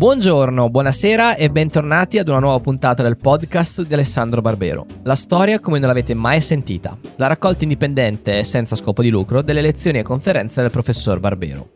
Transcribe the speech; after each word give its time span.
Buongiorno, 0.00 0.70
buonasera 0.70 1.36
e 1.36 1.50
bentornati 1.50 2.16
ad 2.16 2.28
una 2.28 2.38
nuova 2.38 2.58
puntata 2.58 3.02
del 3.02 3.18
podcast 3.18 3.82
di 3.82 3.92
Alessandro 3.92 4.40
Barbero. 4.40 4.86
La 5.02 5.14
storia 5.14 5.60
come 5.60 5.78
non 5.78 5.88
l'avete 5.88 6.14
mai 6.14 6.40
sentita. 6.40 6.96
La 7.16 7.26
raccolta 7.26 7.64
indipendente 7.64 8.38
e 8.38 8.44
senza 8.44 8.76
scopo 8.76 9.02
di 9.02 9.10
lucro 9.10 9.42
delle 9.42 9.60
lezioni 9.60 9.98
e 9.98 10.02
conferenze 10.02 10.62
del 10.62 10.70
professor 10.70 11.20
Barbero. 11.20 11.70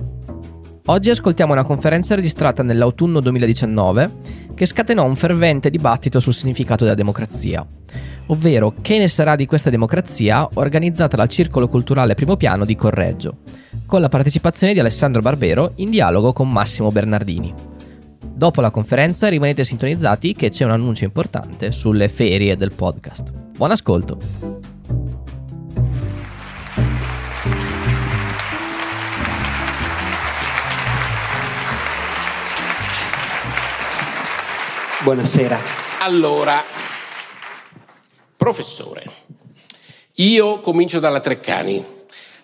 Oggi 0.87 1.11
ascoltiamo 1.11 1.53
una 1.53 1.65
conferenza 1.65 2.15
registrata 2.15 2.63
nell'autunno 2.63 3.21
2019 3.21 4.11
che 4.55 4.65
scatenò 4.65 5.05
un 5.05 5.17
fervente 5.17 5.69
dibattito 5.69 6.19
sul 6.19 6.33
significato 6.33 6.85
della 6.85 6.97
democrazia, 6.97 7.63
ovvero 8.29 8.73
che 8.81 8.97
ne 8.97 9.09
sarà 9.09 9.37
di 9.37 9.45
questa 9.45 9.69
democrazia 9.69 10.49
organizzata 10.55 11.15
dal 11.15 11.29
Circolo 11.29 11.69
Culturale 11.69 12.15
Primo 12.15 12.39
Piano 12.39 12.65
di 12.65 12.75
Correggio, 12.75 13.41
con 13.85 14.01
la 14.01 14.09
partecipazione 14.09 14.73
di 14.73 14.81
Alessandro 14.81 15.21
Barbero 15.21 15.73
in 15.75 15.91
dialogo 15.91 16.33
con 16.33 16.51
Massimo 16.51 16.91
Bernardini. 16.91 17.73
Dopo 18.33 18.61
la 18.61 18.71
conferenza 18.71 19.29
rimanete 19.29 19.65
sintonizzati 19.65 20.35
che 20.35 20.51
c'è 20.51 20.65
un 20.65 20.71
annuncio 20.71 21.05
importante 21.05 21.73
sulle 21.73 22.09
ferie 22.09 22.57
del 22.57 22.73
podcast. 22.73 23.31
Buon 23.57 23.71
ascolto! 23.71 24.19
Buonasera. 35.05 35.59
Allora, 36.01 36.63
professore, 38.37 39.05
io 40.15 40.61
comincio 40.61 40.99
dalla 40.99 41.21
Treccani. 41.21 41.85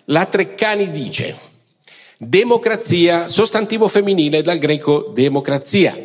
La 0.04 0.26
Treccani 0.26 0.90
dice 0.90 1.49
Democrazia, 2.22 3.30
sostantivo 3.30 3.88
femminile 3.88 4.42
dal 4.42 4.58
greco 4.58 5.10
democrazia, 5.14 5.96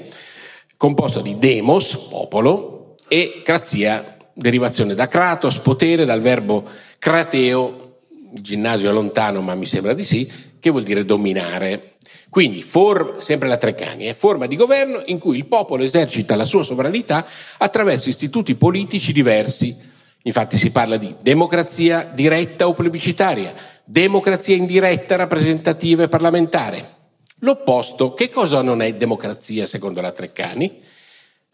composto 0.78 1.20
di 1.20 1.38
demos, 1.38 1.94
popolo, 2.10 2.96
e 3.10 3.42
crazia, 3.44 4.16
derivazione 4.32 4.94
da 4.94 5.10
kratos, 5.10 5.60
potere, 5.60 6.06
dal 6.06 6.22
verbo 6.22 6.64
krateo, 7.00 7.98
il 8.34 8.42
ginnasio 8.42 8.94
lontano 8.94 9.42
ma 9.42 9.56
mi 9.56 9.66
sembra 9.66 9.92
di 9.92 10.06
sì, 10.06 10.32
che 10.58 10.70
vuol 10.70 10.84
dire 10.84 11.04
dominare. 11.04 11.96
Quindi, 12.30 12.62
for, 12.62 13.18
sempre 13.20 13.50
la 13.50 13.58
Treccani, 13.58 14.06
è 14.06 14.14
forma 14.14 14.46
di 14.46 14.56
governo 14.56 15.04
in 15.08 15.20
cui 15.20 15.36
il 15.36 15.48
popolo 15.48 15.84
esercita 15.84 16.38
la 16.38 16.46
sua 16.46 16.64
sovranità 16.64 17.28
attraverso 17.58 18.08
istituti 18.08 18.56
politici 18.56 19.12
diversi. 19.12 19.76
Infatti 20.22 20.58
si 20.58 20.72
parla 20.72 20.96
di 20.96 21.14
democrazia 21.22 22.10
diretta 22.16 22.70
o 22.70 22.74
plebiscitaria, 22.74 23.54
democrazia 23.86 24.56
indiretta, 24.56 25.16
rappresentativa 25.16 26.04
e 26.04 26.08
parlamentare. 26.08 26.94
L'opposto, 27.40 28.14
che 28.14 28.30
cosa 28.30 28.62
non 28.62 28.82
è 28.82 28.96
democrazia 28.96 29.68
secondo 29.68 30.02
la 30.02 30.12
Treccani? 30.12 30.82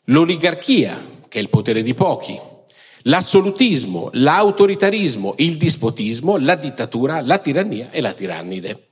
L'oligarchia, 0.06 1.00
che 1.28 1.40
è 1.40 1.42
il 1.42 1.50
potere 1.50 1.84
di 1.84 1.94
pochi, 1.94 2.40
l'assolutismo, 3.04 4.10
l'autoritarismo, 4.14 5.36
il 5.38 5.58
dispotismo, 5.58 6.38
la 6.38 6.56
dittatura, 6.56 7.22
la 7.22 7.38
tirannia 7.40 7.90
e 7.92 8.00
la 8.00 8.14
tirannide. 8.14 8.88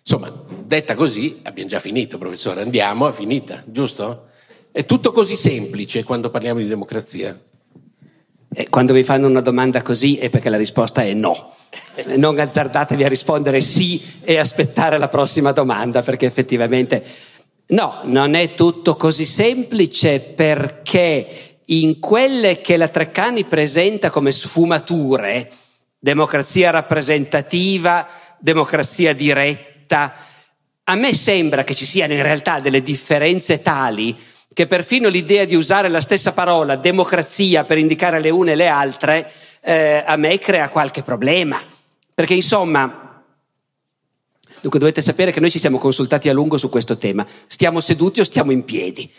Insomma, 0.00 0.30
detta 0.64 0.94
così, 0.94 1.40
abbiamo 1.44 1.70
già 1.70 1.80
finito, 1.80 2.18
professore, 2.18 2.60
andiamo, 2.60 3.08
è 3.08 3.12
finita, 3.12 3.64
giusto? 3.66 4.28
È 4.70 4.84
tutto 4.84 5.12
così 5.12 5.36
semplice 5.36 6.04
quando 6.04 6.28
parliamo 6.30 6.60
di 6.60 6.66
democrazia. 6.66 7.40
Quando 8.70 8.92
vi 8.92 9.02
fanno 9.02 9.26
una 9.26 9.40
domanda 9.40 9.82
così 9.82 10.16
è 10.16 10.30
perché 10.30 10.48
la 10.48 10.56
risposta 10.56 11.02
è 11.02 11.12
no. 11.12 11.54
Non 12.16 12.38
azzardatevi 12.38 13.04
a 13.04 13.08
rispondere 13.08 13.60
sì 13.60 14.02
e 14.22 14.38
aspettare 14.38 14.98
la 14.98 15.08
prossima 15.08 15.52
domanda, 15.52 16.02
perché 16.02 16.26
effettivamente 16.26 17.04
no, 17.68 18.00
non 18.04 18.34
è 18.34 18.54
tutto 18.54 18.96
così 18.96 19.26
semplice 19.26 20.20
perché 20.20 21.58
in 21.66 21.98
quelle 21.98 22.60
che 22.60 22.76
la 22.76 22.88
Treccani 22.88 23.44
presenta 23.44 24.10
come 24.10 24.32
sfumature, 24.32 25.50
democrazia 25.98 26.70
rappresentativa, 26.70 28.06
democrazia 28.38 29.14
diretta, 29.14 30.14
a 30.84 30.94
me 30.96 31.14
sembra 31.14 31.64
che 31.64 31.74
ci 31.74 31.86
siano 31.86 32.12
in 32.12 32.22
realtà 32.22 32.60
delle 32.60 32.82
differenze 32.82 33.62
tali 33.62 34.14
che 34.54 34.66
perfino 34.66 35.08
l'idea 35.08 35.44
di 35.44 35.56
usare 35.56 35.88
la 35.88 36.00
stessa 36.00 36.32
parola 36.32 36.76
democrazia 36.76 37.64
per 37.64 37.76
indicare 37.76 38.20
le 38.20 38.30
une 38.30 38.52
e 38.52 38.54
le 38.54 38.68
altre 38.68 39.30
eh, 39.60 40.02
a 40.06 40.16
me 40.16 40.38
crea 40.38 40.68
qualche 40.68 41.02
problema. 41.02 41.60
Perché 42.14 42.34
insomma, 42.34 43.22
dunque 44.60 44.78
dovete 44.78 45.02
sapere 45.02 45.32
che 45.32 45.40
noi 45.40 45.50
ci 45.50 45.58
siamo 45.58 45.78
consultati 45.78 46.28
a 46.28 46.32
lungo 46.32 46.56
su 46.56 46.68
questo 46.68 46.96
tema. 46.96 47.26
Stiamo 47.48 47.80
seduti 47.80 48.20
o 48.20 48.24
stiamo 48.24 48.52
in 48.52 48.64
piedi? 48.64 49.10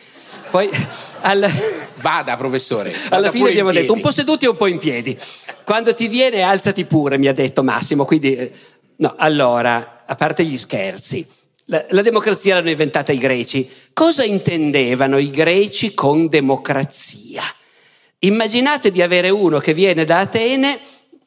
Poi 0.50 0.70
al... 1.22 1.52
Vada, 1.96 2.38
professore. 2.38 2.92
Vada 2.92 3.18
alla 3.18 3.32
fine 3.32 3.50
abbiamo 3.50 3.74
detto 3.74 3.92
un 3.92 4.00
po' 4.00 4.12
seduti 4.12 4.46
o 4.46 4.52
un 4.52 4.58
po' 4.58 4.68
in 4.68 4.78
piedi. 4.78 5.18
Quando 5.66 5.94
ti 5.94 6.08
viene, 6.08 6.44
alzati 6.44 6.86
pure, 6.86 7.18
mi 7.18 7.28
ha 7.28 7.34
detto 7.34 7.62
Massimo. 7.62 8.06
Quindi, 8.06 8.36
eh, 8.36 8.52
no, 8.98 9.16
allora, 9.18 10.04
a 10.06 10.16
parte 10.16 10.46
gli 10.46 10.58
scherzi. 10.58 11.28
La, 11.66 11.84
la, 11.90 12.04
democrazia 12.04 12.56
l'hanno 12.56 12.70
inventata 12.70 13.12
i 13.12 13.18
greci. 13.18 13.68
Cosa 13.92 14.24
intendevano 14.24 15.18
i 15.18 15.32
greci 15.32 15.96
con 15.96 16.28
democrazia? 16.28 17.42
Immaginate 18.20 18.92
di 18.92 19.02
avere 19.02 19.32
uno 19.32 19.58
che 19.58 19.74
viene 19.74 20.04
da 20.04 20.20
Atene, 20.20 20.80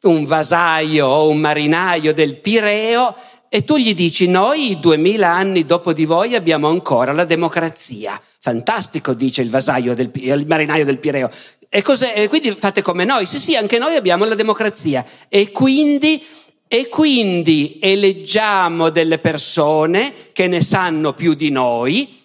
un 0.03 0.23
vasaio 0.23 1.07
o 1.07 1.29
un 1.29 1.39
marinaio 1.39 2.13
del 2.13 2.37
Pireo, 2.37 3.15
e 3.49 3.65
tu 3.65 3.77
gli 3.77 3.93
dici 3.93 4.27
noi 4.27 4.79
duemila 4.79 5.29
anni 5.29 5.65
dopo 5.65 5.91
di 5.91 6.05
voi 6.05 6.35
abbiamo 6.35 6.69
ancora 6.69 7.11
la 7.11 7.25
democrazia. 7.25 8.21
Fantastico, 8.39 9.13
dice 9.13 9.41
il 9.41 9.49
vasaio 9.49 9.93
del 9.93 10.09
il 10.13 10.45
marinaio 10.47 10.85
del 10.85 10.99
Pireo. 10.99 11.29
E, 11.67 11.83
e 12.13 12.27
quindi 12.29 12.51
fate 12.51 12.81
come 12.81 13.03
noi. 13.03 13.25
Sì, 13.25 13.39
sì, 13.39 13.55
anche 13.55 13.77
noi 13.77 13.95
abbiamo 13.95 14.25
la 14.25 14.35
democrazia. 14.35 15.05
E 15.27 15.51
quindi 15.51 16.23
e 16.71 16.87
quindi 16.87 17.79
eleggiamo 17.81 18.91
delle 18.91 19.17
persone 19.17 20.13
che 20.31 20.45
ne 20.45 20.61
sanno 20.61 21.13
più 21.13 21.33
di 21.33 21.49
noi, 21.49 22.15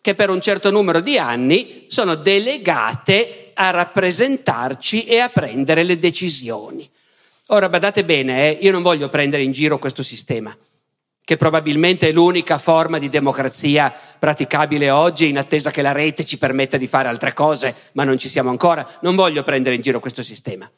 che 0.00 0.16
per 0.16 0.28
un 0.28 0.40
certo 0.40 0.72
numero 0.72 0.98
di 0.98 1.18
anni 1.18 1.84
sono 1.86 2.16
delegate 2.16 3.52
a 3.54 3.70
rappresentarci 3.70 5.04
e 5.04 5.20
a 5.20 5.28
prendere 5.28 5.84
le 5.84 6.00
decisioni. 6.00 6.90
Ora 7.46 7.68
badate 7.68 8.04
bene, 8.04 8.48
eh, 8.48 8.58
io 8.60 8.72
non 8.72 8.82
voglio 8.82 9.08
prendere 9.08 9.44
in 9.44 9.52
giro 9.52 9.78
questo 9.78 10.02
sistema, 10.02 10.52
che 11.24 11.36
probabilmente 11.36 12.08
è 12.08 12.12
l'unica 12.12 12.58
forma 12.58 12.98
di 12.98 13.08
democrazia 13.08 13.94
praticabile 14.18 14.90
oggi, 14.90 15.28
in 15.28 15.38
attesa 15.38 15.70
che 15.70 15.80
la 15.80 15.92
rete 15.92 16.24
ci 16.24 16.38
permetta 16.38 16.76
di 16.76 16.88
fare 16.88 17.06
altre 17.06 17.34
cose, 17.34 17.72
ma 17.92 18.02
non 18.02 18.18
ci 18.18 18.28
siamo 18.28 18.50
ancora. 18.50 18.84
Non 19.02 19.14
voglio 19.14 19.44
prendere 19.44 19.76
in 19.76 19.80
giro 19.80 20.00
questo 20.00 20.24
sistema. 20.24 20.68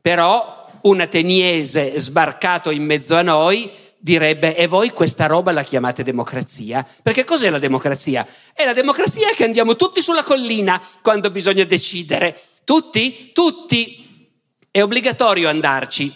Però 0.00 0.61
un 0.82 1.00
ateniese 1.00 1.98
sbarcato 1.98 2.70
in 2.70 2.84
mezzo 2.84 3.16
a 3.16 3.22
noi 3.22 3.70
direbbe 3.98 4.56
e 4.56 4.66
voi 4.66 4.90
questa 4.90 5.26
roba 5.26 5.52
la 5.52 5.62
chiamate 5.62 6.02
democrazia? 6.02 6.86
Perché 7.02 7.24
cos'è 7.24 7.50
la 7.50 7.58
democrazia? 7.58 8.26
È 8.52 8.64
la 8.64 8.72
democrazia 8.72 9.28
che 9.34 9.44
andiamo 9.44 9.76
tutti 9.76 10.02
sulla 10.02 10.24
collina 10.24 10.82
quando 11.00 11.30
bisogna 11.30 11.64
decidere. 11.64 12.38
Tutti? 12.64 13.30
Tutti. 13.32 14.30
È 14.70 14.82
obbligatorio 14.82 15.48
andarci. 15.48 16.12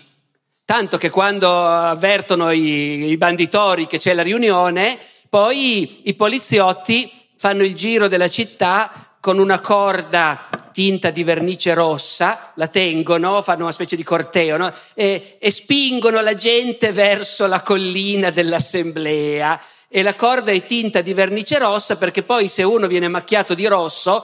Tanto 0.65 0.99
che 0.99 1.11
quando 1.11 1.65
avvertono 1.65 2.51
i, 2.51 3.11
i 3.11 3.17
banditori 3.17 3.87
che 3.87 3.99
c'è 3.99 4.15
la 4.15 4.23
riunione, 4.23 4.99
poi 5.29 6.09
i 6.09 6.15
poliziotti 6.15 7.09
fanno 7.37 7.63
il 7.63 7.75
giro 7.75 8.09
della 8.09 8.29
città 8.29 9.17
con 9.21 9.39
una 9.39 9.61
corda 9.61 10.66
tinta 10.77 11.09
di 11.09 11.25
vernice 11.25 11.73
rossa, 11.73 12.53
la 12.57 12.69
tengono, 12.69 13.41
fanno 13.41 13.63
una 13.63 13.73
specie 13.73 13.97
di 13.97 14.03
corteo 14.03 14.59
no? 14.59 14.71
e, 14.93 15.39
e 15.39 15.51
spingono 15.51 16.21
la 16.21 16.35
gente 16.35 16.93
verso 16.93 17.47
la 17.47 17.63
collina 17.63 18.29
dell'assemblea 18.29 19.59
e 19.89 20.03
la 20.03 20.15
corda 20.15 20.53
è 20.53 20.67
tinta 20.67 21.01
di 21.01 21.15
vernice 21.15 21.57
rossa 21.57 21.97
perché 21.97 22.23
poi 22.25 22.49
se 22.49 22.63
uno 22.63 22.89
viene 22.89 23.09
macchiato 23.09 23.55
di 23.55 23.65
rosso, 23.65 24.23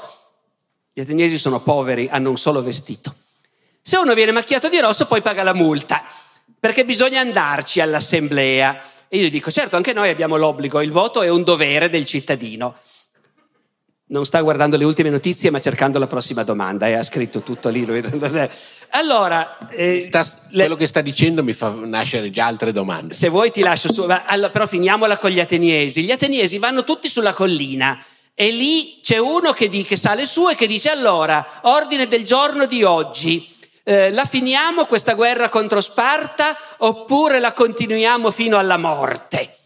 gli 0.92 1.00
ateniesi 1.00 1.38
sono 1.38 1.62
poveri, 1.62 2.06
hanno 2.12 2.28
un 2.28 2.36
solo 2.36 2.62
vestito. 2.62 3.14
Se 3.80 3.96
uno 3.96 4.12
viene 4.12 4.32
macchiato 4.32 4.68
di 4.68 4.78
rosso 4.78 5.06
poi 5.06 5.22
paga 5.22 5.42
la 5.42 5.54
multa, 5.54 6.04
perché 6.60 6.84
bisogna 6.84 7.20
andarci 7.20 7.80
all'assemblea. 7.80 8.78
E 9.08 9.16
io 9.16 9.30
dico, 9.30 9.50
certo, 9.50 9.76
anche 9.76 9.94
noi 9.94 10.10
abbiamo 10.10 10.36
l'obbligo, 10.36 10.82
il 10.82 10.92
voto 10.92 11.22
è 11.22 11.30
un 11.30 11.44
dovere 11.44 11.88
del 11.88 12.04
cittadino 12.04 12.76
non 14.12 14.26
sta 14.26 14.40
guardando 14.42 14.76
le 14.76 14.84
ultime 14.84 15.08
notizie 15.08 15.50
ma 15.50 15.58
cercando 15.58 15.98
la 15.98 16.06
prossima 16.06 16.44
domanda 16.44 16.86
e 16.86 16.92
ha 16.92 17.02
scritto 17.02 17.42
tutto 17.42 17.68
lì 17.68 17.84
lui. 17.84 18.00
Allora, 18.94 19.56
eh, 19.70 20.02
sta, 20.02 20.22
quello 20.52 20.76
che 20.76 20.86
sta 20.86 21.00
dicendo 21.00 21.42
mi 21.42 21.54
fa 21.54 21.70
nascere 21.70 22.28
già 22.28 22.44
altre 22.44 22.72
domande. 22.72 23.14
Se 23.14 23.30
vuoi 23.30 23.50
ti 23.50 23.62
lascio 23.62 23.90
su, 23.90 24.02
allora, 24.02 24.50
però 24.50 24.66
finiamola 24.66 25.16
con 25.16 25.30
gli 25.30 25.40
ateniesi. 25.40 26.02
Gli 26.02 26.10
ateniesi 26.10 26.58
vanno 26.58 26.84
tutti 26.84 27.08
sulla 27.08 27.32
collina 27.32 27.98
e 28.34 28.50
lì 28.50 29.00
c'è 29.02 29.16
uno 29.16 29.52
che, 29.52 29.70
di, 29.70 29.82
che 29.82 29.96
sale 29.96 30.26
su 30.26 30.46
e 30.50 30.56
che 30.56 30.66
dice 30.66 30.90
allora, 30.90 31.60
ordine 31.62 32.06
del 32.06 32.26
giorno 32.26 32.66
di 32.66 32.82
oggi, 32.82 33.48
eh, 33.82 34.10
la 34.10 34.26
finiamo 34.26 34.84
questa 34.84 35.14
guerra 35.14 35.48
contro 35.48 35.80
Sparta 35.80 36.54
oppure 36.76 37.40
la 37.40 37.54
continuiamo 37.54 38.30
fino 38.30 38.58
alla 38.58 38.76
morte? 38.76 39.56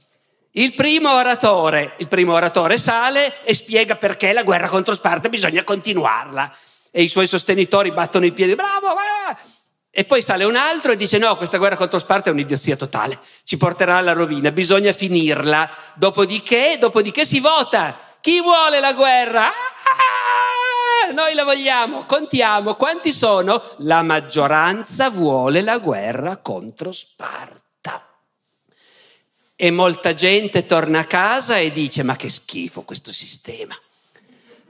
Il 0.58 0.74
primo 0.74 1.12
oratore, 1.12 1.96
il 1.98 2.08
primo 2.08 2.32
oratore 2.32 2.78
sale 2.78 3.44
e 3.44 3.52
spiega 3.52 3.96
perché 3.96 4.32
la 4.32 4.42
guerra 4.42 4.68
contro 4.68 4.94
Sparta 4.94 5.28
bisogna 5.28 5.64
continuarla. 5.64 6.50
E 6.90 7.02
i 7.02 7.08
suoi 7.08 7.26
sostenitori 7.26 7.92
battono 7.92 8.24
i 8.24 8.32
piedi, 8.32 8.54
bravo, 8.54 8.86
va! 8.86 9.36
E 9.90 10.04
poi 10.06 10.22
sale 10.22 10.44
un 10.44 10.56
altro 10.56 10.92
e 10.92 10.96
dice 10.96 11.18
no, 11.18 11.36
questa 11.36 11.58
guerra 11.58 11.76
contro 11.76 11.98
Sparta 11.98 12.30
è 12.30 12.32
un'idiozia 12.32 12.74
totale, 12.74 13.20
ci 13.44 13.58
porterà 13.58 13.98
alla 13.98 14.14
rovina, 14.14 14.50
bisogna 14.50 14.94
finirla. 14.94 15.68
Dopodiché, 15.92 16.78
dopodiché 16.80 17.26
si 17.26 17.38
vota. 17.38 17.94
Chi 18.22 18.40
vuole 18.40 18.80
la 18.80 18.94
guerra? 18.94 19.48
Ah, 19.48 21.12
noi 21.12 21.34
la 21.34 21.44
vogliamo, 21.44 22.06
contiamo. 22.06 22.76
Quanti 22.76 23.12
sono? 23.12 23.62
La 23.80 24.00
maggioranza 24.00 25.10
vuole 25.10 25.60
la 25.60 25.76
guerra 25.76 26.38
contro 26.38 26.92
Sparta. 26.92 27.65
E 29.56 29.70
molta 29.70 30.14
gente 30.14 30.66
torna 30.66 31.00
a 31.00 31.06
casa 31.06 31.56
e 31.56 31.70
dice 31.70 32.02
ma 32.02 32.14
che 32.14 32.28
schifo 32.28 32.82
questo 32.82 33.10
sistema. 33.10 33.74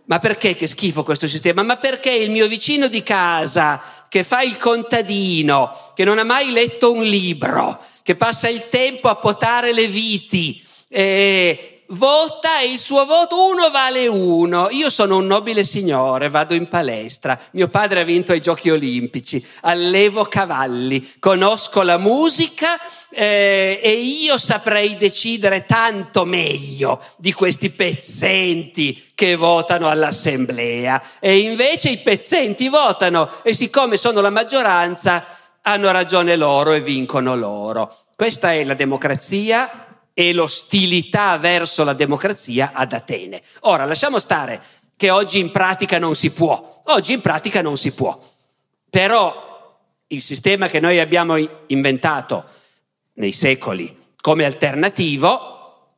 Ma 0.05 0.21
perché 0.21 0.55
che 0.55 0.69
schifo 0.69 1.03
questo 1.03 1.27
sistema? 1.27 1.65
Ma 1.65 1.77
perché 1.77 2.13
il 2.13 2.31
mio 2.31 2.47
vicino 2.47 2.87
di 2.87 3.03
casa 3.03 3.83
che 4.09 4.23
fa 4.23 4.43
il 4.43 4.57
contadino, 4.57 5.93
che 5.97 6.05
non 6.05 6.19
ha 6.19 6.25
mai 6.25 6.53
letto 6.53 6.93
un 6.93 7.03
libro, 7.03 7.83
che 8.03 8.15
passa 8.15 8.49
il 8.49 8.69
tempo 8.69 9.09
a 9.09 9.17
potare 9.17 9.73
le 9.73 9.89
viti, 9.89 10.65
eh, 10.89 11.76
vota 11.89 12.61
e 12.61 12.73
il 12.73 12.79
suo 12.79 13.05
voto 13.05 13.49
uno 13.49 13.71
vale 13.71 14.07
uno. 14.07 14.69
Io 14.71 14.91
sono 14.91 15.19
un 15.19 15.27
nobile 15.27 15.65
signore, 15.65 16.29
vado 16.29 16.55
in 16.55 16.69
palestra, 16.69 17.39
mio 17.53 17.69
padre 17.69 18.01
ha 18.01 18.05
vinto 18.05 18.33
ai 18.33 18.41
giochi 18.41 18.71
olimpici, 18.71 19.45
allevo 19.63 20.25
cavalli, 20.25 21.15
conosco 21.19 21.83
la 21.83 21.99
musica 21.99 22.79
eh, 23.11 23.81
e 23.83 23.91
io 23.91 24.39
saprei 24.39 24.97
decidere 24.97 25.65
tanto 25.65 26.25
meglio 26.25 27.03
di 27.17 27.33
questi 27.33 27.71
pezzenti 27.71 29.13
che 29.15 29.37
votano 29.37 29.89
all'assemblea. 29.89 31.03
E 31.21 31.39
invece 31.39 31.91
i 31.91 31.99
pezzenti 31.99 32.69
votano 32.69 33.31
e 33.43 33.55
siccome 33.55 33.97
sono 33.97 34.21
la 34.21 34.31
maggioranza 34.31 35.25
hanno 35.63 35.91
ragione 35.91 36.37
loro 36.37 36.73
e 36.73 36.81
vincono 36.81 37.35
loro. 37.35 37.95
Questa 38.15 38.53
è 38.53 38.65
la 38.65 38.75
democrazia 38.75 39.86
e 40.19 40.33
l'ostilità 40.33 41.37
verso 41.37 41.85
la 41.85 41.93
democrazia 41.93 42.71
ad 42.73 42.95
Atene. 42.95 43.43
Ora, 43.61 43.85
lasciamo 43.85 44.19
stare 44.19 44.63
che 44.97 45.11
oggi 45.11 45.39
in 45.39 45.51
pratica 45.51 45.99
non 45.99 46.17
si 46.17 46.31
può, 46.31 46.81
oggi 46.87 47.13
in 47.13 47.21
pratica 47.21 47.61
non 47.61 47.77
si 47.77 47.93
può, 47.93 48.19
però 48.89 49.79
il 50.07 50.23
sistema 50.23 50.69
che 50.69 50.81
noi 50.81 51.01
abbiamo 51.01 51.37
inventato 51.67 52.47
nei 53.17 53.33
secoli 53.33 53.95
come 54.19 54.47
alternativo 54.47 55.91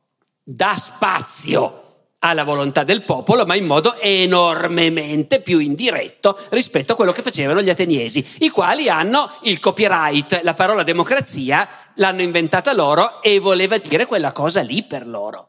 dà 0.43 0.75
spazio 0.75 1.78
alla 2.19 2.43
volontà 2.43 2.83
del 2.83 3.03
popolo, 3.03 3.45
ma 3.45 3.55
in 3.55 3.65
modo 3.65 3.95
enormemente 3.97 5.41
più 5.41 5.59
indiretto 5.59 6.37
rispetto 6.49 6.93
a 6.93 6.95
quello 6.95 7.11
che 7.11 7.21
facevano 7.21 7.61
gli 7.61 7.69
ateniesi, 7.69 8.25
i 8.39 8.49
quali 8.49 8.89
hanno 8.89 9.31
il 9.43 9.59
copyright, 9.59 10.41
la 10.43 10.53
parola 10.53 10.83
democrazia 10.83 11.67
l'hanno 11.95 12.21
inventata 12.21 12.73
loro 12.73 13.21
e 13.21 13.39
voleva 13.39 13.77
dire 13.77 14.05
quella 14.05 14.31
cosa 14.31 14.61
lì 14.61 14.83
per 14.83 15.07
loro. 15.07 15.47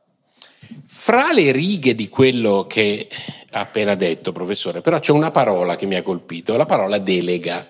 Fra 0.84 1.32
le 1.32 1.50
righe 1.50 1.94
di 1.94 2.08
quello 2.08 2.67
che 2.69 3.08
ha 3.52 3.61
appena 3.61 3.96
detto, 3.96 4.31
professore, 4.31 4.81
però 4.81 5.00
c'è 5.00 5.11
una 5.11 5.32
parola 5.32 5.75
che 5.75 5.87
mi 5.87 5.96
ha 5.96 6.02
colpito, 6.02 6.56
la 6.56 6.67
parola 6.67 6.99
delega. 6.99 7.69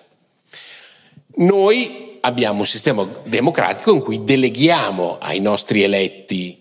Noi 1.37 2.19
abbiamo 2.21 2.59
un 2.59 2.67
sistema 2.67 3.07
democratico 3.23 3.91
in 3.91 4.01
cui 4.01 4.23
deleghiamo 4.23 5.17
ai 5.19 5.39
nostri 5.39 5.81
eletti 5.81 6.60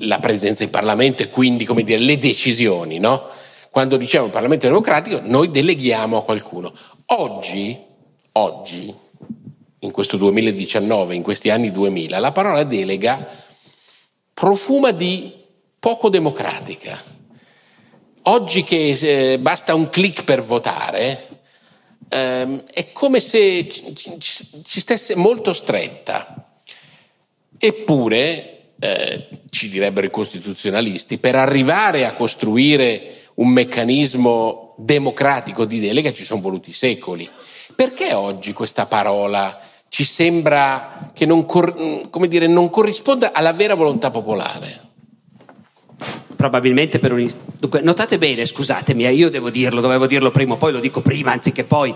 la 0.00 0.18
presenza 0.18 0.62
in 0.62 0.70
Parlamento 0.70 1.22
e 1.22 1.28
quindi 1.28 1.64
come 1.64 1.82
dire, 1.82 2.00
le 2.00 2.18
decisioni. 2.18 2.98
No? 2.98 3.28
Quando 3.70 3.96
diciamo 3.96 4.28
Parlamento 4.28 4.66
democratico, 4.66 5.20
noi 5.22 5.50
deleghiamo 5.50 6.18
a 6.18 6.24
qualcuno. 6.24 6.72
Oggi, 7.06 7.78
oggi, 8.32 8.94
in 9.80 9.90
questo 9.90 10.16
2019, 10.16 11.14
in 11.14 11.22
questi 11.22 11.50
anni 11.50 11.72
2000, 11.72 12.18
la 12.18 12.32
parola 12.32 12.64
delega 12.64 13.26
profuma 14.32 14.90
di 14.90 15.32
poco 15.78 16.08
democratica. 16.08 17.02
Oggi 18.24 18.62
che 18.62 19.32
eh, 19.32 19.38
basta 19.38 19.74
un 19.74 19.90
clic 19.90 20.22
per 20.22 20.42
votare, 20.42 21.28
ehm, 22.08 22.64
è 22.72 22.92
come 22.92 23.20
se 23.20 23.66
ci 23.68 24.80
stesse 24.80 25.16
molto 25.16 25.52
stretta. 25.52 26.60
Eppure 27.58 28.61
eh, 28.82 29.28
ci 29.48 29.68
direbbero 29.68 30.06
i 30.06 30.10
costituzionalisti, 30.10 31.18
per 31.18 31.36
arrivare 31.36 32.04
a 32.04 32.14
costruire 32.14 33.28
un 33.34 33.48
meccanismo 33.48 34.74
democratico 34.76 35.64
di 35.64 35.78
delega 35.78 36.12
ci 36.12 36.24
sono 36.24 36.40
voluti 36.40 36.72
secoli. 36.72 37.28
Perché 37.76 38.12
oggi 38.12 38.52
questa 38.52 38.86
parola 38.86 39.60
ci 39.88 40.02
sembra 40.02 41.12
che 41.14 41.26
non, 41.26 41.46
cor- 41.46 42.08
dire, 42.26 42.48
non 42.48 42.70
corrisponda 42.70 43.32
alla 43.32 43.52
vera 43.52 43.74
volontà 43.74 44.10
popolare? 44.10 44.80
Probabilmente 46.34 46.98
per 46.98 47.12
un... 47.12 47.32
Dunque, 47.60 47.82
notate 47.82 48.18
bene, 48.18 48.44
scusatemi, 48.44 49.06
eh, 49.06 49.12
io 49.12 49.30
devo 49.30 49.50
dirlo, 49.50 49.80
dovevo 49.80 50.08
dirlo 50.08 50.32
prima, 50.32 50.56
poi 50.56 50.72
lo 50.72 50.80
dico 50.80 51.00
prima 51.02 51.30
anziché 51.30 51.62
poi. 51.62 51.94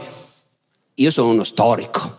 Io 0.95 1.11
sono 1.11 1.31
uno 1.31 1.43
storico, 1.43 2.17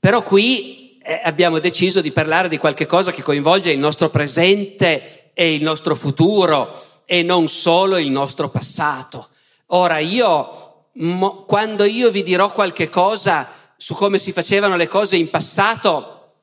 però 0.00 0.22
qui 0.22 0.81
abbiamo 1.22 1.58
deciso 1.58 2.00
di 2.00 2.12
parlare 2.12 2.48
di 2.48 2.58
qualche 2.58 2.86
cosa 2.86 3.10
che 3.10 3.22
coinvolge 3.22 3.70
il 3.70 3.78
nostro 3.78 4.10
presente 4.10 5.30
e 5.34 5.54
il 5.54 5.62
nostro 5.62 5.94
futuro 5.94 6.90
e 7.04 7.22
non 7.22 7.48
solo 7.48 7.98
il 7.98 8.10
nostro 8.10 8.48
passato. 8.48 9.28
Ora 9.66 9.98
io, 9.98 10.88
mo, 10.94 11.44
quando 11.44 11.84
io 11.84 12.10
vi 12.10 12.22
dirò 12.22 12.52
qualche 12.52 12.88
cosa 12.88 13.48
su 13.76 13.94
come 13.94 14.18
si 14.18 14.32
facevano 14.32 14.76
le 14.76 14.86
cose 14.86 15.16
in 15.16 15.28
passato, 15.28 16.34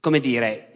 come 0.00 0.18
dire, 0.20 0.67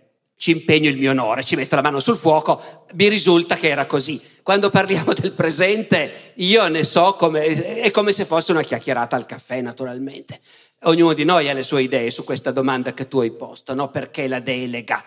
ci 0.42 0.50
impegno 0.50 0.88
il 0.88 0.96
mio 0.96 1.12
onore, 1.12 1.44
ci 1.44 1.54
metto 1.54 1.76
la 1.76 1.82
mano 1.82 2.00
sul 2.00 2.16
fuoco, 2.16 2.84
mi 2.94 3.08
risulta 3.08 3.54
che 3.54 3.68
era 3.68 3.86
così. 3.86 4.20
Quando 4.42 4.70
parliamo 4.70 5.12
del 5.12 5.34
presente, 5.34 6.32
io 6.34 6.66
ne 6.66 6.82
so 6.82 7.14
come, 7.14 7.44
è 7.44 7.92
come 7.92 8.10
se 8.10 8.24
fosse 8.24 8.50
una 8.50 8.64
chiacchierata 8.64 9.14
al 9.14 9.24
caffè, 9.24 9.60
naturalmente. 9.60 10.40
Ognuno 10.82 11.12
di 11.12 11.22
noi 11.22 11.48
ha 11.48 11.52
le 11.52 11.62
sue 11.62 11.84
idee 11.84 12.10
su 12.10 12.24
questa 12.24 12.50
domanda 12.50 12.92
che 12.92 13.06
tu 13.06 13.20
hai 13.20 13.30
posto, 13.30 13.72
no? 13.72 13.90
Perché 13.90 14.26
la 14.26 14.40
delega? 14.40 15.04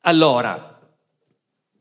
Allora, 0.00 0.80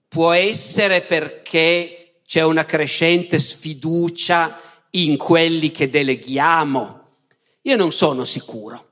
può 0.08 0.32
essere 0.34 1.02
perché 1.02 2.20
c'è 2.24 2.44
una 2.44 2.66
crescente 2.66 3.40
sfiducia 3.40 4.60
in 4.92 5.18
quelli 5.18 5.72
che 5.72 5.90
deleghiamo? 5.90 7.06
Io 7.64 7.76
non 7.78 7.92
sono 7.92 8.26
sicuro, 8.26 8.90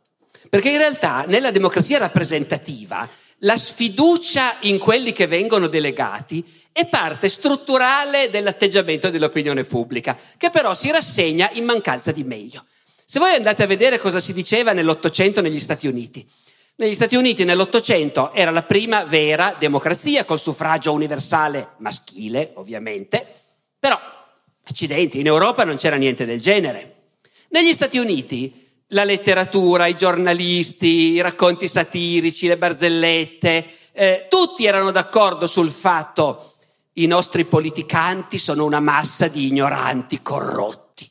perché 0.49 0.71
in 0.71 0.77
realtà 0.77 1.25
nella 1.27 1.51
democrazia 1.51 1.99
rappresentativa 1.99 3.18
la 3.39 3.57
sfiducia 3.57 4.57
in 4.61 4.77
quelli 4.79 5.11
che 5.11 5.27
vengono 5.27 5.67
delegati 5.67 6.43
è 6.71 6.87
parte 6.87 7.29
strutturale 7.29 8.29
dell'atteggiamento 8.29 9.09
dell'opinione 9.09 9.63
pubblica, 9.63 10.17
che 10.37 10.49
però 10.49 10.73
si 10.73 10.91
rassegna 10.91 11.49
in 11.53 11.65
mancanza 11.65 12.11
di 12.11 12.23
meglio. 12.23 12.65
Se 13.05 13.19
voi 13.19 13.33
andate 13.33 13.63
a 13.63 13.67
vedere 13.67 13.97
cosa 13.97 14.19
si 14.19 14.33
diceva 14.33 14.71
nell'Ottocento 14.71 15.41
negli 15.41 15.59
Stati 15.59 15.87
Uniti, 15.87 16.27
negli 16.75 16.93
Stati 16.93 17.17
Uniti 17.17 17.43
nell'Ottocento 17.43 18.33
era 18.33 18.51
la 18.51 18.63
prima 18.63 19.03
vera 19.03 19.55
democrazia 19.59 20.23
col 20.23 20.39
suffragio 20.39 20.93
universale 20.93 21.71
maschile, 21.79 22.51
ovviamente, 22.53 23.27
però, 23.77 23.99
accidenti, 24.63 25.19
in 25.19 25.25
Europa 25.25 25.65
non 25.65 25.75
c'era 25.75 25.97
niente 25.97 26.23
del 26.25 26.39
genere. 26.39 26.95
Negli 27.49 27.73
Stati 27.73 27.97
Uniti 27.97 28.68
la 28.89 29.03
letteratura, 29.03 29.87
i 29.87 29.95
giornalisti, 29.95 31.11
i 31.11 31.21
racconti 31.21 31.67
satirici, 31.67 32.47
le 32.47 32.57
barzellette, 32.57 33.71
eh, 33.91 34.27
tutti 34.29 34.65
erano 34.65 34.91
d'accordo 34.91 35.47
sul 35.47 35.69
fatto 35.69 36.53
i 36.93 37.05
nostri 37.05 37.45
politicanti 37.45 38.37
sono 38.37 38.65
una 38.65 38.79
massa 38.79 39.27
di 39.27 39.47
ignoranti 39.47 40.21
corrotti 40.21 41.09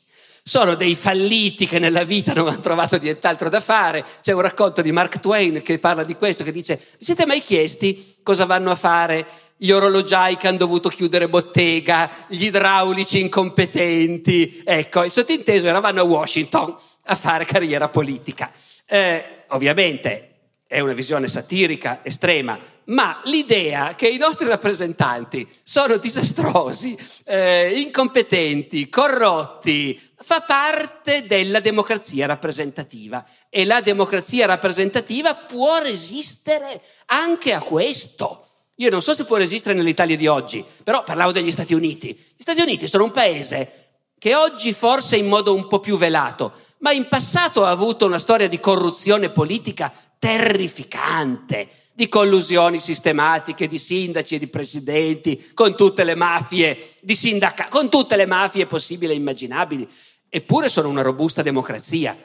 sono 0.49 0.73
dei 0.73 0.95
falliti 0.95 1.67
che 1.67 1.77
nella 1.77 2.03
vita 2.03 2.33
non 2.33 2.47
hanno 2.47 2.59
trovato 2.59 2.97
nient'altro 2.97 3.49
da 3.49 3.61
fare. 3.61 4.03
C'è 4.19 4.31
un 4.31 4.41
racconto 4.41 4.81
di 4.81 4.91
Mark 4.91 5.19
Twain 5.19 5.61
che 5.61 5.77
parla 5.77 6.03
di 6.03 6.15
questo, 6.15 6.43
che 6.43 6.51
dice, 6.51 6.81
vi 6.97 7.05
siete 7.05 7.27
mai 7.27 7.43
chiesti 7.43 8.15
cosa 8.23 8.45
vanno 8.45 8.71
a 8.71 8.75
fare 8.75 9.27
gli 9.57 9.69
orologiai 9.69 10.37
che 10.37 10.47
hanno 10.47 10.57
dovuto 10.57 10.89
chiudere 10.89 11.29
bottega, 11.29 12.09
gli 12.29 12.45
idraulici 12.45 13.19
incompetenti? 13.19 14.63
Ecco, 14.65 15.03
il 15.03 15.11
sottinteso 15.11 15.67
era 15.67 15.79
vanno 15.81 16.01
a 16.01 16.05
Washington 16.05 16.75
a 17.09 17.15
fare 17.15 17.45
carriera 17.45 17.89
politica. 17.89 18.51
Eh, 18.85 19.43
ovviamente 19.49 20.25
è 20.67 20.79
una 20.79 20.93
visione 20.93 21.27
satirica 21.27 22.01
estrema, 22.03 22.59
ma 22.85 23.21
l'idea 23.23 23.95
che 23.95 24.07
i 24.07 24.17
nostri 24.17 24.45
rappresentanti 24.45 25.47
sono 25.63 25.97
disastrosi, 25.97 26.95
eh, 27.25 27.79
incompetenti, 27.79 28.87
corrotti, 28.87 29.99
fa 30.21 30.41
parte 30.41 31.25
della 31.25 31.59
democrazia 31.59 32.27
rappresentativa 32.27 33.25
e 33.49 33.65
la 33.65 33.81
democrazia 33.81 34.45
rappresentativa 34.45 35.33
può 35.33 35.79
resistere 35.79 36.81
anche 37.07 37.51
a 37.51 37.61
questo. 37.61 38.45
Io 38.75 38.91
non 38.91 39.01
so 39.01 39.15
se 39.15 39.25
può 39.25 39.37
resistere 39.37 39.75
nell'Italia 39.75 40.15
di 40.15 40.27
oggi, 40.27 40.63
però 40.83 41.03
parlavo 41.03 41.31
degli 41.31 41.51
Stati 41.51 41.73
Uniti. 41.73 42.09
Gli 42.09 42.41
Stati 42.41 42.61
Uniti 42.61 42.87
sono 42.87 43.05
un 43.05 43.11
paese 43.11 43.87
che 44.19 44.35
oggi 44.35 44.71
forse 44.73 45.15
in 45.15 45.27
modo 45.27 45.55
un 45.55 45.65
po' 45.67 45.79
più 45.79 45.97
velato, 45.97 46.53
ma 46.79 46.91
in 46.91 47.07
passato 47.07 47.65
ha 47.65 47.69
avuto 47.69 48.05
una 48.05 48.19
storia 48.19 48.47
di 48.47 48.59
corruzione 48.59 49.29
politica 49.29 49.93
terrificante, 50.17 51.69
di 51.93 52.07
collusioni 52.07 52.79
sistematiche 52.79 53.67
di 53.67 53.79
sindaci 53.79 54.35
e 54.35 54.39
di 54.39 54.47
presidenti 54.47 55.51
con 55.53 55.75
tutte 55.75 56.03
le 56.03 56.15
mafie, 56.15 56.95
sindaca- 57.05 57.67
con 57.67 57.89
tutte 57.89 58.15
le 58.15 58.25
mafie 58.25 58.65
possibili 58.65 59.11
e 59.11 59.15
immaginabili. 59.15 59.89
Eppure 60.29 60.69
sono 60.69 60.87
una 60.87 61.01
robusta 61.01 61.41
democrazia. 61.41 62.17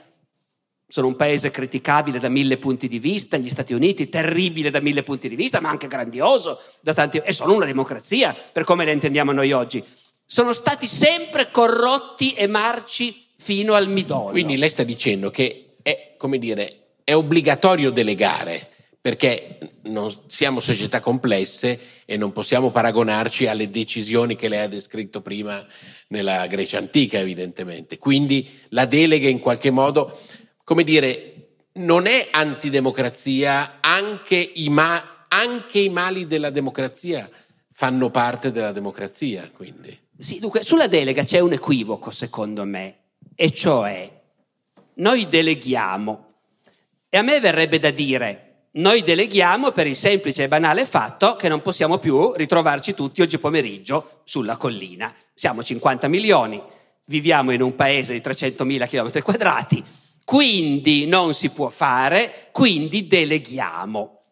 Sono 0.87 1.09
un 1.09 1.17
paese 1.17 1.51
criticabile 1.51 2.21
da 2.21 2.29
mille 2.29 2.59
punti 2.59 2.87
di 2.87 3.01
vista, 3.01 3.37
gli 3.37 3.49
Stati 3.49 3.73
Uniti 3.73 4.09
terribile 4.09 4.71
da 4.71 4.81
mille 4.81 5.03
punti 5.03 5.29
di 5.29 5.35
vista, 5.35 5.61
ma 5.61 5.71
anche 5.71 5.89
grandioso 5.89 6.61
da 6.81 6.93
tanti 6.93 7.19
e 7.19 7.33
sono 7.33 7.55
una 7.55 7.65
democrazia 7.65 8.37
per 8.53 8.63
come 8.63 8.85
la 8.85 8.93
intendiamo 8.93 9.33
noi 9.33 9.51
oggi. 9.51 9.83
Sono 10.25 10.53
stati 10.53 10.87
sempre 10.87 11.51
corrotti 11.51 12.35
e 12.35 12.47
marci 12.47 13.24
fino 13.45 13.75
al 13.75 13.91
midollo. 13.91 14.31
Quindi 14.31 14.57
lei 14.57 14.71
sta 14.71 14.85
dicendo 14.85 15.31
che 15.31 15.75
è, 15.83 16.15
come 16.17 16.39
dire, 16.39 16.95
è 17.05 17.15
obbligatorio 17.15 17.91
delegare 17.91 18.71
perché 18.99 19.59
non 19.83 20.11
siamo 20.29 20.61
società 20.61 21.01
complesse 21.01 21.79
e 22.07 22.17
non 22.17 22.33
possiamo 22.33 22.71
paragonarci 22.71 23.47
alle 23.47 23.69
decisioni 23.69 24.35
che 24.35 24.49
lei 24.49 24.61
ha 24.61 24.67
descritto 24.67 25.21
prima 25.21 25.63
nella 26.09 26.47
Grecia 26.47 26.79
antica, 26.79 27.19
evidentemente. 27.19 27.99
Quindi 27.99 28.49
la 28.71 28.87
delega 28.87 29.29
in 29.29 29.41
qualche 29.41 29.71
modo, 29.71 30.19
come 30.65 30.83
dire, 30.85 31.49
non 31.75 32.07
è 32.07 32.29
antidemocrazia, 32.31 33.81
anche 33.83 34.37
i, 34.37 34.71
ma- 34.71 35.27
anche 35.29 35.81
i 35.81 35.91
mali 35.91 36.27
della 36.27 36.49
democrazia 36.49 37.29
fanno 37.71 38.09
parte 38.09 38.51
della 38.51 38.73
democrazia. 38.73 39.51
Quindi. 39.55 39.95
Sì, 40.17 40.39
dunque, 40.39 40.65
sulla 40.65 40.89
delega 40.89 41.25
c'è 41.25 41.41
un 41.41 41.53
equivoco, 41.53 42.11
secondo 42.11 42.65
me, 42.65 43.01
e 43.35 43.51
cioè 43.51 44.11
noi 44.95 45.29
deleghiamo 45.29 46.33
e 47.09 47.17
a 47.17 47.23
me 47.23 47.41
verrebbe 47.41 47.79
da 47.79 47.91
dire 47.91 48.45
noi 48.75 49.03
deleghiamo 49.03 49.71
per 49.71 49.87
il 49.87 49.95
semplice 49.95 50.45
e 50.45 50.49
banale 50.49 50.85
fatto 50.85 51.37
che 51.37 51.47
non 51.47 51.63
possiamo 51.63 51.99
più 51.99 52.33
ritrovarci 52.33 52.93
tutti 52.93 53.23
oggi 53.23 53.39
pomeriggio 53.39 54.23
sulla 54.25 54.57
collina. 54.57 55.15
Siamo 55.33 55.63
50 55.63 56.09
milioni, 56.09 56.61
viviamo 57.05 57.53
in 57.53 57.63
un 57.63 57.77
paese 57.77 58.15
di 58.15 58.19
300.000 58.19 58.89
km 58.89 59.23
quadrati, 59.23 59.85
quindi 60.25 61.07
non 61.07 61.35
si 61.35 61.51
può 61.51 61.69
fare, 61.69 62.49
quindi 62.51 63.07
deleghiamo. 63.07 64.23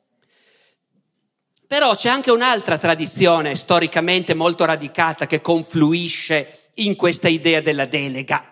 Però 1.68 1.94
c'è 1.94 2.08
anche 2.08 2.32
un'altra 2.32 2.78
tradizione 2.78 3.54
storicamente 3.54 4.34
molto 4.34 4.64
radicata 4.64 5.26
che 5.26 5.40
confluisce 5.40 6.70
in 6.74 6.96
questa 6.96 7.28
idea 7.28 7.60
della 7.60 7.86
delega 7.86 8.51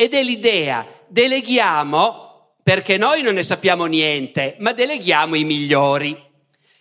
ed 0.00 0.14
è 0.14 0.22
l'idea 0.22 0.86
deleghiamo 1.08 2.52
perché 2.62 2.96
noi 2.96 3.20
non 3.20 3.34
ne 3.34 3.42
sappiamo 3.42 3.86
niente, 3.86 4.54
ma 4.60 4.72
deleghiamo 4.72 5.34
i 5.34 5.42
migliori. 5.42 6.16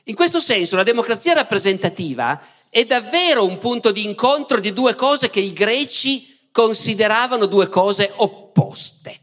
In 0.03 0.13
questo 0.13 0.39
senso 0.39 0.75
la 0.75 0.83
democrazia 0.83 1.33
rappresentativa 1.33 2.39
è 2.69 2.85
davvero 2.85 3.43
un 3.43 3.57
punto 3.57 3.91
di 3.91 4.03
incontro 4.03 4.59
di 4.59 4.71
due 4.71 4.93
cose 4.93 5.31
che 5.31 5.39
i 5.39 5.51
greci 5.51 6.47
consideravano 6.51 7.47
due 7.47 7.69
cose 7.69 8.13
opposte. 8.17 9.19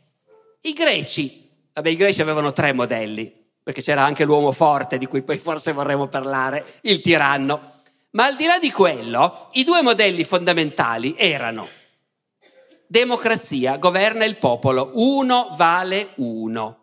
I 0.62 0.72
greci, 0.72 1.48
vabbè, 1.72 1.88
i 1.88 1.96
greci 1.96 2.20
avevano 2.20 2.52
tre 2.52 2.72
modelli, 2.72 3.32
perché 3.62 3.80
c'era 3.80 4.02
anche 4.02 4.24
l'uomo 4.24 4.50
forte 4.50 4.98
di 4.98 5.06
cui 5.06 5.22
poi 5.22 5.38
forse 5.38 5.70
vorremmo 5.70 6.08
parlare, 6.08 6.80
il 6.82 7.00
tiranno. 7.00 7.82
Ma 8.10 8.24
al 8.24 8.34
di 8.34 8.46
là 8.46 8.58
di 8.58 8.72
quello, 8.72 9.50
i 9.52 9.62
due 9.62 9.82
modelli 9.82 10.24
fondamentali 10.24 11.14
erano 11.16 11.68
democrazia, 12.86 13.76
governa 13.76 14.24
il 14.24 14.36
popolo, 14.36 14.90
uno 14.94 15.48
vale 15.56 16.10
uno. 16.16 16.78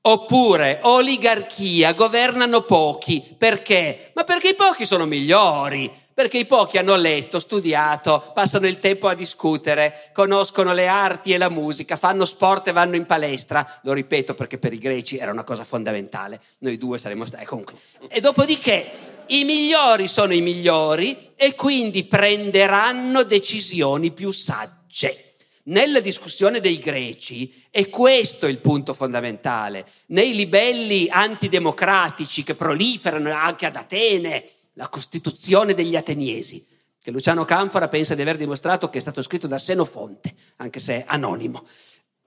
Oppure 0.00 0.78
oligarchia, 0.84 1.92
governano 1.92 2.62
pochi. 2.62 3.34
Perché? 3.36 4.12
Ma 4.14 4.24
perché 4.24 4.50
i 4.50 4.54
pochi 4.54 4.86
sono 4.86 5.04
migliori, 5.04 5.92
perché 6.14 6.38
i 6.38 6.46
pochi 6.46 6.78
hanno 6.78 6.96
letto, 6.96 7.38
studiato, 7.38 8.30
passano 8.32 8.66
il 8.66 8.78
tempo 8.78 9.08
a 9.08 9.14
discutere, 9.14 10.10
conoscono 10.14 10.72
le 10.72 10.86
arti 10.86 11.32
e 11.32 11.38
la 11.38 11.50
musica, 11.50 11.96
fanno 11.96 12.24
sport 12.24 12.68
e 12.68 12.72
vanno 12.72 12.96
in 12.96 13.06
palestra. 13.06 13.80
Lo 13.82 13.92
ripeto 13.92 14.34
perché 14.34 14.56
per 14.56 14.72
i 14.72 14.78
greci 14.78 15.18
era 15.18 15.30
una 15.30 15.44
cosa 15.44 15.64
fondamentale. 15.64 16.40
Noi 16.60 16.78
due 16.78 16.98
saremmo 16.98 17.26
stati 17.26 17.44
comunque. 17.44 17.74
E 18.08 18.20
dopodiché 18.20 18.90
i 19.26 19.44
migliori 19.44 20.08
sono 20.08 20.32
i 20.32 20.40
migliori 20.40 21.32
e 21.36 21.54
quindi 21.54 22.04
prenderanno 22.04 23.24
decisioni 23.24 24.10
più 24.10 24.30
sagge 24.30 24.77
c'è. 24.88 25.26
Nella 25.64 26.00
discussione 26.00 26.60
dei 26.60 26.78
greci 26.78 27.66
è 27.70 27.90
questo 27.90 28.46
il 28.46 28.58
punto 28.58 28.94
fondamentale. 28.94 29.86
Nei 30.06 30.34
libelli 30.34 31.08
antidemocratici 31.10 32.42
che 32.42 32.54
proliferano 32.54 33.30
anche 33.32 33.66
ad 33.66 33.76
Atene, 33.76 34.48
la 34.74 34.88
Costituzione 34.88 35.74
degli 35.74 35.94
Ateniesi, 35.94 36.66
che 37.02 37.10
Luciano 37.10 37.44
Canfora 37.44 37.88
pensa 37.88 38.14
di 38.14 38.22
aver 38.22 38.36
dimostrato 38.36 38.88
che 38.88 38.98
è 38.98 39.00
stato 39.00 39.20
scritto 39.22 39.46
da 39.46 39.58
Senofonte, 39.58 40.34
anche 40.56 40.80
se 40.80 41.04
anonimo. 41.06 41.66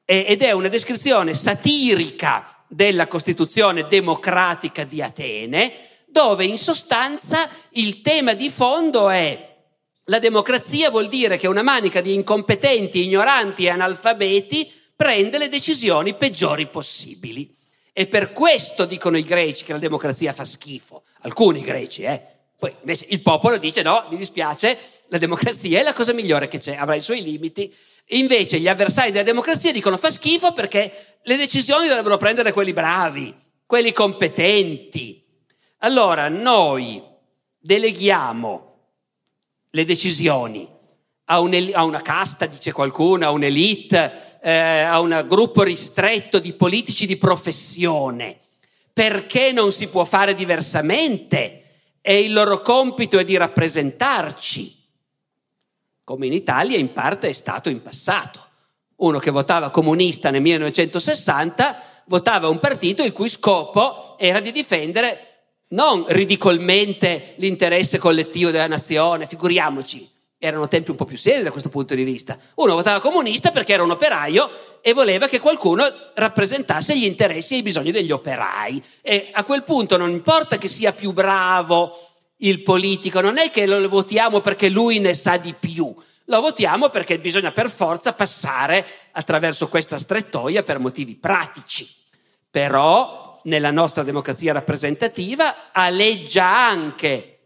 Ed 0.05 0.41
è 0.41 0.51
una 0.51 0.67
descrizione 0.67 1.33
satirica 1.33 2.63
della 2.67 3.07
Costituzione 3.07 3.87
democratica 3.87 4.83
di 4.83 5.01
Atene, 5.01 5.73
dove 6.05 6.45
in 6.45 6.59
sostanza 6.59 7.49
il 7.71 8.01
tema 8.01 8.33
di 8.33 8.49
fondo 8.49 9.09
è 9.09 9.50
la 10.11 10.19
democrazia 10.19 10.89
vuol 10.89 11.07
dire 11.07 11.37
che 11.37 11.47
una 11.47 11.61
manica 11.61 12.01
di 12.01 12.13
incompetenti, 12.13 13.05
ignoranti 13.05 13.63
e 13.63 13.69
analfabeti 13.69 14.69
prende 14.93 15.37
le 15.37 15.47
decisioni 15.47 16.15
peggiori 16.15 16.67
possibili. 16.67 17.55
E 17.93 18.07
per 18.07 18.33
questo 18.33 18.83
dicono 18.83 19.17
i 19.17 19.23
greci 19.23 19.63
che 19.63 19.71
la 19.71 19.79
democrazia 19.79 20.33
fa 20.33 20.43
schifo. 20.43 21.03
Alcuni 21.21 21.61
greci, 21.61 22.01
eh. 22.01 22.21
Poi 22.59 22.75
invece 22.81 23.05
il 23.09 23.21
popolo 23.21 23.57
dice 23.57 23.83
no, 23.83 24.05
mi 24.09 24.17
dispiace, 24.17 24.77
la 25.07 25.17
democrazia 25.17 25.79
è 25.79 25.83
la 25.83 25.93
cosa 25.93 26.11
migliore 26.11 26.49
che 26.49 26.59
c'è, 26.59 26.75
avrà 26.75 26.95
i 26.95 27.01
suoi 27.01 27.23
limiti. 27.23 27.73
Invece 28.07 28.59
gli 28.59 28.67
avversari 28.67 29.11
della 29.11 29.23
democrazia 29.23 29.71
dicono 29.71 29.95
fa 29.95 30.11
schifo 30.11 30.51
perché 30.51 31.19
le 31.23 31.37
decisioni 31.37 31.87
dovrebbero 31.87 32.17
prendere 32.17 32.51
quelli 32.51 32.73
bravi, 32.73 33.33
quelli 33.65 33.93
competenti. 33.93 35.25
Allora 35.77 36.27
noi 36.27 37.01
deleghiamo 37.57 38.70
le 39.71 39.85
decisioni 39.85 40.67
a, 41.25 41.39
un, 41.39 41.71
a 41.73 41.83
una 41.83 42.01
casta, 42.01 42.45
dice 42.45 42.71
qualcuno, 42.71 43.25
a 43.25 43.31
un'elite, 43.31 44.39
eh, 44.41 44.81
a 44.81 44.99
un 44.99 45.25
gruppo 45.27 45.63
ristretto 45.63 46.39
di 46.39 46.53
politici 46.53 47.05
di 47.05 47.17
professione. 47.17 48.37
Perché 48.93 49.51
non 49.53 49.71
si 49.71 49.87
può 49.87 50.03
fare 50.03 50.35
diversamente? 50.35 51.57
E 52.01 52.19
il 52.19 52.33
loro 52.33 52.61
compito 52.61 53.17
è 53.17 53.23
di 53.23 53.37
rappresentarci, 53.37 54.75
come 56.03 56.25
in 56.25 56.33
Italia 56.33 56.77
in 56.77 56.91
parte 56.91 57.29
è 57.29 57.33
stato 57.33 57.69
in 57.69 57.81
passato. 57.81 58.47
Uno 58.97 59.19
che 59.19 59.31
votava 59.31 59.69
comunista 59.69 60.29
nel 60.29 60.41
1960 60.41 61.83
votava 62.05 62.49
un 62.49 62.59
partito 62.59 63.03
il 63.03 63.13
cui 63.13 63.29
scopo 63.29 64.17
era 64.17 64.41
di 64.41 64.51
difendere 64.51 65.30
non 65.71 66.05
ridicolmente 66.07 67.33
l'interesse 67.37 67.97
collettivo 67.97 68.51
della 68.51 68.67
nazione, 68.67 69.27
figuriamoci. 69.27 70.09
Erano 70.43 70.67
tempi 70.67 70.89
un 70.89 70.95
po' 70.95 71.05
più 71.05 71.17
seri 71.17 71.43
da 71.43 71.51
questo 71.51 71.69
punto 71.69 71.93
di 71.93 72.03
vista. 72.03 72.35
Uno 72.55 72.73
votava 72.73 72.99
comunista 72.99 73.51
perché 73.51 73.73
era 73.73 73.83
un 73.83 73.91
operaio 73.91 74.49
e 74.81 74.91
voleva 74.93 75.27
che 75.27 75.39
qualcuno 75.39 75.83
rappresentasse 76.15 76.97
gli 76.97 77.03
interessi 77.03 77.53
e 77.53 77.57
i 77.57 77.61
bisogni 77.61 77.91
degli 77.91 78.11
operai. 78.11 78.81
E 79.03 79.29
a 79.31 79.43
quel 79.43 79.63
punto 79.63 79.97
non 79.97 80.09
importa 80.09 80.57
che 80.57 80.67
sia 80.67 80.93
più 80.93 81.11
bravo 81.11 81.95
il 82.37 82.63
politico, 82.63 83.21
non 83.21 83.37
è 83.37 83.51
che 83.51 83.67
lo 83.67 83.87
votiamo 83.87 84.41
perché 84.41 84.69
lui 84.69 84.97
ne 84.97 85.13
sa 85.13 85.37
di 85.37 85.53
più, 85.53 85.93
lo 86.25 86.41
votiamo 86.41 86.89
perché 86.89 87.19
bisogna 87.19 87.51
per 87.51 87.69
forza 87.69 88.13
passare 88.13 88.83
attraverso 89.11 89.67
questa 89.67 89.99
strettoia 89.99 90.63
per 90.63 90.79
motivi 90.79 91.15
pratici. 91.15 91.87
Però 92.49 93.30
nella 93.43 93.71
nostra 93.71 94.03
democrazia 94.03 94.53
rappresentativa 94.53 95.71
aleggia 95.71 96.45
anche, 96.45 97.39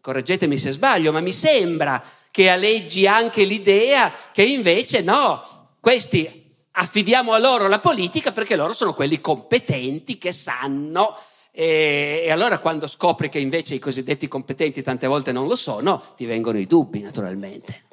correggetemi 0.00 0.58
se 0.58 0.72
sbaglio, 0.72 1.12
ma 1.12 1.20
mi 1.20 1.32
sembra 1.32 2.02
che 2.30 2.48
aleggi 2.48 3.06
anche 3.06 3.44
l'idea 3.44 4.12
che 4.32 4.42
invece 4.42 5.02
no, 5.02 5.76
questi 5.80 6.40
affidiamo 6.72 7.32
a 7.32 7.38
loro 7.38 7.68
la 7.68 7.80
politica 7.80 8.32
perché 8.32 8.56
loro 8.56 8.72
sono 8.72 8.94
quelli 8.94 9.20
competenti 9.20 10.16
che 10.16 10.32
sanno 10.32 11.16
e, 11.54 12.28
allora 12.30 12.58
quando 12.58 12.86
scopri 12.86 13.28
che 13.28 13.38
invece 13.38 13.74
i 13.74 13.78
cosiddetti 13.78 14.26
competenti 14.26 14.80
tante 14.80 15.06
volte 15.06 15.32
non 15.32 15.46
lo 15.46 15.56
sono, 15.56 16.02
ti 16.16 16.24
vengono 16.24 16.58
i 16.58 16.66
dubbi 16.66 17.02
naturalmente. 17.02 17.84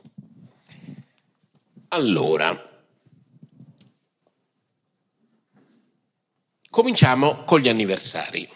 Allora, 1.90 2.69
cominciamo 6.70 7.44
con 7.44 7.60
gli 7.60 7.70
anniversari. 7.70 8.48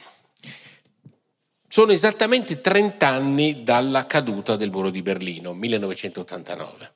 Sono 1.68 1.92
esattamente 1.92 2.62
30 2.62 3.08
anni 3.08 3.64
dalla 3.64 4.06
caduta 4.06 4.56
del 4.56 4.70
muro 4.70 4.92
di 4.92 5.02
Berlino, 5.02 5.54
1989, 5.54 6.94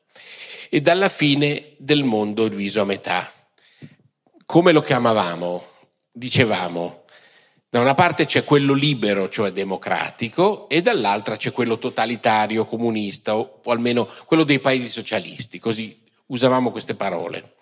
e 0.70 0.82
dalla 0.82 1.10
fine 1.10 1.74
del 1.78 2.04
mondo 2.04 2.48
diviso 2.48 2.82
a 2.82 2.86
metà. 2.86 3.32
Come 4.46 4.72
lo 4.72 4.82
chiamavamo? 4.82 5.64
Dicevamo, 6.12 7.06
da 7.70 7.80
una 7.80 7.96
parte 7.96 8.26
c'è 8.26 8.44
quello 8.44 8.74
libero, 8.74 9.30
cioè 9.30 9.52
democratico, 9.52 10.70
e 10.70 10.82
dall'altra 10.82 11.38
c'è 11.38 11.52
quello 11.52 11.80
totalitario, 11.80 12.66
comunista, 12.66 13.36
o, 13.36 13.62
o 13.64 13.72
almeno 13.72 14.08
quello 14.26 14.44
dei 14.44 14.60
paesi 14.60 14.88
socialisti, 14.88 15.58
così 15.58 16.00
usavamo 16.28 16.72
queste 16.72 16.94
parole. 16.94 17.56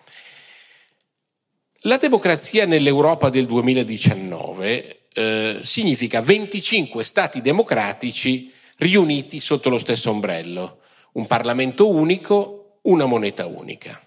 La 1.86 1.98
democrazia 1.98 2.66
nell'Europa 2.66 3.28
del 3.30 3.46
2019 3.46 5.02
eh, 5.12 5.58
significa 5.62 6.20
25 6.20 7.04
stati 7.04 7.40
democratici 7.40 8.52
riuniti 8.78 9.38
sotto 9.38 9.68
lo 9.68 9.78
stesso 9.78 10.10
ombrello, 10.10 10.80
un 11.12 11.28
Parlamento 11.28 11.88
unico, 11.88 12.80
una 12.82 13.06
moneta 13.06 13.46
unica. 13.46 14.02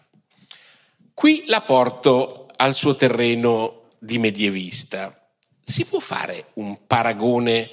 Qui 1.14 1.46
la 1.48 1.62
porto 1.62 2.48
al 2.58 2.76
suo 2.76 2.98
terreno 2.98 3.92
di 3.98 4.18
medievista. 4.18 5.18
Si 5.64 5.86
può 5.86 6.00
fare 6.00 6.48
un 6.56 6.86
paragone? 6.86 7.70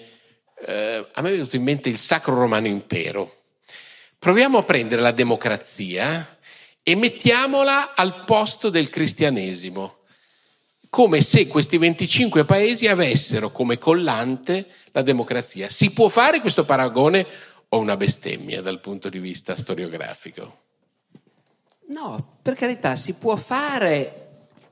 Eh, 0.68 1.04
a 1.14 1.20
me 1.20 1.30
è 1.30 1.32
venuto 1.32 1.56
in 1.56 1.64
mente 1.64 1.88
il 1.88 1.98
Sacro 1.98 2.36
Romano 2.36 2.68
Impero. 2.68 3.38
Proviamo 4.20 4.58
a 4.58 4.62
prendere 4.62 5.02
la 5.02 5.10
democrazia 5.10 6.38
e 6.84 6.94
mettiamola 6.94 7.96
al 7.96 8.22
posto 8.24 8.70
del 8.70 8.88
cristianesimo 8.88 9.95
come 10.88 11.20
se 11.20 11.46
questi 11.46 11.78
25 11.78 12.44
paesi 12.44 12.86
avessero 12.86 13.50
come 13.50 13.78
collante 13.78 14.66
la 14.92 15.02
democrazia. 15.02 15.68
Si 15.68 15.92
può 15.92 16.08
fare 16.08 16.40
questo 16.40 16.64
paragone 16.64 17.26
o 17.68 17.78
una 17.78 17.96
bestemmia 17.96 18.62
dal 18.62 18.80
punto 18.80 19.08
di 19.08 19.18
vista 19.18 19.56
storiografico? 19.56 20.64
No, 21.88 22.38
per 22.42 22.54
carità, 22.54 22.96
si 22.96 23.14
può 23.14 23.36
fare 23.36 24.22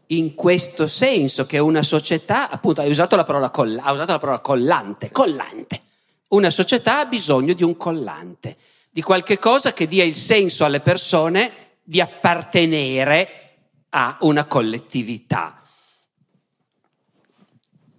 in 0.09 0.35
questo 0.35 0.87
senso 0.87 1.47
che 1.47 1.59
una 1.59 1.83
società, 1.83 2.51
appunto, 2.51 2.81
hai 2.81 2.91
usato 2.91 3.17
la 3.17 3.25
parola, 3.25 3.51
coll- 3.51 3.77
usato 3.77 4.13
la 4.13 4.19
parola 4.19 4.41
collante, 4.41 5.11
collante. 5.11 5.83
Una 6.29 6.51
società 6.51 7.01
ha 7.01 7.07
bisogno 7.07 7.53
di 7.53 7.63
un 7.63 7.77
collante, 7.77 8.57
di 8.91 9.03
qualche 9.03 9.39
cosa 9.39 9.73
che 9.73 9.87
dia 9.87 10.05
il 10.05 10.17
senso 10.17 10.65
alle 10.65 10.81
persone 10.81 11.53
di 11.83 12.01
appartenere 12.01 13.41
a 13.91 14.19
una 14.21 14.45
collettività. 14.47 15.63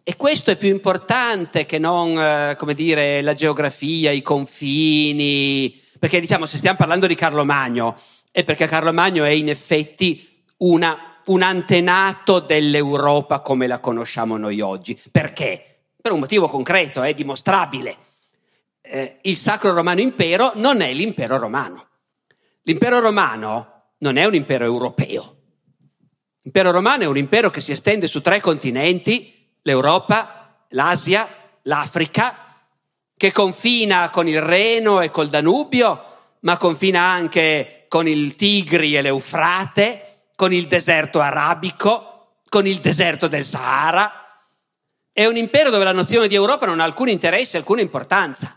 E 0.08 0.18
questo 0.18 0.52
è 0.52 0.56
più 0.56 0.70
importante 0.70 1.66
che 1.66 1.80
non, 1.80 2.16
eh, 2.16 2.56
come 2.60 2.76
dire, 2.76 3.24
la 3.24 3.34
geografia, 3.34 4.12
i 4.12 4.22
confini, 4.22 5.82
perché 5.98 6.20
diciamo 6.20 6.46
se 6.46 6.58
stiamo 6.58 6.78
parlando 6.78 7.08
di 7.08 7.16
Carlo 7.16 7.44
Magno 7.44 7.96
è 8.30 8.44
perché 8.44 8.68
Carlo 8.68 8.94
Magno 8.94 9.24
è 9.24 9.30
in 9.30 9.50
effetti 9.50 10.44
una, 10.58 11.22
un 11.26 11.42
antenato 11.42 12.40
dell'Europa 12.40 13.40
come 13.40 13.66
la 13.66 13.80
conosciamo 13.80 14.38
noi 14.38 14.62
oggi. 14.62 14.96
Perché? 15.10 15.80
Per 16.00 16.12
un 16.12 16.20
motivo 16.20 16.50
concreto, 16.50 17.02
è 17.02 17.16
dimostrabile. 17.16 17.98
Eh, 18.82 19.18
il 19.24 19.36
Sacro 19.36 19.74
Romano 19.74 20.02
Impero 20.02 20.52
non 20.54 20.82
è 20.82 20.94
l'impero 20.94 21.40
romano. 21.40 21.88
L'impero 22.62 23.00
romano 23.00 23.94
non 23.98 24.18
è 24.18 24.26
un 24.26 24.36
impero 24.36 24.66
europeo. 24.66 25.38
L'impero 26.44 26.70
romano 26.70 27.02
è 27.02 27.08
un 27.08 27.18
impero 27.18 27.50
che 27.50 27.60
si 27.60 27.72
estende 27.72 28.06
su 28.06 28.22
tre 28.22 28.40
continenti 28.40 29.35
l'Europa, 29.66 30.64
l'Asia, 30.70 31.28
l'Africa, 31.64 32.64
che 33.18 33.32
confina 33.32 34.10
con 34.12 34.28
il 34.28 34.42
Reno 34.42 35.02
e 35.02 35.10
col 35.10 35.28
Danubio, 35.28 36.04
ma 36.42 36.58
confina 36.58 37.02
anche 37.02 37.86
con 37.88 38.08
il 38.08 38.36
Tigri 38.36 38.96
e 38.96 39.02
l'Eufrate, 39.02 40.30
con 40.36 40.54
il 40.54 40.68
deserto 40.68 41.20
arabico, 41.20 42.42
con 42.48 42.68
il 42.68 42.78
deserto 42.78 43.28
del 43.28 43.44
Sahara. 43.44 44.12
È 45.12 45.26
un 45.26 45.38
impero 45.38 45.72
dove 45.72 45.84
la 45.84 45.94
nozione 45.94 46.28
di 46.28 46.36
Europa 46.36 46.68
non 46.68 46.80
ha 46.80 46.84
alcun 46.84 47.10
interesse, 47.10 47.58
alcuna 47.58 47.82
importanza. 47.82 48.56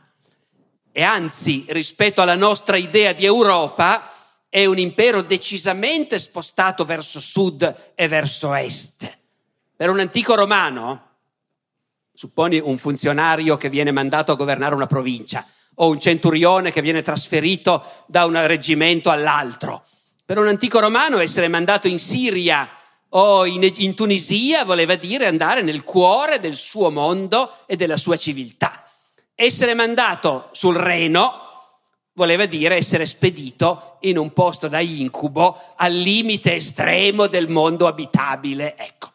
E 0.92 1.02
anzi, 1.02 1.64
rispetto 1.68 2.20
alla 2.20 2.34
nostra 2.34 2.76
idea 2.76 3.12
di 3.12 3.24
Europa, 3.24 4.12
è 4.50 4.66
un 4.66 4.78
impero 4.78 5.22
decisamente 5.22 6.18
spostato 6.18 6.84
verso 6.84 7.20
sud 7.20 7.92
e 7.94 8.08
verso 8.08 8.52
est. 8.52 9.17
Per 9.78 9.88
un 9.90 10.00
antico 10.00 10.34
romano, 10.34 11.18
supponi 12.12 12.58
un 12.58 12.76
funzionario 12.78 13.56
che 13.56 13.68
viene 13.68 13.92
mandato 13.92 14.32
a 14.32 14.34
governare 14.34 14.74
una 14.74 14.88
provincia 14.88 15.46
o 15.76 15.88
un 15.88 16.00
centurione 16.00 16.72
che 16.72 16.82
viene 16.82 17.00
trasferito 17.00 17.84
da 18.08 18.24
un 18.24 18.44
reggimento 18.48 19.08
all'altro. 19.08 19.84
Per 20.24 20.36
un 20.36 20.48
antico 20.48 20.80
romano 20.80 21.20
essere 21.20 21.46
mandato 21.46 21.86
in 21.86 22.00
Siria 22.00 22.68
o 23.10 23.46
in, 23.46 23.72
in 23.76 23.94
Tunisia 23.94 24.64
voleva 24.64 24.96
dire 24.96 25.26
andare 25.26 25.62
nel 25.62 25.84
cuore 25.84 26.40
del 26.40 26.56
suo 26.56 26.90
mondo 26.90 27.58
e 27.66 27.76
della 27.76 27.96
sua 27.96 28.16
civiltà. 28.16 28.82
Essere 29.32 29.74
mandato 29.74 30.48
sul 30.50 30.74
Reno 30.74 31.40
voleva 32.14 32.46
dire 32.46 32.74
essere 32.74 33.06
spedito 33.06 33.98
in 34.00 34.18
un 34.18 34.32
posto 34.32 34.66
da 34.66 34.80
incubo 34.80 35.56
al 35.76 35.92
limite 35.92 36.56
estremo 36.56 37.28
del 37.28 37.48
mondo 37.48 37.86
abitabile. 37.86 38.76
Ecco. 38.76 39.12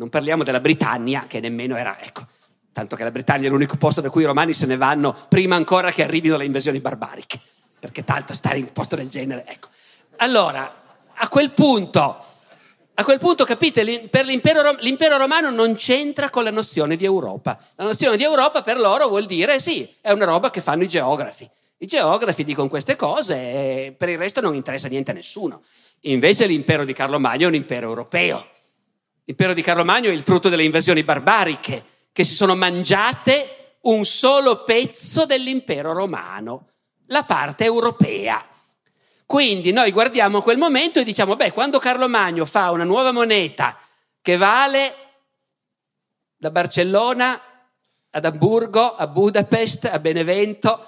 Non 0.00 0.08
parliamo 0.08 0.44
della 0.44 0.60
Britannia, 0.60 1.26
che 1.28 1.40
nemmeno 1.40 1.76
era, 1.76 2.00
ecco, 2.00 2.24
tanto 2.72 2.96
che 2.96 3.04
la 3.04 3.10
Britannia 3.10 3.48
è 3.48 3.50
l'unico 3.50 3.76
posto 3.76 4.00
da 4.00 4.08
cui 4.08 4.22
i 4.22 4.24
romani 4.24 4.54
se 4.54 4.64
ne 4.64 4.78
vanno 4.78 5.14
prima 5.28 5.56
ancora 5.56 5.92
che 5.92 6.02
arrivino 6.02 6.38
le 6.38 6.46
invasioni 6.46 6.80
barbariche, 6.80 7.38
perché 7.78 8.02
tanto 8.02 8.32
stare 8.32 8.56
in 8.56 8.64
un 8.64 8.72
posto 8.72 8.96
del 8.96 9.10
genere, 9.10 9.44
ecco. 9.46 9.68
Allora, 10.16 11.02
a 11.12 11.28
quel 11.28 11.50
punto, 11.50 12.16
a 12.94 13.04
quel 13.04 13.18
punto, 13.18 13.44
capite, 13.44 14.08
per 14.08 14.24
l'impero, 14.24 14.74
l'impero 14.78 15.18
romano 15.18 15.50
non 15.50 15.74
c'entra 15.74 16.30
con 16.30 16.44
la 16.44 16.50
nozione 16.50 16.96
di 16.96 17.04
Europa. 17.04 17.58
La 17.74 17.84
nozione 17.84 18.16
di 18.16 18.22
Europa 18.22 18.62
per 18.62 18.80
loro 18.80 19.06
vuol 19.06 19.26
dire, 19.26 19.60
sì, 19.60 19.86
è 20.00 20.12
una 20.12 20.24
roba 20.24 20.48
che 20.48 20.62
fanno 20.62 20.82
i 20.82 20.88
geografi. 20.88 21.46
I 21.76 21.86
geografi 21.86 22.42
dicono 22.44 22.68
queste 22.68 22.96
cose 22.96 23.34
e 23.34 23.94
per 23.94 24.08
il 24.08 24.16
resto 24.16 24.40
non 24.40 24.54
interessa 24.54 24.88
niente 24.88 25.10
a 25.10 25.14
nessuno. 25.14 25.60
Invece 26.04 26.46
l'impero 26.46 26.86
di 26.86 26.94
Carlo 26.94 27.20
Magno 27.20 27.44
è 27.44 27.48
un 27.48 27.54
impero 27.54 27.88
europeo 27.88 28.46
L'impero 29.24 29.54
di 29.54 29.62
Carlo 29.62 29.84
Magno 29.84 30.10
è 30.10 30.12
il 30.12 30.22
frutto 30.22 30.48
delle 30.48 30.64
invasioni 30.64 31.02
barbariche 31.02 31.84
che 32.12 32.24
si 32.24 32.34
sono 32.34 32.54
mangiate 32.56 33.76
un 33.82 34.04
solo 34.04 34.64
pezzo 34.64 35.26
dell'impero 35.26 35.92
romano, 35.92 36.68
la 37.06 37.24
parte 37.24 37.64
europea. 37.64 38.44
Quindi 39.24 39.70
noi 39.70 39.92
guardiamo 39.92 40.42
quel 40.42 40.58
momento 40.58 40.98
e 40.98 41.04
diciamo, 41.04 41.36
beh, 41.36 41.52
quando 41.52 41.78
Carlo 41.78 42.08
Magno 42.08 42.44
fa 42.44 42.70
una 42.72 42.84
nuova 42.84 43.12
moneta 43.12 43.78
che 44.20 44.36
vale 44.36 44.94
da 46.36 46.50
Barcellona 46.50 47.40
ad 48.10 48.24
Amburgo, 48.24 48.96
a 48.96 49.06
Budapest, 49.06 49.84
a 49.84 50.00
Benevento, 50.00 50.84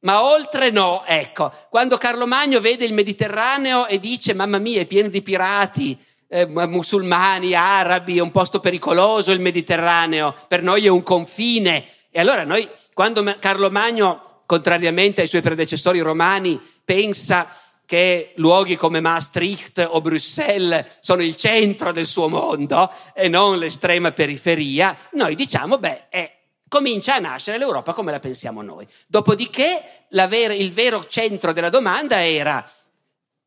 ma 0.00 0.22
oltre 0.22 0.70
no, 0.70 1.04
ecco, 1.04 1.52
quando 1.68 1.98
Carlo 1.98 2.26
Magno 2.26 2.60
vede 2.60 2.84
il 2.84 2.94
Mediterraneo 2.94 3.86
e 3.86 3.98
dice, 3.98 4.32
mamma 4.32 4.58
mia, 4.58 4.80
è 4.80 4.86
pieno 4.86 5.08
di 5.08 5.20
pirati, 5.20 5.98
eh, 6.28 6.46
musulmani, 6.46 7.54
arabi, 7.54 8.18
è 8.18 8.20
un 8.20 8.30
posto 8.30 8.60
pericoloso 8.60 9.32
il 9.32 9.40
Mediterraneo, 9.40 10.34
per 10.48 10.62
noi 10.62 10.86
è 10.86 10.88
un 10.88 11.02
confine. 11.02 11.84
E 12.10 12.20
allora 12.20 12.44
noi, 12.44 12.68
quando 12.92 13.22
Carlo 13.38 13.70
Magno, 13.70 14.42
contrariamente 14.46 15.20
ai 15.20 15.26
suoi 15.26 15.42
predecessori 15.42 16.00
romani, 16.00 16.60
pensa 16.84 17.48
che 17.84 18.32
luoghi 18.36 18.76
come 18.76 19.00
Maastricht 19.00 19.86
o 19.88 20.00
Bruxelles 20.00 20.98
sono 21.00 21.22
il 21.22 21.36
centro 21.36 21.92
del 21.92 22.06
suo 22.06 22.28
mondo 22.28 22.90
e 23.14 23.28
non 23.28 23.58
l'estrema 23.58 24.10
periferia, 24.10 24.96
noi 25.12 25.36
diciamo, 25.36 25.78
beh, 25.78 26.08
è, 26.08 26.36
comincia 26.68 27.14
a 27.14 27.20
nascere 27.20 27.58
l'Europa 27.58 27.92
come 27.92 28.10
la 28.10 28.18
pensiamo 28.18 28.60
noi. 28.60 28.86
Dopodiché 29.06 30.04
ver- 30.10 30.58
il 30.58 30.72
vero 30.72 31.04
centro 31.04 31.52
della 31.52 31.70
domanda 31.70 32.24
era 32.24 32.68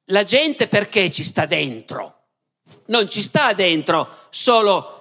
la 0.06 0.24
gente 0.24 0.68
perché 0.68 1.12
ci 1.12 1.26
sta 1.26 1.46
dentro? 1.46 2.19
Non 2.90 3.10
ci 3.10 3.22
sta 3.22 3.54
dentro 3.54 4.28
solo 4.30 4.96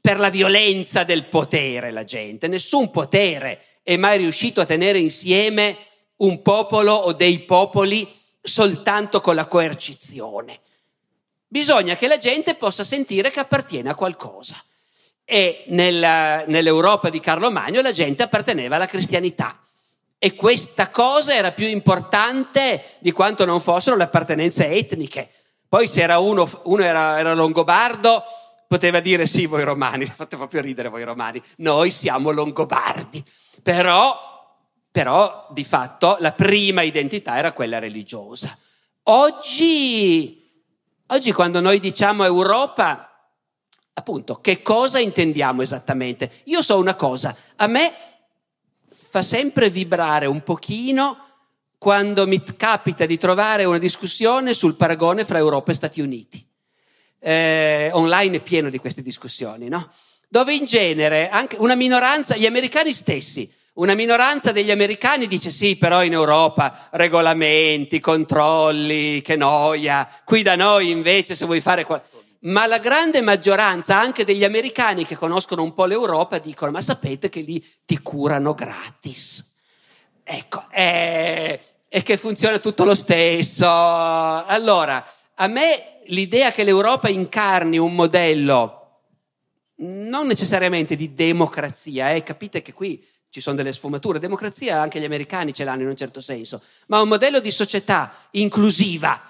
per 0.00 0.20
la 0.20 0.28
violenza 0.30 1.04
del 1.04 1.26
potere 1.26 1.90
la 1.90 2.04
gente, 2.04 2.48
nessun 2.48 2.90
potere 2.90 3.80
è 3.82 3.96
mai 3.96 4.18
riuscito 4.18 4.60
a 4.60 4.66
tenere 4.66 4.98
insieme 4.98 5.76
un 6.16 6.42
popolo 6.42 6.92
o 6.92 7.12
dei 7.12 7.40
popoli 7.40 8.12
soltanto 8.40 9.20
con 9.20 9.34
la 9.34 9.46
coercizione. 9.46 10.60
Bisogna 11.48 11.96
che 11.96 12.08
la 12.08 12.16
gente 12.16 12.54
possa 12.54 12.84
sentire 12.84 13.30
che 13.30 13.40
appartiene 13.40 13.90
a 13.90 13.94
qualcosa. 13.94 14.60
E 15.24 15.64
nella, 15.68 16.44
nell'Europa 16.46 17.10
di 17.10 17.20
Carlo 17.20 17.50
Magno 17.50 17.80
la 17.80 17.92
gente 17.92 18.22
apparteneva 18.22 18.76
alla 18.76 18.86
cristianità. 18.86 19.60
E 20.18 20.34
questa 20.34 20.90
cosa 20.90 21.34
era 21.34 21.52
più 21.52 21.66
importante 21.66 22.96
di 23.00 23.12
quanto 23.12 23.44
non 23.44 23.60
fossero 23.60 23.96
le 23.96 24.04
appartenenze 24.04 24.68
etniche. 24.68 25.30
Poi 25.76 25.88
se 25.88 26.00
era 26.00 26.20
uno, 26.20 26.48
uno 26.62 26.82
era, 26.82 27.18
era 27.18 27.34
longobardo, 27.34 28.22
poteva 28.66 29.00
dire 29.00 29.26
sì 29.26 29.44
voi 29.44 29.62
romani, 29.62 30.06
fate 30.08 30.34
proprio 30.34 30.62
ridere 30.62 30.88
voi 30.88 31.04
romani, 31.04 31.38
noi 31.56 31.90
siamo 31.90 32.30
longobardi. 32.30 33.22
Però, 33.62 34.18
però 34.90 35.48
di 35.50 35.64
fatto 35.64 36.16
la 36.20 36.32
prima 36.32 36.80
identità 36.80 37.36
era 37.36 37.52
quella 37.52 37.78
religiosa. 37.78 38.56
Oggi, 39.02 40.50
oggi 41.08 41.32
quando 41.32 41.60
noi 41.60 41.78
diciamo 41.78 42.24
Europa, 42.24 43.28
appunto, 43.92 44.36
che 44.36 44.62
cosa 44.62 44.98
intendiamo 44.98 45.60
esattamente? 45.60 46.40
Io 46.44 46.62
so 46.62 46.78
una 46.78 46.94
cosa, 46.94 47.36
a 47.56 47.66
me 47.66 47.94
fa 48.94 49.20
sempre 49.20 49.68
vibrare 49.68 50.24
un 50.24 50.42
pochino 50.42 51.25
quando 51.86 52.26
mi 52.26 52.42
capita 52.56 53.06
di 53.06 53.16
trovare 53.16 53.64
una 53.64 53.78
discussione 53.78 54.54
sul 54.54 54.74
paragone 54.74 55.24
fra 55.24 55.38
Europa 55.38 55.70
e 55.70 55.74
Stati 55.76 56.00
Uniti. 56.00 56.44
Eh, 57.20 57.90
online 57.92 58.38
è 58.38 58.40
pieno 58.40 58.70
di 58.70 58.78
queste 58.78 59.02
discussioni, 59.02 59.68
no? 59.68 59.88
Dove 60.28 60.52
in 60.52 60.64
genere 60.64 61.28
anche 61.28 61.54
una 61.60 61.76
minoranza, 61.76 62.34
gli 62.34 62.44
americani 62.44 62.92
stessi, 62.92 63.48
una 63.74 63.94
minoranza 63.94 64.50
degli 64.50 64.72
americani 64.72 65.28
dice 65.28 65.52
sì, 65.52 65.76
però 65.76 66.02
in 66.02 66.14
Europa 66.14 66.88
regolamenti, 66.90 68.00
controlli, 68.00 69.22
che 69.22 69.36
noia. 69.36 70.10
Qui 70.24 70.42
da 70.42 70.56
noi 70.56 70.90
invece 70.90 71.36
se 71.36 71.44
vuoi 71.44 71.60
fare 71.60 71.84
qualcosa 71.84 72.24
ma 72.40 72.66
la 72.66 72.78
grande 72.78 73.22
maggioranza 73.22 73.96
anche 73.96 74.24
degli 74.24 74.42
americani 74.42 75.06
che 75.06 75.16
conoscono 75.16 75.62
un 75.62 75.72
po' 75.72 75.84
l'Europa 75.84 76.38
dicono 76.38 76.72
ma 76.72 76.80
sapete 76.80 77.28
che 77.28 77.42
lì 77.42 77.64
ti 77.84 77.98
curano 78.02 78.54
gratis. 78.54 79.54
Ecco, 80.28 80.64
è, 80.70 81.56
è 81.88 82.02
che 82.02 82.16
funziona 82.16 82.58
tutto 82.58 82.84
lo 82.84 82.94
stesso. 82.94 83.66
Allora, 83.66 85.04
a 85.34 85.46
me 85.46 86.00
l'idea 86.06 86.52
che 86.52 86.64
l'Europa 86.64 87.08
incarni 87.08 87.78
un 87.78 87.94
modello 87.94 88.82
non 89.78 90.26
necessariamente 90.26 90.96
di 90.96 91.14
democrazia, 91.14 92.12
eh, 92.12 92.22
capite 92.22 92.62
che 92.62 92.72
qui 92.72 93.04
ci 93.28 93.40
sono 93.40 93.56
delle 93.56 93.72
sfumature, 93.72 94.18
democrazia 94.18 94.80
anche 94.80 94.98
gli 94.98 95.04
americani 95.04 95.52
ce 95.52 95.64
l'hanno 95.64 95.82
in 95.82 95.88
un 95.88 95.96
certo 95.96 96.20
senso, 96.20 96.62
ma 96.86 97.02
un 97.02 97.08
modello 97.08 97.40
di 97.40 97.50
società 97.50 98.28
inclusiva, 98.30 99.20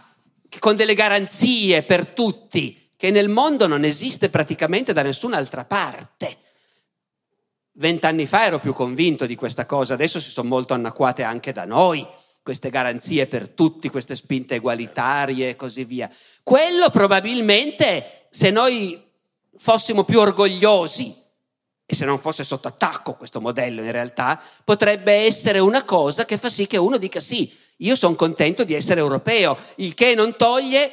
con 0.61 0.77
delle 0.77 0.95
garanzie 0.95 1.83
per 1.83 2.09
tutti, 2.09 2.91
che 2.97 3.11
nel 3.11 3.29
mondo 3.29 3.67
non 3.67 3.85
esiste 3.85 4.31
praticamente 4.31 4.93
da 4.93 5.03
nessun'altra 5.03 5.65
parte. 5.65 6.39
Vent'anni 7.73 8.27
fa 8.27 8.45
ero 8.45 8.61
più 8.61 8.73
convinto 8.73 9.27
di 9.27 9.35
questa 9.35 9.67
cosa, 9.67 9.95
adesso 9.95 10.21
si 10.21 10.31
sono 10.31 10.49
molto 10.49 10.73
anacquate 10.73 11.25
anche 11.25 11.53
da 11.53 11.65
noi, 11.65 12.07
queste 12.47 12.71
garanzie 12.71 13.27
per 13.27 13.49
tutti, 13.49 13.89
queste 13.89 14.15
spinte 14.15 14.55
egualitarie 14.55 15.49
e 15.49 15.57
così 15.57 15.83
via. 15.83 16.09
Quello 16.45 16.91
probabilmente, 16.91 18.29
se 18.31 18.51
noi 18.51 19.03
fossimo 19.59 20.05
più 20.05 20.21
orgogliosi, 20.21 21.13
e 21.85 21.93
se 21.93 22.05
non 22.05 22.21
fosse 22.21 22.45
sotto 22.45 22.69
attacco 22.69 23.15
questo 23.15 23.41
modello 23.41 23.83
in 23.83 23.91
realtà, 23.91 24.41
potrebbe 24.63 25.13
essere 25.13 25.59
una 25.59 25.83
cosa 25.83 26.25
che 26.25 26.37
fa 26.37 26.49
sì 26.49 26.69
che 26.69 26.77
uno 26.77 26.99
dica 26.99 27.19
sì, 27.19 27.53
io 27.79 27.97
sono 27.97 28.15
contento 28.15 28.63
di 28.63 28.75
essere 28.75 29.01
europeo, 29.01 29.59
il 29.77 29.95
che 29.95 30.15
non 30.15 30.37
toglie 30.37 30.93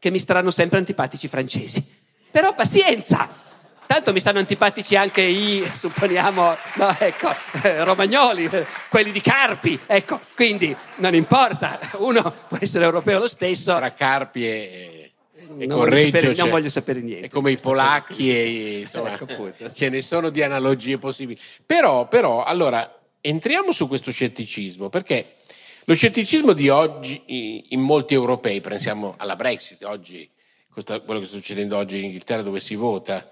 che 0.00 0.10
mi 0.10 0.18
staranno 0.18 0.50
sempre 0.50 0.78
antipatici 0.78 1.28
francesi. 1.28 1.96
Però 2.28 2.54
pazienza! 2.54 3.46
Tanto 3.88 4.12
mi 4.12 4.20
stanno 4.20 4.38
antipatici 4.38 4.96
anche 4.96 5.22
i, 5.22 5.66
supponiamo, 5.72 6.56
no, 6.74 6.96
ecco, 6.98 7.30
eh, 7.62 7.82
romagnoli, 7.84 8.44
eh, 8.44 8.66
quelli 8.90 9.10
di 9.10 9.22
Carpi, 9.22 9.80
ecco, 9.86 10.20
quindi 10.34 10.76
non 10.96 11.14
importa, 11.14 11.80
uno 11.94 12.34
può 12.46 12.58
essere 12.60 12.84
europeo 12.84 13.18
lo 13.18 13.28
stesso. 13.28 13.74
Tra 13.76 13.94
Carpi 13.94 14.46
e, 14.46 15.12
e 15.56 15.66
non 15.66 15.78
Correggio, 15.78 16.10
voglio 16.10 16.10
sapere, 16.10 16.34
non 16.34 16.50
voglio 16.50 16.68
sapere 16.68 17.00
niente. 17.00 17.26
È 17.28 17.30
come 17.30 17.50
i 17.50 17.56
polacchi 17.56 18.30
e 18.30 18.80
insomma, 18.84 19.14
Ecco, 19.14 19.52
ce 19.72 19.88
ne 19.88 20.02
sono 20.02 20.28
di 20.28 20.42
analogie 20.42 20.98
possibili. 20.98 21.40
Però, 21.64 22.06
però, 22.08 22.44
allora, 22.44 22.94
entriamo 23.22 23.72
su 23.72 23.88
questo 23.88 24.12
scetticismo, 24.12 24.90
perché 24.90 25.36
lo 25.84 25.94
scetticismo 25.94 26.52
di 26.52 26.68
oggi 26.68 27.22
in 27.70 27.80
molti 27.80 28.12
europei, 28.12 28.60
pensiamo 28.60 29.14
alla 29.16 29.34
Brexit, 29.34 29.82
oggi, 29.84 30.28
quello 30.68 31.20
che 31.20 31.24
sta 31.24 31.36
succedendo 31.36 31.78
oggi 31.78 31.96
in 31.96 32.04
Inghilterra 32.04 32.42
dove 32.42 32.60
si 32.60 32.74
vota, 32.74 33.26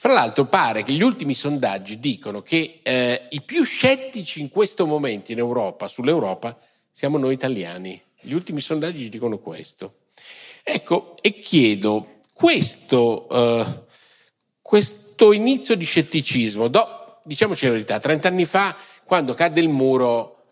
fra 0.00 0.14
l'altro 0.14 0.46
pare 0.46 0.82
che 0.82 0.94
gli 0.94 1.02
ultimi 1.02 1.34
sondaggi 1.34 2.00
dicono 2.00 2.40
che 2.40 2.80
eh, 2.82 3.26
i 3.28 3.42
più 3.42 3.64
scettici 3.64 4.40
in 4.40 4.48
questo 4.48 4.86
momento 4.86 5.30
in 5.30 5.36
Europa, 5.36 5.88
sull'Europa, 5.88 6.56
siamo 6.90 7.18
noi 7.18 7.34
italiani. 7.34 8.00
Gli 8.18 8.32
ultimi 8.32 8.62
sondaggi 8.62 9.10
dicono 9.10 9.36
questo. 9.36 9.96
Ecco, 10.62 11.16
e 11.20 11.38
chiedo, 11.38 12.20
questo, 12.32 13.28
eh, 13.28 13.64
questo 14.62 15.32
inizio 15.32 15.74
di 15.74 15.84
scetticismo, 15.84 16.68
do, 16.68 17.20
diciamoci 17.24 17.66
la 17.66 17.72
verità, 17.72 17.98
30 17.98 18.26
anni 18.26 18.46
fa, 18.46 18.74
quando 19.04 19.34
cadde 19.34 19.60
il 19.60 19.68
muro, 19.68 20.44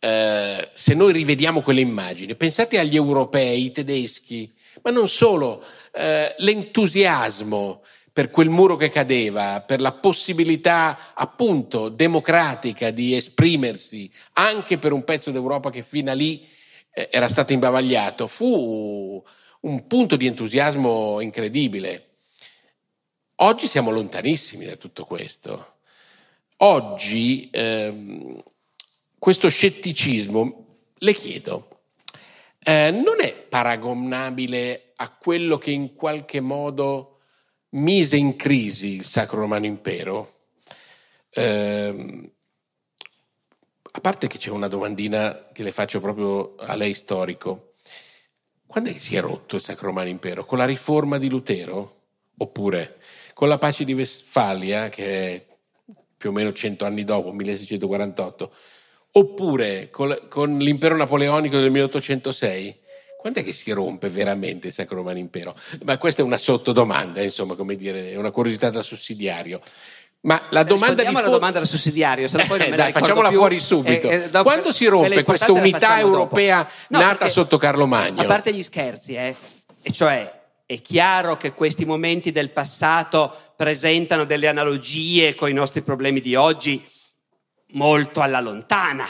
eh, 0.00 0.68
se 0.74 0.94
noi 0.94 1.12
rivediamo 1.12 1.60
quelle 1.60 1.80
immagini, 1.80 2.34
pensate 2.34 2.80
agli 2.80 2.96
europei, 2.96 3.66
i 3.66 3.70
tedeschi, 3.70 4.52
ma 4.82 4.90
non 4.90 5.08
solo, 5.08 5.62
eh, 5.92 6.34
l'entusiasmo 6.38 7.82
per 8.12 8.30
quel 8.30 8.48
muro 8.48 8.76
che 8.76 8.90
cadeva, 8.90 9.60
per 9.60 9.80
la 9.80 9.92
possibilità 9.92 11.12
appunto 11.14 11.88
democratica 11.88 12.90
di 12.90 13.14
esprimersi 13.14 14.10
anche 14.34 14.78
per 14.78 14.92
un 14.92 15.04
pezzo 15.04 15.30
d'Europa 15.30 15.70
che 15.70 15.82
fino 15.82 16.10
a 16.10 16.14
lì 16.14 16.46
eh, 16.92 17.08
era 17.10 17.28
stato 17.28 17.52
imbavagliato, 17.52 18.26
fu 18.26 19.22
un 19.60 19.86
punto 19.86 20.16
di 20.16 20.26
entusiasmo 20.26 21.20
incredibile. 21.20 22.06
Oggi 23.36 23.66
siamo 23.66 23.90
lontanissimi 23.90 24.66
da 24.66 24.76
tutto 24.76 25.04
questo. 25.04 25.76
Oggi 26.58 27.48
ehm, 27.50 28.42
questo 29.18 29.48
scetticismo, 29.48 30.66
le 30.94 31.14
chiedo, 31.14 31.80
eh, 32.62 32.90
non 32.90 33.16
è 33.20 33.32
paragonabile 33.32 34.92
a 34.96 35.10
quello 35.10 35.56
che 35.56 35.70
in 35.70 35.94
qualche 35.94 36.40
modo 36.40 37.19
mise 37.70 38.16
in 38.16 38.36
crisi 38.36 38.96
il 38.96 39.04
Sacro 39.04 39.40
Romano 39.40 39.66
Impero? 39.66 40.38
Eh, 41.30 42.32
a 43.92 44.00
parte 44.00 44.26
che 44.26 44.38
c'è 44.38 44.50
una 44.50 44.68
domandina 44.68 45.48
che 45.52 45.62
le 45.62 45.72
faccio 45.72 46.00
proprio 46.00 46.54
a 46.56 46.76
lei 46.76 46.94
storico, 46.94 47.74
quando 48.66 48.90
è 48.90 48.92
che 48.92 49.00
si 49.00 49.16
è 49.16 49.20
rotto 49.20 49.56
il 49.56 49.62
Sacro 49.62 49.88
Romano 49.88 50.08
Impero? 50.08 50.44
Con 50.44 50.58
la 50.58 50.64
riforma 50.64 51.18
di 51.18 51.28
Lutero? 51.28 51.96
Oppure 52.38 52.98
con 53.34 53.48
la 53.48 53.58
pace 53.58 53.84
di 53.84 53.94
Westfalia, 53.94 54.88
che 54.88 55.34
è 55.34 55.46
più 56.16 56.30
o 56.30 56.32
meno 56.32 56.52
cento 56.52 56.84
anni 56.84 57.04
dopo, 57.04 57.32
1648? 57.32 58.52
Oppure 59.12 59.90
con, 59.90 60.26
con 60.28 60.58
l'impero 60.58 60.96
napoleonico 60.96 61.58
del 61.58 61.70
1806? 61.70 62.79
Quando 63.20 63.40
è 63.40 63.44
che 63.44 63.52
si 63.52 63.70
rompe 63.72 64.08
veramente 64.08 64.68
il 64.68 64.72
Sacro 64.72 64.96
Romano 64.96 65.18
Impero? 65.18 65.54
Ma 65.84 65.98
questa 65.98 66.22
è 66.22 66.24
una 66.24 66.38
sottodomanda, 66.38 67.22
insomma, 67.22 67.54
come 67.54 67.76
dire, 67.76 68.12
è 68.12 68.16
una 68.16 68.30
curiosità 68.30 68.70
da 68.70 68.82
sussidiario. 68.82 69.60
Ma 70.22 70.40
la 70.50 70.64
domanda 70.64 71.02
di 71.02 71.12
fondo... 71.12 71.30
domanda 71.30 71.58
del 71.58 71.66
sussidiario, 71.68 72.28
se 72.28 72.36
no 72.36 72.44
poi 72.46 72.58
non 72.58 72.66
Eh, 72.66 72.70
me 72.70 72.76
la 72.76 72.82
dai, 72.84 72.92
facciamola 72.92 73.28
più. 73.28 73.38
fuori 73.38 73.60
subito. 73.60 74.08
Eh, 74.10 74.14
eh, 74.14 74.28
dopo- 74.30 74.44
Quando 74.50 74.72
si 74.72 74.86
rompe 74.86 75.22
questa 75.22 75.52
la 75.52 75.58
unità 75.60 75.98
europea 75.98 76.68
No, 76.88 76.98
nata 76.98 77.14
perché- 77.16 77.28
sotto 77.32 77.56
Carlo 77.56 77.86
Magno? 77.86 78.20
A 78.20 78.24
parte 78.24 78.52
gli 78.54 78.62
scherzi, 78.62 79.14
eh, 79.14 79.34
e 79.82 79.92
cioè 79.92 80.30
è 80.66 80.80
chiaro 80.82 81.36
che 81.38 81.52
questi 81.52 81.84
momenti 81.86 82.32
del 82.32 82.50
passato 82.50 83.34
presentano 83.56 84.24
delle 84.24 84.46
analogie 84.46 85.34
con 85.34 85.48
i 85.48 85.54
nostri 85.54 85.80
problemi 85.82 86.20
di 86.20 86.34
oggi 86.34 86.84
molto 87.72 88.20
alla 88.20 88.40
lontana. 88.40 89.06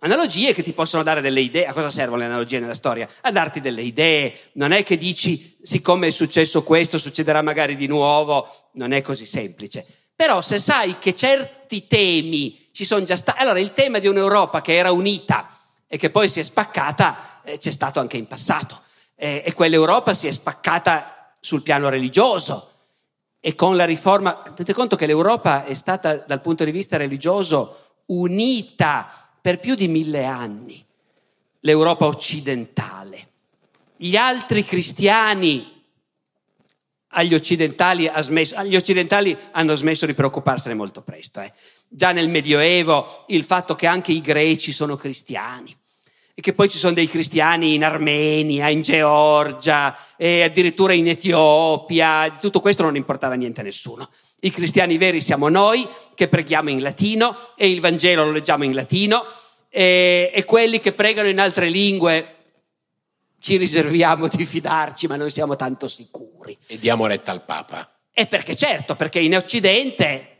Analogie 0.00 0.54
che 0.54 0.62
ti 0.62 0.72
possono 0.72 1.02
dare 1.02 1.20
delle 1.20 1.40
idee. 1.40 1.66
A 1.66 1.72
cosa 1.72 1.90
servono 1.90 2.18
le 2.18 2.26
analogie 2.26 2.60
nella 2.60 2.74
storia? 2.74 3.08
A 3.22 3.32
darti 3.32 3.60
delle 3.60 3.82
idee. 3.82 4.50
Non 4.52 4.70
è 4.70 4.84
che 4.84 4.96
dici, 4.96 5.56
siccome 5.60 6.08
è 6.08 6.10
successo 6.10 6.62
questo, 6.62 6.98
succederà 6.98 7.42
magari 7.42 7.74
di 7.74 7.88
nuovo. 7.88 8.48
Non 8.74 8.92
è 8.92 9.02
così 9.02 9.26
semplice. 9.26 9.84
Però 10.14 10.40
se 10.40 10.60
sai 10.60 10.98
che 10.98 11.14
certi 11.14 11.86
temi 11.88 12.68
ci 12.72 12.84
sono 12.84 13.04
già 13.04 13.16
stati... 13.16 13.40
Allora, 13.40 13.58
il 13.58 13.72
tema 13.72 13.98
di 13.98 14.06
un'Europa 14.06 14.60
che 14.60 14.76
era 14.76 14.92
unita 14.92 15.48
e 15.88 15.96
che 15.96 16.10
poi 16.10 16.28
si 16.28 16.38
è 16.38 16.42
spaccata 16.44 17.40
eh, 17.42 17.58
c'è 17.58 17.72
stato 17.72 17.98
anche 17.98 18.16
in 18.16 18.28
passato. 18.28 18.82
Eh, 19.16 19.42
e 19.44 19.52
quell'Europa 19.52 20.14
si 20.14 20.28
è 20.28 20.30
spaccata 20.30 21.34
sul 21.40 21.62
piano 21.62 21.88
religioso. 21.88 22.70
E 23.40 23.56
con 23.56 23.74
la 23.74 23.84
riforma... 23.84 24.42
Tenete 24.44 24.74
conto 24.74 24.94
che 24.94 25.06
l'Europa 25.06 25.64
è 25.64 25.74
stata, 25.74 26.18
dal 26.18 26.40
punto 26.40 26.62
di 26.62 26.70
vista 26.70 26.96
religioso, 26.96 28.02
unita 28.06 29.27
per 29.48 29.60
più 29.60 29.74
di 29.74 29.88
mille 29.88 30.26
anni. 30.26 30.84
L'Europa 31.60 32.04
occidentale. 32.04 33.28
gli 33.96 34.14
altri 34.14 34.62
cristiani 34.62 35.84
agli 37.12 37.34
occidentali, 37.34 38.10
smesso, 38.18 38.56
agli 38.56 38.76
occidentali, 38.76 39.34
hanno 39.52 39.74
smesso 39.74 40.04
di 40.04 40.12
preoccuparsene 40.12 40.74
molto 40.74 41.00
presto. 41.00 41.40
Eh. 41.40 41.50
Già 41.88 42.12
nel 42.12 42.28
Medioevo 42.28 43.24
il 43.28 43.42
fatto 43.42 43.74
che 43.74 43.86
anche 43.86 44.12
i 44.12 44.20
greci 44.20 44.70
sono 44.70 44.96
cristiani 44.96 45.74
e 46.34 46.42
che 46.42 46.52
poi 46.52 46.68
ci 46.68 46.76
sono 46.76 46.92
dei 46.92 47.06
cristiani 47.06 47.72
in 47.72 47.84
Armenia, 47.84 48.68
in 48.68 48.82
Georgia 48.82 49.96
e 50.18 50.42
addirittura 50.42 50.92
in 50.92 51.08
Etiopia, 51.08 52.28
di 52.28 52.36
tutto 52.38 52.60
questo 52.60 52.82
non 52.82 52.96
importava 52.96 53.34
niente 53.34 53.62
a 53.62 53.64
nessuno. 53.64 54.10
I 54.40 54.50
cristiani 54.50 54.98
veri 54.98 55.20
siamo 55.20 55.48
noi 55.48 55.88
che 56.14 56.28
preghiamo 56.28 56.70
in 56.70 56.80
latino 56.80 57.36
e 57.56 57.70
il 57.70 57.80
Vangelo 57.80 58.24
lo 58.24 58.30
leggiamo 58.30 58.64
in 58.64 58.74
latino 58.74 59.24
e, 59.68 60.30
e 60.32 60.44
quelli 60.44 60.78
che 60.78 60.92
pregano 60.92 61.28
in 61.28 61.40
altre 61.40 61.68
lingue 61.68 62.34
ci 63.40 63.56
riserviamo 63.56 64.28
di 64.28 64.44
fidarci, 64.44 65.06
ma 65.06 65.16
non 65.16 65.30
siamo 65.30 65.56
tanto 65.56 65.88
sicuri. 65.88 66.56
E 66.66 66.78
diamo 66.78 67.06
retta 67.06 67.30
al 67.30 67.44
Papa. 67.44 67.90
E 68.12 68.26
perché 68.26 68.56
certo, 68.56 68.96
perché 68.96 69.20
in 69.20 69.36
Occidente 69.36 70.36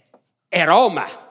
è 0.48 0.64
Roma, 0.64 1.27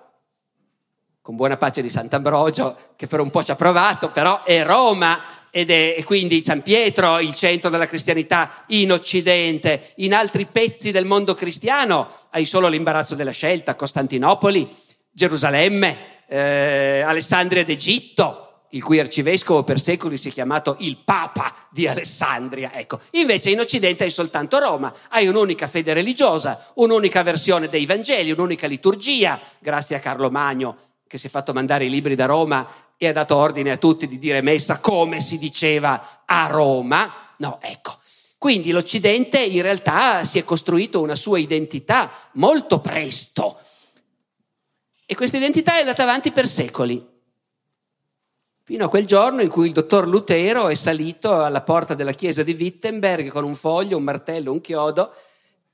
con 1.28 1.36
buona 1.36 1.58
pace 1.58 1.82
di 1.82 1.90
Sant'Ambrogio, 1.90 2.94
che 2.96 3.06
per 3.06 3.20
un 3.20 3.30
po' 3.30 3.44
ci 3.44 3.52
ha 3.52 3.56
provato, 3.56 4.12
però 4.12 4.44
è 4.46 4.64
Roma 4.64 5.22
ed 5.52 5.70
è 5.72 6.02
quindi 6.06 6.42
San 6.42 6.62
Pietro 6.62 7.20
il 7.20 7.36
centro 7.36 7.70
della 7.70 7.86
cristianità 7.86 8.64
in 8.68 8.94
Occidente. 8.94 9.92
In 9.98 10.14
altri 10.14 10.46
pezzi 10.46 10.90
del 10.90 11.04
mondo 11.04 11.34
cristiano 11.34 12.08
hai 12.30 12.46
solo 12.46 12.70
l'imbarazzo 12.70 13.14
della 13.14 13.32
scelta, 13.32 13.76
Costantinopoli, 13.76 14.74
Gerusalemme, 15.12 16.24
eh, 16.30 17.02
Alessandria 17.06 17.66
d'Egitto 17.66 18.44
il 18.72 18.84
cui 18.84 19.00
arcivescovo 19.00 19.64
per 19.64 19.80
secoli 19.80 20.18
si 20.18 20.30
è 20.30 20.32
chiamato 20.32 20.76
il 20.80 20.98
Papa 21.04 21.54
di 21.70 21.88
Alessandria. 21.88 22.72
Ecco, 22.74 23.00
invece 23.12 23.50
in 23.50 23.60
Occidente 23.60 24.04
hai 24.04 24.12
soltanto 24.12 24.60
Roma, 24.60 24.94
hai 25.10 25.28
un'unica 25.28 25.68
fede 25.68 25.94
religiosa, 25.94 26.72
un'unica 26.76 27.22
versione 27.24 27.68
dei 27.70 27.86
Vangeli, 27.86 28.32
un'unica 28.32 28.68
liturgia, 28.68 29.40
grazie 29.60 29.98
a 29.98 30.00
Carlo 30.00 30.30
Magno 30.30 30.87
che 31.08 31.18
si 31.18 31.28
è 31.28 31.30
fatto 31.30 31.54
mandare 31.54 31.86
i 31.86 31.90
libri 31.90 32.16
da 32.16 32.26
Roma 32.26 32.68
e 32.98 33.08
ha 33.08 33.12
dato 33.14 33.36
ordine 33.36 33.72
a 33.72 33.78
tutti 33.78 34.08
di 34.08 34.20
dire 34.20 34.42
messa 34.42 34.80
come 34.80 35.22
si 35.22 35.38
diceva 35.38 36.24
a 36.26 36.48
Roma. 36.48 37.34
No, 37.38 37.60
ecco. 37.62 37.98
Quindi 38.38 38.72
l'Occidente 38.72 39.40
in 39.40 39.62
realtà 39.62 40.24
si 40.24 40.38
è 40.38 40.44
costruito 40.44 41.02
una 41.02 41.16
sua 41.16 41.40
identità 41.40 42.12
molto 42.34 42.80
presto. 42.80 43.60
E 45.06 45.16
questa 45.16 45.38
identità 45.38 45.78
è 45.78 45.80
andata 45.80 46.04
avanti 46.04 46.32
per 46.32 46.48
secoli 46.48 47.16
fino 48.68 48.84
a 48.84 48.90
quel 48.90 49.06
giorno 49.06 49.42
in 49.42 49.48
cui 49.48 49.68
il 49.68 49.72
dottor 49.72 50.10
Lutero 50.10 50.68
è 50.68 50.76
salito 50.76 51.42
alla 51.42 51.62
porta 51.62 51.94
della 51.94 52.12
chiesa 52.12 52.44
di 52.44 52.52
Wittenberg 52.52 53.30
con 53.30 53.46
un 53.46 53.56
foglio, 53.56 53.96
un 53.96 54.04
martello, 54.04 54.52
un 54.52 54.60
chiodo 54.60 55.14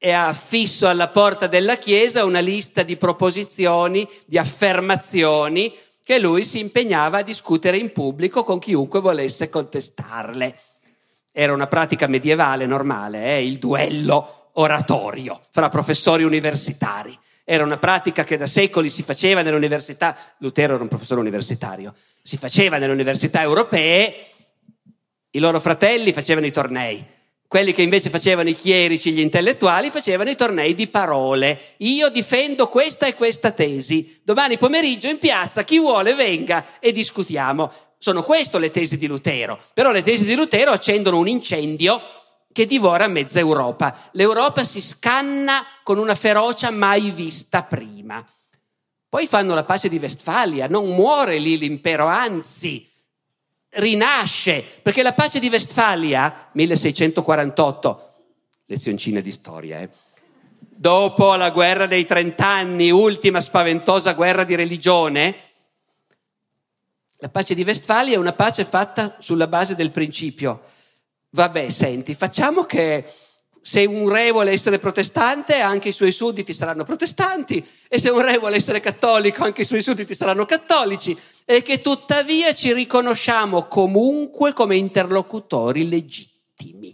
e 0.04 0.12
ha 0.12 0.28
affisso 0.28 0.90
alla 0.90 1.08
porta 1.08 1.48
della 1.48 1.78
chiesa 1.78 2.26
una 2.26 2.42
lista 2.42 2.84
di 2.84 2.98
proposizioni, 2.98 4.06
di 4.26 4.38
affermazioni 4.38 5.74
che 6.04 6.20
lui 6.20 6.44
si 6.44 6.60
impegnava 6.60 7.20
a 7.20 7.24
discutere 7.24 7.78
in 7.78 7.94
pubblico 7.94 8.44
con 8.44 8.60
chiunque 8.60 9.00
volesse 9.00 9.50
contestarle. 9.50 10.60
Era 11.32 11.54
una 11.54 11.68
pratica 11.68 12.08
medievale 12.08 12.66
normale, 12.66 13.38
eh? 13.38 13.46
il 13.46 13.58
duello 13.60 14.50
oratorio 14.56 15.40
fra 15.52 15.70
professori 15.70 16.24
universitari. 16.24 17.18
Era 17.46 17.64
una 17.64 17.78
pratica 17.78 18.26
che 18.26 18.36
da 18.36 18.48
secoli 18.48 18.90
si 18.90 19.04
faceva 19.04 19.42
nelle 19.42 19.56
università. 19.56 20.18
Lutero 20.40 20.74
era 20.74 20.84
un 20.84 20.90
professore 20.90 21.22
universitario 21.22 21.94
si 22.26 22.38
faceva 22.38 22.78
nelle 22.78 22.94
università 22.94 23.42
europee, 23.42 24.16
i 25.32 25.40
loro 25.40 25.60
fratelli 25.60 26.14
facevano 26.14 26.46
i 26.46 26.52
tornei. 26.52 27.06
Quelli 27.54 27.74
che 27.74 27.84
invece 27.84 28.10
facevano 28.10 28.50
i 28.50 28.56
chierici, 28.56 29.12
gli 29.12 29.20
intellettuali, 29.20 29.92
facevano 29.92 30.32
i 30.32 30.36
tornei 30.36 30.74
di 30.74 30.88
parole. 30.88 31.76
Io 31.78 32.10
difendo 32.10 32.68
questa 32.68 33.06
e 33.06 33.14
questa 33.14 33.52
tesi. 33.52 34.20
Domani 34.24 34.58
pomeriggio 34.58 35.08
in 35.08 35.20
piazza 35.20 35.64
chi 35.64 35.78
vuole 35.78 36.16
venga 36.16 36.66
e 36.80 36.92
discutiamo. 36.92 37.72
Sono 38.00 38.24
queste 38.24 38.58
le 38.58 38.72
tesi 38.72 38.98
di 38.98 39.06
Lutero. 39.06 39.60
Però 39.76 39.92
le 39.92 40.02
tesi 40.02 40.26
di 40.26 40.34
Lutero 40.34 40.72
accendono 40.72 41.20
un 41.20 41.28
incendio 41.28 42.02
che 42.52 42.66
divora 42.66 43.06
mezza 43.06 43.38
Europa. 43.38 44.10
L'Europa 44.14 44.64
si 44.64 44.82
scanna 44.82 45.64
con 45.84 46.00
una 46.00 46.16
ferocia 46.16 46.72
mai 46.72 47.12
vista 47.12 47.62
prima. 47.62 48.26
Poi 49.08 49.28
fanno 49.28 49.54
la 49.54 49.64
pace 49.64 49.90
di 49.90 50.00
Vestfalia, 50.00 50.66
non 50.66 50.88
muore 50.88 51.38
lì 51.38 51.60
l'impero, 51.60 52.08
anzi 52.08 52.93
rinasce, 53.76 54.64
perché 54.82 55.04
la 55.04 55.14
pace 55.14 55.40
di 55.40 55.50
Vestfalia, 55.50 56.50
1648, 56.52 58.14
lezioncina 58.66 59.20
di 59.20 59.32
storia, 59.32 59.80
eh, 59.80 59.90
dopo 60.60 61.36
la 61.36 61.52
guerra 61.52 61.86
dei 61.86 62.06
trent'anni, 62.06 62.92
ultima 62.92 63.42
spaventosa 63.42 64.14
guerra 64.14 64.44
di 64.44 64.56
religione, 64.56 65.36
la 67.18 67.30
pace 67.30 67.56
di 67.56 67.64
Vestfalia 67.64 68.16
è 68.16 68.20
una 68.20 68.34
pace 68.34 68.66
fatta 68.66 69.16
sulla 69.20 69.48
base 69.48 69.76
del 69.76 69.92
principio, 69.92 70.62
vabbè, 71.30 71.70
senti, 71.70 72.16
facciamo 72.16 72.66
che 72.66 73.06
se 73.66 73.86
un 73.86 74.10
re 74.10 74.30
vuole 74.30 74.52
essere 74.52 74.78
protestante, 74.78 75.62
anche 75.62 75.88
i 75.90 75.94
suoi 75.94 76.12
sudditi 76.12 76.54
saranno 76.54 76.84
protestanti, 76.84 77.66
e 77.88 77.98
se 77.98 78.10
un 78.10 78.22
re 78.22 78.38
vuole 78.38 78.58
essere 78.58 78.82
cattolico, 78.82 79.46
anche 79.46 79.62
i 79.62 79.66
suoi 79.66 79.82
sudditi 79.82 80.14
saranno 80.14 80.46
cattolici, 80.46 81.18
e 81.46 81.62
che 81.62 81.80
tuttavia 81.80 82.54
ci 82.54 82.74
riconosciamo 82.74 83.68
comunque 83.68 84.52
come 84.52 84.76
interlocutori 84.76 85.88
legittimi. 85.88 86.94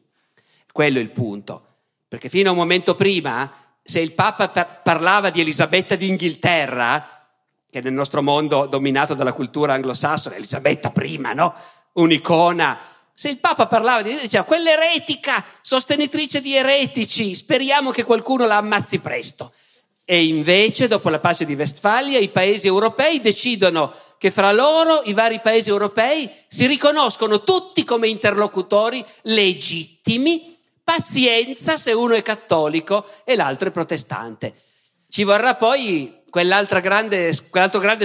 Quello 0.72 1.00
è 1.00 1.02
il 1.02 1.10
punto. 1.10 1.66
Perché 2.08 2.30
fino 2.30 2.50
a 2.50 2.52
un 2.52 2.60
momento 2.60 2.94
prima, 2.94 3.52
se 3.82 4.00
il 4.00 4.14
Papa 4.14 4.50
parlava 4.50 5.32
di 5.32 5.42
Elisabetta 5.42 5.96
d'Inghilterra, 5.96 7.28
che 7.68 7.82
nel 7.82 7.94
nostro 7.94 8.22
mondo 8.22 8.68
dominato 8.68 9.16
dalla 9.16 9.34
cultura 9.34 9.74
anglosassone, 9.74 10.36
Elisabetta 10.36 10.92
prima, 10.92 11.34
no? 11.34 11.56
Un'icona 11.94 12.80
se 13.20 13.28
il 13.28 13.40
Papa 13.40 13.68
parlava 13.68 14.02
di 14.02 14.18
diceva 14.18 14.46
quell'eretica, 14.46 15.44
sostenitrice 15.62 16.40
di 16.40 16.56
eretici, 16.56 17.36
speriamo 17.36 17.92
che 17.92 18.06
qualcuno 18.06 18.46
la 18.46 18.56
ammazzi 18.56 19.00
presto. 19.00 19.52
E 20.06 20.24
invece, 20.24 20.88
dopo 20.88 21.10
la 21.10 21.20
pace 21.20 21.44
di 21.44 21.54
Westfalia, 21.54 22.18
i 22.18 22.30
paesi 22.30 22.68
europei 22.68 23.20
decidono 23.20 23.94
che 24.18 24.32
fra 24.32 24.54
loro, 24.54 25.02
i 25.04 25.12
vari 25.12 25.42
paesi 25.42 25.68
europei, 25.68 26.32
si 26.48 26.66
riconoscono 26.66 27.44
tutti 27.44 27.84
come 27.84 28.08
interlocutori 28.08 29.04
legittimi, 29.24 30.58
pazienza 30.82 31.76
se 31.76 31.92
uno 31.92 32.14
è 32.14 32.22
cattolico 32.22 33.06
e 33.26 33.36
l'altro 33.36 33.68
è 33.68 33.72
protestante. 33.72 34.62
Ci 35.10 35.26
vorrà 35.26 35.56
poi 35.56 36.19
quell'altro 36.30 36.80
grande 36.80 37.34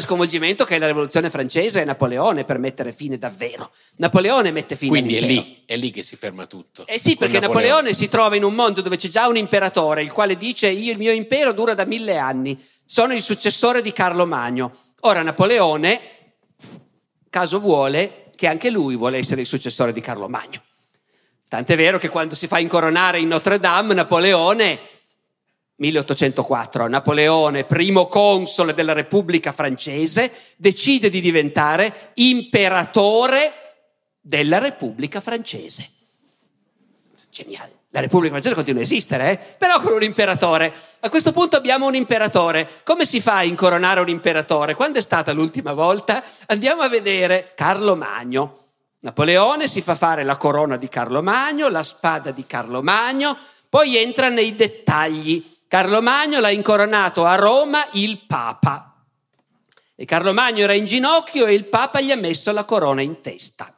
sconvolgimento 0.00 0.64
che 0.64 0.76
è 0.76 0.78
la 0.78 0.86
rivoluzione 0.86 1.30
francese 1.30 1.80
e 1.80 1.84
Napoleone 1.84 2.44
per 2.44 2.58
mettere 2.58 2.92
fine 2.92 3.18
davvero. 3.18 3.70
Napoleone 3.96 4.50
mette 4.50 4.76
fine 4.76 4.90
Quindi 4.90 5.16
è 5.16 5.20
lì, 5.20 5.62
è 5.66 5.76
lì, 5.76 5.90
che 5.90 6.02
si 6.02 6.16
ferma 6.16 6.46
tutto. 6.46 6.86
Eh 6.86 6.98
sì, 6.98 7.16
perché 7.16 7.38
Napoleone. 7.38 7.66
Napoleone. 7.66 7.94
si 7.94 8.08
trova 8.08 8.36
in 8.36 8.44
un 8.44 8.54
mondo 8.54 8.80
dove 8.80 8.96
c'è 8.96 9.08
già 9.08 9.26
un 9.28 9.36
imperatore, 9.36 10.02
il 10.02 10.12
quale 10.12 10.36
dice 10.36 10.68
io 10.68 10.92
il 10.92 10.98
mio 10.98 11.12
impero 11.12 11.52
dura 11.52 11.74
da 11.74 11.84
mille 11.84 12.16
anni, 12.16 12.60
sono 12.84 13.14
il 13.14 13.22
successore 13.22 13.82
di 13.82 13.92
Carlo 13.92 14.26
Magno. 14.26 14.74
Ora 15.00 15.22
Napoleone, 15.22 16.00
caso 17.30 17.60
vuole, 17.60 18.30
che 18.34 18.46
anche 18.46 18.70
lui 18.70 18.96
vuole 18.96 19.18
essere 19.18 19.42
il 19.42 19.46
successore 19.46 19.92
di 19.92 20.00
Carlo 20.00 20.28
Magno. 20.28 20.62
Tant'è 21.48 21.76
vero 21.76 21.98
che 21.98 22.08
quando 22.08 22.34
si 22.34 22.46
fa 22.46 22.58
incoronare 22.58 23.20
in 23.20 23.28
Notre 23.28 23.58
Dame, 23.58 23.94
Napoleone 23.94 24.80
1804, 25.76 26.86
Napoleone, 26.86 27.64
primo 27.64 28.06
console 28.06 28.74
della 28.74 28.92
Repubblica 28.92 29.52
francese, 29.52 30.32
decide 30.56 31.10
di 31.10 31.20
diventare 31.20 32.10
imperatore 32.14 33.52
della 34.20 34.58
Repubblica 34.58 35.20
francese. 35.20 35.90
Geniale. 37.30 37.72
La 37.94 38.00
Repubblica 38.00 38.32
francese 38.32 38.54
continua 38.54 38.80
a 38.80 38.84
esistere, 38.84 39.30
eh? 39.30 39.38
però 39.56 39.80
con 39.80 39.92
un 39.92 40.02
imperatore. 40.02 40.72
A 41.00 41.08
questo 41.08 41.32
punto 41.32 41.56
abbiamo 41.56 41.86
un 41.86 41.94
imperatore. 41.94 42.68
Come 42.82 43.06
si 43.06 43.20
fa 43.20 43.36
a 43.36 43.44
incoronare 43.44 44.00
un 44.00 44.08
imperatore? 44.08 44.74
Quando 44.74 44.98
è 44.98 45.02
stata 45.02 45.32
l'ultima 45.32 45.72
volta? 45.74 46.22
Andiamo 46.46 46.82
a 46.82 46.88
vedere 46.88 47.52
Carlo 47.54 47.94
Magno. 47.94 48.58
Napoleone 49.00 49.68
si 49.68 49.80
fa 49.80 49.94
fare 49.94 50.24
la 50.24 50.36
corona 50.36 50.76
di 50.76 50.88
Carlo 50.88 51.22
Magno, 51.22 51.68
la 51.68 51.82
spada 51.82 52.30
di 52.30 52.46
Carlo 52.46 52.82
Magno, 52.82 53.36
poi 53.68 53.96
entra 53.96 54.28
nei 54.28 54.54
dettagli 54.54 55.44
Carlo 55.74 56.00
Magno 56.02 56.38
l'ha 56.38 56.50
incoronato 56.50 57.24
a 57.24 57.34
Roma 57.34 57.84
il 57.94 58.26
Papa. 58.28 58.94
E 59.96 60.04
Carlo 60.04 60.32
Magno 60.32 60.62
era 60.62 60.72
in 60.72 60.84
ginocchio 60.86 61.46
e 61.46 61.54
il 61.54 61.64
Papa 61.64 62.00
gli 62.00 62.12
ha 62.12 62.16
messo 62.16 62.52
la 62.52 62.62
corona 62.64 63.02
in 63.02 63.20
testa. 63.20 63.76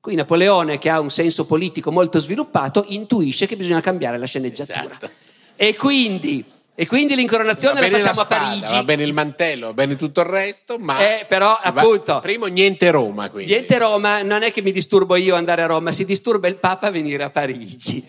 Qui 0.00 0.14
Napoleone, 0.14 0.78
che 0.78 0.88
ha 0.88 1.00
un 1.00 1.10
senso 1.10 1.44
politico 1.44 1.92
molto 1.92 2.20
sviluppato, 2.20 2.86
intuisce 2.88 3.44
che 3.44 3.54
bisogna 3.54 3.82
cambiare 3.82 4.16
la 4.16 4.24
sceneggiatura. 4.24 4.80
Esatto. 4.80 5.10
E 5.56 5.76
quindi 5.76 6.42
E 6.74 6.86
quindi 6.86 7.14
l'incoronazione 7.14 7.80
la 7.82 7.88
facciamo 7.98 8.02
la 8.04 8.10
a 8.22 8.24
spada, 8.24 8.44
Parigi. 8.46 8.72
Va 8.72 8.84
bene 8.84 9.02
il 9.04 9.12
mantello, 9.12 9.66
va 9.66 9.72
bene 9.74 9.96
tutto 9.96 10.20
il 10.22 10.26
resto, 10.26 10.78
ma 10.78 10.98
Eh, 11.18 11.26
però, 11.26 11.48
va- 11.62 11.82
appunto- 11.82 12.20
primo 12.20 12.46
niente 12.46 12.90
Roma, 12.90 13.28
quindi. 13.28 13.52
Niente 13.52 13.76
Roma, 13.76 14.22
non 14.22 14.42
è 14.42 14.50
che 14.50 14.62
mi 14.62 14.72
disturbo 14.72 15.16
io 15.16 15.34
andare 15.36 15.60
a 15.60 15.66
Roma, 15.66 15.92
si 15.92 16.06
disturba 16.06 16.48
il 16.48 16.56
Papa 16.56 16.86
a 16.86 16.90
venire 16.90 17.22
a 17.24 17.28
Parigi. 17.28 18.02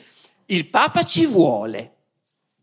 Il 0.45 0.67
Papa 0.69 1.03
ci 1.03 1.25
vuole, 1.25 1.94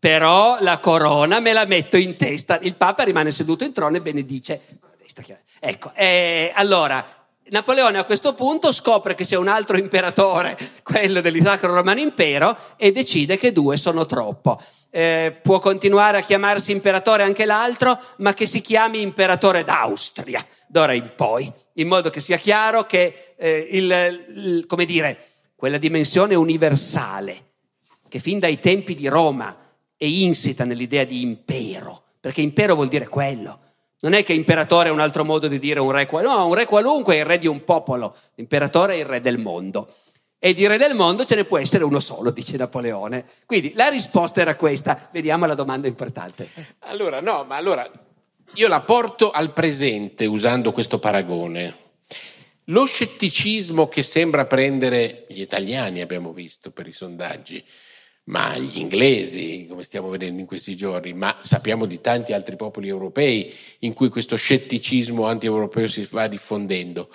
però 0.03 0.57
la 0.59 0.79
corona 0.79 1.39
me 1.39 1.53
la 1.53 1.63
metto 1.63 1.95
in 1.95 2.17
testa. 2.17 2.59
Il 2.59 2.75
Papa 2.75 3.03
rimane 3.03 3.31
seduto 3.31 3.63
in 3.63 3.71
trono 3.71 3.95
e 3.95 4.01
benedice. 4.01 4.59
Ecco, 5.61 5.93
eh, 5.95 6.51
allora, 6.53 7.05
Napoleone 7.43 7.99
a 7.99 8.03
questo 8.03 8.33
punto 8.33 8.73
scopre 8.73 9.15
che 9.15 9.23
c'è 9.23 9.37
un 9.37 9.47
altro 9.47 9.77
imperatore, 9.77 10.57
quello 10.83 11.21
del 11.21 11.41
Sacro 11.41 11.73
Romano 11.73 12.01
Impero, 12.01 12.57
e 12.75 12.91
decide 12.91 13.37
che 13.37 13.53
due 13.53 13.77
sono 13.77 14.05
troppo. 14.05 14.61
Eh, 14.89 15.39
può 15.41 15.59
continuare 15.59 16.17
a 16.17 16.21
chiamarsi 16.21 16.73
imperatore 16.73 17.23
anche 17.23 17.45
l'altro, 17.45 17.97
ma 18.17 18.33
che 18.33 18.45
si 18.45 18.59
chiami 18.59 18.99
imperatore 18.99 19.63
d'Austria 19.63 20.45
d'ora 20.67 20.91
in 20.91 21.13
poi, 21.15 21.49
in 21.75 21.87
modo 21.87 22.09
che 22.09 22.19
sia 22.19 22.35
chiaro 22.35 22.85
che 22.85 23.35
eh, 23.37 23.69
il, 23.71 24.25
il- 24.35 24.65
come 24.67 24.83
dire, 24.83 25.27
quella 25.55 25.77
dimensione 25.77 26.35
universale 26.35 27.51
che 28.09 28.19
fin 28.19 28.39
dai 28.39 28.59
tempi 28.59 28.95
di 28.95 29.07
Roma 29.07 29.62
è 30.03 30.07
insita 30.07 30.65
nell'idea 30.65 31.03
di 31.03 31.21
impero, 31.21 32.03
perché 32.19 32.41
impero 32.41 32.75
vuol 32.75 32.87
dire 32.87 33.07
quello. 33.07 33.59
Non 34.01 34.13
è 34.13 34.23
che 34.23 34.33
imperatore 34.33 34.89
è 34.89 34.91
un 34.91 34.99
altro 34.99 35.23
modo 35.23 35.47
di 35.47 35.59
dire 35.59 35.79
un 35.79 35.91
re 35.91 36.05
qualunque, 36.05 36.37
no, 36.37 36.47
un 36.47 36.53
re 36.53 36.65
qualunque 36.65 37.15
è 37.15 37.19
il 37.19 37.25
re 37.25 37.37
di 37.37 37.47
un 37.47 37.63
popolo, 37.63 38.15
l'imperatore 38.35 38.95
è 38.95 38.97
il 38.97 39.05
re 39.05 39.19
del 39.21 39.37
mondo. 39.37 39.93
E 40.39 40.53
di 40.53 40.67
re 40.67 40.77
del 40.77 40.93
mondo 40.93 41.23
ce 41.23 41.35
ne 41.35 41.45
può 41.45 41.57
essere 41.57 41.85
uno 41.85 42.01
solo, 42.01 42.29
dice 42.31 42.57
Napoleone. 42.57 43.23
Quindi 43.45 43.71
la 43.75 43.87
risposta 43.87 44.41
era 44.41 44.57
questa. 44.57 45.07
Vediamo 45.09 45.45
la 45.45 45.55
domanda 45.55 45.87
importante. 45.87 46.49
Allora, 46.79 47.21
no, 47.21 47.45
ma 47.47 47.55
allora 47.55 47.89
io 48.55 48.67
la 48.67 48.81
porto 48.81 49.31
al 49.31 49.53
presente 49.53 50.25
usando 50.25 50.73
questo 50.73 50.99
paragone. 50.99 51.77
Lo 52.65 52.83
scetticismo 52.85 53.87
che 53.87 54.03
sembra 54.03 54.45
prendere 54.45 55.25
gli 55.29 55.39
italiani, 55.39 56.01
abbiamo 56.01 56.33
visto 56.33 56.71
per 56.71 56.87
i 56.87 56.93
sondaggi, 56.93 57.63
ma 58.25 58.57
gli 58.57 58.77
inglesi, 58.79 59.65
come 59.67 59.83
stiamo 59.83 60.09
vedendo 60.09 60.39
in 60.39 60.45
questi 60.45 60.75
giorni, 60.75 61.13
ma 61.13 61.37
sappiamo 61.41 61.85
di 61.85 61.99
tanti 61.99 62.31
altri 62.31 62.55
popoli 62.55 62.87
europei 62.87 63.53
in 63.79 63.93
cui 63.93 64.09
questo 64.09 64.35
scetticismo 64.35 65.25
anti-europeo 65.25 65.87
si 65.87 66.07
va 66.09 66.27
diffondendo. 66.27 67.09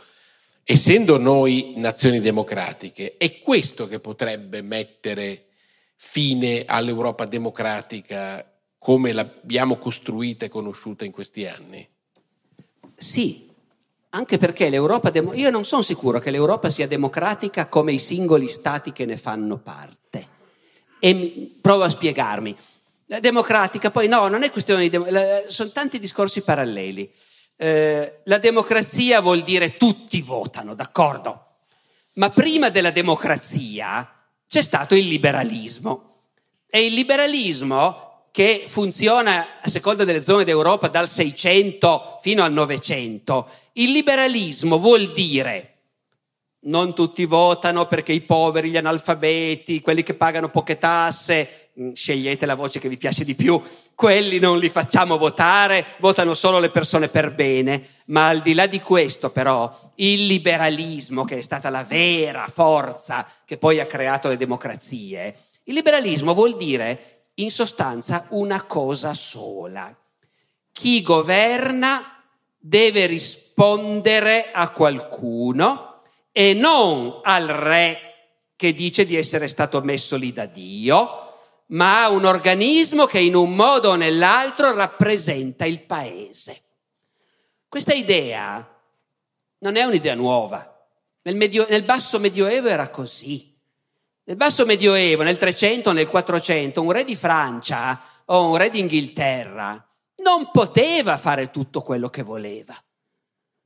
Essendo 0.64 1.16
noi 1.16 1.75
nazioni 1.77 2.21
democratiche, 2.21 3.14
è 3.16 3.38
questo 3.38 3.88
che 3.88 4.01
potrebbe 4.01 4.61
mettere 4.61 5.47
fine 5.97 6.64
all'Europa 6.66 7.25
democratica 7.25 8.44
come 8.77 9.12
l'abbiamo 9.12 9.77
costruita 9.77 10.44
e 10.44 10.51
conosciuta 10.51 11.07
in 11.07 11.11
questi 11.11 11.47
anni? 11.47 11.88
Sì, 12.97 13.49
anche 14.11 14.37
perché 14.37 14.68
l'Europa, 14.68 15.11
io 15.33 15.51
non 15.51 15.64
sono 15.64 15.83
sicuro 15.83 16.18
che 16.18 16.31
l'Europa 16.31 16.68
sia 16.68 16.87
democratica 16.87 17.66
come 17.68 17.92
i 17.92 17.99
singoli 17.99 18.49
stati 18.49 18.92
che 18.92 19.07
ne 19.07 19.16
fanno 19.16 19.57
parte. 19.57 20.37
E 20.98 21.56
provo 21.61 21.84
a 21.84 21.88
spiegarmi. 21.88 22.56
La 23.06 23.20
democratica, 23.20 23.90
poi 23.90 24.08
no, 24.08 24.28
non 24.28 24.42
è 24.42 24.50
questione 24.50 24.82
di... 24.82 24.88
dem- 24.90 25.11
la- 25.11 25.44
sono 25.48 25.70
tanti 25.70 25.98
discorsi 25.98 26.42
paralleli. 26.42 27.11
Eh, 27.56 28.20
la 28.24 28.38
democrazia 28.38 29.20
vuol 29.20 29.42
dire 29.42 29.76
tutti 29.76 30.20
votano, 30.22 30.74
d'accordo? 30.74 31.46
Ma 32.14 32.30
prima 32.30 32.68
della 32.68 32.90
democrazia 32.90 34.12
c'è 34.46 34.62
stato 34.62 34.94
il 34.94 35.06
liberalismo. 35.06 36.04
E 36.70 36.84
il 36.84 36.94
liberalismo, 36.94 38.08
che 38.30 38.64
funziona 38.68 39.61
a 39.62 39.68
seconda 39.68 40.04
delle 40.04 40.22
zone 40.22 40.44
d'Europa 40.44 40.88
dal 40.88 41.08
600 41.08 42.18
fino 42.20 42.44
al 42.44 42.52
900, 42.52 43.50
il 43.74 43.90
liberalismo 43.90 44.78
vuol 44.78 45.12
dire 45.12 45.78
non 46.61 46.94
tutti 46.94 47.25
votano 47.25 47.87
perché 47.87 48.12
i 48.12 48.21
poveri, 48.21 48.71
gli 48.71 48.77
analfabeti, 48.77 49.81
quelli 49.81 50.03
che 50.03 50.14
pagano 50.14 50.51
poche 50.51 50.79
tasse, 50.79 51.71
mh, 51.75 51.92
scegliete 51.92 52.47
la 52.47 52.57
voce 52.57 52.81
che 52.81 52.88
vi 52.88 52.97
piace 52.97 53.25
di 53.25 53.37
più, 53.37 53.61
quelli 53.94 54.38
non 54.38 54.59
li 54.59 54.68
facciamo 54.68 55.18
votare, 55.18 55.94
votano 55.99 56.35
solo 56.35 56.59
le 56.59 56.71
persone 56.71 57.09
per 57.09 57.33
bene, 57.33 57.87
ma 58.07 58.29
al 58.29 58.40
di 58.40 58.55
là 58.55 58.66
di 58.66 58.81
questo 58.81 59.31
però 59.31 59.73
il 59.97 60.27
liberalismo, 60.27 61.25
che 61.25 61.38
è 61.38 61.42
stata 61.42 61.71
la 61.71 61.85
vera 61.85 62.49
forza 62.49 63.27
che 63.44 63.57
poi 63.57 63.79
ha 63.79 63.87
creato 63.87 64.29
le 64.29 64.37
democrazie, 64.37 65.37
il 65.64 65.75
liberalismo 65.75 66.35
vuol 66.35 66.57
dire 66.57 67.27
in 67.35 67.53
sostanza 67.53 68.27
una 68.31 68.62
cosa 68.62 69.14
sola. 69.14 69.94
Chi 70.73 71.03
governa 71.03 72.25
deve 72.59 73.07
rispondere 73.07 74.51
a 74.53 74.71
qualcuno 74.71 75.88
e 76.38 76.55
non 76.55 77.18
al 77.24 77.48
re 77.48 77.98
che 78.55 78.72
dice 78.72 79.05
di 79.05 79.16
essere 79.16 79.48
stato 79.48 79.81
messo 79.81 80.14
lì 80.14 80.33
da 80.33 80.46
Dio, 80.46 81.35
ma 81.70 82.05
a 82.05 82.11
un 82.11 82.24
organismo 82.24 83.07
che 83.07 83.18
in 83.18 83.35
un 83.35 83.57
modo 83.57 83.90
o 83.90 83.96
nell'altro 83.96 84.72
rappresenta 84.72 85.64
il 85.64 85.83
paese. 85.83 86.62
Questa 87.68 87.92
idea 87.92 88.64
non 89.59 89.74
è 89.74 89.83
un'idea 89.83 90.14
nuova. 90.14 90.88
Nel, 91.22 91.35
medio- 91.35 91.66
nel 91.68 91.83
basso 91.83 92.20
medioevo 92.20 92.68
era 92.68 92.88
così. 92.88 93.53
Nel 94.22 94.37
basso 94.37 94.64
medioevo, 94.64 95.24
nel 95.24 95.38
300, 95.38 95.90
nel 95.90 96.07
400, 96.07 96.81
un 96.81 96.92
re 96.92 97.03
di 97.03 97.16
Francia 97.16 98.01
o 98.27 98.48
un 98.48 98.57
re 98.57 98.70
d'Inghilterra 98.70 99.85
non 100.22 100.53
poteva 100.53 101.18
fare 101.18 101.51
tutto 101.51 101.83
quello 101.83 102.09
che 102.09 102.22
voleva. 102.22 102.81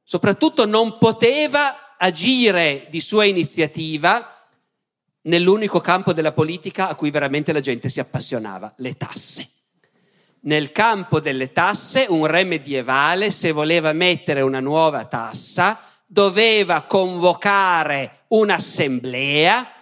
Soprattutto 0.03 0.65
non 0.65 0.97
poteva 0.97 1.92
agire 2.05 2.87
di 2.91 3.01
sua 3.01 3.25
iniziativa 3.25 4.49
nell'unico 5.23 5.81
campo 5.81 6.13
della 6.13 6.33
politica 6.33 6.89
a 6.89 6.95
cui 6.97 7.11
veramente 7.11 7.53
la 7.53 7.61
gente 7.61 7.89
si 7.89 8.01
appassionava, 8.01 8.75
le 8.79 8.97
tasse. 8.97 9.49
Nel 10.41 10.73
campo 10.73 11.21
delle 11.21 11.53
tasse, 11.53 12.07
un 12.09 12.27
re 12.27 12.43
medievale, 12.43 13.31
se 13.31 13.53
voleva 13.53 13.93
mettere 13.93 14.41
una 14.41 14.59
nuova 14.59 15.05
tassa, 15.05 15.81
doveva 16.05 16.83
convocare 16.83 18.25
un'assemblea 18.29 19.73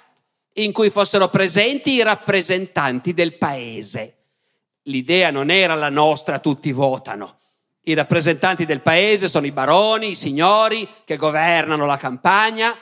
in 0.54 0.72
cui 0.72 0.90
fossero 0.90 1.30
presenti 1.30 1.92
i 1.92 2.02
rappresentanti 2.02 3.14
del 3.14 3.38
paese. 3.38 4.16
L'idea 4.83 5.30
non 5.30 5.50
era 5.50 5.74
la 5.74 5.88
nostra, 5.88 6.38
tutti 6.38 6.70
votano. 6.70 7.38
I 7.83 7.95
rappresentanti 7.95 8.66
del 8.66 8.83
paese 8.83 9.29
sono 9.29 9.47
i 9.47 9.53
baroni, 9.53 10.11
i 10.11 10.14
signori 10.14 10.88
che 11.05 11.16
governano 11.16 11.87
la 11.87 11.97
campagna 11.97 12.77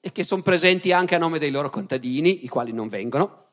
e 0.00 0.10
che 0.10 0.24
sono 0.24 0.42
presenti 0.42 0.90
anche 0.90 1.14
a 1.14 1.18
nome 1.18 1.38
dei 1.38 1.50
loro 1.50 1.68
contadini, 1.68 2.44
i 2.44 2.48
quali 2.48 2.72
non 2.72 2.88
vengono. 2.88 3.46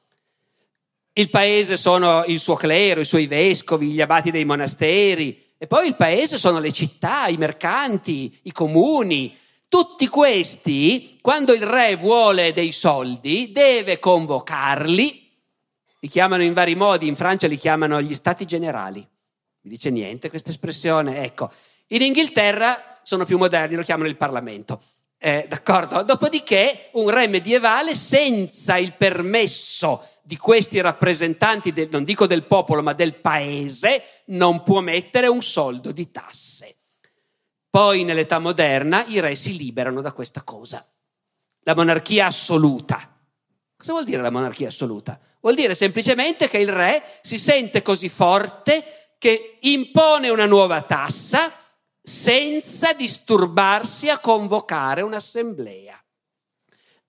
Il 1.13 1.29
paese 1.29 1.77
sono 1.77 2.23
il 2.25 2.39
suo 2.39 2.55
clero, 2.55 3.01
i 3.01 3.05
suoi 3.05 3.27
vescovi, 3.27 3.91
gli 3.91 4.01
abati 4.01 4.31
dei 4.31 4.45
monasteri 4.45 5.53
e 5.61 5.67
poi 5.67 5.87
il 5.87 5.95
paese 5.95 6.37
sono 6.37 6.59
le 6.59 6.71
città, 6.71 7.27
i 7.27 7.35
mercanti, 7.35 8.39
i 8.43 8.51
comuni. 8.53 9.37
Tutti 9.67 10.07
questi, 10.07 11.19
quando 11.21 11.53
il 11.53 11.63
re 11.63 11.97
vuole 11.97 12.53
dei 12.53 12.71
soldi, 12.71 13.51
deve 13.51 13.99
convocarli. 13.99 15.29
Li 15.99 16.07
chiamano 16.07 16.43
in 16.43 16.53
vari 16.53 16.75
modi, 16.75 17.07
in 17.07 17.17
Francia 17.17 17.47
li 17.47 17.57
chiamano 17.57 18.01
gli 18.01 18.15
stati 18.15 18.45
generali. 18.45 19.05
Mi 19.61 19.71
dice 19.71 19.89
niente 19.89 20.29
questa 20.29 20.51
espressione? 20.51 21.23
Ecco, 21.23 21.51
in 21.87 22.01
Inghilterra 22.01 22.99
sono 23.03 23.25
più 23.25 23.37
moderni, 23.37 23.75
lo 23.75 23.83
chiamano 23.83 24.07
il 24.07 24.15
Parlamento. 24.15 24.81
Eh, 25.17 25.47
d'accordo? 25.49 26.01
Dopodiché 26.03 26.89
un 26.93 27.09
re 27.09 27.27
medievale 27.27 27.93
senza 27.93 28.77
il 28.77 28.93
permesso 28.93 30.05
di 30.21 30.37
questi 30.37 30.79
rappresentanti, 30.79 31.73
del, 31.73 31.89
non 31.91 32.05
dico 32.05 32.25
del 32.25 32.45
popolo, 32.45 32.81
ma 32.81 32.93
del 32.93 33.15
paese, 33.15 34.03
non 34.27 34.63
può 34.63 34.79
mettere 34.79 35.27
un 35.27 35.41
soldo 35.41 35.91
di 35.91 36.09
tasse. 36.09 36.75
Poi 37.69 38.03
nell'età 38.03 38.39
moderna 38.39 39.03
i 39.07 39.19
re 39.19 39.35
si 39.35 39.57
liberano 39.57 39.99
da 40.01 40.13
questa 40.13 40.41
cosa. 40.43 40.87
La 41.63 41.75
monarchia 41.75 42.27
assoluta. 42.27 43.13
Cosa 43.75 43.91
vuol 43.91 44.05
dire 44.05 44.21
la 44.21 44.31
monarchia 44.31 44.69
assoluta? 44.69 45.19
Vuol 45.41 45.55
dire 45.55 45.75
semplicemente 45.75 46.47
che 46.47 46.57
il 46.59 46.71
re 46.71 47.03
si 47.21 47.37
sente 47.37 47.81
così 47.81 48.07
forte 48.07 48.98
che 49.19 49.57
impone 49.59 50.29
una 50.29 50.47
nuova 50.47 50.81
tassa 50.81 51.53
senza 52.01 52.93
disturbarsi 52.93 54.09
a 54.09 54.17
convocare 54.17 55.03
un'assemblea. 55.03 56.01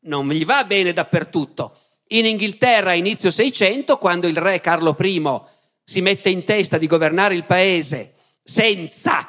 Non 0.00 0.28
gli 0.28 0.44
va 0.44 0.64
bene 0.64 0.92
dappertutto. 0.92 1.78
In 2.08 2.26
Inghilterra 2.26 2.90
a 2.90 2.94
inizio 2.94 3.30
600, 3.30 3.96
quando 3.96 4.26
il 4.26 4.36
re 4.36 4.60
Carlo 4.60 4.94
I 4.98 5.40
si 5.84 6.00
mette 6.00 6.28
in 6.28 6.44
testa 6.44 6.76
di 6.76 6.86
governare 6.86 7.34
il 7.34 7.44
paese 7.44 8.14
senza 8.42 9.28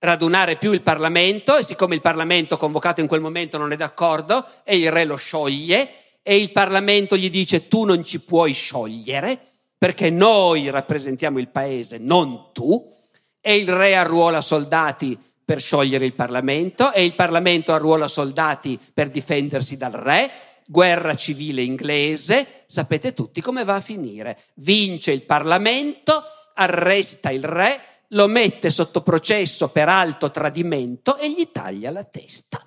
radunare 0.00 0.56
più 0.56 0.72
il 0.72 0.82
Parlamento, 0.82 1.56
e 1.56 1.62
siccome 1.62 1.94
il 1.94 2.00
Parlamento 2.00 2.56
convocato 2.56 3.00
in 3.00 3.06
quel 3.06 3.20
momento 3.20 3.56
non 3.56 3.72
è 3.72 3.76
d'accordo, 3.76 4.44
e 4.64 4.76
il 4.76 4.90
re 4.90 5.04
lo 5.04 5.16
scioglie, 5.16 6.18
e 6.22 6.36
il 6.36 6.50
Parlamento 6.50 7.16
gli 7.16 7.30
dice 7.30 7.68
tu 7.68 7.84
non 7.84 8.02
ci 8.02 8.20
puoi 8.20 8.52
sciogliere, 8.52 9.53
perché 9.76 10.10
noi 10.10 10.70
rappresentiamo 10.70 11.38
il 11.38 11.48
paese, 11.48 11.98
non 11.98 12.50
tu, 12.52 12.92
e 13.40 13.56
il 13.56 13.68
re 13.68 13.94
arruola 13.94 14.40
soldati 14.40 15.18
per 15.44 15.60
sciogliere 15.60 16.06
il 16.06 16.14
Parlamento 16.14 16.92
e 16.92 17.04
il 17.04 17.14
Parlamento 17.14 17.74
arruola 17.74 18.08
soldati 18.08 18.80
per 18.92 19.10
difendersi 19.10 19.76
dal 19.76 19.92
re, 19.92 20.30
guerra 20.66 21.14
civile 21.14 21.60
inglese, 21.60 22.62
sapete 22.66 23.12
tutti 23.12 23.42
come 23.42 23.64
va 23.64 23.74
a 23.74 23.80
finire. 23.80 24.44
Vince 24.54 25.12
il 25.12 25.24
Parlamento, 25.24 26.22
arresta 26.54 27.30
il 27.30 27.44
re, 27.44 27.80
lo 28.08 28.26
mette 28.26 28.70
sotto 28.70 29.02
processo 29.02 29.68
per 29.68 29.88
alto 29.88 30.30
tradimento 30.30 31.18
e 31.18 31.30
gli 31.30 31.50
taglia 31.52 31.90
la 31.90 32.04
testa. 32.04 32.64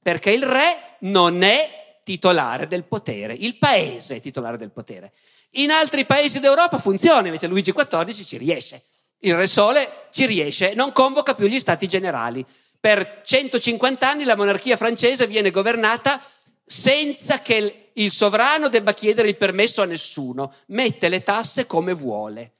Perché 0.00 0.30
il 0.30 0.44
re 0.44 0.96
non 1.00 1.42
è 1.42 1.98
titolare 2.04 2.68
del 2.68 2.84
potere, 2.84 3.34
il 3.34 3.56
paese 3.56 4.16
è 4.16 4.20
titolare 4.20 4.58
del 4.58 4.70
potere. 4.70 5.12
In 5.56 5.70
altri 5.70 6.04
paesi 6.04 6.40
d'Europa 6.40 6.78
funziona, 6.78 7.26
invece 7.26 7.46
Luigi 7.46 7.72
XIV 7.72 8.24
ci 8.24 8.38
riesce. 8.38 8.84
Il 9.20 9.34
Re 9.34 9.46
Sole 9.46 10.06
ci 10.10 10.26
riesce, 10.26 10.74
non 10.74 10.92
convoca 10.92 11.34
più 11.34 11.46
gli 11.46 11.60
stati 11.60 11.86
generali. 11.86 12.44
Per 12.80 13.22
150 13.24 14.08
anni 14.08 14.24
la 14.24 14.36
monarchia 14.36 14.76
francese 14.76 15.26
viene 15.26 15.50
governata 15.50 16.20
senza 16.66 17.40
che 17.40 17.90
il 17.92 18.10
sovrano 18.10 18.68
debba 18.68 18.92
chiedere 18.92 19.28
il 19.28 19.36
permesso 19.36 19.80
a 19.80 19.86
nessuno, 19.86 20.52
mette 20.66 21.08
le 21.08 21.22
tasse 21.22 21.66
come 21.66 21.92
vuole. 21.92 22.52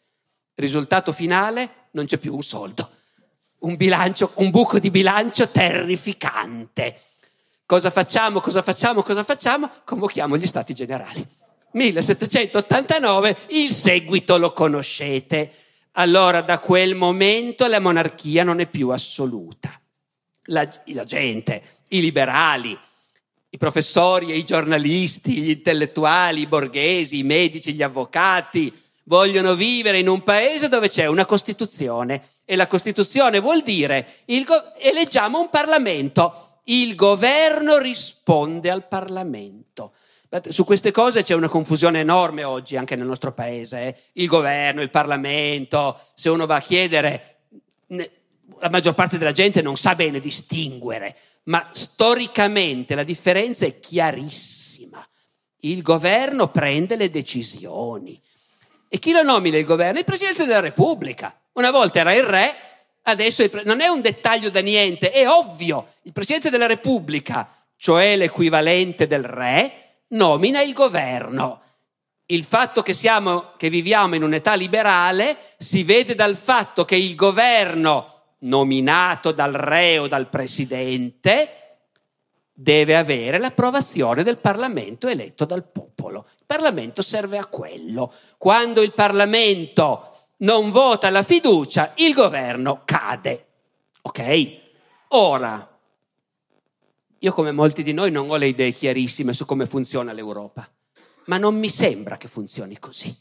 Risultato 0.55 1.12
finale, 1.12 1.88
non 1.92 2.07
c'è 2.07 2.16
più 2.16 2.34
un 2.34 2.42
soldo. 2.42 2.90
Un, 3.61 3.76
bilancio, 3.76 4.30
un 4.36 4.51
buco 4.51 4.78
di 4.78 4.90
bilancio 4.90 5.49
terrificante. 5.49 7.01
Cosa 7.66 7.90
facciamo? 7.90 8.40
Cosa 8.40 8.62
facciamo? 8.62 9.03
Cosa 9.03 9.24
facciamo? 9.24 9.68
Convochiamo 9.84 10.36
gli 10.36 10.47
stati 10.47 10.74
generali. 10.74 11.26
1789, 11.75 13.37
il 13.49 13.70
seguito 13.70 14.39
lo 14.39 14.53
conoscete 14.53 15.53
allora 15.97 16.41
da 16.41 16.59
quel 16.59 16.95
momento 16.95 17.66
la 17.66 17.81
monarchia 17.81 18.43
non 18.43 18.61
è 18.61 18.66
più 18.66 18.89
assoluta. 18.89 19.81
La, 20.47 20.68
la, 20.87 21.05
gente, 21.05 21.62
i 21.89 22.01
liberali, 22.01 22.77
i 23.49 23.59
professori 23.59 24.33
e 24.33 24.37
i 24.37 24.45
giornalisti, 24.45 25.39
gli 25.39 25.51
intellettuali, 25.51 26.41
i 26.41 26.47
borghesi, 26.47 27.18
i 27.18 27.22
medici, 27.22 27.75
gli 27.75 27.83
avvocati, 27.83 28.72
vogliono 29.05 29.55
vivere 29.55 29.99
in 29.99 30.09
un 30.09 30.22
paese 30.22 30.68
dove 30.68 30.89
c'è 30.89 31.07
una 31.07 31.27
Costituzione 31.27 32.22
e 32.45 32.57
la 32.57 32.66
Costituzione 32.66 33.39
vuol 33.39 33.62
dire 33.62 34.22
go- 34.45 34.75
eleggiamo 34.77 35.41
un 35.41 35.49
Parlamento, 35.49 36.61
il 36.64 36.95
governo 36.95 37.79
risponde 37.79 38.70
al 38.70 38.89
Parlamento. 38.89 39.93
Su 40.49 40.64
queste 40.64 40.91
cose 40.91 41.22
c'è 41.22 41.35
una 41.35 41.49
confusione 41.49 42.01
enorme 42.01 42.43
oggi 42.43 42.76
anche 42.76 42.97
nel 42.97 43.07
nostro 43.07 43.32
paese. 43.32 43.80
Eh? 43.80 43.97
Il 44.14 44.26
governo, 44.26 44.82
il 44.82 44.91
Parlamento, 44.91 46.01
se 46.14 46.28
uno 46.28 46.47
va 46.47 46.57
a 46.57 46.61
chiedere, 46.61 47.37
la 47.87 48.68
maggior 48.68 48.95
parte 48.95 49.16
della 49.16 49.32
gente 49.32 49.62
non 49.62 49.76
sa 49.76 49.95
bene 49.95 50.18
distinguere, 50.18 51.16
ma 51.45 51.68
storicamente 51.70 52.97
la 52.97 53.05
differenza 53.05 53.64
è 53.64 53.78
chiarissima. 53.78 55.07
Il 55.61 55.82
governo 55.82 56.49
prende 56.49 56.97
le 56.97 57.11
decisioni. 57.11 58.20
E 58.89 58.99
chi 58.99 59.12
lo 59.12 59.22
nomina 59.22 59.57
il 59.57 59.64
governo? 59.64 60.01
Il 60.01 60.05
Presidente 60.05 60.45
della 60.45 60.61
Repubblica. 60.61 61.39
Una 61.53 61.70
volta 61.70 62.01
era 62.01 62.12
il 62.12 62.24
re, 62.24 62.55
adesso 63.03 63.49
pre- 63.49 63.62
non 63.64 63.80
è 63.80 63.87
un 63.87 64.01
dettaglio 64.01 64.51
da 64.51 64.61
niente, 64.61 65.12
è 65.12 65.28
ovvio. 65.28 65.93
Il 66.03 66.12
Presidente 66.12 66.51
della 66.51 66.66
Repubblica, 66.66 67.49
cioè 67.76 68.16
l'equivalente 68.16 69.07
del 69.07 69.22
re, 69.22 69.84
nomina 70.14 70.60
il 70.60 70.72
governo. 70.72 71.60
Il 72.26 72.44
fatto 72.44 72.82
che, 72.82 72.94
siamo, 72.94 73.52
che 73.56 73.68
viviamo 73.68 74.14
in 74.14 74.22
un'età 74.22 74.54
liberale 74.54 75.36
si 75.58 75.84
vede 75.84 76.14
dal 76.14 76.36
fatto 76.36 76.84
che 76.84 76.96
il 76.96 77.14
governo 77.14 78.22
nominato 78.40 79.32
dal 79.32 79.52
re 79.52 79.98
o 79.98 80.08
dal 80.08 80.28
presidente 80.28 81.58
deve 82.56 82.96
avere 82.96 83.38
l'approvazione 83.38 84.22
del 84.22 84.38
Parlamento 84.38 85.08
eletto 85.08 85.44
dal 85.44 85.68
popolo. 85.68 86.26
Il 86.38 86.44
Parlamento 86.46 87.02
serve 87.02 87.36
a 87.36 87.46
quello. 87.46 88.12
Quando 88.38 88.80
il 88.80 88.94
Parlamento 88.94 90.10
non 90.38 90.70
vota 90.70 91.10
la 91.10 91.22
fiducia, 91.22 91.92
il 91.96 92.14
governo 92.14 92.82
cade. 92.84 93.46
Ok? 94.02 94.60
Ora, 95.08 95.74
io 97.25 97.33
come 97.33 97.53
molti 97.53 97.83
di 97.83 97.95
noi 97.95 98.11
non 98.11 98.29
ho 98.29 98.37
le 98.37 98.49
idee 98.49 98.72
chiarissime 98.72 99.33
su 99.33 99.47
come 99.47 99.64
funziona 99.64 100.12
l'Europa, 100.12 100.70
ma 101.25 101.39
non 101.39 101.59
mi 101.59 101.70
sembra 101.70 102.18
che 102.18 102.29
funzioni 102.29 102.79
così. 102.79 103.16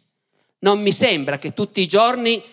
Non 0.60 0.82
mi 0.82 0.92
sembra 0.92 1.40
che 1.40 1.54
tutti 1.54 1.80
i 1.80 1.88
giorni 1.88 2.44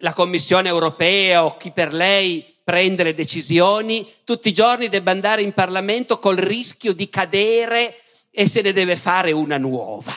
la 0.00 0.12
Commissione 0.12 0.68
europea 0.68 1.46
o 1.46 1.56
chi 1.56 1.70
per 1.70 1.94
lei 1.94 2.44
prende 2.62 3.04
le 3.04 3.14
decisioni, 3.14 4.06
tutti 4.22 4.48
i 4.48 4.52
giorni 4.52 4.90
debba 4.90 5.10
andare 5.10 5.40
in 5.40 5.54
Parlamento 5.54 6.18
col 6.18 6.36
rischio 6.36 6.92
di 6.92 7.08
cadere 7.08 8.00
e 8.30 8.46
se 8.46 8.60
ne 8.60 8.74
deve 8.74 8.96
fare 8.96 9.32
una 9.32 9.56
nuova. 9.56 10.12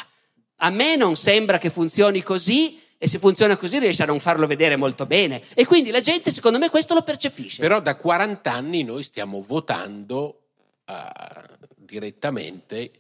A 0.57 0.69
me 0.71 0.97
non 0.97 1.15
sembra 1.15 1.57
che 1.57 1.69
funzioni 1.69 2.21
così 2.21 2.81
e 2.97 3.07
se 3.07 3.17
funziona 3.17 3.55
così 3.55 3.79
riesce 3.79 4.03
a 4.03 4.07
non 4.07 4.19
farlo 4.19 4.45
vedere 4.45 4.75
molto 4.75 5.05
bene. 5.05 5.41
E 5.53 5.65
quindi 5.65 5.89
la 5.89 6.01
gente, 6.01 6.31
secondo 6.31 6.59
me, 6.59 6.69
questo 6.69 6.93
lo 6.93 7.01
percepisce. 7.01 7.61
Però 7.61 7.79
da 7.79 7.95
40 7.95 8.51
anni 8.51 8.83
noi 8.83 9.03
stiamo 9.03 9.41
votando 9.41 10.40
direttamente 11.75 12.91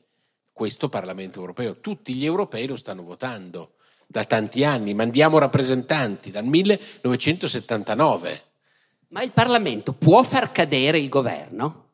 questo 0.51 0.89
Parlamento 0.89 1.39
europeo. 1.39 1.77
Tutti 1.77 2.13
gli 2.13 2.25
europei 2.25 2.67
lo 2.67 2.75
stanno 2.75 3.03
votando 3.03 3.75
da 4.07 4.25
tanti 4.25 4.63
anni, 4.65 4.93
mandiamo 4.93 5.37
rappresentanti 5.37 6.31
dal 6.31 6.45
1979. 6.45 8.43
Ma 9.09 9.21
il 9.23 9.31
Parlamento 9.31 9.93
può 9.93 10.21
far 10.23 10.51
cadere 10.51 10.99
il 10.99 11.09
governo? 11.09 11.90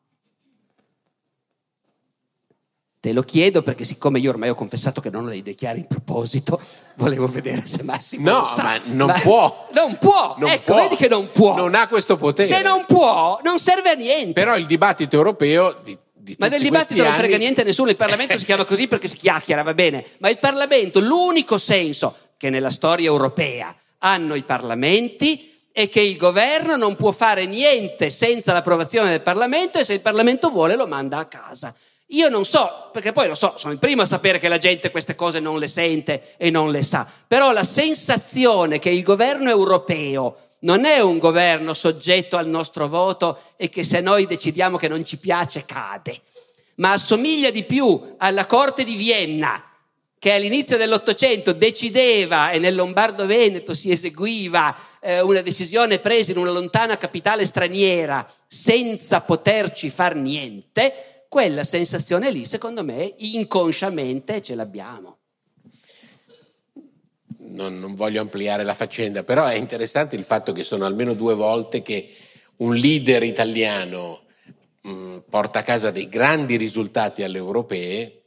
Te 3.00 3.12
lo 3.12 3.22
chiedo 3.22 3.62
perché 3.62 3.84
siccome 3.84 4.18
io 4.18 4.30
ormai 4.30 4.48
ho 4.48 4.56
confessato 4.56 5.00
che 5.00 5.08
non 5.08 5.26
ho 5.26 5.28
le 5.28 5.36
idee 5.36 5.54
chiare 5.54 5.78
in 5.78 5.86
proposito, 5.86 6.60
volevo 6.96 7.28
vedere 7.28 7.62
se 7.66 7.84
Massimo 7.84 8.28
No, 8.28 8.44
sa. 8.44 8.62
ma 8.64 8.80
non 8.86 9.06
ma 9.06 9.20
può. 9.20 9.68
Non 9.72 9.98
può. 9.98 10.34
Non 10.36 10.50
ecco, 10.50 10.72
può. 10.72 10.82
vedi 10.82 10.96
che 10.96 11.08
non 11.08 11.28
può. 11.32 11.54
Non 11.54 11.76
ha 11.76 11.86
questo 11.86 12.16
potere. 12.16 12.48
Se 12.48 12.60
non 12.60 12.84
può, 12.86 13.38
non 13.44 13.60
serve 13.60 13.90
a 13.90 13.94
niente. 13.94 14.32
Però 14.32 14.56
il 14.56 14.66
dibattito 14.66 15.14
europeo 15.14 15.80
di, 15.84 15.96
di 16.12 16.34
ma 16.38 16.48
del 16.48 16.60
dibattito 16.60 17.00
non 17.02 17.12
anni... 17.12 17.20
frega 17.20 17.36
niente 17.36 17.60
a 17.60 17.64
nessuno, 17.64 17.90
il 17.90 17.96
Parlamento 17.96 18.36
si 18.38 18.44
chiama 18.44 18.64
così 18.64 18.88
perché 18.88 19.06
si 19.06 19.16
chiacchiera, 19.16 19.62
va 19.62 19.74
bene. 19.74 20.04
Ma 20.18 20.28
il 20.28 20.38
Parlamento, 20.40 20.98
l'unico 20.98 21.56
senso 21.56 22.16
che 22.36 22.50
nella 22.50 22.70
storia 22.70 23.06
europea 23.06 23.74
hanno 23.98 24.34
i 24.34 24.42
parlamenti 24.42 25.54
è 25.70 25.88
che 25.88 26.00
il 26.00 26.16
governo 26.16 26.76
non 26.76 26.96
può 26.96 27.12
fare 27.12 27.46
niente 27.46 28.10
senza 28.10 28.52
l'approvazione 28.52 29.10
del 29.10 29.22
Parlamento 29.22 29.78
e 29.78 29.84
se 29.84 29.94
il 29.94 30.00
Parlamento 30.00 30.50
vuole 30.50 30.74
lo 30.74 30.88
manda 30.88 31.18
a 31.18 31.26
casa. 31.26 31.72
Io 32.12 32.30
non 32.30 32.46
so, 32.46 32.88
perché 32.90 33.12
poi 33.12 33.28
lo 33.28 33.34
so, 33.34 33.54
sono 33.58 33.74
il 33.74 33.78
primo 33.78 34.00
a 34.00 34.06
sapere 34.06 34.38
che 34.38 34.48
la 34.48 34.56
gente 34.56 34.90
queste 34.90 35.14
cose 35.14 35.40
non 35.40 35.58
le 35.58 35.68
sente 35.68 36.34
e 36.38 36.48
non 36.48 36.70
le 36.70 36.82
sa, 36.82 37.06
però 37.26 37.52
la 37.52 37.64
sensazione 37.64 38.78
che 38.78 38.88
il 38.88 39.02
governo 39.02 39.50
europeo 39.50 40.36
non 40.60 40.86
è 40.86 41.00
un 41.00 41.18
governo 41.18 41.74
soggetto 41.74 42.38
al 42.38 42.48
nostro 42.48 42.88
voto 42.88 43.38
e 43.56 43.68
che 43.68 43.84
se 43.84 44.00
noi 44.00 44.26
decidiamo 44.26 44.78
che 44.78 44.88
non 44.88 45.04
ci 45.04 45.18
piace 45.18 45.66
cade, 45.66 46.22
ma 46.76 46.92
assomiglia 46.92 47.50
di 47.50 47.64
più 47.64 48.14
alla 48.16 48.46
Corte 48.46 48.84
di 48.84 48.94
Vienna 48.94 49.62
che 50.18 50.32
all'inizio 50.32 50.76
dell'Ottocento 50.76 51.52
decideva 51.52 52.50
e 52.50 52.58
nel 52.58 52.74
Lombardo-Veneto 52.74 53.74
si 53.74 53.90
eseguiva 53.90 54.76
eh, 55.00 55.20
una 55.20 55.42
decisione 55.42 56.00
presa 56.00 56.32
in 56.32 56.38
una 56.38 56.50
lontana 56.50 56.96
capitale 56.96 57.46
straniera 57.46 58.26
senza 58.46 59.20
poterci 59.20 59.90
far 59.90 60.16
niente, 60.16 61.17
quella 61.28 61.62
sensazione 61.62 62.30
lì, 62.30 62.44
secondo 62.46 62.82
me, 62.82 63.14
inconsciamente 63.18 64.40
ce 64.42 64.54
l'abbiamo. 64.54 65.16
Non, 67.50 67.78
non, 67.78 67.94
voglio 67.94 68.20
ampliare 68.20 68.64
la 68.64 68.74
faccenda, 68.74 69.22
però 69.22 69.46
è 69.46 69.54
interessante 69.54 70.16
il 70.16 70.24
fatto 70.24 70.52
che 70.52 70.64
sono 70.64 70.84
almeno 70.84 71.14
due 71.14 71.34
volte 71.34 71.82
che 71.82 72.14
un 72.56 72.74
leader 72.74 73.22
italiano 73.22 74.24
mh, 74.82 74.90
mm, 74.90 75.16
porta 75.28 75.60
a 75.60 75.62
casa 75.62 75.90
dei 75.90 76.08
grandi 76.08 76.56
risultati 76.56 77.22
alle 77.22 77.38
europee 77.38 78.22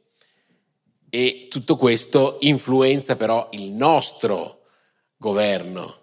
e 1.09 1.47
tutto 1.49 1.75
questo 1.75 2.37
influenza 2.41 3.15
però 3.17 3.49
il 3.51 3.71
nostro 3.71 4.61
governo 5.17 6.00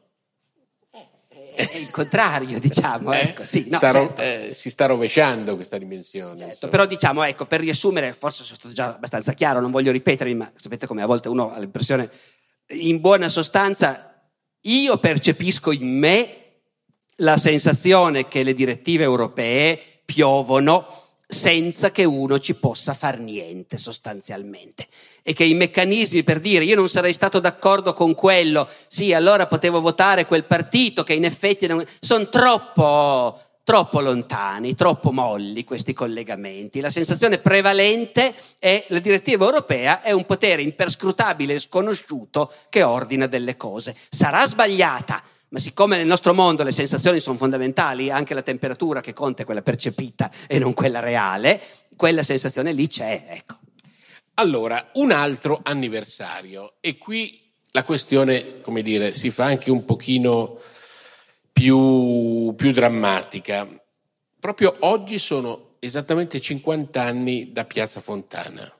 è 1.66 1.76
il 1.76 1.90
contrario, 1.90 2.60
diciamo. 2.60 3.12
Eh? 3.12 3.20
Ecco, 3.20 3.44
sì, 3.44 3.66
no, 3.68 3.78
sta 3.78 3.92
certo. 3.92 4.22
eh, 4.22 4.50
si 4.54 4.70
sta 4.70 4.86
rovesciando 4.86 5.56
questa 5.56 5.76
dimensione. 5.78 6.38
Certo, 6.38 6.68
però 6.68 6.86
diciamo, 6.86 7.24
ecco, 7.24 7.46
per 7.46 7.60
riassumere, 7.60 8.12
forse 8.12 8.44
sono 8.44 8.56
stato 8.56 8.74
già 8.74 8.94
abbastanza 8.94 9.32
chiaro, 9.32 9.60
non 9.60 9.70
voglio 9.70 9.90
ripetermi, 9.90 10.34
ma 10.34 10.50
sapete 10.54 10.86
come 10.86 11.02
a 11.02 11.06
volte 11.06 11.28
uno 11.28 11.52
ha 11.52 11.58
l'impressione, 11.58 12.10
in 12.68 13.00
buona 13.00 13.28
sostanza, 13.28 14.22
io 14.60 14.98
percepisco 14.98 15.72
in 15.72 15.98
me 15.98 16.34
la 17.16 17.36
sensazione 17.36 18.28
che 18.28 18.42
le 18.42 18.54
direttive 18.54 19.02
europee 19.02 19.80
piovono 20.04 21.07
senza 21.30 21.90
che 21.90 22.04
uno 22.04 22.38
ci 22.38 22.54
possa 22.54 22.94
far 22.94 23.18
niente 23.18 23.76
sostanzialmente 23.76 24.86
e 25.22 25.34
che 25.34 25.44
i 25.44 25.52
meccanismi 25.52 26.22
per 26.22 26.40
dire 26.40 26.64
io 26.64 26.74
non 26.74 26.88
sarei 26.88 27.12
stato 27.12 27.38
d'accordo 27.38 27.92
con 27.92 28.14
quello, 28.14 28.66
sì, 28.86 29.12
allora 29.12 29.46
potevo 29.46 29.82
votare 29.82 30.24
quel 30.24 30.44
partito 30.44 31.04
che 31.04 31.12
in 31.12 31.24
effetti 31.24 31.66
non... 31.66 31.84
sono 32.00 32.30
troppo 32.30 33.42
troppo 33.68 34.00
lontani, 34.00 34.74
troppo 34.74 35.12
molli 35.12 35.62
questi 35.62 35.92
collegamenti. 35.92 36.80
La 36.80 36.88
sensazione 36.88 37.36
prevalente 37.36 38.34
è 38.58 38.84
che 38.86 38.86
la 38.88 38.98
direttiva 38.98 39.44
europea 39.44 40.00
è 40.00 40.10
un 40.10 40.24
potere 40.24 40.62
imperscrutabile 40.62 41.52
e 41.52 41.58
sconosciuto 41.58 42.50
che 42.70 42.82
ordina 42.82 43.26
delle 43.26 43.58
cose. 43.58 43.94
Sarà 44.08 44.46
sbagliata, 44.46 45.22
ma 45.50 45.58
siccome 45.58 45.96
nel 45.96 46.06
nostro 46.06 46.34
mondo 46.34 46.62
le 46.62 46.72
sensazioni 46.72 47.20
sono 47.20 47.38
fondamentali, 47.38 48.10
anche 48.10 48.34
la 48.34 48.42
temperatura 48.42 49.00
che 49.00 49.12
conta 49.12 49.42
è 49.42 49.44
quella 49.44 49.62
percepita 49.62 50.30
e 50.46 50.58
non 50.58 50.74
quella 50.74 51.00
reale, 51.00 51.62
quella 51.96 52.22
sensazione 52.22 52.72
lì 52.72 52.86
c'è, 52.88 53.26
ecco. 53.28 53.56
Allora, 54.34 54.90
un 54.94 55.10
altro 55.10 55.60
anniversario 55.62 56.74
e 56.80 56.96
qui 56.98 57.50
la 57.72 57.82
questione, 57.82 58.60
come 58.60 58.82
dire, 58.82 59.12
si 59.12 59.30
fa 59.30 59.46
anche 59.46 59.70
un 59.70 59.84
pochino 59.84 60.60
più, 61.52 62.54
più 62.56 62.70
drammatica. 62.70 63.66
Proprio 64.38 64.76
oggi 64.80 65.18
sono 65.18 65.76
esattamente 65.80 66.40
50 66.40 67.02
anni 67.02 67.52
da 67.52 67.64
Piazza 67.64 68.00
Fontana. 68.00 68.72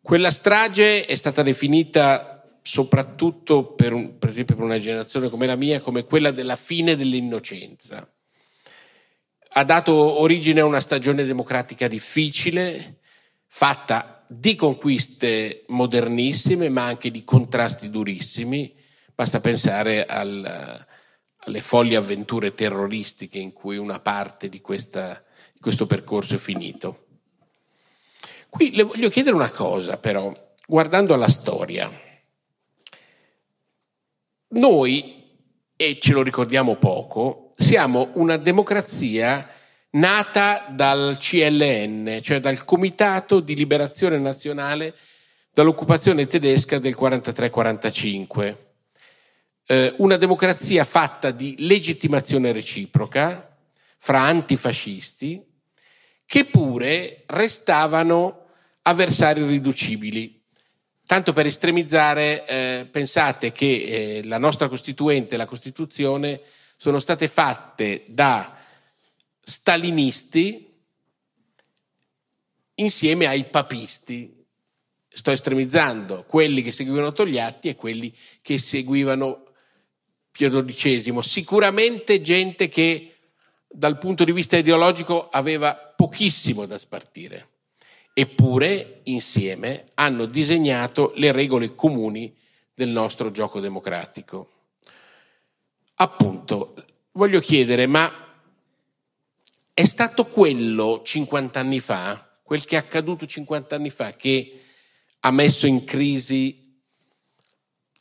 Quella 0.00 0.30
strage 0.32 1.04
è 1.04 1.14
stata 1.14 1.42
definita 1.42 2.31
soprattutto 2.62 3.74
per, 3.74 3.92
un, 3.92 4.18
per, 4.18 4.30
esempio 4.30 4.54
per 4.54 4.64
una 4.64 4.78
generazione 4.78 5.28
come 5.28 5.46
la 5.46 5.56
mia 5.56 5.80
come 5.80 6.04
quella 6.04 6.30
della 6.30 6.56
fine 6.56 6.96
dell'innocenza. 6.96 8.08
Ha 9.54 9.64
dato 9.64 9.92
origine 9.92 10.60
a 10.60 10.64
una 10.64 10.80
stagione 10.80 11.24
democratica 11.24 11.88
difficile, 11.88 13.00
fatta 13.48 14.24
di 14.26 14.54
conquiste 14.54 15.64
modernissime, 15.66 16.70
ma 16.70 16.84
anche 16.84 17.10
di 17.10 17.22
contrasti 17.22 17.90
durissimi. 17.90 18.74
Basta 19.14 19.40
pensare 19.40 20.06
al, 20.06 20.86
alle 21.36 21.60
folli 21.60 21.96
avventure 21.96 22.54
terroristiche 22.54 23.38
in 23.38 23.52
cui 23.52 23.76
una 23.76 24.00
parte 24.00 24.48
di, 24.48 24.62
questa, 24.62 25.22
di 25.52 25.60
questo 25.60 25.86
percorso 25.86 26.36
è 26.36 26.38
finito. 26.38 27.06
Qui 28.48 28.74
le 28.74 28.84
voglio 28.84 29.08
chiedere 29.10 29.34
una 29.34 29.50
cosa 29.50 29.98
però, 29.98 30.32
guardando 30.66 31.12
alla 31.12 31.28
storia. 31.28 31.90
Noi, 34.52 35.24
e 35.76 35.98
ce 36.00 36.12
lo 36.12 36.22
ricordiamo 36.22 36.76
poco, 36.76 37.52
siamo 37.56 38.10
una 38.14 38.36
democrazia 38.36 39.48
nata 39.90 40.66
dal 40.70 41.16
CLN, 41.18 42.20
cioè 42.22 42.40
dal 42.40 42.64
Comitato 42.64 43.40
di 43.40 43.54
Liberazione 43.54 44.18
Nazionale 44.18 44.94
dall'occupazione 45.52 46.26
tedesca 46.26 46.78
del 46.78 46.96
43-45 46.98 48.70
eh, 49.66 49.94
una 49.98 50.16
democrazia 50.16 50.84
fatta 50.84 51.30
di 51.30 51.54
legittimazione 51.58 52.52
reciproca 52.52 53.56
fra 53.98 54.22
antifascisti 54.22 55.42
che 56.26 56.44
pure 56.44 57.24
restavano 57.26 58.46
avversari 58.82 59.46
riducibili. 59.46 60.41
Tanto 61.06 61.32
per 61.32 61.46
estremizzare, 61.46 62.46
eh, 62.46 62.86
pensate 62.90 63.52
che 63.52 63.66
eh, 63.66 64.24
la 64.24 64.38
nostra 64.38 64.68
Costituente 64.68 65.34
e 65.34 65.38
la 65.38 65.46
Costituzione 65.46 66.40
sono 66.76 66.98
state 66.98 67.28
fatte 67.28 68.04
da 68.08 68.56
stalinisti 69.44 70.68
insieme 72.76 73.26
ai 73.26 73.44
papisti. 73.44 74.40
Sto 75.08 75.30
estremizzando 75.30 76.24
quelli 76.24 76.62
che 76.62 76.72
seguivano 76.72 77.12
Togliatti 77.12 77.68
e 77.68 77.76
quelli 77.76 78.14
che 78.40 78.58
seguivano 78.58 79.46
Pio 80.30 80.64
XII, 80.64 81.22
sicuramente 81.22 82.22
gente 82.22 82.68
che 82.68 83.16
dal 83.68 83.98
punto 83.98 84.24
di 84.24 84.32
vista 84.32 84.56
ideologico 84.56 85.28
aveva 85.28 85.74
pochissimo 85.74 86.64
da 86.64 86.78
spartire, 86.78 87.48
eppure 88.12 89.00
insieme 89.04 89.86
hanno 89.94 90.26
disegnato 90.26 91.12
le 91.16 91.32
regole 91.32 91.74
comuni 91.74 92.34
del 92.74 92.88
nostro 92.88 93.30
gioco 93.30 93.60
democratico. 93.60 94.48
Appunto, 95.94 96.74
voglio 97.12 97.40
chiedere, 97.40 97.86
ma 97.86 98.12
è 99.72 99.84
stato 99.84 100.26
quello 100.26 101.02
50 101.04 101.60
anni 101.60 101.80
fa, 101.80 102.38
quel 102.42 102.64
che 102.64 102.76
è 102.76 102.78
accaduto 102.78 103.26
50 103.26 103.74
anni 103.74 103.90
fa, 103.90 104.12
che 104.14 104.60
ha 105.20 105.30
messo 105.30 105.66
in 105.66 105.84
crisi 105.84 106.80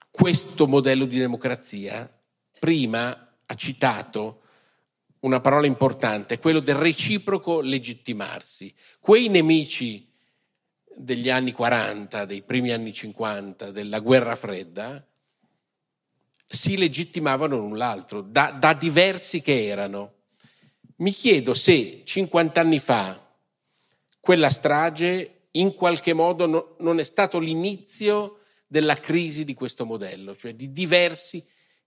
questo 0.09 0.67
modello 0.67 1.05
di 1.05 1.17
democrazia? 1.17 2.11
prima 2.61 3.33
ha 3.43 3.55
citato 3.55 4.40
una 5.21 5.39
parola 5.39 5.67
importante, 5.67 6.39
quello 6.39 6.59
del 6.59 6.75
reciproco 6.75 7.61
legittimarsi. 7.61 8.73
Quei 8.99 9.27
nemici 9.27 10.09
degli 10.95 11.29
anni 11.29 11.51
40, 11.51 12.25
dei 12.25 12.41
primi 12.41 12.71
anni 12.71 12.93
50, 12.93 13.71
della 13.71 13.99
guerra 13.99 14.35
fredda, 14.35 15.05
si 16.45 16.77
legittimavano 16.77 17.57
l'un 17.57 17.77
l'altro, 17.77 18.21
da, 18.21 18.51
da 18.51 18.73
diversi 18.73 19.41
che 19.41 19.65
erano. 19.65 20.13
Mi 20.97 21.11
chiedo 21.11 21.53
se 21.53 22.01
50 22.03 22.59
anni 22.59 22.79
fa 22.79 23.29
quella 24.19 24.49
strage 24.49 25.47
in 25.51 25.73
qualche 25.73 26.13
modo 26.13 26.45
no, 26.45 26.75
non 26.79 26.99
è 26.99 27.03
stato 27.03 27.39
l'inizio 27.39 28.41
della 28.67 28.95
crisi 28.95 29.43
di 29.43 29.53
questo 29.53 29.85
modello, 29.85 30.35
cioè 30.35 30.53
di 30.53 30.71
diversi 30.71 31.43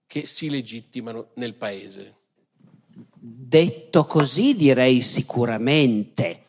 che 0.07 0.27
si 0.27 0.49
legittimano 0.49 1.31
nel 1.35 1.55
paese? 1.55 2.23
Detto 3.27 4.05
così 4.05 4.55
direi 4.55 5.01
sicuramente. 5.01 6.43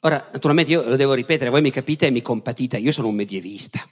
Ora, 0.00 0.28
naturalmente 0.32 0.70
io 0.70 0.88
lo 0.88 0.94
devo 0.94 1.12
ripetere, 1.12 1.50
voi 1.50 1.60
mi 1.60 1.72
capite 1.72 2.06
e 2.06 2.10
mi 2.10 2.22
compatite, 2.22 2.76
io 2.76 2.92
sono 2.92 3.08
un 3.08 3.16
medievista. 3.16 3.84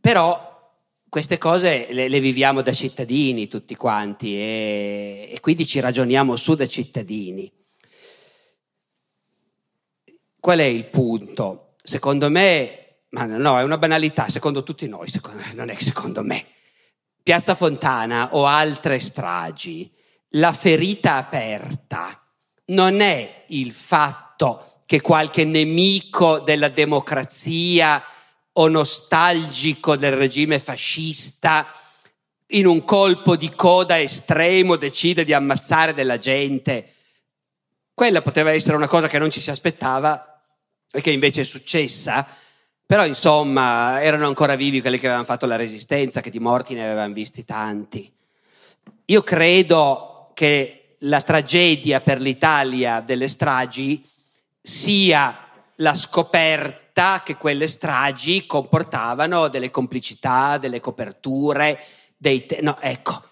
Però 0.00 0.72
queste 1.06 1.36
cose 1.36 1.88
le, 1.90 2.08
le 2.08 2.20
viviamo 2.20 2.62
da 2.62 2.72
cittadini 2.72 3.46
tutti 3.46 3.74
quanti 3.76 4.36
e, 4.36 5.28
e 5.30 5.40
quindi 5.40 5.66
ci 5.66 5.80
ragioniamo 5.80 6.34
su 6.36 6.54
da 6.54 6.66
cittadini. 6.66 7.52
Qual 10.40 10.58
è 10.60 10.64
il 10.64 10.86
punto? 10.86 11.74
Secondo 11.82 12.30
me, 12.30 13.00
ma 13.10 13.26
no, 13.26 13.58
è 13.58 13.62
una 13.62 13.76
banalità, 13.76 14.30
secondo 14.30 14.62
tutti 14.62 14.88
noi, 14.88 15.10
secondo, 15.10 15.42
non 15.52 15.68
è 15.68 15.74
secondo 15.78 16.22
me 16.22 16.46
Piazza 17.22 17.54
Fontana 17.54 18.34
o 18.34 18.46
altre 18.46 18.98
stragi, 18.98 19.98
la 20.34 20.52
ferita 20.52 21.16
aperta 21.16 22.20
non 22.66 23.00
è 23.00 23.44
il 23.48 23.72
fatto 23.72 24.82
che 24.86 25.00
qualche 25.00 25.44
nemico 25.44 26.38
della 26.38 26.68
democrazia 26.68 28.02
o 28.52 28.68
nostalgico 28.68 29.96
del 29.96 30.12
regime 30.12 30.58
fascista 30.58 31.72
in 32.48 32.66
un 32.66 32.84
colpo 32.84 33.36
di 33.36 33.54
coda 33.54 34.00
estremo 34.00 34.76
decide 34.76 35.24
di 35.24 35.32
ammazzare 35.32 35.94
della 35.94 36.18
gente. 36.18 36.94
Quella 37.94 38.22
poteva 38.22 38.50
essere 38.52 38.76
una 38.76 38.88
cosa 38.88 39.08
che 39.08 39.18
non 39.18 39.30
ci 39.30 39.40
si 39.40 39.50
aspettava 39.50 40.42
e 40.90 41.00
che 41.00 41.10
invece 41.10 41.42
è 41.42 41.44
successa 41.44 42.26
però 42.90 43.06
insomma 43.06 44.02
erano 44.02 44.26
ancora 44.26 44.56
vivi 44.56 44.80
quelli 44.80 44.98
che 44.98 45.06
avevano 45.06 45.24
fatto 45.24 45.46
la 45.46 45.54
resistenza, 45.54 46.20
che 46.20 46.28
di 46.28 46.40
morti 46.40 46.74
ne 46.74 46.86
avevano 46.86 47.12
visti 47.14 47.44
tanti. 47.44 48.12
Io 49.04 49.22
credo 49.22 50.09
che 50.34 50.96
la 51.00 51.22
tragedia 51.22 52.00
per 52.00 52.20
l'Italia 52.20 53.00
delle 53.00 53.28
stragi 53.28 54.02
sia 54.60 55.48
la 55.76 55.94
scoperta 55.94 57.22
che 57.24 57.36
quelle 57.36 57.66
stragi 57.66 58.46
comportavano 58.46 59.48
delle 59.48 59.70
complicità, 59.70 60.58
delle 60.58 60.80
coperture, 60.80 61.80
dei... 62.16 62.44
Te- 62.44 62.58
no, 62.60 62.78
ecco, 62.80 63.22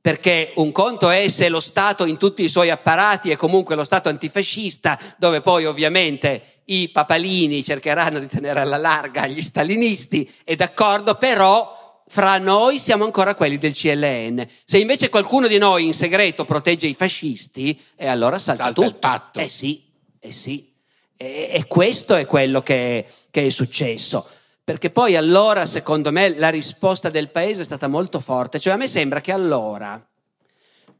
perché 0.00 0.52
un 0.56 0.70
conto 0.70 1.10
è 1.10 1.26
se 1.26 1.48
lo 1.48 1.58
Stato 1.58 2.04
in 2.04 2.16
tutti 2.16 2.44
i 2.44 2.48
suoi 2.48 2.70
apparati 2.70 3.30
è 3.30 3.36
comunque 3.36 3.74
lo 3.74 3.82
Stato 3.82 4.08
antifascista, 4.08 4.96
dove 5.16 5.40
poi 5.40 5.64
ovviamente 5.64 6.60
i 6.66 6.90
papalini 6.90 7.64
cercheranno 7.64 8.20
di 8.20 8.28
tenere 8.28 8.60
alla 8.60 8.76
larga 8.76 9.26
gli 9.26 9.42
stalinisti, 9.42 10.32
è 10.44 10.54
d'accordo, 10.54 11.16
però 11.16 11.85
fra 12.08 12.38
noi 12.38 12.78
siamo 12.78 13.04
ancora 13.04 13.34
quelli 13.34 13.58
del 13.58 13.74
CLN. 13.74 14.46
Se 14.64 14.78
invece 14.78 15.08
qualcuno 15.08 15.46
di 15.46 15.58
noi 15.58 15.86
in 15.86 15.94
segreto 15.94 16.44
protegge 16.44 16.86
i 16.86 16.94
fascisti, 16.94 17.78
e 17.94 18.06
allora 18.06 18.38
salta, 18.38 18.64
salta 18.64 18.82
tutto. 18.82 18.94
il 18.94 19.00
patto. 19.00 19.40
Eh 19.40 19.48
sì, 19.48 19.84
eh 20.18 20.32
sì. 20.32 20.72
E, 21.16 21.50
e 21.52 21.66
questo 21.66 22.14
è 22.14 22.26
quello 22.26 22.62
che, 22.62 23.06
che 23.30 23.46
è 23.46 23.50
successo 23.50 24.28
perché 24.66 24.90
poi 24.90 25.14
allora, 25.14 25.64
secondo 25.64 26.10
me, 26.10 26.36
la 26.36 26.48
risposta 26.48 27.08
del 27.08 27.30
paese 27.30 27.60
è 27.60 27.64
stata 27.64 27.86
molto 27.86 28.18
forte. 28.18 28.58
Cioè, 28.58 28.72
a 28.72 28.76
me 28.76 28.88
sembra 28.88 29.20
che 29.20 29.30
allora 29.30 30.04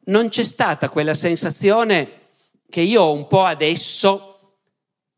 non 0.04 0.28
c'è 0.28 0.44
stata 0.44 0.88
quella 0.88 1.14
sensazione 1.14 2.28
che 2.70 2.80
io 2.80 3.02
ho 3.02 3.12
un 3.12 3.26
po' 3.26 3.42
adesso 3.42 4.59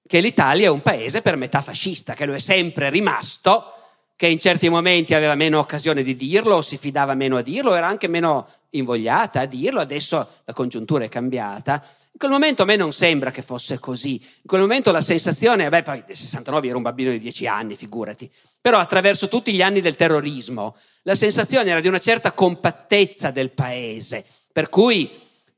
che 0.07 0.21
l'Italia 0.21 0.69
è 0.69 0.71
un 0.71 0.81
paese 0.81 1.21
per 1.21 1.37
metà 1.37 1.61
fascista, 1.61 2.15
che 2.15 2.25
lo 2.25 2.33
è 2.33 2.39
sempre 2.39 2.89
rimasto, 2.89 3.75
che 4.19 4.27
in 4.27 4.41
certi 4.41 4.69
momenti 4.69 5.15
aveva 5.15 5.37
meno 5.37 5.61
occasione 5.61 6.03
di 6.03 6.17
dirlo, 6.17 6.61
si 6.61 6.77
fidava 6.77 7.15
meno 7.15 7.37
a 7.37 7.41
dirlo, 7.41 7.77
era 7.77 7.87
anche 7.87 8.09
meno 8.09 8.49
invogliata 8.71 9.43
a 9.43 9.47
dirlo, 9.47 9.79
adesso 9.79 10.41
la 10.45 10.53
congiuntura 10.53 11.05
è 11.05 11.09
cambiata. 11.09 11.81
In 12.11 12.19
quel 12.19 12.33
momento 12.33 12.63
a 12.63 12.65
me 12.65 12.75
non 12.75 12.93
sembra 12.93 13.31
che 13.31 13.43
fosse 13.43 13.79
così. 13.79 14.15
In 14.15 14.47
quel 14.47 14.63
momento 14.63 14.91
la 14.91 15.03
sensazione, 15.03 15.69
beh, 15.69 15.83
poi 15.83 16.03
nel 16.05 16.17
69 16.17 16.67
ero 16.67 16.79
un 16.79 16.83
bambino 16.83 17.13
di 17.13 17.21
10 17.21 17.47
anni, 17.47 17.77
figurati, 17.77 18.29
però 18.61 18.81
attraverso 18.81 19.29
tutti 19.29 19.53
gli 19.55 19.63
anni 19.63 19.81
del 19.81 19.95
terrorismo, 19.95 20.75
la 21.03 21.15
sensazione 21.15 21.71
era 21.71 21.79
di 21.79 21.87
una 21.87 22.01
certa 22.01 22.33
compattezza 22.33 23.31
del 23.31 23.53
paese, 23.53 24.25
per 24.51 24.69
cui 24.69 25.17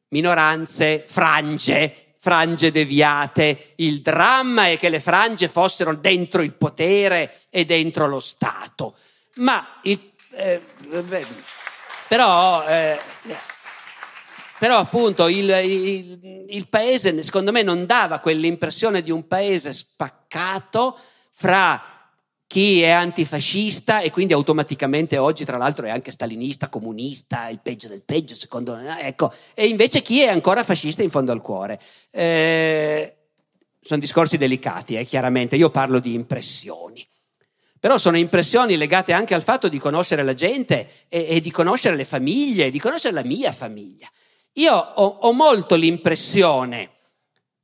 minoranze, 0.08 1.04
frange, 1.06 2.09
frange 2.22 2.70
deviate, 2.70 3.72
il 3.76 4.02
dramma 4.02 4.68
è 4.68 4.78
che 4.78 4.90
le 4.90 5.00
frange 5.00 5.48
fossero 5.48 5.94
dentro 5.94 6.42
il 6.42 6.52
potere 6.52 7.40
e 7.48 7.64
dentro 7.64 8.06
lo 8.06 8.20
Stato. 8.20 8.94
Ma 9.36 9.66
il, 9.82 9.98
eh, 10.32 10.60
beh, 11.02 11.26
però, 12.08 12.62
eh, 12.66 13.00
però 14.58 14.76
appunto 14.76 15.28
il, 15.28 15.48
il, 15.48 16.46
il 16.48 16.68
paese 16.68 17.22
secondo 17.22 17.52
me 17.52 17.62
non 17.62 17.86
dava 17.86 18.18
quell'impressione 18.18 19.00
di 19.00 19.10
un 19.10 19.26
paese 19.26 19.72
spaccato 19.72 20.98
fra 21.30 21.99
chi 22.50 22.82
è 22.82 22.90
antifascista 22.90 24.00
e 24.00 24.10
quindi 24.10 24.32
automaticamente 24.32 25.18
oggi 25.18 25.44
tra 25.44 25.56
l'altro 25.56 25.86
è 25.86 25.90
anche 25.90 26.10
stalinista, 26.10 26.68
comunista, 26.68 27.48
il 27.48 27.60
peggio 27.62 27.86
del 27.86 28.02
peggio 28.02 28.34
secondo 28.34 28.74
me, 28.74 29.00
ecco, 29.02 29.32
e 29.54 29.68
invece 29.68 30.02
chi 30.02 30.20
è 30.20 30.26
ancora 30.26 30.64
fascista 30.64 31.04
in 31.04 31.10
fondo 31.10 31.30
al 31.30 31.42
cuore. 31.42 31.80
Eh, 32.10 33.18
sono 33.80 34.00
discorsi 34.00 34.36
delicati, 34.36 34.96
eh, 34.96 35.04
chiaramente, 35.04 35.54
io 35.54 35.70
parlo 35.70 36.00
di 36.00 36.12
impressioni. 36.12 37.06
Però 37.78 37.98
sono 37.98 38.18
impressioni 38.18 38.76
legate 38.76 39.12
anche 39.12 39.34
al 39.34 39.44
fatto 39.44 39.68
di 39.68 39.78
conoscere 39.78 40.24
la 40.24 40.34
gente 40.34 41.06
e, 41.06 41.26
e 41.28 41.40
di 41.40 41.52
conoscere 41.52 41.94
le 41.94 42.04
famiglie, 42.04 42.72
di 42.72 42.80
conoscere 42.80 43.14
la 43.14 43.22
mia 43.22 43.52
famiglia. 43.52 44.10
Io 44.54 44.74
ho, 44.74 45.18
ho 45.20 45.32
molto 45.32 45.76
l'impressione 45.76 46.90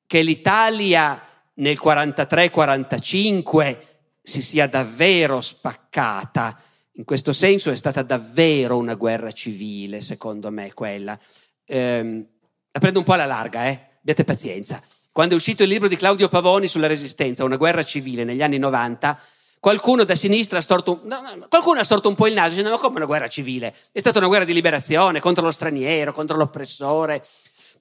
che 0.07 0.23
l'Italia 0.23 1.21
nel 1.55 1.77
43-45 1.83 3.95
si 4.27 4.43
sia 4.43 4.67
davvero 4.67 5.41
spaccata. 5.41 6.59
In 6.95 7.05
questo 7.05 7.33
senso 7.33 7.71
è 7.71 7.77
stata 7.77 8.03
davvero 8.03 8.77
una 8.77 8.95
guerra 8.95 9.31
civile, 9.31 10.01
secondo 10.01 10.51
me, 10.51 10.73
quella. 10.75 11.17
Ehm, 11.65 12.27
la 12.73 12.81
prendo 12.81 12.99
un 12.99 13.05
po' 13.05 13.13
alla 13.13 13.25
larga, 13.25 13.67
eh? 13.69 13.81
Abbiate 14.01 14.25
pazienza. 14.25 14.83
Quando 15.13 15.35
è 15.35 15.37
uscito 15.37 15.63
il 15.63 15.69
libro 15.69 15.87
di 15.87 15.95
Claudio 15.95 16.27
Pavoni 16.27 16.67
sulla 16.67 16.89
resistenza, 16.89 17.45
una 17.45 17.57
guerra 17.57 17.85
civile 17.85 18.25
negli 18.25 18.43
anni 18.43 18.59
90, 18.59 19.17
qualcuno 19.61 20.03
da 20.03 20.17
sinistra 20.17 20.59
ha 20.59 20.63
storto, 20.63 21.03
no, 21.05 21.21
no, 21.21 21.47
qualcuno 21.49 21.79
ha 21.79 21.85
storto 21.85 22.09
un 22.09 22.17
po' 22.17 22.27
il 22.27 22.35
naso 22.35 22.49
dicendo 22.49 22.71
ma 22.71 22.79
come 22.79 22.97
una 22.97 23.07
guerra 23.07 23.29
civile? 23.29 23.73
È 23.93 24.01
stata 24.01 24.19
una 24.19 24.27
guerra 24.27 24.45
di 24.45 24.53
liberazione 24.53 25.21
contro 25.21 25.45
lo 25.45 25.53
straniero, 25.53 26.11
contro 26.13 26.37
l'oppressore. 26.37 27.25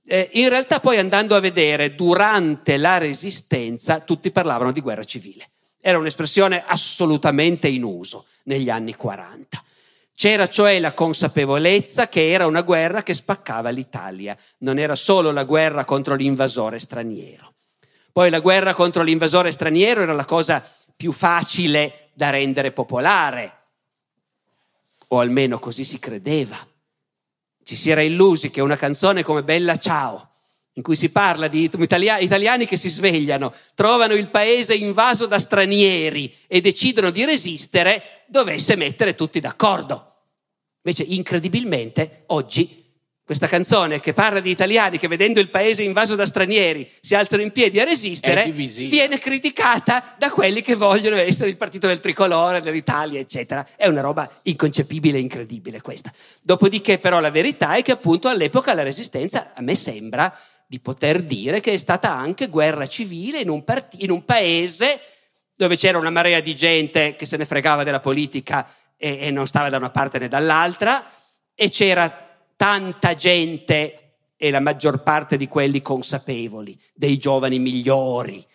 Eh, 0.06 0.30
in 0.34 0.50
realtà 0.50 0.80
poi 0.80 0.98
andando 1.00 1.36
a 1.36 1.40
vedere, 1.40 1.96
durante 1.96 2.78
la 2.78 3.00
resistenza 3.00 4.02
tutti 4.02 4.30
parlavano 4.30 4.72
di 4.72 4.82
guerra 4.82 5.04
civile. 5.04 5.50
Era 5.88 6.00
un'espressione 6.00 6.64
assolutamente 6.66 7.68
in 7.68 7.84
uso 7.84 8.26
negli 8.46 8.72
anni 8.72 8.96
40. 8.96 9.64
C'era 10.16 10.50
cioè 10.50 10.80
la 10.80 10.96
consapevolezza 10.96 12.10
che 12.10 12.32
era 12.32 12.48
una 12.48 12.64
guerra 12.64 13.04
che 13.04 13.14
spaccava 13.14 13.70
l'Italia, 13.70 14.36
non 14.62 14.80
era 14.80 14.96
solo 14.96 15.30
la 15.30 15.44
guerra 15.44 15.86
contro 15.86 16.16
l'invasore 16.16 16.80
straniero. 16.80 17.54
Poi 18.12 18.32
la 18.32 18.40
guerra 18.40 18.74
contro 18.74 19.04
l'invasore 19.04 19.52
straniero 19.52 20.02
era 20.02 20.14
la 20.14 20.26
cosa 20.26 20.68
più 20.96 21.12
facile 21.12 22.10
da 22.16 22.32
rendere 22.32 22.72
popolare, 22.72 23.58
o 25.10 25.20
almeno 25.20 25.60
così 25.60 25.84
si 25.84 26.00
credeva. 26.00 26.58
Ci 27.64 27.76
si 27.76 27.92
era 27.92 28.02
illusi 28.02 28.50
che 28.50 28.60
una 28.60 28.76
canzone 28.76 29.22
come 29.22 29.44
Bella 29.44 29.78
Ciao 29.78 30.32
in 30.78 30.84
cui 30.84 30.96
si 30.96 31.10
parla 31.10 31.48
di 31.48 31.70
italiani 32.20 32.66
che 32.66 32.78
si 32.78 32.90
svegliano, 32.90 33.54
trovano 33.76 34.14
il 34.14 34.30
paese 34.30 34.76
invaso 34.76 35.26
da 35.26 35.40
stranieri 35.40 36.34
e 36.48 36.60
decidono 36.60 37.12
di 37.12 37.24
resistere, 37.24 38.24
dovesse 38.28 38.76
mettere 38.76 39.16
tutti 39.16 39.40
d'accordo. 39.40 40.14
Invece, 40.82 41.04
incredibilmente, 41.04 42.24
oggi 42.28 42.84
questa 43.26 43.48
canzone 43.48 44.00
che 44.02 44.14
parla 44.14 44.40
di 44.40 44.52
italiani 44.52 45.00
che 45.00 45.08
vedendo 45.08 45.40
il 45.40 45.50
paese 45.50 45.82
invaso 45.82 46.14
da 46.14 46.28
stranieri 46.28 46.88
si 47.02 47.16
alzano 47.16 47.42
in 47.42 47.52
piedi 47.52 47.80
a 47.80 47.84
resistere, 47.84 48.52
viene 48.52 49.18
criticata 49.18 50.14
da 50.20 50.30
quelli 50.30 50.62
che 50.62 50.76
vogliono 50.76 51.16
essere 51.16 51.50
il 51.50 51.58
partito 51.58 51.88
del 51.88 52.00
tricolore, 52.02 52.62
dell'Italia, 52.62 53.20
eccetera. 53.20 53.66
È 53.76 53.88
una 53.88 54.02
roba 54.02 54.30
inconcepibile 54.44 55.18
e 55.18 55.22
incredibile 55.22 55.82
questa. 55.82 56.12
Dopodiché, 56.44 57.00
però, 57.00 57.20
la 57.20 57.32
verità 57.32 57.76
è 57.76 57.82
che 57.82 57.94
appunto 57.94 58.28
all'epoca 58.28 58.76
la 58.76 58.84
resistenza, 58.84 59.54
a 59.56 59.62
me 59.62 59.74
sembra, 59.74 60.38
di 60.68 60.80
poter 60.80 61.22
dire 61.22 61.60
che 61.60 61.74
è 61.74 61.78
stata 61.78 62.12
anche 62.12 62.48
guerra 62.48 62.88
civile 62.88 63.40
in 63.40 63.50
un, 63.50 63.64
part- 63.64 63.96
in 64.02 64.12
un 64.12 64.26
paese 64.26 65.00
dove 65.56 65.76
c'era 65.78 65.98
una 65.98 66.10
marea 66.10 66.40
di 66.42 66.56
gente 66.56 67.16
che 67.16 67.26
se 67.26 67.38
ne 67.38 67.46
fregava 67.46 67.84
della 67.84 68.00
politica 68.00 68.68
e, 68.98 69.20
e 69.22 69.32
non 69.32 69.48
stava 69.48 69.70
da 69.70 69.78
una 69.78 69.90
parte 69.90 70.20
né 70.20 70.28
dall'altra, 70.28 71.10
e 71.54 71.70
c'era 71.70 72.38
tanta 72.56 73.16
gente 73.16 74.00
e 74.36 74.52
la 74.52 74.60
maggior 74.60 75.02
parte 75.02 75.38
di 75.38 75.48
quelli 75.48 75.82
consapevoli, 75.82 76.78
dei 76.94 77.18
giovani 77.18 77.60
migliori, 77.60 78.46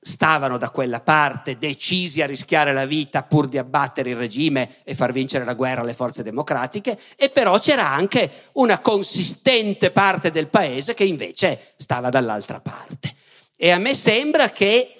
stavano 0.00 0.58
da 0.58 0.70
quella 0.70 1.00
parte, 1.00 1.58
decisi 1.58 2.22
a 2.22 2.26
rischiare 2.26 2.72
la 2.72 2.86
vita 2.86 3.22
pur 3.22 3.48
di 3.48 3.58
abbattere 3.58 4.10
il 4.10 4.16
regime 4.16 4.82
e 4.84 4.94
far 4.94 5.12
vincere 5.12 5.44
la 5.44 5.54
guerra 5.54 5.80
alle 5.80 5.94
forze 5.94 6.22
democratiche, 6.22 6.98
e 7.16 7.30
però 7.30 7.58
c'era 7.58 7.88
anche 7.88 8.50
una 8.52 8.78
consistente 8.80 9.90
parte 9.90 10.30
del 10.30 10.48
paese 10.48 10.94
che 10.94 11.04
invece 11.04 11.74
stava 11.76 12.08
dall'altra 12.08 12.60
parte. 12.60 13.14
E 13.56 13.70
a 13.70 13.78
me 13.78 13.94
sembra 13.94 14.50
che, 14.50 14.94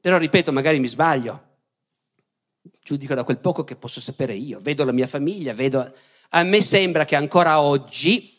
però 0.00 0.18
ripeto, 0.18 0.52
magari 0.52 0.80
mi 0.80 0.88
sbaglio, 0.88 1.42
giudico 2.82 3.14
da 3.14 3.24
quel 3.24 3.38
poco 3.38 3.64
che 3.64 3.76
posso 3.76 4.00
sapere 4.00 4.34
io, 4.34 4.58
vedo 4.60 4.84
la 4.84 4.92
mia 4.92 5.06
famiglia, 5.06 5.54
vedo... 5.54 5.92
A 6.32 6.42
me 6.42 6.60
sembra 6.60 7.06
che 7.06 7.16
ancora 7.16 7.62
oggi 7.62 8.37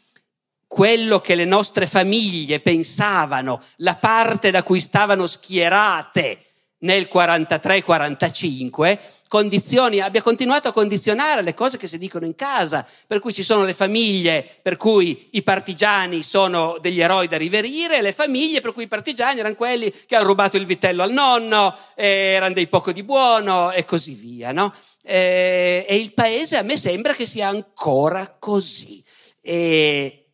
quello 0.70 1.20
che 1.20 1.34
le 1.34 1.46
nostre 1.46 1.88
famiglie 1.88 2.60
pensavano, 2.60 3.60
la 3.78 3.96
parte 3.96 4.52
da 4.52 4.62
cui 4.62 4.80
stavano 4.80 5.26
schierate 5.26 6.44
nel 6.82 7.10
43-45, 7.12 9.00
condizioni, 9.28 10.00
abbia 10.00 10.22
continuato 10.22 10.68
a 10.68 10.72
condizionare 10.72 11.42
le 11.42 11.56
cose 11.56 11.78
che 11.78 11.88
si 11.88 11.98
dicono 11.98 12.28
in 12.28 12.36
casa, 12.36 12.86
per 13.08 13.18
cui 13.18 13.34
ci 13.34 13.42
sono 13.42 13.64
le 13.64 13.74
famiglie 13.74 14.48
per 14.62 14.78
cui 14.78 15.30
i 15.32 15.42
partigiani 15.42 16.22
sono 16.22 16.78
degli 16.80 17.02
eroi 17.02 17.28
da 17.28 17.38
riverire 17.38 18.04
le 18.04 18.14
famiglie 18.14 18.62
per 18.62 18.72
cui 18.72 18.84
i 18.84 18.88
partigiani 18.88 19.40
erano 19.40 19.56
quelli 19.56 19.92
che 20.06 20.16
hanno 20.16 20.28
rubato 20.28 20.56
il 20.56 20.68
vitello 20.68 21.02
al 21.02 21.12
nonno, 21.12 21.76
erano 21.96 22.54
dei 22.54 22.68
poco 22.68 22.92
di 22.92 23.02
buono 23.02 23.72
e 23.72 23.86
così 23.86 24.14
via. 24.14 24.52
No? 24.52 24.72
E, 25.02 25.84
e 25.90 25.96
il 25.96 26.14
paese 26.14 26.58
a 26.58 26.62
me 26.62 26.78
sembra 26.78 27.14
che 27.14 27.26
sia 27.26 27.48
ancora 27.48 28.36
così. 28.38 29.04
E, 29.42 30.26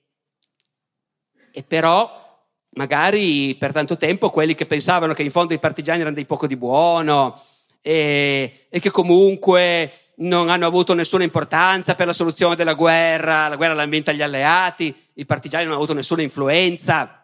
e 1.55 1.63
però 1.63 2.23
magari 2.71 3.55
per 3.55 3.71
tanto 3.71 3.95
tempo 3.95 4.29
quelli 4.29 4.55
che 4.55 4.65
pensavano 4.65 5.13
che 5.13 5.23
in 5.23 5.31
fondo 5.31 5.53
i 5.53 5.59
partigiani 5.59 6.01
erano 6.01 6.15
dei 6.15 6.25
poco 6.25 6.47
di 6.47 6.57
buono 6.57 7.41
e, 7.81 8.67
e, 8.69 8.79
che 8.81 8.91
comunque 8.91 9.93
non 10.17 10.49
hanno 10.49 10.67
avuto 10.67 10.93
nessuna 10.93 11.23
importanza 11.23 11.95
per 11.95 12.07
la 12.07 12.13
soluzione 12.13 12.57
della 12.57 12.73
guerra, 12.73 13.47
la 13.47 13.55
guerra 13.55 13.73
l'hanno 13.73 13.91
vinta 13.91 14.11
gli 14.11 14.21
alleati, 14.21 14.93
i 15.13 15.25
partigiani 15.25 15.63
non 15.63 15.73
hanno 15.73 15.81
avuto 15.81 15.97
nessuna 15.97 16.21
influenza. 16.21 17.23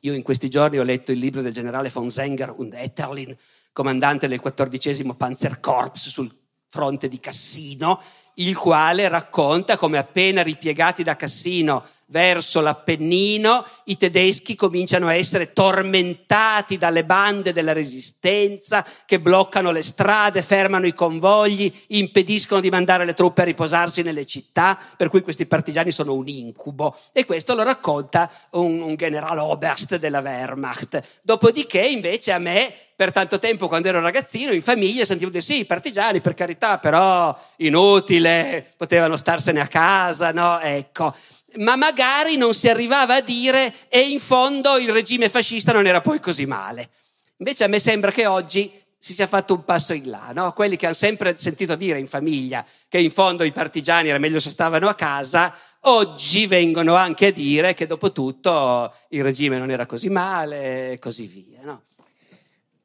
Io 0.00 0.12
in 0.12 0.22
questi 0.22 0.50
giorni 0.50 0.78
ho 0.78 0.82
letto 0.82 1.12
il 1.12 1.18
libro 1.18 1.40
del 1.40 1.54
generale 1.54 1.90
von 1.90 2.10
Zenger 2.10 2.52
und 2.56 2.74
Etterlin, 2.74 3.34
comandante 3.72 4.28
del 4.28 4.40
14 4.40 5.14
Panzerkorps 5.16 6.08
sul 6.08 6.30
fronte 6.68 7.08
di 7.08 7.18
Cassino, 7.18 8.02
il 8.34 8.56
quale 8.56 9.08
racconta 9.08 9.76
come 9.76 9.98
appena 9.98 10.42
ripiegati 10.42 11.02
da 11.02 11.16
Cassino 11.16 11.84
verso 12.10 12.60
l'Appennino, 12.60 13.64
i 13.84 13.96
tedeschi 13.96 14.54
cominciano 14.54 15.06
a 15.06 15.14
essere 15.14 15.52
tormentati 15.52 16.76
dalle 16.76 17.04
bande 17.04 17.52
della 17.52 17.72
resistenza 17.72 18.84
che 19.06 19.20
bloccano 19.20 19.70
le 19.70 19.82
strade, 19.82 20.42
fermano 20.42 20.86
i 20.86 20.94
convogli, 20.94 21.72
impediscono 21.88 22.60
di 22.60 22.68
mandare 22.68 23.04
le 23.04 23.14
truppe 23.14 23.42
a 23.42 23.44
riposarsi 23.44 24.02
nelle 24.02 24.26
città, 24.26 24.78
per 24.96 25.08
cui 25.08 25.22
questi 25.22 25.46
partigiani 25.46 25.90
sono 25.92 26.14
un 26.14 26.28
incubo. 26.28 26.96
E 27.12 27.24
questo 27.24 27.54
lo 27.54 27.62
racconta 27.62 28.30
un, 28.50 28.80
un 28.80 28.96
generale 28.96 29.40
Oberst 29.40 29.96
della 29.96 30.20
Wehrmacht. 30.20 31.20
Dopodiché, 31.22 31.80
invece, 31.80 32.32
a 32.32 32.38
me 32.38 32.74
per 33.00 33.12
tanto 33.12 33.38
tempo 33.38 33.66
quando 33.66 33.88
ero 33.88 33.98
ragazzino 34.00 34.52
in 34.52 34.60
famiglia 34.60 35.06
sentivo 35.06 35.30
dire 35.30 35.42
sì, 35.42 35.60
i 35.60 35.64
partigiani 35.64 36.20
per 36.20 36.34
carità, 36.34 36.76
però 36.76 37.34
inutile, 37.56 38.74
potevano 38.76 39.16
starsene 39.16 39.58
a 39.58 39.68
casa, 39.68 40.32
no? 40.32 40.60
Ecco. 40.60 41.14
Ma 41.56 41.76
magari 41.76 42.36
non 42.36 42.54
si 42.54 42.68
arrivava 42.68 43.16
a 43.16 43.20
dire 43.20 43.74
e 43.88 44.00
in 44.00 44.20
fondo 44.20 44.76
il 44.78 44.90
regime 44.90 45.28
fascista 45.28 45.72
non 45.72 45.86
era 45.86 46.00
poi 46.00 46.20
così 46.20 46.46
male. 46.46 46.90
Invece 47.38 47.64
a 47.64 47.68
me 47.68 47.78
sembra 47.78 48.10
che 48.10 48.26
oggi 48.26 48.70
si 49.02 49.14
sia 49.14 49.26
fatto 49.26 49.54
un 49.54 49.64
passo 49.64 49.94
in 49.94 50.10
là, 50.10 50.30
no? 50.34 50.52
quelli 50.52 50.76
che 50.76 50.84
hanno 50.84 50.94
sempre 50.94 51.34
sentito 51.38 51.74
dire 51.74 51.98
in 51.98 52.06
famiglia 52.06 52.62
che 52.86 52.98
in 52.98 53.10
fondo 53.10 53.44
i 53.44 53.50
partigiani 53.50 54.10
era 54.10 54.18
meglio 54.18 54.40
se 54.40 54.50
stavano 54.50 54.88
a 54.88 54.94
casa, 54.94 55.54
oggi 55.84 56.46
vengono 56.46 56.96
anche 56.96 57.28
a 57.28 57.32
dire 57.32 57.72
che 57.72 57.86
dopo 57.86 58.12
tutto 58.12 58.94
il 59.08 59.22
regime 59.22 59.56
non 59.56 59.70
era 59.70 59.86
così 59.86 60.10
male 60.10 60.92
e 60.92 60.98
così 60.98 61.26
via. 61.26 61.60
No? 61.62 61.82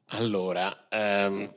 Allora, 0.10 0.88
ehm, 0.88 1.54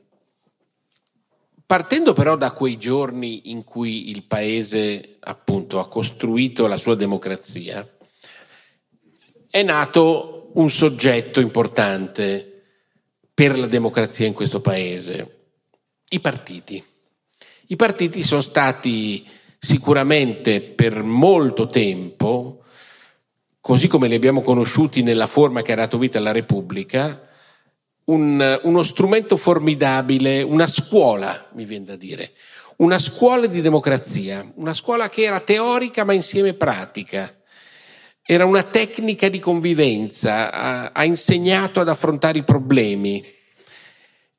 partendo 1.69 2.13
però 2.13 2.35
da 2.35 2.49
quei 2.49 2.79
giorni 2.79 3.51
in 3.51 3.63
cui 3.63 4.09
il 4.09 4.23
paese 4.23 5.17
appunto 5.19 5.77
ha 5.77 5.87
costruito 5.87 6.65
la 6.65 6.77
sua 6.77 6.95
democrazia, 6.95 7.87
è 9.47 9.61
nato 9.61 10.49
un 10.55 10.71
soggetto 10.71 11.39
importante 11.39 12.63
per 13.31 13.55
la 13.59 13.67
democrazia 13.67 14.25
in 14.25 14.33
questo 14.33 14.61
paese, 14.61 15.41
i 16.09 16.19
partiti. 16.19 16.83
I 17.67 17.75
partiti 17.75 18.23
sono 18.23 18.41
stati 18.41 19.27
sicuramente 19.59 20.61
per 20.61 21.03
molto 21.03 21.67
tempo, 21.67 22.63
così 23.61 23.87
come 23.87 24.07
li 24.07 24.15
abbiamo 24.15 24.41
conosciuti 24.41 25.03
nella 25.03 25.27
forma 25.27 25.61
che 25.61 25.73
ha 25.73 25.75
dato 25.75 25.99
vita 25.99 26.17
alla 26.17 26.31
Repubblica, 26.31 27.28
un, 28.09 28.59
uno 28.63 28.83
strumento 28.83 29.37
formidabile, 29.37 30.41
una 30.41 30.67
scuola, 30.67 31.47
mi 31.53 31.65
viene 31.65 31.85
da 31.85 31.95
dire, 31.95 32.33
una 32.77 32.99
scuola 32.99 33.45
di 33.45 33.61
democrazia, 33.61 34.51
una 34.55 34.73
scuola 34.73 35.09
che 35.09 35.23
era 35.23 35.39
teorica 35.39 36.03
ma 36.03 36.13
insieme 36.13 36.53
pratica. 36.53 37.35
Era 38.21 38.45
una 38.45 38.63
tecnica 38.63 39.27
di 39.27 39.39
convivenza, 39.39 40.51
ha, 40.51 40.91
ha 40.91 41.03
insegnato 41.03 41.79
ad 41.79 41.89
affrontare 41.89 42.39
i 42.39 42.43
problemi. 42.43 43.23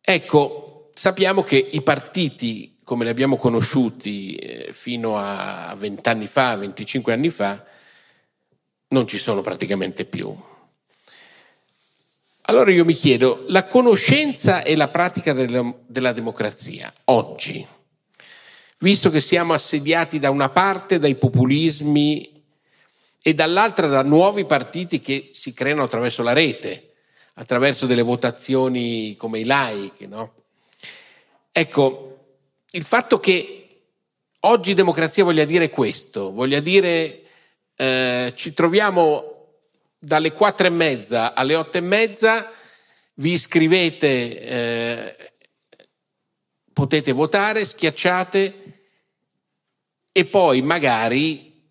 Ecco, 0.00 0.90
sappiamo 0.94 1.42
che 1.42 1.56
i 1.56 1.82
partiti, 1.82 2.76
come 2.84 3.04
li 3.04 3.10
abbiamo 3.10 3.36
conosciuti 3.36 4.36
eh, 4.36 4.68
fino 4.72 5.16
a 5.16 5.74
vent'anni 5.76 6.28
fa, 6.28 6.54
25 6.56 7.12
anni 7.12 7.30
fa, 7.30 7.64
non 8.88 9.06
ci 9.06 9.18
sono 9.18 9.40
praticamente 9.40 10.04
più. 10.04 10.32
Allora 12.50 12.72
io 12.72 12.84
mi 12.84 12.94
chiedo, 12.94 13.44
la 13.46 13.64
conoscenza 13.64 14.64
e 14.64 14.74
la 14.74 14.88
pratica 14.88 15.32
della, 15.32 16.12
democrazia 16.12 16.92
oggi, 17.04 17.64
visto 18.78 19.08
che 19.08 19.20
siamo 19.20 19.52
assediati 19.52 20.18
da 20.18 20.30
una 20.30 20.48
parte 20.48 20.98
dai 20.98 21.14
populismi 21.14 22.42
e 23.22 23.34
dall'altra 23.34 23.86
da 23.86 24.02
nuovi 24.02 24.46
partiti 24.46 24.98
che 24.98 25.28
si 25.30 25.54
creano 25.54 25.84
attraverso 25.84 26.24
la 26.24 26.32
rete, 26.32 26.94
attraverso 27.34 27.86
delle 27.86 28.02
votazioni 28.02 29.14
come 29.16 29.38
i 29.38 29.44
like, 29.46 30.08
no? 30.08 30.32
Ecco, 31.52 32.18
il 32.72 32.82
fatto 32.82 33.20
che 33.20 33.82
oggi 34.40 34.74
democrazia 34.74 35.22
voglia 35.22 35.44
dire 35.44 35.70
questo, 35.70 36.32
voglia 36.32 36.58
dire 36.58 37.22
eh, 37.76 38.32
ci 38.34 38.52
troviamo 38.52 39.29
dalle 40.02 40.32
quattro 40.32 40.66
e 40.66 40.70
mezza 40.70 41.34
alle 41.34 41.54
otto 41.54 41.76
e 41.76 41.82
mezza 41.82 42.50
vi 43.14 43.32
iscrivete, 43.32 44.40
eh, 44.40 45.16
potete 46.72 47.12
votare, 47.12 47.66
schiacciate 47.66 48.54
e 50.10 50.24
poi 50.24 50.62
magari 50.62 51.68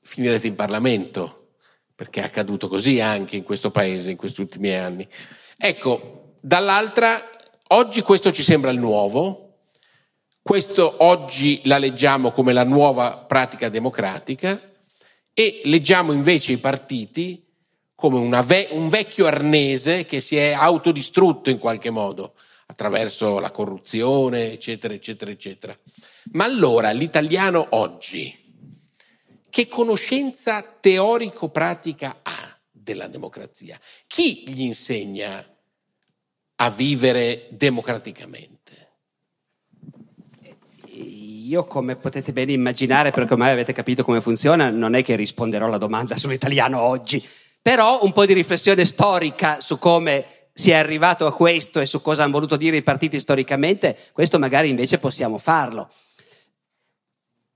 finirete 0.00 0.46
in 0.46 0.54
Parlamento, 0.54 1.56
perché 1.94 2.22
è 2.22 2.24
accaduto 2.24 2.66
così 2.68 2.98
anche 2.98 3.36
in 3.36 3.42
questo 3.42 3.70
paese 3.70 4.10
in 4.10 4.16
questi 4.16 4.40
ultimi 4.40 4.74
anni. 4.74 5.06
Ecco, 5.58 6.36
dall'altra, 6.40 7.28
oggi 7.68 8.00
questo 8.00 8.32
ci 8.32 8.42
sembra 8.42 8.70
il 8.70 8.78
nuovo, 8.78 9.58
questo 10.40 11.04
oggi 11.04 11.60
la 11.64 11.76
leggiamo 11.76 12.30
come 12.30 12.54
la 12.54 12.64
nuova 12.64 13.18
pratica 13.18 13.68
democratica 13.68 14.58
e 15.34 15.60
leggiamo 15.64 16.12
invece 16.12 16.52
i 16.52 16.58
partiti 16.58 17.48
come 18.00 18.42
ve- 18.42 18.68
un 18.70 18.88
vecchio 18.88 19.26
arnese 19.26 20.06
che 20.06 20.22
si 20.22 20.36
è 20.36 20.52
autodistrutto 20.52 21.50
in 21.50 21.58
qualche 21.58 21.90
modo 21.90 22.32
attraverso 22.64 23.38
la 23.38 23.50
corruzione, 23.50 24.52
eccetera, 24.52 24.94
eccetera, 24.94 25.30
eccetera. 25.30 25.78
Ma 26.32 26.44
allora 26.44 26.90
l'italiano 26.92 27.66
oggi 27.70 28.34
che 29.50 29.68
conoscenza 29.68 30.62
teorico-pratica 30.62 32.20
ha 32.22 32.58
della 32.70 33.06
democrazia? 33.06 33.78
Chi 34.06 34.44
gli 34.48 34.62
insegna 34.62 35.44
a 36.56 36.70
vivere 36.70 37.48
democraticamente? 37.50 38.58
Io, 40.86 41.66
come 41.66 41.96
potete 41.96 42.32
bene 42.32 42.52
immaginare, 42.52 43.10
perché 43.10 43.32
ormai 43.32 43.50
avete 43.50 43.72
capito 43.72 44.04
come 44.04 44.20
funziona, 44.20 44.70
non 44.70 44.94
è 44.94 45.02
che 45.02 45.16
risponderò 45.16 45.66
alla 45.66 45.78
domanda 45.78 46.16
sull'italiano 46.18 46.80
oggi, 46.80 47.22
però 47.62 48.02
un 48.02 48.12
po' 48.12 48.26
di 48.26 48.32
riflessione 48.32 48.84
storica 48.84 49.60
su 49.60 49.78
come 49.78 50.48
si 50.52 50.70
è 50.70 50.74
arrivato 50.74 51.26
a 51.26 51.34
questo 51.34 51.80
e 51.80 51.86
su 51.86 52.00
cosa 52.02 52.22
hanno 52.22 52.32
voluto 52.32 52.56
dire 52.56 52.76
i 52.76 52.82
partiti 52.82 53.18
storicamente, 53.18 53.96
questo 54.12 54.38
magari 54.38 54.68
invece 54.68 54.98
possiamo 54.98 55.38
farlo. 55.38 55.90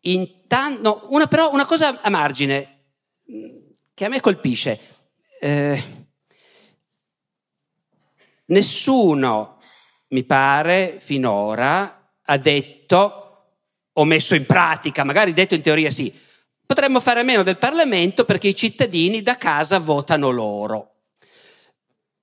Intanto, 0.01 0.81
no, 0.83 1.07
una, 1.11 1.27
però 1.27 1.53
una 1.53 1.67
cosa 1.67 2.01
a 2.01 2.11
margine 2.11 2.79
che 3.95 4.05
a 4.05 4.09
me 4.09 4.21
colpisce. 4.21 4.81
Eh, 5.41 5.83
nessuno, 8.47 9.61
mi 10.09 10.25
pare, 10.25 10.97
finora 10.99 12.13
ha 12.27 12.37
detto 12.39 13.21
o 13.93 14.05
messo 14.05 14.35
in 14.35 14.47
pratica, 14.47 15.05
magari 15.05 15.33
detto 15.33 15.55
in 15.55 15.63
teoria 15.63 15.91
sì, 15.91 16.13
Potremmo 16.67 17.01
fare 17.01 17.21
a 17.21 17.25
meno 17.25 17.43
del 17.43 17.59
Parlamento 17.59 18.25
perché 18.25 18.49
i 18.49 18.55
cittadini 18.55 19.23
da 19.23 19.37
casa 19.37 19.79
votano 19.79 20.31
loro. 20.31 20.91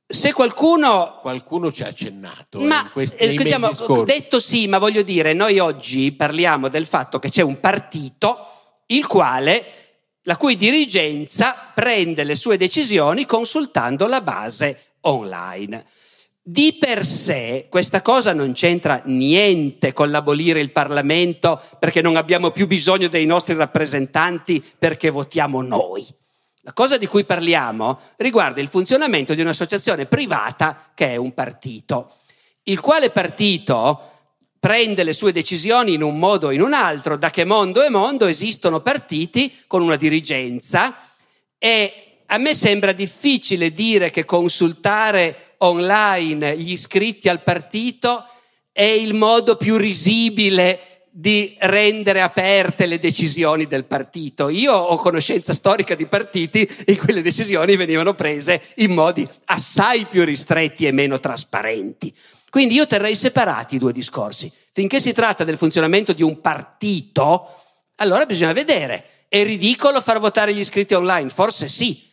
Se 0.08 0.34
qualcuno... 0.34 1.20
Qualcuno 1.22 1.72
ci 1.72 1.84
ha 1.84 1.88
accennato. 1.88 2.60
Eh, 2.60 2.66
ma, 2.66 2.90
questi, 2.92 3.16
eh, 3.18 3.34
diciamo, 3.34 3.70
detto 4.04 4.40
sì, 4.40 4.68
ma 4.68 4.78
voglio 4.78 5.04
dire, 5.04 5.34
noi 5.34 5.60
oggi 5.60 6.12
parliamo 6.12 6.68
del 6.68 6.86
fatto 6.86 7.18
che 7.18 7.30
c'è 7.30 7.42
un 7.42 7.60
partito 7.60 8.46
il 8.88 9.08
quale, 9.08 9.66
la 10.24 10.36
cui 10.36 10.58
dirigenza 10.58 11.72
prende 11.74 12.24
le 12.24 12.36
sue 12.36 12.58
decisioni 12.58 13.26
consultando 13.26 14.08
la 14.08 14.22
base 14.22 14.96
online. 15.02 15.86
Di 16.44 16.76
per 16.80 17.06
sé 17.06 17.68
questa 17.70 18.02
cosa 18.02 18.34
non 18.34 18.54
c'entra 18.54 19.04
niente 19.06 19.94
con 19.94 20.10
l'abolire 20.10 20.60
il 20.60 20.72
Parlamento 20.72 21.62
perché 21.78 22.02
non 22.02 22.16
abbiamo 22.16 22.50
più 22.50 22.66
bisogno 22.66 23.08
dei 23.10 23.28
nostri 23.28 23.54
rappresentanti 23.54 24.64
perché 24.80 25.12
votiamo 25.12 25.62
noi. 25.62 26.04
La 26.62 26.74
cosa 26.74 26.98
di 26.98 27.06
cui 27.06 27.26
parliamo 27.26 28.00
riguarda 28.18 28.60
il 28.60 28.70
funzionamento 28.70 29.36
di 29.36 29.42
un'associazione 29.42 30.08
privata 30.08 30.92
che 30.96 31.10
è 31.10 31.16
un 31.16 31.36
partito, 31.36 32.12
il 32.64 32.80
quale 32.80 33.12
partito 33.12 34.10
prende 34.60 35.04
le 35.04 35.14
sue 35.14 35.32
decisioni 35.32 35.94
in 35.94 36.02
un 36.02 36.18
modo 36.18 36.48
o 36.48 36.52
in 36.52 36.62
un 36.62 36.74
altro, 36.74 37.18
da 37.18 37.30
che 37.30 37.46
mondo 37.46 37.84
è 37.84 37.90
mondo 37.90 38.26
esistono 38.26 38.80
partiti 38.80 39.54
con 39.68 39.84
una 39.84 39.96
dirigenza 39.96 40.96
e 41.60 42.11
a 42.34 42.38
me 42.38 42.56
sembra 42.56 42.94
difficile 42.94 43.72
dire 43.72 44.10
che 44.10 44.24
consultare 44.24 45.56
online 45.60 46.58
gli 46.58 46.72
iscritti 46.72 47.28
al 47.28 47.44
partito 47.44 48.26
è 48.72 48.84
il 48.84 49.14
modo 49.14 49.58
più 49.58 49.76
risibile 49.76 51.10
di 51.12 51.58
rendere 51.60 52.22
aperte 52.22 52.86
le 52.86 53.00
decisioni 53.00 53.68
del 53.68 53.84
partito. 53.84 54.48
Io 54.48 54.74
ho 54.74 54.96
conoscenza 54.96 55.52
storica 55.52 55.94
di 55.94 56.06
partiti 56.06 56.66
in 56.86 56.98
cui 56.98 57.12
le 57.12 57.22
decisioni 57.22 57.76
venivano 57.76 58.14
prese 58.14 58.62
in 58.76 58.94
modi 58.94 59.28
assai 59.46 60.06
più 60.06 60.24
ristretti 60.24 60.86
e 60.86 60.94
meno 60.94 61.20
trasparenti. 61.20 62.16
Quindi 62.50 62.76
io 62.76 62.88
terrei 62.88 63.16
separati 63.16 63.76
i 63.76 63.80
due 63.80 63.92
discorsi. 63.92 64.50
Finché 64.72 65.02
si 65.02 65.12
tratta 65.12 65.44
del 65.44 65.58
funzionamento 65.58 66.14
di 66.14 66.24
un 66.24 66.40
partito, 66.40 67.62
allora 67.96 68.26
bisogna 68.26 68.54
vedere. 68.54 69.26
È 69.28 69.44
ridicolo 69.44 70.00
far 70.00 70.20
votare 70.20 70.54
gli 70.54 70.60
iscritti 70.60 70.94
online? 70.94 71.30
Forse 71.30 71.68
sì. 71.68 72.10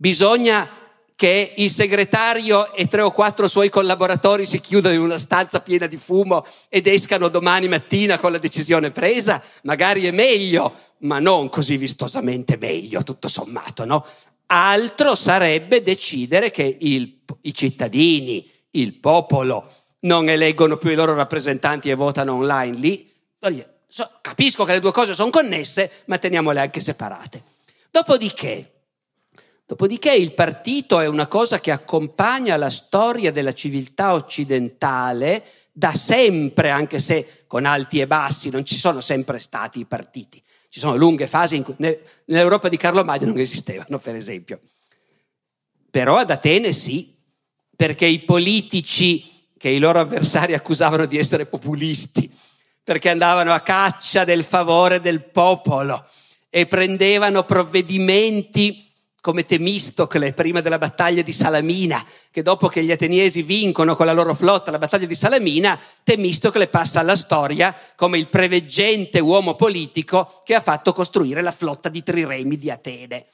Bisogna 0.00 0.70
che 1.16 1.54
il 1.56 1.72
segretario 1.72 2.72
e 2.72 2.86
tre 2.86 3.02
o 3.02 3.10
quattro 3.10 3.48
suoi 3.48 3.68
collaboratori 3.68 4.46
si 4.46 4.60
chiudono 4.60 4.94
in 4.94 5.00
una 5.00 5.18
stanza 5.18 5.58
piena 5.58 5.88
di 5.88 5.96
fumo 5.96 6.46
ed 6.68 6.86
escano 6.86 7.26
domani 7.26 7.66
mattina 7.66 8.20
con 8.20 8.30
la 8.30 8.38
decisione 8.38 8.92
presa, 8.92 9.42
magari 9.62 10.06
è 10.06 10.12
meglio, 10.12 10.72
ma 10.98 11.18
non 11.18 11.48
così 11.48 11.76
vistosamente 11.76 12.56
meglio, 12.56 13.02
tutto 13.02 13.26
sommato, 13.26 13.84
no? 13.84 14.06
Altro 14.46 15.16
sarebbe 15.16 15.82
decidere 15.82 16.52
che 16.52 16.76
il, 16.78 17.18
i 17.40 17.52
cittadini, 17.52 18.48
il 18.70 18.94
popolo, 18.94 19.68
non 20.02 20.28
eleggono 20.28 20.76
più 20.76 20.90
i 20.90 20.94
loro 20.94 21.14
rappresentanti 21.14 21.90
e 21.90 21.94
votano 21.94 22.34
online 22.34 22.78
lì. 22.78 23.12
Capisco 24.20 24.62
che 24.62 24.74
le 24.74 24.80
due 24.80 24.92
cose 24.92 25.14
sono 25.14 25.30
connesse, 25.30 25.90
ma 26.04 26.18
teniamole 26.18 26.60
anche 26.60 26.78
separate. 26.78 27.42
Dopodiché, 27.90 28.77
Dopodiché 29.68 30.14
il 30.14 30.32
partito 30.32 30.98
è 30.98 31.06
una 31.06 31.26
cosa 31.26 31.60
che 31.60 31.70
accompagna 31.70 32.56
la 32.56 32.70
storia 32.70 33.30
della 33.30 33.52
civiltà 33.52 34.14
occidentale 34.14 35.44
da 35.70 35.92
sempre, 35.92 36.70
anche 36.70 36.98
se 36.98 37.44
con 37.46 37.66
alti 37.66 38.00
e 38.00 38.06
bassi, 38.06 38.48
non 38.48 38.64
ci 38.64 38.76
sono 38.76 39.02
sempre 39.02 39.38
stati 39.38 39.80
i 39.80 39.84
partiti. 39.84 40.42
Ci 40.70 40.80
sono 40.80 40.96
lunghe 40.96 41.26
fasi 41.26 41.56
in 41.56 41.64
cui 41.64 41.74
nell'Europa 41.76 42.70
di 42.70 42.78
Carlo 42.78 43.04
Magno 43.04 43.26
non 43.26 43.36
esistevano, 43.36 43.98
per 43.98 44.14
esempio. 44.14 44.58
Però 45.90 46.16
ad 46.16 46.30
Atene 46.30 46.72
sì, 46.72 47.14
perché 47.76 48.06
i 48.06 48.20
politici 48.20 49.50
che 49.58 49.68
i 49.68 49.78
loro 49.78 50.00
avversari 50.00 50.54
accusavano 50.54 51.04
di 51.04 51.18
essere 51.18 51.44
populisti, 51.44 52.34
perché 52.82 53.10
andavano 53.10 53.52
a 53.52 53.60
caccia 53.60 54.24
del 54.24 54.44
favore 54.44 55.02
del 55.02 55.24
popolo 55.24 56.08
e 56.48 56.64
prendevano 56.64 57.44
provvedimenti 57.44 58.86
come 59.28 59.44
Temistocle 59.44 60.32
prima 60.32 60.62
della 60.62 60.78
battaglia 60.78 61.20
di 61.20 61.34
Salamina, 61.34 62.02
che 62.30 62.40
dopo 62.40 62.68
che 62.68 62.82
gli 62.82 62.90
ateniesi 62.90 63.42
vincono 63.42 63.94
con 63.94 64.06
la 64.06 64.14
loro 64.14 64.34
flotta 64.34 64.70
la 64.70 64.78
battaglia 64.78 65.04
di 65.04 65.14
Salamina, 65.14 65.78
Temistocle 66.02 66.68
passa 66.68 67.00
alla 67.00 67.14
storia 67.14 67.76
come 67.94 68.16
il 68.16 68.28
preveggente 68.28 69.20
uomo 69.20 69.54
politico 69.54 70.40
che 70.44 70.54
ha 70.54 70.60
fatto 70.60 70.94
costruire 70.94 71.42
la 71.42 71.52
flotta 71.52 71.90
di 71.90 72.02
triremi 72.02 72.56
di 72.56 72.70
Atene. 72.70 73.26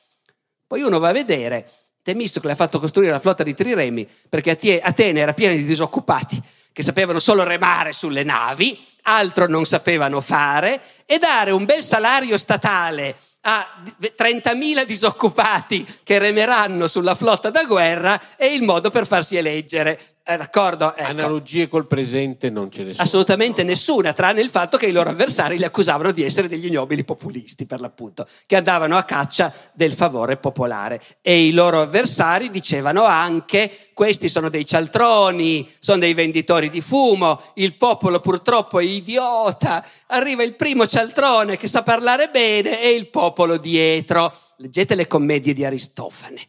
Poi 0.67 0.83
uno 0.83 0.99
va 0.99 1.11
a 1.11 1.13
vedere, 1.13 1.71
Temistocle 2.03 2.51
ha 2.51 2.57
fatto 2.57 2.81
costruire 2.81 3.13
la 3.13 3.21
flotta 3.21 3.45
di 3.45 3.55
triremi 3.55 4.05
perché 4.29 4.81
Atene 4.83 5.21
era 5.21 5.33
piena 5.33 5.55
di 5.55 5.63
disoccupati 5.63 6.43
che 6.75 6.83
sapevano 6.83 7.21
solo 7.21 7.45
remare 7.45 7.93
sulle 7.93 8.25
navi, 8.25 8.77
altro 9.03 9.47
non 9.47 9.65
sapevano 9.65 10.21
fare, 10.21 10.83
e 11.07 11.19
dare 11.19 11.53
un 11.53 11.65
bel 11.65 11.85
salario 11.85 12.37
statale 12.37 13.17
a 13.43 13.81
30.000 14.01 14.85
disoccupati 14.85 15.87
che 16.03 16.19
remeranno 16.19 16.89
sulla 16.89 17.15
flotta 17.15 17.51
da 17.51 17.63
guerra 17.63 18.21
è 18.37 18.47
il 18.47 18.65
modo 18.65 18.91
per 18.91 19.07
farsi 19.07 19.37
eleggere. 19.37 20.14
Eh, 20.27 20.39
d'accordo? 20.39 20.97
Ecco. 20.97 21.11
Analogie 21.11 21.69
col 21.69 21.87
presente 21.87 22.49
non 22.49 22.71
ce 22.71 22.83
ne 22.83 22.93
sono. 22.93 23.03
Assolutamente 23.03 23.63
nessuna, 23.63 24.15
tranne 24.15 24.41
il 24.41 24.49
fatto 24.49 24.79
che 24.79 24.87
i 24.87 24.91
loro 24.91 25.11
avversari 25.11 25.59
li 25.59 25.65
accusavano 25.65 26.13
di 26.13 26.23
essere 26.23 26.49
degli 26.49 26.65
ignobili 26.65 27.05
populisti, 27.05 27.67
per 27.67 27.83
l'appunto, 27.83 28.27
che 28.47 28.57
andavano 28.57 28.97
a 28.97 29.03
caccia 29.03 29.53
del 29.75 29.93
favore 29.93 30.39
popolare. 30.39 31.03
E 31.21 31.45
i 31.45 31.53
loro 31.53 31.83
avversari 31.83 32.49
dicevano 32.49 33.05
anche: 33.05 33.91
questi 33.93 34.31
sono 34.31 34.49
dei 34.49 34.65
cialtroni, 34.65 35.71
sono 35.79 35.99
dei 35.99 36.15
venditori 36.15 36.71
di 36.71 36.81
fumo, 36.81 37.43
il 37.57 37.77
popolo 37.77 38.21
purtroppo 38.21 38.79
è 38.79 38.85
idiota, 38.85 39.85
arriva 40.07 40.43
il 40.43 40.55
primo 40.55 40.87
cialtrone 40.87 41.59
che 41.59 41.69
sa 41.69 41.83
parlare 41.83 42.31
bene 42.31 42.81
e 42.81 42.93
il 42.93 43.11
popolo 43.11 43.59
dietro. 43.59 44.35
Leggete 44.57 44.95
le 44.95 45.07
commedie 45.07 45.53
di 45.53 45.67
Aristofane 45.67 46.49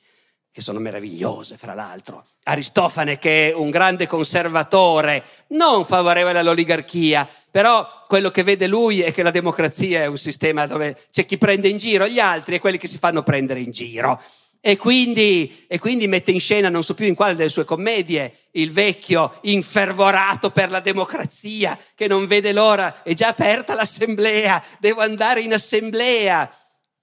che 0.56 0.62
sono 0.62 0.80
meravigliose, 0.80 1.58
fra 1.58 1.74
l'altro. 1.74 2.24
Aristofane, 2.44 3.18
che 3.18 3.50
è 3.50 3.54
un 3.54 3.70
grande 3.70 4.08
conservatore, 4.08 5.26
non 5.48 5.84
favorevole 5.84 6.40
all'oligarchia, 6.40 7.28
però 7.52 7.86
quello 8.08 8.32
che 8.32 8.42
vede 8.42 8.66
lui 8.66 9.02
è 9.02 9.12
che 9.12 9.22
la 9.22 9.32
democrazia 9.32 10.04
è 10.04 10.06
un 10.06 10.18
sistema 10.18 10.66
dove 10.66 11.08
c'è 11.12 11.26
chi 11.26 11.38
prende 11.38 11.68
in 11.68 11.78
giro 11.78 12.08
gli 12.08 12.20
altri 12.20 12.56
e 12.56 12.60
quelli 12.62 12.78
che 12.78 12.88
si 12.88 12.98
fanno 12.98 13.22
prendere 13.22 13.60
in 13.60 13.72
giro. 13.72 14.24
E 14.62 14.78
quindi, 14.78 15.66
e 15.68 15.78
quindi 15.78 16.08
mette 16.08 16.32
in 16.32 16.40
scena, 16.40 16.70
non 16.70 16.86
so 16.86 16.94
più 16.94 17.06
in 17.06 17.16
quale 17.16 17.36
delle 17.36 17.50
sue 17.50 17.66
commedie, 17.66 18.46
il 18.52 18.72
vecchio 18.72 19.40
infervorato 19.42 20.52
per 20.52 20.72
la 20.72 20.80
democrazia, 20.80 21.78
che 21.96 22.08
non 22.08 22.28
vede 22.28 22.54
l'ora, 22.54 23.04
è 23.04 23.14
già 23.14 23.28
aperta 23.28 23.76
l'assemblea, 23.76 24.64
devo 24.80 25.02
andare 25.02 25.42
in 25.42 25.54
assemblea. 25.54 26.50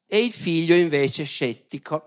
E 0.06 0.24
il 0.24 0.32
figlio 0.32 0.74
invece 0.74 1.24
scettico 1.24 2.04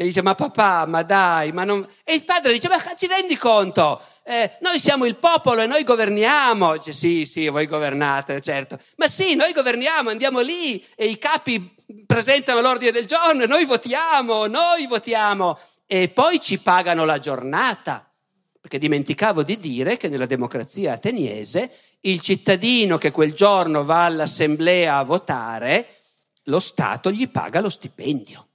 e 0.00 0.04
dice, 0.04 0.22
ma 0.22 0.34
papà, 0.34 0.86
ma 0.86 1.02
dai, 1.02 1.52
ma 1.52 1.64
non... 1.64 1.86
E 2.04 2.14
il 2.14 2.24
padre 2.24 2.54
dice, 2.54 2.70
ma 2.70 2.82
ci 2.96 3.06
rendi 3.06 3.36
conto? 3.36 4.00
Eh, 4.24 4.52
noi 4.60 4.80
siamo 4.80 5.04
il 5.04 5.16
popolo 5.16 5.60
e 5.60 5.66
noi 5.66 5.84
governiamo. 5.84 6.78
Dice, 6.78 6.94
sì, 6.94 7.26
sì, 7.26 7.48
voi 7.48 7.66
governate, 7.66 8.40
certo. 8.40 8.78
Ma 8.96 9.08
sì, 9.08 9.34
noi 9.34 9.52
governiamo, 9.52 10.08
andiamo 10.08 10.40
lì 10.40 10.82
e 10.96 11.04
i 11.04 11.18
capi 11.18 11.74
presentano 12.06 12.62
l'ordine 12.62 12.92
del 12.92 13.04
giorno 13.04 13.42
e 13.42 13.46
noi 13.46 13.66
votiamo, 13.66 14.46
noi 14.46 14.86
votiamo. 14.86 15.58
E 15.84 16.08
poi 16.08 16.40
ci 16.40 16.60
pagano 16.60 17.04
la 17.04 17.18
giornata. 17.18 18.10
Perché 18.58 18.78
dimenticavo 18.78 19.42
di 19.42 19.58
dire 19.58 19.98
che 19.98 20.08
nella 20.08 20.24
democrazia 20.24 20.94
ateniese 20.94 21.70
il 22.00 22.22
cittadino 22.22 22.96
che 22.96 23.10
quel 23.10 23.34
giorno 23.34 23.84
va 23.84 24.06
all'assemblea 24.06 24.96
a 24.96 25.04
votare, 25.04 25.96
lo 26.44 26.58
Stato 26.58 27.10
gli 27.10 27.28
paga 27.28 27.60
lo 27.60 27.68
stipendio 27.68 28.46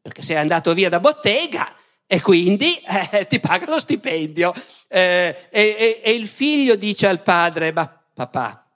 perché 0.00 0.22
sei 0.22 0.36
andato 0.36 0.72
via 0.74 0.88
da 0.88 1.00
bottega 1.00 1.74
e 2.06 2.22
quindi 2.22 2.80
eh, 3.12 3.26
ti 3.26 3.38
paga 3.38 3.66
lo 3.68 3.78
stipendio. 3.78 4.54
Eh, 4.88 5.48
e, 5.50 6.00
e, 6.02 6.12
il 6.12 6.26
figlio 6.26 6.74
dice 6.74 7.06
al 7.06 7.22
padre, 7.22 7.70
ma 7.72 7.86
papà, 8.14 8.66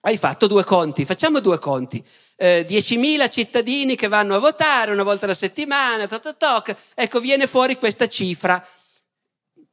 hai 0.00 0.16
fatto 0.16 0.46
due 0.46 0.64
conti, 0.64 1.04
facciamo 1.04 1.40
due 1.40 1.58
conti. 1.58 2.02
Eh, 2.36 2.64
10.000 2.66 3.30
cittadini 3.30 3.96
che 3.96 4.08
vanno 4.08 4.34
a 4.34 4.38
votare 4.38 4.92
una 4.92 5.02
volta 5.02 5.26
alla 5.26 5.34
settimana, 5.34 6.06
toc, 6.06 6.38
toc, 6.38 6.74
ecco 6.94 7.20
viene 7.20 7.46
fuori 7.46 7.76
questa 7.76 8.08
cifra, 8.08 8.66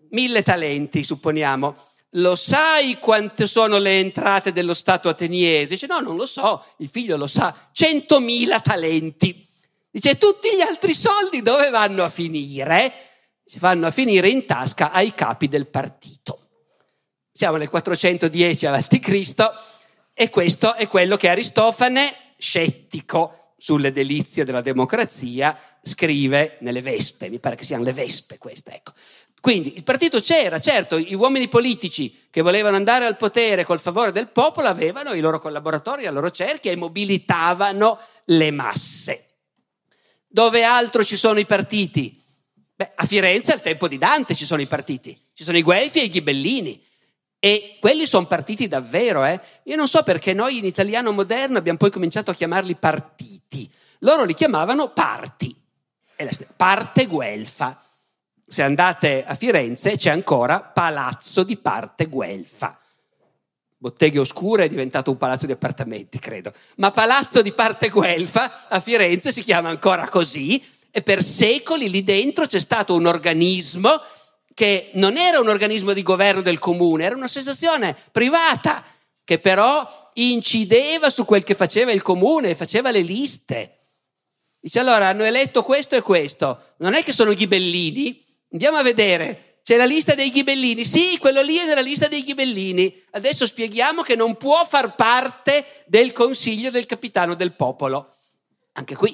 mille 0.10 0.42
talenti 0.42 1.04
supponiamo. 1.04 1.76
Lo 2.12 2.36
sai 2.36 3.00
quante 3.00 3.48
sono 3.48 3.78
le 3.78 4.00
entrate 4.00 4.52
dello 4.52 4.74
Stato 4.74 5.08
ateniese? 5.08 5.74
Dice 5.74 5.88
no, 5.88 6.00
non 6.00 6.18
lo 6.18 6.26
so, 6.26 6.64
il 6.78 6.90
figlio 6.90 7.16
lo 7.16 7.28
sa, 7.28 7.70
100.000 7.74 8.62
talenti. 8.62 9.47
Dice, 9.98 10.20
tutti 10.20 10.56
gli 10.56 10.62
altri 10.62 10.94
soldi 10.94 11.42
dove 11.42 11.72
vanno 11.72 12.04
a 12.04 12.10
finire? 12.10 12.94
Vanno 13.56 13.88
a 13.88 13.92
finire 13.92 14.30
in 14.30 14.46
tasca 14.46 14.92
ai 14.92 15.12
capi 15.12 15.48
del 15.48 15.66
partito. 15.66 16.50
Siamo 17.32 17.58
nel 17.58 17.68
410 17.68 18.68
a.C. 18.68 19.34
e 20.14 20.30
questo 20.30 20.76
è 20.76 20.88
quello 20.88 21.18
che 21.18 21.30
Aristofane, 21.30 22.14
scettico 22.38 23.54
sulle 23.58 23.92
delizie 23.92 24.46
della 24.46 24.62
democrazia, 24.62 25.60
scrive 25.82 26.58
nelle 26.60 26.84
Vespe. 26.84 27.28
Mi 27.30 27.40
pare 27.40 27.56
che 27.56 27.64
siano 27.64 27.84
le 27.84 27.94
Vespe 27.94 28.38
queste, 28.38 28.76
ecco. 28.76 28.92
Quindi 29.42 29.78
il 29.78 29.84
partito 29.84 30.20
c'era, 30.20 30.60
certo, 30.60 31.00
gli 31.00 31.16
uomini 31.16 31.48
politici 31.48 32.28
che 32.30 32.44
volevano 32.44 32.76
andare 32.76 33.06
al 33.06 33.18
potere 33.18 33.66
col 33.66 33.80
favore 33.80 34.12
del 34.12 34.28
popolo 34.28 34.68
avevano 34.68 35.14
i 35.14 35.22
loro 35.22 35.40
collaboratori, 35.40 36.04
la 36.04 36.12
loro 36.12 36.30
cerchia 36.30 36.72
e 36.72 36.76
mobilitavano 36.76 38.00
le 38.26 38.52
masse. 38.52 39.27
Dove 40.28 40.64
altro 40.64 41.04
ci 41.04 41.16
sono 41.16 41.40
i 41.40 41.46
partiti? 41.46 42.22
Beh, 42.76 42.92
a 42.96 43.06
Firenze 43.06 43.54
al 43.54 43.62
tempo 43.62 43.88
di 43.88 43.98
Dante 43.98 44.36
ci 44.36 44.46
sono 44.46 44.62
i 44.62 44.68
partiti, 44.68 45.20
ci 45.34 45.44
sono 45.44 45.58
i 45.58 45.64
Guelfi 45.64 46.00
e 46.00 46.04
i 46.04 46.10
Ghibellini. 46.10 46.84
E 47.40 47.78
quelli 47.80 48.06
sono 48.08 48.26
partiti 48.26 48.68
davvero, 48.68 49.24
eh? 49.24 49.40
Io 49.64 49.76
non 49.76 49.88
so 49.88 50.04
perché 50.04 50.34
noi 50.34 50.58
in 50.58 50.66
italiano 50.66 51.12
moderno 51.12 51.58
abbiamo 51.58 51.78
poi 51.78 51.92
cominciato 51.92 52.32
a 52.32 52.34
chiamarli 52.34 52.76
partiti. 52.76 53.72
Loro 54.00 54.24
li 54.24 54.34
chiamavano 54.34 54.92
parti. 54.92 55.56
Parte 56.56 57.06
Guelfa. 57.06 57.80
Se 58.46 58.64
andate 58.64 59.24
a 59.24 59.36
Firenze 59.36 59.98
c'è 59.98 60.10
ancora 60.10 60.62
Palazzo 60.62 61.44
di 61.44 61.58
Parte 61.58 62.08
Guelfa. 62.08 62.80
Botteghe 63.80 64.20
Oscure 64.20 64.66
è 64.66 64.68
diventato 64.68 65.12
un 65.12 65.18
palazzo 65.18 65.46
di 65.46 65.52
appartamenti, 65.52 66.18
credo. 66.18 66.52
Ma 66.78 66.92
Palazzo 66.92 67.44
di 67.44 67.52
Parte 67.52 67.90
Guelfa 67.90 68.68
a 68.68 68.80
Firenze 68.80 69.32
si 69.32 69.44
chiama 69.44 69.70
ancora 69.70 70.10
così 70.10 70.64
e 70.90 71.04
per 71.04 71.22
secoli 71.22 71.90
lì 71.90 72.04
dentro 72.04 72.48
c'è 72.48 72.60
stato 72.60 72.96
un 72.96 73.06
organismo 73.06 74.02
che 74.56 74.90
non 74.96 75.16
era 75.16 75.40
un 75.40 75.50
organismo 75.50 75.94
di 75.94 76.02
governo 76.02 76.42
del 76.42 76.58
comune, 76.58 77.04
era 77.04 77.16
un'associazione 77.16 77.96
privata 78.12 78.84
che 79.24 79.38
però 79.38 79.88
incideva 80.14 81.12
su 81.12 81.24
quel 81.24 81.44
che 81.44 81.54
faceva 81.54 81.92
il 81.92 82.02
comune 82.02 82.56
faceva 82.56 82.90
le 82.90 83.02
liste. 83.02 83.74
Dice 84.60 84.80
allora 84.80 85.10
hanno 85.10 85.24
eletto 85.24 85.62
questo 85.62 85.96
e 85.96 86.02
questo, 86.02 86.74
non 86.78 86.96
è 86.96 87.04
che 87.04 87.14
sono 87.14 87.34
ghibellini, 87.34 88.26
andiamo 88.52 88.78
a 88.78 88.84
vedere 88.84 89.47
c'è 89.68 89.76
la 89.76 89.84
lista 89.84 90.16
dei 90.16 90.30
ghibellini. 90.30 90.86
Sì, 90.86 91.18
quello 91.18 91.42
lì 91.42 91.58
è 91.58 91.66
nella 91.66 91.82
lista 91.82 92.08
dei 92.08 92.24
ghibellini. 92.24 93.04
Adesso 93.12 93.46
spieghiamo 93.46 94.02
che 94.02 94.16
non 94.16 94.38
può 94.38 94.64
far 94.64 94.96
parte 94.96 95.84
del 95.88 96.14
consiglio 96.14 96.70
del 96.70 96.86
capitano 96.86 97.36
del 97.36 97.52
popolo. 97.52 98.16
Anche 98.72 98.96
qui. 98.96 99.14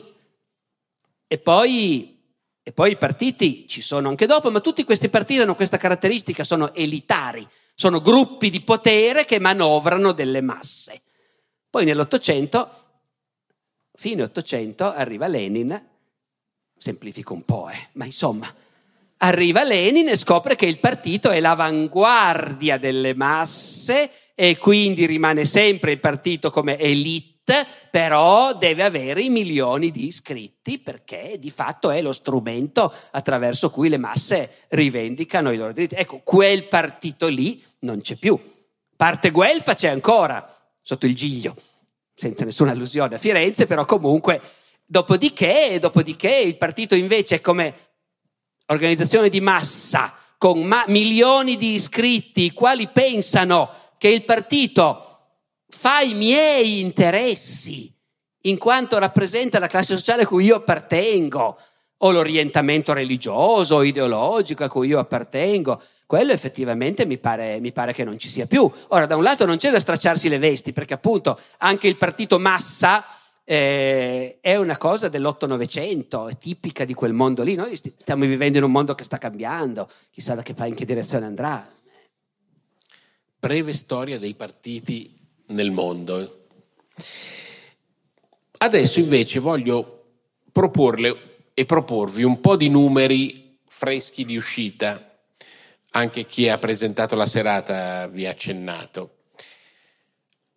E 1.25 1.37
poi, 1.39 2.19
e 2.61 2.71
poi 2.71 2.91
i 2.91 2.97
partiti 2.97 3.67
ci 3.67 3.81
sono 3.81 4.09
anche 4.09 4.27
dopo, 4.27 4.51
ma 4.51 4.59
tutti 4.59 4.83
questi 4.83 5.09
partiti 5.09 5.41
hanno 5.41 5.55
questa 5.55 5.77
caratteristica, 5.77 6.43
sono 6.43 6.71
elitari, 6.75 7.47
sono 7.73 7.99
gruppi 7.99 8.51
di 8.51 8.61
potere 8.61 9.25
che 9.25 9.39
manovrano 9.39 10.11
delle 10.11 10.41
masse. 10.41 11.01
Poi 11.67 11.83
nell'Ottocento, 11.83 12.69
fine 13.91 14.21
Ottocento, 14.21 14.93
arriva 14.93 15.25
Lenin, 15.25 15.89
semplifico 16.77 17.33
un 17.33 17.43
po', 17.43 17.69
eh, 17.69 17.89
ma 17.93 18.05
insomma, 18.05 18.53
Arriva 19.23 19.63
Lenin 19.63 20.09
e 20.09 20.17
scopre 20.17 20.57
che 20.57 20.65
il 20.65 20.79
partito 20.79 21.29
è 21.29 21.39
l'avanguardia 21.39 22.77
delle 22.77 23.15
masse 23.15 24.11
e 24.35 24.57
quindi 24.57 25.05
rimane 25.05 25.45
sempre 25.45 25.93
il 25.93 26.01
partito 26.01 26.51
come 26.51 26.77
elite 26.77 27.65
però 27.89 28.53
deve 28.53 28.83
avere 28.83 29.21
i 29.21 29.29
milioni 29.29 29.91
di 29.91 30.07
iscritti 30.07 30.77
perché 30.79 31.37
di 31.39 31.51
fatto 31.51 31.89
è 31.89 32.01
lo 32.01 32.11
strumento 32.11 32.93
attraverso 33.11 33.69
cui 33.69 33.87
le 33.87 33.95
masse 33.95 34.65
rivendicano 34.69 35.53
i 35.53 35.57
loro 35.57 35.71
diritti. 35.71 35.95
Ecco, 35.95 36.19
quel 36.21 36.67
partito 36.67 37.27
lì 37.29 37.63
non 37.79 38.01
c'è 38.01 38.15
più. 38.15 38.37
Parte 38.93 39.31
Guelfa 39.31 39.73
c'è 39.73 39.87
ancora, 39.87 40.45
sotto 40.81 41.05
il 41.05 41.15
giglio, 41.15 41.55
senza 42.13 42.43
nessuna 42.43 42.71
allusione 42.71 43.15
a 43.15 43.19
Firenze, 43.19 43.67
però 43.67 43.85
comunque, 43.85 44.41
dopodiché, 44.85 45.77
dopodiché 45.79 46.35
il 46.35 46.57
partito 46.57 46.93
invece 46.93 47.35
è 47.35 47.41
come 47.41 47.91
organizzazione 48.73 49.29
di 49.29 49.41
massa, 49.41 50.13
con 50.37 50.61
ma- 50.63 50.85
milioni 50.87 51.55
di 51.55 51.73
iscritti, 51.75 52.43
i 52.43 52.51
quali 52.51 52.89
pensano 52.89 53.69
che 53.97 54.09
il 54.09 54.23
partito 54.25 55.07
fa 55.69 56.01
i 56.01 56.13
miei 56.13 56.81
interessi, 56.81 57.91
in 58.41 58.57
quanto 58.57 58.97
rappresenta 58.97 59.59
la 59.59 59.67
classe 59.67 59.95
sociale 59.97 60.23
a 60.23 60.27
cui 60.27 60.45
io 60.45 60.57
appartengo, 60.57 61.57
o 62.03 62.11
l'orientamento 62.11 62.91
religioso 62.93 63.75
o 63.75 63.83
ideologico 63.83 64.63
a 64.63 64.69
cui 64.69 64.87
io 64.87 64.99
appartengo, 64.99 65.81
quello 66.05 66.33
effettivamente 66.33 67.05
mi 67.05 67.17
pare, 67.17 67.59
mi 67.61 67.71
pare, 67.71 67.93
che 67.93 68.03
non 68.03 68.17
ci 68.17 68.27
sia 68.27 68.45
più. 68.45 68.69
Ora, 68.89 69.05
da 69.05 69.15
un 69.15 69.23
lato 69.23 69.45
non 69.45 69.57
c'è 69.57 69.71
da 69.71 69.79
stracciarsi 69.79 70.27
le 70.27 70.37
vesti, 70.37 70.73
perché 70.73 70.93
appunto 70.93 71.39
anche 71.59 71.87
il 71.87 71.97
partito 71.97 72.39
massa 72.39 73.05
eh, 73.45 74.37
è 74.39 74.55
una 74.55 74.77
cosa 74.77 75.09
dell'otto-novecento, 75.09 76.27
è 76.27 76.37
tipica 76.37 76.85
di 76.85 76.93
quel 76.93 77.13
mondo 77.13 77.43
lì. 77.43 77.55
Noi 77.55 77.75
stiamo 77.75 78.25
vivendo 78.25 78.57
in 78.57 78.63
un 78.63 78.71
mondo 78.71 78.95
che 78.95 79.03
sta 79.03 79.17
cambiando, 79.17 79.89
chissà 80.11 80.35
da 80.35 80.41
che, 80.41 80.55
in 80.65 80.75
che 80.75 80.85
direzione 80.85 81.25
andrà. 81.25 81.67
Breve 83.39 83.73
storia 83.73 84.17
dei 84.19 84.35
partiti 84.35 85.19
nel 85.47 85.71
mondo. 85.71 86.45
Adesso 88.57 88.99
invece 88.99 89.39
voglio 89.39 90.05
proporle 90.51 91.31
e 91.53 91.65
proporvi 91.65 92.23
un 92.23 92.39
po' 92.39 92.55
di 92.55 92.69
numeri 92.69 93.57
freschi 93.67 94.23
di 94.23 94.37
uscita. 94.37 95.09
Anche 95.95 96.25
chi 96.25 96.47
ha 96.47 96.57
presentato 96.57 97.15
la 97.15 97.25
serata 97.25 98.07
vi 98.07 98.25
ha 98.25 98.31
accennato. 98.31 99.17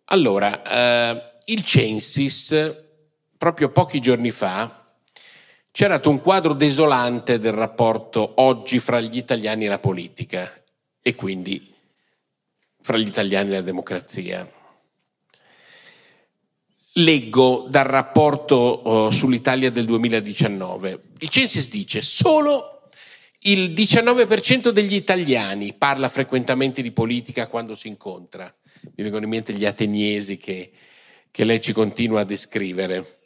Allora, 0.05 0.63
eh, 0.63 1.36
il 1.49 1.63
Censis, 1.63 2.83
proprio 3.37 3.69
pochi 3.69 3.99
giorni 3.99 4.31
fa, 4.31 4.85
c'era 5.71 5.95
dato 5.95 6.09
un 6.09 6.21
quadro 6.21 6.53
desolante 6.53 7.39
del 7.39 7.53
rapporto 7.53 8.33
oggi 8.37 8.79
fra 8.79 8.99
gli 8.99 9.15
italiani 9.15 9.65
e 9.65 9.69
la 9.69 9.79
politica 9.79 10.51
e 11.01 11.15
quindi 11.15 11.73
fra 12.81 12.97
gli 12.97 13.07
italiani 13.07 13.51
e 13.51 13.53
la 13.53 13.61
democrazia. 13.61 14.49
Leggo 16.93 17.67
dal 17.69 17.85
rapporto 17.85 18.55
oh, 18.55 19.11
sull'Italia 19.11 19.69
del 19.69 19.85
2019. 19.85 21.01
Il 21.19 21.29
Censis 21.29 21.69
dice 21.69 22.01
solo 22.01 22.89
il 23.41 23.71
19% 23.71 24.69
degli 24.69 24.95
italiani 24.95 25.73
parla 25.73 26.09
frequentemente 26.09 26.81
di 26.81 26.91
politica 26.91 27.47
quando 27.47 27.75
si 27.75 27.87
incontra. 27.87 28.53
Mi 28.81 29.03
vengono 29.03 29.23
in 29.23 29.29
mente 29.29 29.53
gli 29.53 29.65
ateniesi 29.65 30.37
che 30.37 30.71
che 31.37 31.43
lei 31.43 31.61
ci 31.61 31.71
continua 31.71 32.21
a 32.21 32.23
descrivere. 32.23 33.19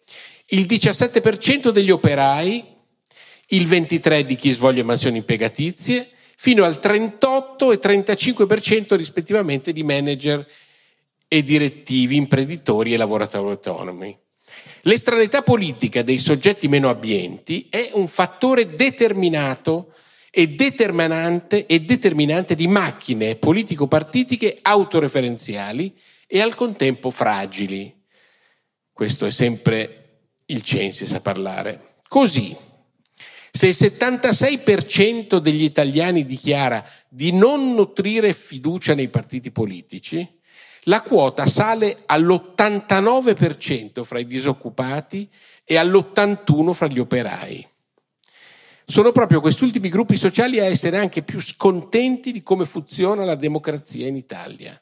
Il 0.47 0.65
17% 0.65 1.69
degli 1.69 1.91
operai, 1.91 2.61
il 3.47 3.63
23% 3.65 4.19
di 4.19 4.35
chi 4.35 4.51
svolge 4.51 4.83
mansioni 4.83 5.15
impegatizie, 5.19 6.09
fino 6.35 6.65
al 6.65 6.81
38 6.81 7.71
e 7.71 7.79
35% 7.79 8.97
rispettivamente 8.97 9.71
di 9.71 9.83
manager 9.83 10.45
e 11.25 11.41
direttivi, 11.41 12.17
imprenditori 12.17 12.91
e 12.91 12.97
lavoratori 12.97 13.51
autonomi. 13.51 14.19
L'estranità 14.81 15.41
politica 15.41 16.01
dei 16.01 16.17
soggetti 16.17 16.67
meno 16.67 16.89
abbienti 16.89 17.67
è 17.69 17.91
un 17.93 18.09
fattore 18.09 18.75
determinato 18.75 19.93
e 20.29 20.49
determinante, 20.49 21.65
e 21.65 21.79
determinante 21.79 22.55
di 22.55 22.67
macchine 22.67 23.37
politico-partitiche 23.37 24.59
autoreferenziali 24.61 25.95
e 26.27 26.41
al 26.41 26.55
contempo 26.55 27.09
fragili. 27.09 27.99
Questo 29.01 29.25
è 29.25 29.31
sempre 29.31 30.19
il 30.45 30.61
Censis 30.61 31.11
a 31.13 31.21
parlare. 31.21 31.95
Così, 32.07 32.55
se 33.51 33.67
il 33.69 33.75
76% 33.75 35.37
degli 35.37 35.63
italiani 35.63 36.23
dichiara 36.23 36.87
di 37.09 37.31
non 37.31 37.73
nutrire 37.73 38.31
fiducia 38.31 38.93
nei 38.93 39.07
partiti 39.07 39.49
politici, 39.49 40.39
la 40.83 41.01
quota 41.01 41.47
sale 41.47 42.03
all'89% 42.05 44.03
fra 44.03 44.19
i 44.19 44.27
disoccupati 44.27 45.27
e 45.63 45.77
all'81% 45.77 46.73
fra 46.73 46.85
gli 46.85 46.99
operai. 46.99 47.67
Sono 48.85 49.11
proprio 49.11 49.41
questi 49.41 49.63
ultimi 49.63 49.89
gruppi 49.89 50.15
sociali 50.15 50.59
a 50.59 50.65
essere 50.65 50.99
anche 50.99 51.23
più 51.23 51.41
scontenti 51.41 52.31
di 52.31 52.43
come 52.43 52.65
funziona 52.65 53.25
la 53.25 53.33
democrazia 53.33 54.05
in 54.05 54.15
Italia. 54.15 54.79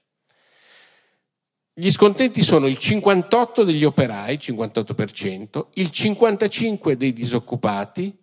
Gli 1.80 1.92
scontenti 1.92 2.42
sono 2.44 2.68
il 2.68 2.78
58 2.78 3.64
degli 3.64 3.86
operai, 3.86 4.36
58%, 4.36 5.68
il 5.76 5.90
55% 5.94 6.92
dei 6.92 7.14
disoccupati, 7.14 8.14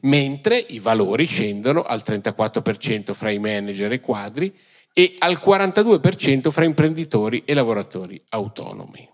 mentre 0.00 0.58
i 0.58 0.80
valori 0.80 1.24
scendono 1.24 1.84
al 1.84 2.02
34% 2.04 3.12
fra 3.12 3.30
i 3.30 3.38
manager 3.38 3.92
e 3.92 4.00
quadri 4.00 4.52
e 4.92 5.14
al 5.20 5.40
42% 5.40 6.50
fra 6.50 6.64
imprenditori 6.64 7.44
e 7.44 7.54
lavoratori 7.54 8.20
autonomi. 8.30 9.08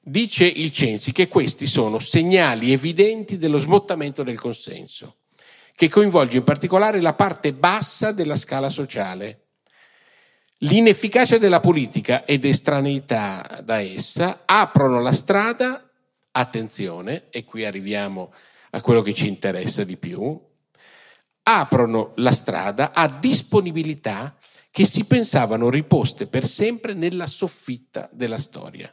Dice 0.00 0.46
il 0.46 0.72
Censi 0.72 1.12
che 1.12 1.28
questi 1.28 1.66
sono 1.66 1.98
segnali 1.98 2.72
evidenti 2.72 3.36
dello 3.36 3.58
smottamento 3.58 4.22
del 4.22 4.40
consenso, 4.40 5.16
che 5.74 5.90
coinvolge 5.90 6.38
in 6.38 6.44
particolare 6.44 7.02
la 7.02 7.12
parte 7.12 7.52
bassa 7.52 8.10
della 8.12 8.36
scala 8.36 8.70
sociale, 8.70 9.45
L'inefficacia 10.60 11.36
della 11.36 11.60
politica 11.60 12.24
ed 12.24 12.46
estraneità 12.46 13.60
da 13.62 13.82
essa 13.82 14.44
aprono 14.46 15.02
la 15.02 15.12
strada, 15.12 15.86
attenzione, 16.30 17.24
e 17.28 17.44
qui 17.44 17.66
arriviamo 17.66 18.32
a 18.70 18.80
quello 18.80 19.02
che 19.02 19.12
ci 19.12 19.28
interessa 19.28 19.84
di 19.84 19.98
più, 19.98 20.40
aprono 21.42 22.12
la 22.16 22.32
strada 22.32 22.92
a 22.94 23.06
disponibilità 23.06 24.34
che 24.70 24.86
si 24.86 25.04
pensavano 25.04 25.68
riposte 25.68 26.26
per 26.26 26.46
sempre 26.46 26.94
nella 26.94 27.26
soffitta 27.26 28.08
della 28.10 28.38
storia. 28.38 28.90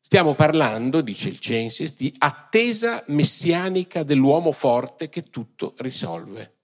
Stiamo 0.00 0.34
parlando, 0.34 1.00
dice 1.00 1.30
il 1.30 1.38
Censis, 1.38 1.96
di 1.96 2.14
attesa 2.18 3.02
messianica 3.06 4.02
dell'uomo 4.02 4.52
forte 4.52 5.08
che 5.08 5.22
tutto 5.22 5.74
risolve. 5.78 6.56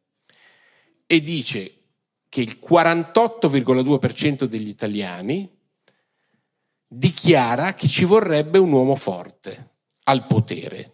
E 1.06 1.20
dice 1.22 1.77
che 2.28 2.40
il 2.40 2.58
48,2% 2.62 4.44
degli 4.44 4.68
italiani 4.68 5.50
dichiara 6.86 7.74
che 7.74 7.88
ci 7.88 8.04
vorrebbe 8.04 8.58
un 8.58 8.72
uomo 8.72 8.94
forte 8.94 9.76
al 10.04 10.26
potere, 10.26 10.92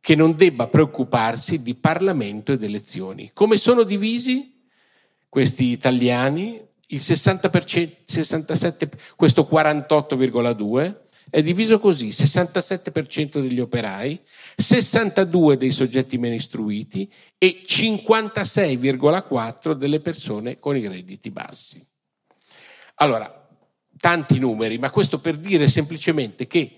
che 0.00 0.14
non 0.14 0.36
debba 0.36 0.68
preoccuparsi 0.68 1.62
di 1.62 1.74
Parlamento 1.74 2.52
ed 2.52 2.62
elezioni. 2.62 3.30
Come 3.32 3.56
sono 3.56 3.82
divisi 3.82 4.66
questi 5.28 5.64
italiani? 5.66 6.66
Il 6.90 7.00
60%, 7.00 7.96
67, 8.04 8.90
questo 9.16 9.46
48,2% 9.50 11.07
è 11.30 11.42
diviso 11.42 11.78
così, 11.78 12.08
67% 12.08 13.40
degli 13.40 13.60
operai, 13.60 14.20
62% 14.60 15.54
dei 15.54 15.72
soggetti 15.72 16.18
meno 16.18 16.34
istruiti 16.34 17.10
e 17.36 17.62
56,4% 17.66 19.72
delle 19.72 20.00
persone 20.00 20.58
con 20.58 20.76
i 20.76 20.86
redditi 20.86 21.30
bassi. 21.30 21.84
Allora, 22.96 23.48
tanti 23.98 24.38
numeri, 24.38 24.78
ma 24.78 24.90
questo 24.90 25.20
per 25.20 25.36
dire 25.36 25.68
semplicemente 25.68 26.46
che 26.46 26.76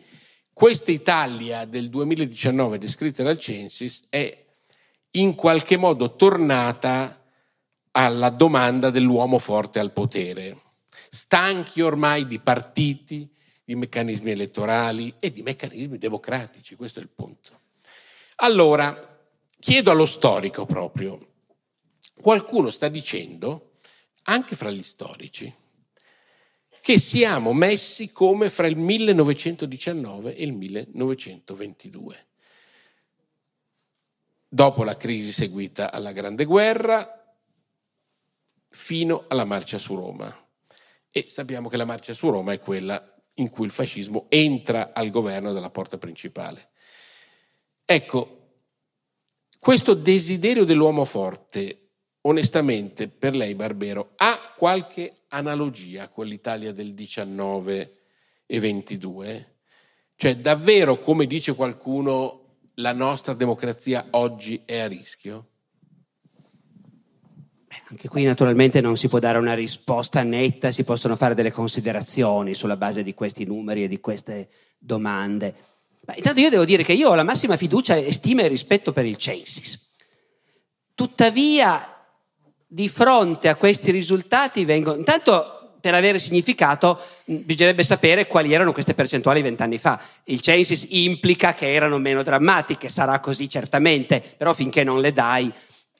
questa 0.52 0.90
Italia 0.90 1.64
del 1.64 1.88
2019 1.88 2.78
descritta 2.78 3.22
dal 3.22 3.38
Censis 3.38 4.04
è 4.10 4.46
in 5.12 5.34
qualche 5.34 5.76
modo 5.76 6.16
tornata 6.16 7.16
alla 7.92 8.30
domanda 8.30 8.90
dell'uomo 8.90 9.38
forte 9.38 9.78
al 9.78 9.92
potere, 9.92 10.56
stanchi 11.08 11.80
ormai 11.80 12.26
di 12.26 12.38
partiti, 12.38 13.28
di 13.70 13.76
meccanismi 13.76 14.32
elettorali 14.32 15.14
e 15.20 15.30
di 15.30 15.42
meccanismi 15.42 15.96
democratici, 15.96 16.74
questo 16.74 16.98
è 16.98 17.02
il 17.02 17.08
punto. 17.08 17.60
Allora, 18.36 18.98
chiedo 19.60 19.92
allo 19.92 20.06
storico 20.06 20.66
proprio, 20.66 21.34
qualcuno 22.20 22.70
sta 22.70 22.88
dicendo, 22.88 23.74
anche 24.22 24.56
fra 24.56 24.72
gli 24.72 24.82
storici, 24.82 25.54
che 26.80 26.98
siamo 26.98 27.52
messi 27.52 28.10
come 28.10 28.50
fra 28.50 28.66
il 28.66 28.76
1919 28.76 30.34
e 30.34 30.42
il 30.42 30.52
1922. 30.52 32.26
Dopo 34.48 34.82
la 34.82 34.96
crisi 34.96 35.30
seguita 35.30 35.92
alla 35.92 36.10
Grande 36.10 36.44
Guerra, 36.44 37.36
fino 38.68 39.26
alla 39.28 39.44
marcia 39.44 39.78
su 39.78 39.94
Roma. 39.94 40.48
E 41.12 41.26
sappiamo 41.28 41.68
che 41.68 41.76
la 41.76 41.84
marcia 41.84 42.14
su 42.14 42.30
Roma 42.30 42.52
è 42.52 42.60
quella 42.60 43.09
in 43.40 43.50
cui 43.50 43.66
il 43.66 43.72
fascismo 43.72 44.26
entra 44.28 44.92
al 44.92 45.10
governo 45.10 45.52
dalla 45.52 45.70
porta 45.70 45.98
principale. 45.98 46.70
Ecco, 47.84 48.38
questo 49.58 49.94
desiderio 49.94 50.64
dell'uomo 50.64 51.04
forte, 51.04 51.88
onestamente, 52.22 53.08
per 53.08 53.34
lei, 53.34 53.54
Barbero, 53.54 54.12
ha 54.16 54.54
qualche 54.56 55.24
analogia 55.28 56.08
con 56.08 56.26
l'Italia 56.26 56.72
del 56.72 56.94
19 56.94 57.98
e 58.46 58.60
22? 58.60 59.56
Cioè, 60.14 60.36
davvero, 60.36 61.00
come 61.00 61.26
dice 61.26 61.54
qualcuno, 61.54 62.58
la 62.74 62.92
nostra 62.92 63.34
democrazia 63.34 64.06
oggi 64.10 64.62
è 64.64 64.78
a 64.78 64.86
rischio? 64.86 65.49
Anche 67.90 68.08
qui 68.08 68.22
naturalmente 68.22 68.80
non 68.80 68.96
si 68.96 69.08
può 69.08 69.18
dare 69.18 69.38
una 69.38 69.54
risposta 69.54 70.22
netta, 70.22 70.70
si 70.70 70.84
possono 70.84 71.16
fare 71.16 71.34
delle 71.34 71.50
considerazioni 71.50 72.54
sulla 72.54 72.76
base 72.76 73.02
di 73.02 73.14
questi 73.14 73.44
numeri 73.44 73.82
e 73.82 73.88
di 73.88 73.98
queste 73.98 74.48
domande. 74.78 75.54
Ma 76.06 76.14
intanto 76.14 76.40
io 76.40 76.50
devo 76.50 76.64
dire 76.64 76.84
che 76.84 76.92
io 76.92 77.08
ho 77.08 77.14
la 77.16 77.24
massima 77.24 77.56
fiducia 77.56 77.96
e 77.96 78.12
stima 78.12 78.42
e 78.42 78.46
rispetto 78.46 78.92
per 78.92 79.06
il 79.06 79.16
Censis. 79.16 79.90
Tuttavia, 80.94 82.00
di 82.64 82.88
fronte 82.88 83.48
a 83.48 83.56
questi 83.56 83.90
risultati 83.90 84.64
vengono... 84.64 84.96
Intanto, 84.96 85.56
per 85.80 85.94
avere 85.94 86.20
significato, 86.20 87.00
bisognerebbe 87.24 87.82
sapere 87.82 88.28
quali 88.28 88.52
erano 88.52 88.72
queste 88.72 88.94
percentuali 88.94 89.42
vent'anni 89.42 89.78
fa. 89.78 90.00
Il 90.24 90.40
Censis 90.40 90.86
implica 90.90 91.54
che 91.54 91.72
erano 91.72 91.98
meno 91.98 92.22
drammatiche, 92.22 92.88
sarà 92.88 93.18
così 93.18 93.48
certamente, 93.48 94.22
però 94.36 94.52
finché 94.52 94.84
non 94.84 95.00
le 95.00 95.10
dai 95.10 95.52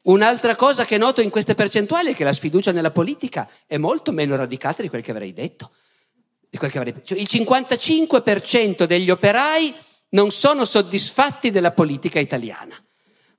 Un'altra 0.03 0.57
cosa 0.57 0.85
che 0.85 0.97
noto 0.97 1.21
in 1.21 1.29
queste 1.29 1.55
percentuali 1.55 2.13
è 2.13 2.15
che 2.15 2.25
la 2.25 2.33
sfiducia 2.33 2.73
nella 2.73 2.91
politica 2.91 3.49
è 3.67 3.77
molto 3.77 4.13
meno 4.13 4.35
radicata 4.35 4.81
di 4.81 4.89
quel 4.89 5.03
che 5.03 5.11
avrei 5.11 5.33
detto. 5.33 5.73
Che 6.49 6.79
avrei... 6.79 6.95
Cioè, 7.03 7.19
il 7.19 7.29
55% 7.31 8.85
degli 8.85 9.11
operai 9.11 9.75
non 10.11 10.31
sono 10.31 10.65
soddisfatti 10.65 11.51
della 11.51 11.73
politica 11.73 12.19
italiana. 12.19 12.83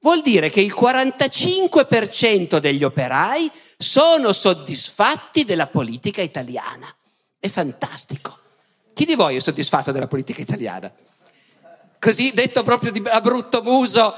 Vuol 0.02 0.22
dire 0.22 0.50
che 0.50 0.62
il 0.62 0.74
45% 0.78 2.58
degli 2.58 2.84
operai 2.84 3.52
sono 3.78 4.32
soddisfatti 4.32 5.44
della 5.44 5.68
politica 5.68 6.22
italiana. 6.22 6.94
È 7.40 7.48
fantastico. 7.48 8.38
Chi 8.94 9.06
di 9.06 9.16
voi 9.16 9.36
è 9.36 9.40
soddisfatto 9.40 9.92
della 9.92 10.08
politica 10.08 10.42
italiana? 10.42 10.92
Così 12.00 12.32
detto 12.34 12.64
proprio 12.64 12.92
a 13.12 13.22
brutto 13.22 13.62
muso, 13.62 14.16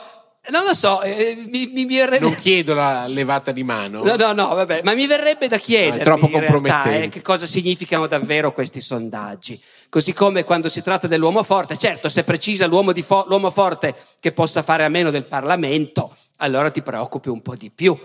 non 0.50 0.66
lo 0.66 0.74
so, 0.74 1.02
eh, 1.02 1.42
mi, 1.48 1.68
mi, 1.68 1.86
verrebbe... 1.86 2.20
Non 2.20 2.36
chiedo 2.36 2.74
la 2.74 3.08
levata 3.08 3.54
di 3.54 3.64
mano. 3.64 4.04
No, 4.04 4.18
no, 4.18 4.34
no, 4.34 4.54
vabbè, 4.54 4.82
ma 4.84 4.94
mi 4.94 5.08
verrebbe 5.08 5.48
da 5.48 5.58
chiedere 5.58 6.04
no, 6.04 6.18
in 6.18 6.40
realtà 6.40 6.84
eh, 6.96 7.08
che 7.08 7.22
cosa 7.22 7.48
significano 7.48 8.08
davvero 8.08 8.52
questi 8.52 8.82
sondaggi. 8.82 9.62
Così 9.88 10.12
come 10.12 10.44
quando 10.44 10.68
si 10.68 10.84
tratta 10.84 11.08
dell'uomo 11.08 11.44
forte, 11.44 11.78
certo, 11.78 12.10
se 12.10 12.26
precisa 12.26 12.68
l'uomo, 12.68 12.92
fo- 12.96 13.24
l'uomo 13.30 13.52
forte 13.52 13.96
che 14.20 14.34
possa 14.34 14.64
fare 14.64 14.84
a 14.84 14.90
meno 14.90 15.12
del 15.12 15.24
Parlamento, 15.24 16.14
allora 16.38 16.70
ti 16.72 16.82
preoccupi 16.82 17.30
un 17.30 17.42
po' 17.42 17.56
di 17.56 17.70
più. 17.70 17.98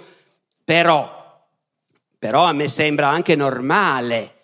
Però, 0.62 1.42
però 2.20 2.44
a 2.44 2.52
me 2.52 2.68
sembra 2.68 3.08
anche 3.08 3.34
normale, 3.34 4.34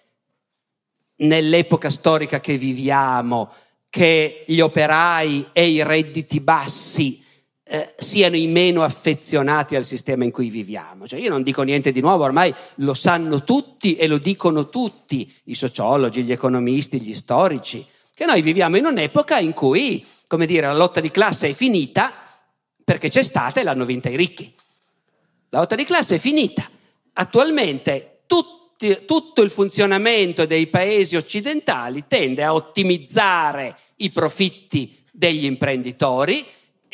nell'epoca 1.18 1.90
storica 1.90 2.40
che 2.40 2.56
viviamo, 2.56 3.52
che 3.88 4.42
gli 4.48 4.58
operai 4.58 5.50
e 5.52 5.68
i 5.68 5.84
redditi 5.84 6.40
bassi 6.40 7.22
eh, 7.66 7.94
siano 7.96 8.36
i 8.36 8.46
meno 8.46 8.82
affezionati 8.82 9.74
al 9.74 9.84
sistema 9.84 10.24
in 10.24 10.30
cui 10.30 10.50
viviamo. 10.50 11.08
Cioè, 11.08 11.18
io 11.18 11.30
non 11.30 11.42
dico 11.42 11.62
niente 11.62 11.92
di 11.92 12.00
nuovo, 12.00 12.24
ormai 12.24 12.54
lo 12.76 12.94
sanno 12.94 13.42
tutti 13.42 13.96
e 13.96 14.06
lo 14.06 14.18
dicono 14.18 14.68
tutti, 14.68 15.32
i 15.44 15.54
sociologi, 15.54 16.22
gli 16.22 16.32
economisti, 16.32 17.00
gli 17.00 17.14
storici, 17.14 17.84
che 18.14 18.26
noi 18.26 18.42
viviamo 18.42 18.76
in 18.76 18.84
un'epoca 18.84 19.38
in 19.38 19.52
cui, 19.52 20.04
come 20.26 20.46
dire, 20.46 20.66
la 20.66 20.74
lotta 20.74 21.00
di 21.00 21.10
classe 21.10 21.48
è 21.48 21.52
finita 21.54 22.12
perché 22.84 23.08
c'è 23.08 23.22
stata 23.22 23.60
e 23.60 23.64
l'hanno 23.64 23.86
vinta 23.86 24.10
i 24.10 24.16
ricchi. 24.16 24.54
La 25.48 25.60
lotta 25.60 25.74
di 25.74 25.84
classe 25.84 26.16
è 26.16 26.18
finita. 26.18 26.68
Attualmente 27.14 28.24
tutti, 28.26 29.04
tutto 29.06 29.40
il 29.40 29.50
funzionamento 29.50 30.44
dei 30.44 30.66
paesi 30.66 31.16
occidentali 31.16 32.04
tende 32.06 32.42
a 32.42 32.52
ottimizzare 32.52 33.76
i 33.96 34.10
profitti 34.10 35.02
degli 35.10 35.44
imprenditori 35.44 36.44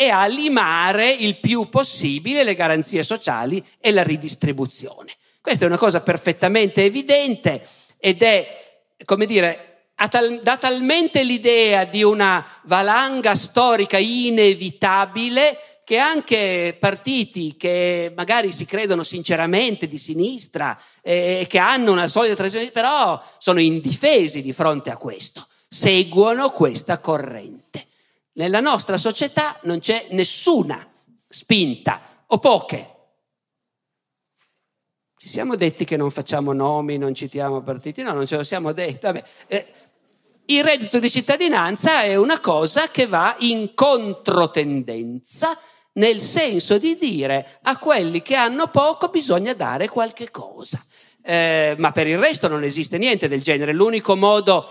e 0.01 0.09
a 0.09 0.25
limare 0.25 1.11
il 1.11 1.37
più 1.41 1.69
possibile 1.69 2.43
le 2.43 2.55
garanzie 2.55 3.03
sociali 3.03 3.63
e 3.79 3.93
la 3.93 4.03
ridistribuzione. 4.03 5.13
Questa 5.43 5.65
è 5.65 5.67
una 5.67 5.77
cosa 5.77 6.01
perfettamente 6.01 6.83
evidente 6.83 7.63
ed 7.99 8.23
è, 8.23 8.79
come 9.05 9.27
dire, 9.27 9.89
dà 10.41 10.57
talmente 10.57 11.23
l'idea 11.23 11.85
di 11.85 12.03
una 12.03 12.43
valanga 12.63 13.35
storica 13.35 13.99
inevitabile 13.99 15.83
che 15.85 15.99
anche 15.99 16.75
partiti 16.81 17.59
che 17.59 18.11
magari 18.17 18.53
si 18.53 18.65
credono 18.65 19.03
sinceramente 19.03 19.87
di 19.87 19.99
sinistra 19.99 20.81
e 21.03 21.41
eh, 21.41 21.47
che 21.47 21.59
hanno 21.59 21.93
una 21.93 22.07
solida 22.07 22.35
tradizione, 22.35 22.71
però 22.71 23.23
sono 23.39 23.61
indifesi 23.61 24.41
di 24.41 24.55
fronte 24.55 24.89
a 24.89 24.97
questo, 24.97 25.47
seguono 25.69 26.49
questa 26.53 27.01
corrente. 27.01 27.89
Nella 28.33 28.61
nostra 28.61 28.97
società 28.97 29.59
non 29.63 29.81
c'è 29.81 30.09
nessuna 30.11 30.87
spinta, 31.29 32.25
o 32.33 32.39
poche. 32.39 32.95
Ci 35.17 35.29
siamo 35.29 35.55
detti 35.55 35.85
che 35.85 35.97
non 35.97 36.11
facciamo 36.11 36.53
nomi, 36.53 36.97
non 36.97 37.15
citiamo 37.15 37.63
partiti, 37.63 38.03
no, 38.03 38.13
non 38.13 38.27
ce 38.27 38.37
lo 38.37 38.45
siamo 38.45 38.73
detti. 38.73 39.07
Vabbè, 39.07 39.25
eh, 39.49 39.67
il 40.47 40.65
reddito 40.65 40.99
di 40.99 41.11
cittadinanza 41.11 42.03
è 42.03 42.17
una 42.17 42.41
cosa 42.41 42.89
che 42.89 43.07
va 43.07 43.37
in 43.41 43.75
controtendenza 43.75 45.59
nel 45.93 46.21
senso 46.21 46.79
di 46.79 46.97
dire 46.97 47.59
a 47.63 47.77
quelli 47.77 48.23
che 48.23 48.37
hanno 48.37 48.69
poco 48.69 49.09
bisogna 49.09 49.53
dare 49.53 49.89
qualche 49.89 50.31
cosa. 50.31 50.83
Eh, 51.23 51.75
ma 51.79 51.93
per 51.93 52.07
il 52.07 52.19
resto 52.19 52.49
non 52.49 52.65
esiste 52.65 52.97
niente 52.97 53.29
del 53.29 53.43
genere. 53.43 53.73
L'unico 53.73 54.17
modo 54.17 54.69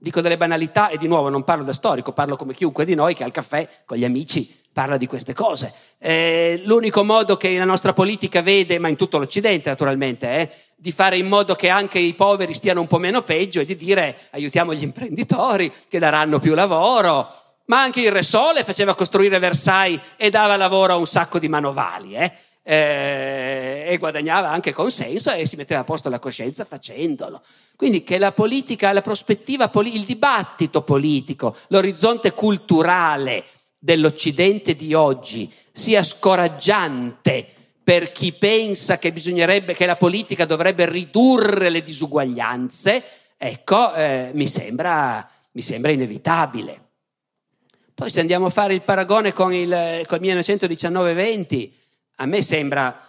dico 0.00 0.22
delle 0.22 0.38
banalità 0.38 0.88
e 0.88 0.96
di 0.96 1.06
nuovo 1.06 1.28
non 1.28 1.44
parlo 1.44 1.62
da 1.62 1.74
storico, 1.74 2.12
parlo 2.12 2.34
come 2.34 2.54
chiunque 2.54 2.84
di 2.84 2.94
noi 2.94 3.14
che 3.14 3.22
al 3.22 3.30
caffè 3.30 3.68
con 3.84 3.98
gli 3.98 4.04
amici 4.04 4.58
parla 4.72 4.96
di 4.96 5.06
queste 5.06 5.34
cose. 5.34 5.72
Eh, 5.98 6.62
l'unico 6.64 7.04
modo 7.04 7.36
che 7.36 7.56
la 7.56 7.64
nostra 7.64 7.92
politica 7.92 8.40
vede, 8.40 8.78
ma 8.78 8.88
in 8.88 8.96
tutto 8.96 9.18
l'Occidente 9.18 9.68
naturalmente, 9.68 10.28
eh, 10.28 10.50
di 10.74 10.90
fare 10.90 11.18
in 11.18 11.26
modo 11.26 11.54
che 11.54 11.68
anche 11.68 11.98
i 11.98 12.14
poveri 12.14 12.54
stiano 12.54 12.80
un 12.80 12.86
po' 12.86 12.98
meno 12.98 13.22
peggio 13.22 13.60
è 13.60 13.64
di 13.64 13.76
dire 13.76 14.16
aiutiamo 14.30 14.72
gli 14.72 14.82
imprenditori 14.82 15.70
che 15.88 15.98
daranno 15.98 16.38
più 16.38 16.54
lavoro. 16.54 17.32
Ma 17.66 17.82
anche 17.82 18.00
il 18.00 18.10
Re 18.10 18.22
Sole 18.22 18.64
faceva 18.64 18.96
costruire 18.96 19.38
Versailles 19.38 20.00
e 20.16 20.30
dava 20.30 20.56
lavoro 20.56 20.94
a 20.94 20.96
un 20.96 21.06
sacco 21.06 21.38
di 21.38 21.48
manovali. 21.48 22.14
Eh 22.16 22.32
eh, 22.70 23.84
e 23.88 23.96
guadagnava 23.98 24.48
anche 24.48 24.72
consenso 24.72 25.32
e 25.32 25.44
si 25.44 25.56
metteva 25.56 25.80
a 25.80 25.84
posto 25.84 26.08
la 26.08 26.20
coscienza 26.20 26.64
facendolo. 26.64 27.42
Quindi 27.74 28.04
che 28.04 28.16
la 28.16 28.30
politica, 28.30 28.92
la 28.92 29.00
prospettiva, 29.00 29.68
il 29.74 30.04
dibattito 30.04 30.82
politico, 30.82 31.56
l'orizzonte 31.68 32.32
culturale 32.32 33.44
dell'Occidente 33.76 34.74
di 34.74 34.94
oggi 34.94 35.52
sia 35.72 36.04
scoraggiante 36.04 37.44
per 37.82 38.12
chi 38.12 38.32
pensa 38.34 38.98
che 38.98 39.10
bisognerebbe, 39.10 39.74
che 39.74 39.86
la 39.86 39.96
politica 39.96 40.44
dovrebbe 40.44 40.88
ridurre 40.88 41.70
le 41.70 41.82
disuguaglianze, 41.82 43.02
ecco, 43.36 43.92
eh, 43.94 44.30
mi, 44.34 44.46
sembra, 44.46 45.28
mi 45.52 45.62
sembra 45.62 45.90
inevitabile. 45.90 46.80
Poi 47.92 48.10
se 48.10 48.20
andiamo 48.20 48.46
a 48.46 48.50
fare 48.50 48.74
il 48.74 48.82
paragone 48.82 49.32
con 49.32 49.52
il, 49.52 50.04
con 50.06 50.24
il 50.24 50.36
1919-20, 50.36 51.79
a 52.20 52.26
me 52.26 52.42
sembra, 52.42 53.00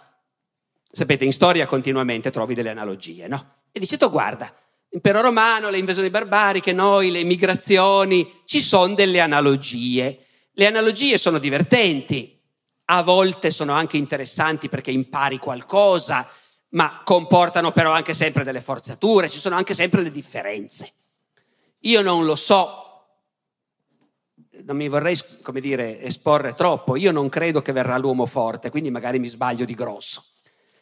sapete, 0.90 1.24
in 1.24 1.32
storia 1.32 1.66
continuamente 1.66 2.30
trovi 2.30 2.54
delle 2.54 2.70
analogie, 2.70 3.28
no? 3.28 3.56
E 3.70 3.78
dice, 3.78 3.98
tu 3.98 4.10
guarda, 4.10 4.54
l'impero 4.88 5.20
romano, 5.20 5.68
le 5.68 5.76
invasioni 5.76 6.08
barbariche, 6.08 6.72
noi, 6.72 7.10
le 7.10 7.22
migrazioni, 7.22 8.40
ci 8.46 8.62
sono 8.62 8.94
delle 8.94 9.20
analogie. 9.20 10.24
Le 10.52 10.66
analogie 10.66 11.18
sono 11.18 11.38
divertenti, 11.38 12.40
a 12.86 13.02
volte 13.02 13.50
sono 13.50 13.74
anche 13.74 13.98
interessanti 13.98 14.70
perché 14.70 14.90
impari 14.90 15.36
qualcosa, 15.36 16.26
ma 16.70 17.02
comportano 17.04 17.70
però 17.70 17.92
anche 17.92 18.14
sempre 18.14 18.44
delle 18.44 18.62
forzature, 18.62 19.28
ci 19.28 19.38
sono 19.38 19.56
anche 19.56 19.74
sempre 19.74 20.00
le 20.00 20.10
differenze. 20.10 20.92
Io 21.80 22.00
non 22.00 22.24
lo 22.24 22.36
so 22.36 22.81
non 24.64 24.76
mi 24.76 24.88
vorrei, 24.88 25.16
come 25.42 25.60
dire, 25.60 26.00
esporre 26.00 26.54
troppo. 26.54 26.96
Io 26.96 27.12
non 27.12 27.28
credo 27.28 27.62
che 27.62 27.72
verrà 27.72 27.96
l'uomo 27.98 28.26
forte, 28.26 28.70
quindi 28.70 28.90
magari 28.90 29.18
mi 29.18 29.28
sbaglio 29.28 29.64
di 29.64 29.74
grosso. 29.74 30.24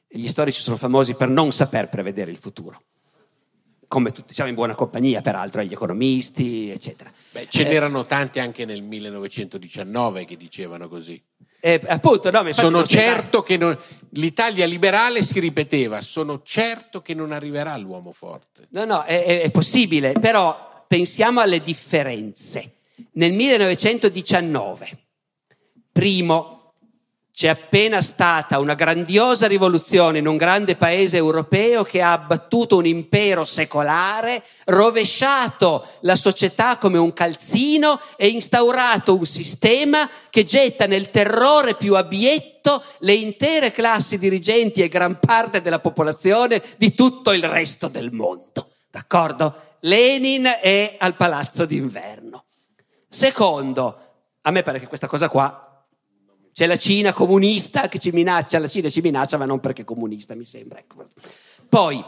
Gli 0.09 0.27
storici 0.29 0.61
sono 0.61 0.77
famosi 0.77 1.15
per 1.15 1.29
non 1.29 1.53
saper 1.53 1.89
prevedere 1.89 2.31
il 2.31 2.37
futuro. 2.37 2.83
Come 3.87 4.13
tutti, 4.13 4.35
siamo 4.35 4.49
in 4.49 4.55
buona 4.55 4.75
compagnia, 4.75 5.21
peraltro, 5.21 5.61
agli 5.61 5.73
economisti, 5.73 6.71
eccetera. 6.71 7.11
Beh, 7.33 7.47
ce 7.49 7.63
eh, 7.63 7.69
n'erano 7.69 8.05
tanti 8.07 8.39
anche 8.39 8.65
nel 8.65 8.83
1919 8.83 10.25
che 10.25 10.37
dicevano 10.37 10.89
così. 10.89 11.21
Eh, 11.63 11.81
appunto, 11.89 12.31
no, 12.31 12.53
sono 12.53 12.85
certo 12.85 13.43
che 13.43 13.57
non, 13.57 13.77
l'Italia 14.11 14.65
liberale 14.65 15.23
si 15.23 15.39
ripeteva, 15.41 16.01
sono 16.01 16.41
certo 16.43 17.03
che 17.03 17.15
non 17.15 17.33
arriverà 17.33 17.77
l'uomo 17.77 18.13
forte. 18.13 18.67
No, 18.71 18.85
no, 18.85 19.03
è, 19.03 19.43
è 19.43 19.51
possibile, 19.51 20.13
però 20.13 20.85
pensiamo 20.89 21.41
alle 21.41 21.61
differenze. 21.61 22.77
Nel 23.13 23.33
1919, 23.33 24.99
primo, 25.93 26.61
c'è 27.41 27.49
appena 27.49 28.03
stata 28.03 28.59
una 28.59 28.75
grandiosa 28.75 29.47
rivoluzione 29.47 30.19
in 30.19 30.27
un 30.27 30.37
grande 30.37 30.77
paese 30.77 31.17
europeo 31.17 31.85
che 31.85 32.03
ha 32.03 32.13
abbattuto 32.13 32.77
un 32.77 32.85
impero 32.85 33.47
secolare, 33.47 34.45
rovesciato 34.67 35.87
la 36.01 36.17
società 36.17 36.77
come 36.77 36.99
un 36.99 37.15
calzino 37.15 37.99
e 38.19 38.29
instaurato 38.29 39.17
un 39.17 39.25
sistema 39.25 40.07
che 40.29 40.45
getta 40.45 40.85
nel 40.85 41.09
terrore 41.09 41.77
più 41.77 41.97
abietto 41.97 42.85
le 42.99 43.15
intere 43.15 43.73
classi 43.73 44.19
dirigenti 44.19 44.83
e 44.83 44.89
gran 44.89 45.19
parte 45.19 45.63
della 45.63 45.81
popolazione 45.81 46.63
di 46.77 46.93
tutto 46.93 47.33
il 47.33 47.45
resto 47.45 47.89
del 47.89 48.13
mondo. 48.13 48.73
D'accordo? 48.91 49.77
Lenin 49.81 50.45
è 50.61 50.97
al 50.99 51.17
palazzo 51.17 51.65
d'inverno. 51.65 52.45
Secondo, 53.13 53.99
a 54.43 54.53
me 54.53 54.63
pare 54.63 54.79
che 54.79 54.87
questa 54.87 55.09
cosa 55.09 55.29
qua 55.29 55.85
c'è 56.53 56.67
la 56.67 56.77
Cina 56.77 57.13
comunista 57.13 57.89
che 57.89 57.99
ci 57.99 58.13
minaccia, 58.13 58.61
la 58.61 58.69
Cina 58.69 58.89
ci 58.89 59.01
minaccia, 59.01 59.37
ma 59.37 59.47
non 59.47 59.59
perché 59.59 59.83
è 59.83 59.85
comunista, 59.85 60.37
mi 60.37 60.45
sembra. 60.45 60.79
Ecco. 60.79 61.09
Poi, 61.69 62.05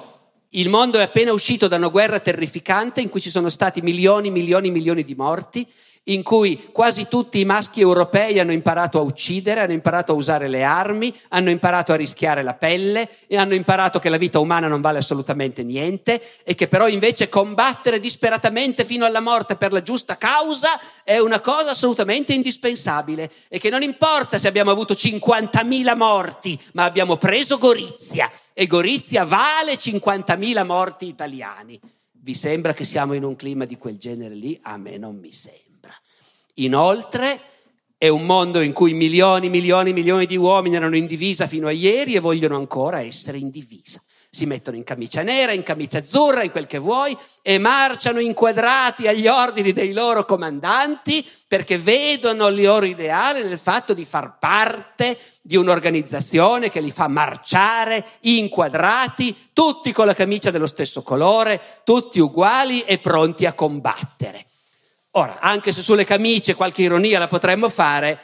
il 0.51 0.69
mondo 0.69 1.01
è 1.01 1.03
appena 1.03 1.33
uscito 1.33 1.67
da 1.67 1.75
una 1.75 1.89
guerra 1.89 2.21
terrificante 2.21 3.01
in 3.01 3.09
cui 3.09 3.21
ci 3.21 3.31
sono 3.31 3.49
stati 3.49 3.81
milioni, 3.81 4.31
milioni, 4.31 4.71
milioni 4.71 5.03
di 5.03 5.17
morti 5.17 5.69
in 6.05 6.25
cui 6.25 6.71
quasi 6.73 7.07
tutti 7.07 7.39
i 7.39 7.45
maschi 7.45 7.81
europei 7.81 8.41
hanno 8.41 8.51
imparato 8.53 8.99
a 8.99 9.03
uccidere, 9.03 9.61
hanno 9.61 9.73
imparato 9.73 10.13
a 10.13 10.17
usare 10.17 10.49
le 10.49 10.65
armi, 10.65 11.15
hanno 11.29 11.51
imparato 11.51 11.93
a 11.93 11.97
rischiare 11.97 12.43
la 12.43 12.55
pelle 12.55 13.09
e 13.29 13.37
hanno 13.37 13.55
imparato 13.55 14.01
che 14.01 14.09
la 14.09 14.17
vita 14.17 14.41
umana 14.41 14.67
non 14.67 14.81
vale 14.81 14.99
assolutamente 14.99 15.63
niente 15.63 16.21
e 16.43 16.57
che 16.57 16.67
però 16.67 16.89
invece 16.89 17.29
combattere 17.29 18.01
disperatamente 18.01 18.85
fino 18.85 19.05
alla 19.05 19.21
morte 19.21 19.55
per 19.55 19.73
la 19.73 19.83
giusta 19.83 20.17
causa 20.17 20.81
è 21.05 21.19
una 21.19 21.41
cosa 21.41 21.71
assolutamente 21.71 22.33
indispensabile 22.33 23.31
e 23.49 23.61
che 23.61 23.71
non 23.71 23.83
importa 23.83 24.39
se 24.39 24.49
abbiamo 24.49 24.73
avuto 24.73 24.95
50.000 24.95 25.97
morti, 25.97 26.61
ma 26.73 26.85
abbiamo 26.85 27.17
preso 27.17 27.59
Gorizia 27.59 28.31
e 28.53 28.67
Gorizia 28.67 29.25
vale 29.25 29.75
50.000 29.75 30.65
morti 30.65 31.07
italiani. 31.07 31.79
Vi 32.11 32.35
sembra 32.35 32.73
che 32.73 32.85
siamo 32.85 33.15
in 33.15 33.25
un 33.25 33.37
clima 33.37 33.65
di 33.65 33.77
quel 33.77 33.99
genere 33.99 34.35
lì? 34.35 34.59
A 34.63 34.77
me 34.77 34.97
non 34.97 35.17
mi 35.17 35.33
sembra. 35.33 35.62
Inoltre 36.55 37.41
è 37.97 38.09
un 38.09 38.27
mondo 38.27 38.61
in 38.61 38.73
cui 38.73 38.95
milioni, 38.95 39.49
milioni, 39.49 39.93
milioni 39.93 40.27
di 40.27 40.37
uomini 40.37 40.75
erano 40.75 40.97
in 40.97 41.07
divisa 41.07 41.47
fino 41.47 41.69
a 41.69 41.71
ieri 41.71 42.15
e 42.15 42.21
vogliono 42.21 42.57
ancora 42.57 43.01
essere 43.01 43.39
in 43.39 43.49
divisa. 43.49 44.03
Si 44.29 44.45
mettono 44.45 44.77
in 44.79 44.83
camicia 44.83 45.23
nera, 45.23 45.53
in 45.53 45.63
camicia 45.63 45.99
azzurra, 45.99 46.43
in 46.43 46.51
quel 46.51 46.67
che 46.67 46.79
vuoi, 46.79 47.17
e 47.43 47.59
marciano 47.59 48.19
inquadrati 48.19 49.07
agli 49.07 49.29
ordini 49.29 49.73
dei 49.73 49.93
loro 49.93 50.25
comandanti 50.25 51.25
perché 51.47 51.79
vedono 51.79 52.49
il 52.49 52.63
loro 52.63 52.87
ideale 52.87 53.43
nel 53.43 53.59
fatto 53.59 53.95
di 53.95 54.05
far 54.05 54.39
parte 54.39 55.19
di 55.43 55.57
un'organizzazione 55.57 56.71
che 56.71 56.81
li 56.81 56.91
fa 56.91 57.09
marciare 57.09 58.05
inquadrati, 58.21 59.51
tutti 59.53 59.93
con 59.93 60.07
la 60.07 60.15
camicia 60.15 60.51
dello 60.51 60.67
stesso 60.67 61.03
colore, 61.03 61.61
tutti 61.85 62.19
uguali 62.19 62.81
e 62.83 62.99
pronti 62.99 63.47
a 63.47 63.53
combattere. 63.53 64.47
Ora, 65.13 65.41
anche 65.41 65.73
se 65.73 65.83
sulle 65.83 66.05
camicie 66.05 66.55
qualche 66.55 66.83
ironia 66.83 67.19
la 67.19 67.29
potremmo 67.29 67.69
fare, 67.69 68.21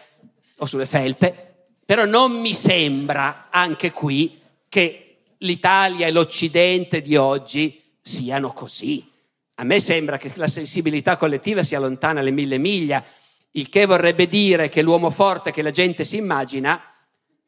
o 0.58 0.66
sulle 0.66 0.86
felpe, 0.86 1.66
però 1.84 2.04
non 2.04 2.32
mi 2.32 2.54
sembra 2.54 3.48
anche 3.50 3.92
qui 3.92 4.40
che 4.68 5.16
l'Italia 5.38 6.06
e 6.06 6.10
l'Occidente 6.10 7.00
di 7.02 7.16
oggi 7.16 7.80
siano 8.00 8.52
così. 8.52 9.06
A 9.56 9.64
me 9.64 9.80
sembra 9.80 10.18
che 10.18 10.32
la 10.34 10.48
sensibilità 10.48 11.16
collettiva 11.16 11.62
sia 11.62 11.78
lontana 11.78 12.20
alle 12.20 12.30
mille 12.30 12.58
miglia, 12.58 13.04
il 13.52 13.68
che 13.68 13.86
vorrebbe 13.86 14.26
dire 14.26 14.68
che 14.68 14.82
l'uomo 14.82 15.10
forte 15.10 15.50
che 15.50 15.62
la 15.62 15.70
gente 15.70 16.04
si 16.04 16.16
immagina, 16.16 16.80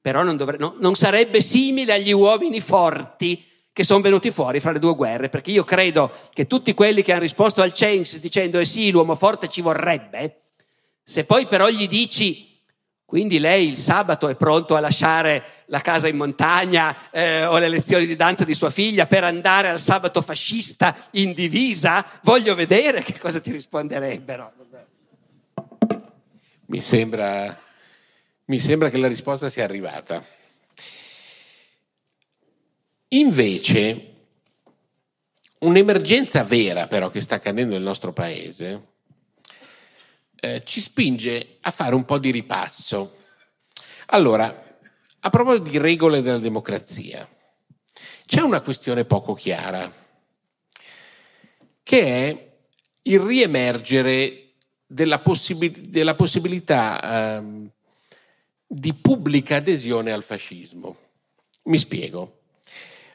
però 0.01 0.23
non, 0.23 0.37
dovrebbe, 0.37 0.63
no, 0.63 0.75
non 0.79 0.95
sarebbe 0.95 1.41
simile 1.41 1.95
agli 1.95 2.13
uomini 2.13 2.61
forti 2.61 3.43
che 3.81 3.87
sono 3.87 4.03
venuti 4.03 4.31
fuori 4.31 4.61
fra 4.61 4.73
le 4.73 4.79
due 4.79 4.95
guerre, 4.95 5.31
perché 5.31 5.51
io 5.51 5.65
credo 5.65 6.13
che 6.35 6.47
tutti 6.47 6.75
quelli 6.75 7.01
che 7.03 7.13
hanno 7.13 7.23
risposto 7.23 7.63
al 7.63 7.73
Censis 7.73 8.21
dicendo 8.21 8.59
eh 8.59 8.67
sì, 8.67 8.91
l'uomo 8.91 9.15
forte 9.15 9.49
ci 9.49 9.63
vorrebbe, 9.63 10.43
se 11.03 11.25
poi 11.25 11.47
però 11.47 11.67
gli 11.71 11.89
dici 11.89 12.61
quindi 13.07 13.39
lei 13.39 13.71
il 13.71 13.79
sabato 13.79 14.29
è 14.29 14.35
pronto 14.35 14.77
a 14.77 14.81
lasciare 14.81 15.65
la 15.67 15.81
casa 15.81 16.09
in 16.09 16.17
montagna 16.17 16.95
eh, 17.11 17.47
o 17.47 17.57
le 17.57 17.69
lezioni 17.69 18.05
di 18.05 18.17
danza 18.17 18.45
di 18.45 18.53
sua 18.53 18.69
figlia 18.69 19.07
per 19.07 19.25
andare 19.25 19.69
al 19.69 19.81
sabato 19.81 20.21
fascista 20.21 20.95
in 21.13 21.33
divisa? 21.33 22.05
Voglio 22.23 22.55
vedere 22.55 23.03
che 23.03 23.19
cosa 23.19 23.41
ti 23.41 23.51
risponderebbero. 23.51 24.53
Mi 26.67 26.81
sembra, 26.81 27.59
mi 28.45 28.59
sembra 28.59 28.91
che 28.91 28.99
la 28.99 29.09
risposta 29.09 29.49
sia 29.49 29.65
arrivata. 29.65 30.23
Invece, 33.13 34.15
un'emergenza 35.61 36.45
vera 36.45 36.87
però 36.87 37.11
che 37.11 37.21
sta 37.21 37.37
accadendo 37.37 37.75
nel 37.75 37.83
nostro 37.83 38.13
paese 38.13 38.87
eh, 40.37 40.63
ci 40.65 40.81
spinge 40.81 41.57
a 41.63 41.73
fare 41.73 41.95
un 41.97 42.05
po' 42.05 42.19
di 42.19 42.31
ripasso. 42.31 43.17
Allora, 44.07 44.79
a 45.19 45.29
proposito 45.29 45.71
di 45.71 45.79
regole 45.79 46.23
della 46.23 46.39
democrazia, 46.39 47.29
c'è 48.27 48.43
una 48.43 48.61
questione 48.61 49.05
poco 49.05 49.35
chiara, 49.35 49.93
che 51.83 52.03
è 52.03 52.53
il 53.03 53.19
riemergere 53.19 54.53
della, 54.87 55.19
possib- 55.19 55.79
della 55.79 56.15
possibilità 56.15 57.39
eh, 57.39 57.71
di 58.67 58.95
pubblica 58.95 59.57
adesione 59.57 60.13
al 60.13 60.23
fascismo. 60.23 60.97
Mi 61.65 61.79
spiego. 61.79 62.40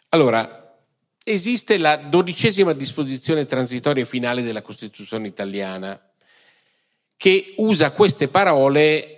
Allora, 0.10 0.80
esiste 1.24 1.78
la 1.78 1.98
dodicesima 1.98 2.74
disposizione 2.74 3.46
transitoria 3.46 4.06
finale 4.06 4.44
della 4.44 4.62
Costituzione 4.62 5.28
italiana 5.28 6.00
che 7.18 7.54
usa 7.58 7.92
queste 7.92 8.28
parole 8.28 9.16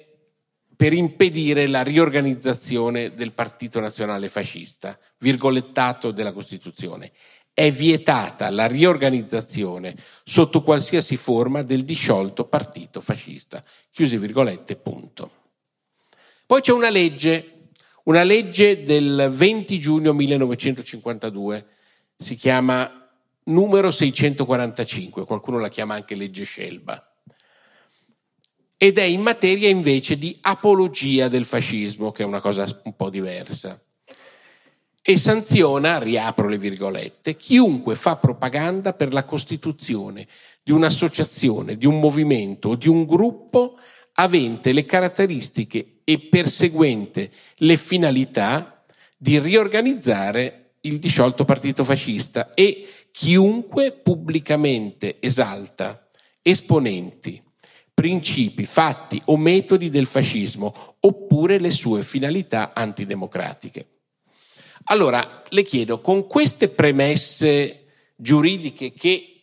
per 0.75 0.93
impedire 0.93 1.67
la 1.67 1.81
riorganizzazione 1.81 3.13
del 3.13 3.33
Partito 3.33 3.79
Nazionale 3.79 4.29
Fascista, 4.29 4.97
virgolettato 5.17 6.11
della 6.11 6.31
Costituzione. 6.31 7.11
È 7.51 7.71
vietata 7.71 8.51
la 8.51 8.67
riorganizzazione 8.67 9.95
sotto 10.23 10.61
qualsiasi 10.61 11.17
forma 11.17 11.63
del 11.63 11.83
disciolto 11.83 12.45
partito 12.45 13.01
fascista. 13.01 13.63
Chiuse 13.89 14.19
virgolette, 14.19 14.75
punto. 14.75 15.31
Poi 16.45 16.61
c'è 16.61 16.71
una 16.71 16.91
legge 16.91 17.56
una 18.07 18.23
legge 18.23 18.83
del 18.83 19.29
20 19.31 19.79
giugno 19.79 20.13
1952, 20.13 21.65
si 22.17 22.35
chiama 22.35 23.09
numero 23.45 23.91
645, 23.91 25.25
qualcuno 25.25 25.59
la 25.59 25.67
chiama 25.67 25.95
anche 25.95 26.15
legge 26.15 26.45
Scelba, 26.45 27.15
ed 28.77 28.97
è 28.97 29.03
in 29.03 29.21
materia 29.21 29.67
invece 29.67 30.17
di 30.17 30.37
apologia 30.41 31.27
del 31.27 31.43
fascismo, 31.43 32.11
che 32.11 32.23
è 32.23 32.25
una 32.25 32.39
cosa 32.39 32.65
un 32.83 32.95
po' 32.95 33.09
diversa, 33.09 33.81
e 35.01 35.17
sanziona, 35.17 35.99
riapro 35.99 36.47
le 36.47 36.57
virgolette, 36.57 37.35
chiunque 37.35 37.95
fa 37.95 38.15
propaganda 38.15 38.93
per 38.93 39.11
la 39.11 39.25
costituzione 39.25 40.27
di 40.63 40.71
un'associazione, 40.71 41.75
di 41.75 41.85
un 41.85 41.99
movimento 41.99 42.69
o 42.69 42.75
di 42.75 42.87
un 42.87 43.05
gruppo 43.05 43.77
avente 44.13 44.71
le 44.71 44.85
caratteristiche 44.85 45.96
e 46.09 46.19
perseguente 46.19 47.29
le 47.57 47.75
finalità 47.75 48.81
di 49.17 49.39
riorganizzare 49.39 50.75
il 50.81 50.99
disciolto 50.99 51.43
partito 51.43 51.83
fascista 51.83 52.53
e 52.53 52.87
chiunque 53.11 53.91
pubblicamente 53.91 55.17
esalta 55.19 56.07
esponenti, 56.41 57.43
principi, 57.93 58.65
fatti 58.65 59.21
o 59.25 59.35
metodi 59.35 59.89
del 59.89 60.05
fascismo 60.05 60.95
oppure 61.01 61.59
le 61.59 61.71
sue 61.71 62.03
finalità 62.03 62.73
antidemocratiche. 62.73 63.87
Allora, 64.85 65.43
le 65.49 65.63
chiedo, 65.63 65.99
con 65.99 66.25
queste 66.25 66.69
premesse 66.69 67.83
giuridiche 68.15 68.93
che 68.93 69.41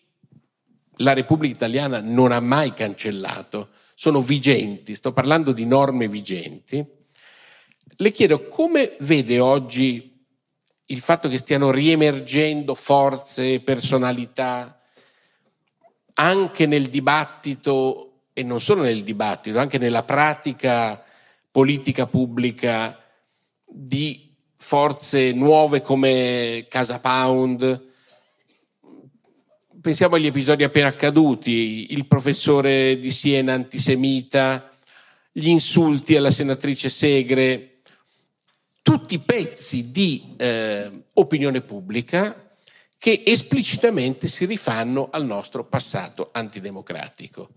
la 0.98 1.12
Repubblica 1.12 1.54
Italiana 1.54 2.00
non 2.00 2.32
ha 2.32 2.40
mai 2.40 2.72
cancellato, 2.72 3.68
sono 3.94 4.20
vigenti, 4.20 4.94
sto 4.94 5.12
parlando 5.12 5.52
di 5.52 5.64
norme 5.64 6.08
vigenti, 6.08 6.84
le 7.96 8.12
chiedo 8.12 8.48
come 8.48 8.96
vede 9.00 9.38
oggi 9.38 10.12
il 10.86 11.00
fatto 11.00 11.28
che 11.28 11.38
stiano 11.38 11.70
riemergendo 11.70 12.74
forze, 12.74 13.60
personalità, 13.60 14.80
anche 16.14 16.66
nel 16.66 16.86
dibattito, 16.86 18.28
e 18.32 18.42
non 18.42 18.60
solo 18.60 18.82
nel 18.82 19.02
dibattito, 19.02 19.58
anche 19.58 19.78
nella 19.78 20.02
pratica 20.02 21.02
politica 21.50 22.06
pubblica 22.06 23.00
di 23.64 24.34
forze 24.56 25.32
nuove 25.32 25.80
come 25.82 26.66
Casa 26.68 27.00
Pound. 27.00 27.92
Pensiamo 29.84 30.14
agli 30.14 30.24
episodi 30.24 30.64
appena 30.64 30.86
accaduti, 30.86 31.92
il 31.92 32.06
professore 32.06 32.98
di 32.98 33.10
Siena 33.10 33.52
antisemita, 33.52 34.70
gli 35.30 35.48
insulti 35.48 36.16
alla 36.16 36.30
senatrice 36.30 36.88
Segre, 36.88 37.80
tutti 38.80 39.18
pezzi 39.18 39.90
di 39.90 40.36
eh, 40.38 40.90
opinione 41.12 41.60
pubblica 41.60 42.48
che 42.96 43.24
esplicitamente 43.26 44.26
si 44.26 44.46
rifanno 44.46 45.10
al 45.12 45.26
nostro 45.26 45.66
passato 45.66 46.30
antidemocratico. 46.32 47.50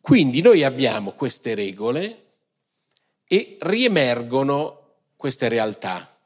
Quindi 0.00 0.40
noi 0.40 0.64
abbiamo 0.64 1.12
queste 1.12 1.54
regole 1.54 2.22
e 3.26 3.58
riemergono 3.60 4.94
queste 5.14 5.48
realtà 5.48 6.18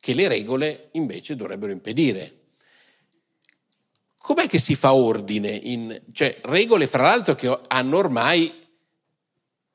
che 0.00 0.14
le 0.14 0.26
regole 0.26 0.88
invece 0.94 1.36
dovrebbero 1.36 1.70
impedire. 1.70 2.38
Com'è 4.24 4.46
che 4.46 4.58
si 4.58 4.74
fa 4.74 4.94
ordine 4.94 5.50
in 5.50 6.00
cioè 6.12 6.40
regole 6.44 6.86
fra 6.86 7.02
l'altro 7.02 7.34
che 7.34 7.60
hanno 7.68 7.98
ormai 7.98 8.50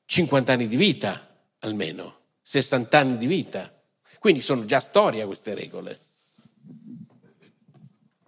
50 0.06 0.52
anni 0.52 0.66
di 0.66 0.74
vita 0.74 1.36
almeno, 1.60 2.16
60 2.42 2.98
anni 2.98 3.16
di 3.16 3.26
vita. 3.26 3.72
Quindi 4.18 4.40
sono 4.40 4.64
già 4.64 4.80
storia 4.80 5.24
queste 5.26 5.54
regole. 5.54 6.00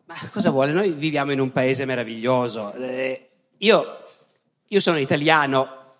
Ma 0.05 0.15
cosa 0.31 0.51
vuole? 0.51 0.70
Noi 0.70 0.93
viviamo 0.93 1.32
in 1.32 1.40
un 1.40 1.51
paese 1.51 1.85
meraviglioso. 1.86 2.73
Eh, 2.74 3.31
io, 3.57 4.05
io 4.69 4.78
sono 4.78 4.99
italiano 4.99 5.94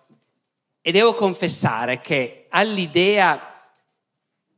e 0.79 0.93
devo 0.93 1.13
confessare 1.15 1.99
che 1.99 2.45
all'idea 2.47 3.52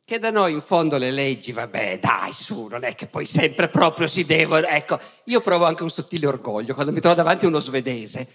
che 0.05 0.19
da 0.19 0.29
noi 0.29 0.51
in 0.51 0.61
fondo 0.61 0.99
le 0.99 1.09
leggi, 1.09 1.51
vabbè, 1.51 1.97
dai, 1.97 2.31
su, 2.31 2.67
non 2.67 2.83
è 2.83 2.93
che 2.93 3.07
poi 3.07 3.25
sempre 3.25 3.69
proprio 3.69 4.05
si 4.05 4.23
devono. 4.23 4.67
Ecco, 4.67 4.99
io 5.23 5.41
provo 5.41 5.65
anche 5.65 5.81
un 5.81 5.89
sottile 5.89 6.27
orgoglio 6.27 6.75
quando 6.75 6.91
mi 6.91 6.99
trovo 6.99 7.15
davanti 7.15 7.45
a 7.45 7.47
uno 7.47 7.57
svedese. 7.57 8.27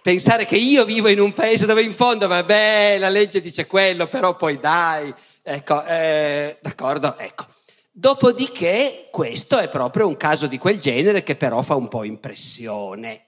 Pensare 0.00 0.46
che 0.46 0.54
io 0.54 0.84
vivo 0.84 1.08
in 1.08 1.18
un 1.18 1.32
paese 1.32 1.66
dove 1.66 1.82
in 1.82 1.92
fondo, 1.92 2.28
vabbè, 2.28 2.98
la 3.00 3.08
legge 3.08 3.40
dice 3.40 3.66
quello, 3.66 4.06
però 4.06 4.36
poi 4.36 4.60
dai, 4.60 5.12
ecco, 5.42 5.84
eh, 5.84 6.58
d'accordo, 6.62 7.18
ecco. 7.18 7.46
Dopodiché, 7.90 9.08
questo 9.10 9.58
è 9.58 9.68
proprio 9.68 10.06
un 10.06 10.16
caso 10.16 10.46
di 10.46 10.58
quel 10.58 10.78
genere 10.78 11.24
che 11.24 11.34
però 11.34 11.60
fa 11.62 11.74
un 11.74 11.88
po' 11.88 12.04
impressione. 12.04 13.24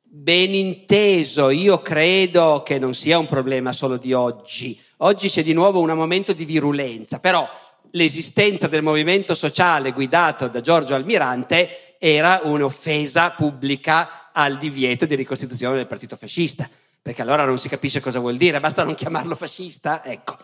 Ben 0.00 0.54
inteso, 0.54 1.50
io 1.50 1.82
credo 1.82 2.62
che 2.64 2.78
non 2.78 2.94
sia 2.94 3.18
un 3.18 3.26
problema 3.26 3.72
solo 3.74 3.98
di 3.98 4.14
oggi 4.14 4.80
Oggi 5.00 5.28
c'è 5.28 5.42
di 5.42 5.52
nuovo 5.52 5.80
un 5.80 5.90
momento 5.90 6.32
di 6.32 6.46
virulenza, 6.46 7.18
però 7.18 7.46
l'esistenza 7.90 8.66
del 8.66 8.82
movimento 8.82 9.34
sociale 9.34 9.92
guidato 9.92 10.48
da 10.48 10.62
Giorgio 10.62 10.94
Almirante 10.94 11.96
era 11.98 12.40
un'offesa 12.44 13.32
pubblica 13.32 14.30
al 14.32 14.56
divieto 14.56 15.04
di 15.04 15.14
ricostituzione 15.14 15.76
del 15.76 15.86
partito 15.86 16.16
fascista, 16.16 16.66
perché 17.02 17.20
allora 17.20 17.44
non 17.44 17.58
si 17.58 17.68
capisce 17.68 18.00
cosa 18.00 18.20
vuol 18.20 18.38
dire, 18.38 18.58
basta 18.58 18.84
non 18.84 18.94
chiamarlo 18.94 19.36
fascista, 19.36 20.02
ecco. 20.02 20.38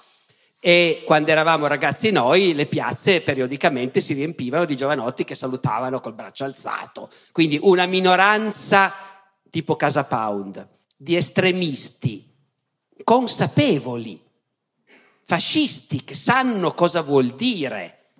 E 0.61 1.03
quando 1.07 1.31
eravamo 1.31 1.67
ragazzi 1.67 2.11
noi, 2.11 2.55
le 2.55 2.67
piazze 2.67 3.23
periodicamente 3.23 4.03
si 4.03 4.13
riempivano 4.13 4.67
di 4.67 4.77
giovanotti 4.77 5.25
che 5.25 5.35
salutavano 5.35 5.99
col 6.01 6.15
braccio 6.15 6.45
alzato. 6.45 7.09
Quindi 7.33 7.59
una 7.63 7.87
minoranza 7.87 8.93
tipo 9.49 9.77
Casa 9.77 10.05
Pound, 10.05 10.69
di 10.95 11.17
estremisti 11.17 12.31
consapevoli 13.03 14.21
fascisti 15.33 16.05
che 16.05 16.15
sanno 16.15 16.75
cosa 16.75 17.01
vuol 17.01 17.29
dire. 17.35 18.11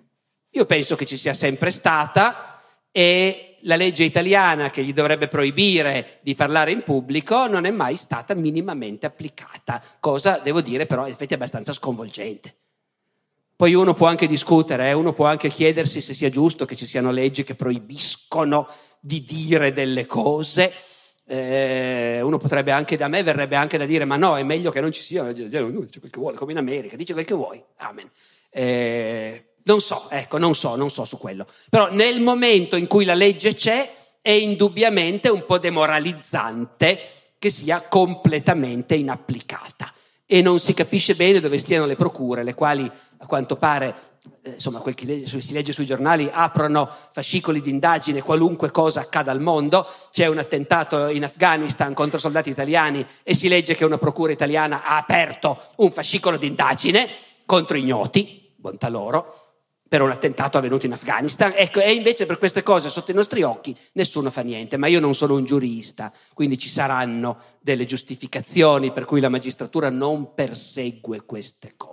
Io 0.49 0.65
penso 0.65 0.95
che 0.95 1.05
ci 1.05 1.15
sia 1.15 1.35
sempre 1.35 1.69
stata 1.69 2.59
e 2.89 3.57
la 3.61 3.75
legge 3.75 4.03
italiana 4.03 4.71
che 4.71 4.83
gli 4.83 4.93
dovrebbe 4.93 5.27
proibire 5.27 6.17
di 6.23 6.33
parlare 6.33 6.71
in 6.71 6.81
pubblico 6.81 7.45
non 7.45 7.65
è 7.65 7.69
mai 7.69 7.97
stata 7.97 8.33
minimamente 8.33 9.05
applicata, 9.05 9.79
cosa 9.99 10.39
devo 10.39 10.61
dire 10.61 10.87
però 10.87 11.05
in 11.05 11.11
effetti 11.11 11.35
abbastanza 11.35 11.71
sconvolgente. 11.71 12.55
Poi 13.55 13.75
uno 13.75 13.93
può 13.93 14.07
anche 14.07 14.25
discutere, 14.25 14.89
eh? 14.89 14.93
uno 14.93 15.13
può 15.13 15.27
anche 15.27 15.49
chiedersi 15.49 16.01
se 16.01 16.15
sia 16.15 16.31
giusto 16.31 16.65
che 16.65 16.75
ci 16.75 16.87
siano 16.87 17.11
leggi 17.11 17.43
che 17.43 17.53
proibiscono 17.53 18.67
di 18.99 19.23
dire 19.23 19.71
delle 19.71 20.07
cose 20.07 20.73
eh, 21.33 22.21
uno 22.21 22.37
potrebbe 22.37 22.69
anche, 22.71 22.95
da 22.95 23.07
me 23.07 23.23
verrebbe 23.23 23.55
anche 23.55 23.79
da 23.79 23.85
dire, 23.85 24.05
ma 24.05 24.17
no, 24.17 24.37
è 24.37 24.43
meglio 24.43 24.69
che 24.69 24.81
non 24.81 24.91
ci 24.91 25.01
sia, 25.01 25.23
uno 25.23 25.31
dice 25.31 25.99
quel 25.99 26.11
che 26.11 26.19
vuole, 26.19 26.37
come 26.37 26.51
in 26.51 26.59
America, 26.59 26.95
dice 26.95 27.13
quel 27.13 27.25
che 27.25 27.33
vuoi, 27.33 27.63
amen. 27.77 28.09
Eh, 28.51 29.45
non 29.63 29.81
so, 29.81 30.09
ecco, 30.11 30.37
non 30.37 30.53
so, 30.53 30.75
non 30.75 30.91
so 30.91 31.05
su 31.05 31.17
quello. 31.17 31.47
Però 31.69 31.91
nel 31.91 32.21
momento 32.21 32.75
in 32.75 32.85
cui 32.85 33.03
la 33.03 33.15
legge 33.15 33.55
c'è, 33.55 33.95
è 34.21 34.29
indubbiamente 34.29 35.29
un 35.29 35.45
po' 35.45 35.57
demoralizzante 35.57 36.99
che 37.39 37.49
sia 37.49 37.81
completamente 37.81 38.93
inapplicata 38.93 39.91
e 40.25 40.41
non 40.41 40.59
si 40.59 40.73
capisce 40.73 41.15
bene 41.15 41.39
dove 41.39 41.57
stiano 41.57 41.85
le 41.85 41.95
procure, 41.95 42.43
le 42.43 42.53
quali 42.53 42.89
a 43.17 43.25
quanto 43.25 43.55
pare 43.55 43.95
insomma, 44.45 44.79
quel 44.79 44.93
che 44.93 45.25
si 45.25 45.53
legge 45.53 45.73
sui 45.73 45.85
giornali, 45.85 46.29
aprono 46.31 46.89
fascicoli 47.11 47.61
di 47.61 47.69
indagine 47.69 48.21
qualunque 48.21 48.71
cosa 48.71 49.01
accada 49.01 49.31
al 49.31 49.41
mondo. 49.41 49.87
C'è 50.11 50.27
un 50.27 50.37
attentato 50.37 51.07
in 51.07 51.23
Afghanistan 51.23 51.93
contro 51.93 52.19
soldati 52.19 52.49
italiani 52.49 53.05
e 53.23 53.33
si 53.33 53.47
legge 53.47 53.75
che 53.75 53.85
una 53.85 53.97
procura 53.97 54.31
italiana 54.31 54.83
ha 54.83 54.97
aperto 54.97 55.59
un 55.77 55.91
fascicolo 55.91 56.37
di 56.37 56.47
indagine 56.47 57.09
contro 57.45 57.77
ignoti, 57.77 58.53
bontà 58.55 58.89
loro, 58.89 59.37
per 59.87 60.01
un 60.01 60.09
attentato 60.09 60.57
avvenuto 60.57 60.87
in 60.87 60.93
Afghanistan. 60.93 61.53
Ecco, 61.55 61.79
e 61.79 61.93
invece 61.93 62.25
per 62.25 62.39
queste 62.39 62.63
cose 62.63 62.89
sotto 62.89 63.11
i 63.11 63.13
nostri 63.13 63.43
occhi 63.43 63.77
nessuno 63.93 64.31
fa 64.31 64.41
niente. 64.41 64.75
Ma 64.75 64.87
io 64.87 64.99
non 64.99 65.13
sono 65.13 65.35
un 65.35 65.45
giurista, 65.45 66.11
quindi 66.33 66.57
ci 66.57 66.69
saranno 66.69 67.37
delle 67.61 67.85
giustificazioni 67.85 68.91
per 68.91 69.05
cui 69.05 69.19
la 69.19 69.29
magistratura 69.29 69.91
non 69.91 70.33
persegue 70.33 71.21
queste 71.25 71.73
cose. 71.77 71.92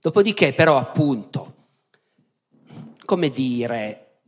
Dopodiché 0.00 0.54
però 0.54 0.78
appunto, 0.78 1.54
come 3.04 3.30
dire, 3.30 4.22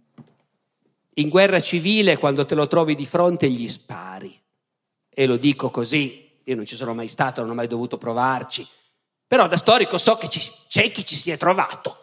in 1.15 1.29
guerra 1.29 1.61
civile 1.61 2.19
quando 2.19 2.45
te 2.45 2.55
lo 2.55 2.67
trovi 2.67 2.95
di 2.95 3.07
fronte 3.07 3.49
gli 3.49 3.69
spari. 3.69 4.39
E 5.09 5.27
lo 5.27 5.37
dico 5.37 5.71
così, 5.71 6.41
io 6.45 6.57
non 6.57 6.67
ci 6.67 6.77
sono 6.77 6.95
mai 6.95 7.09
stato, 7.09 7.41
non 7.41 7.51
ho 7.51 7.55
mai 7.55 7.67
dovuto 7.69 7.97
provarci, 7.97 8.67
però 9.27 9.47
da 9.47 9.57
storico 9.57 9.99
so 9.99 10.17
che 10.17 10.29
ci, 10.29 10.41
c'è 10.69 10.91
chi 10.91 11.05
ci 11.05 11.17
si 11.17 11.31
è 11.31 11.37
trovato. 11.37 11.99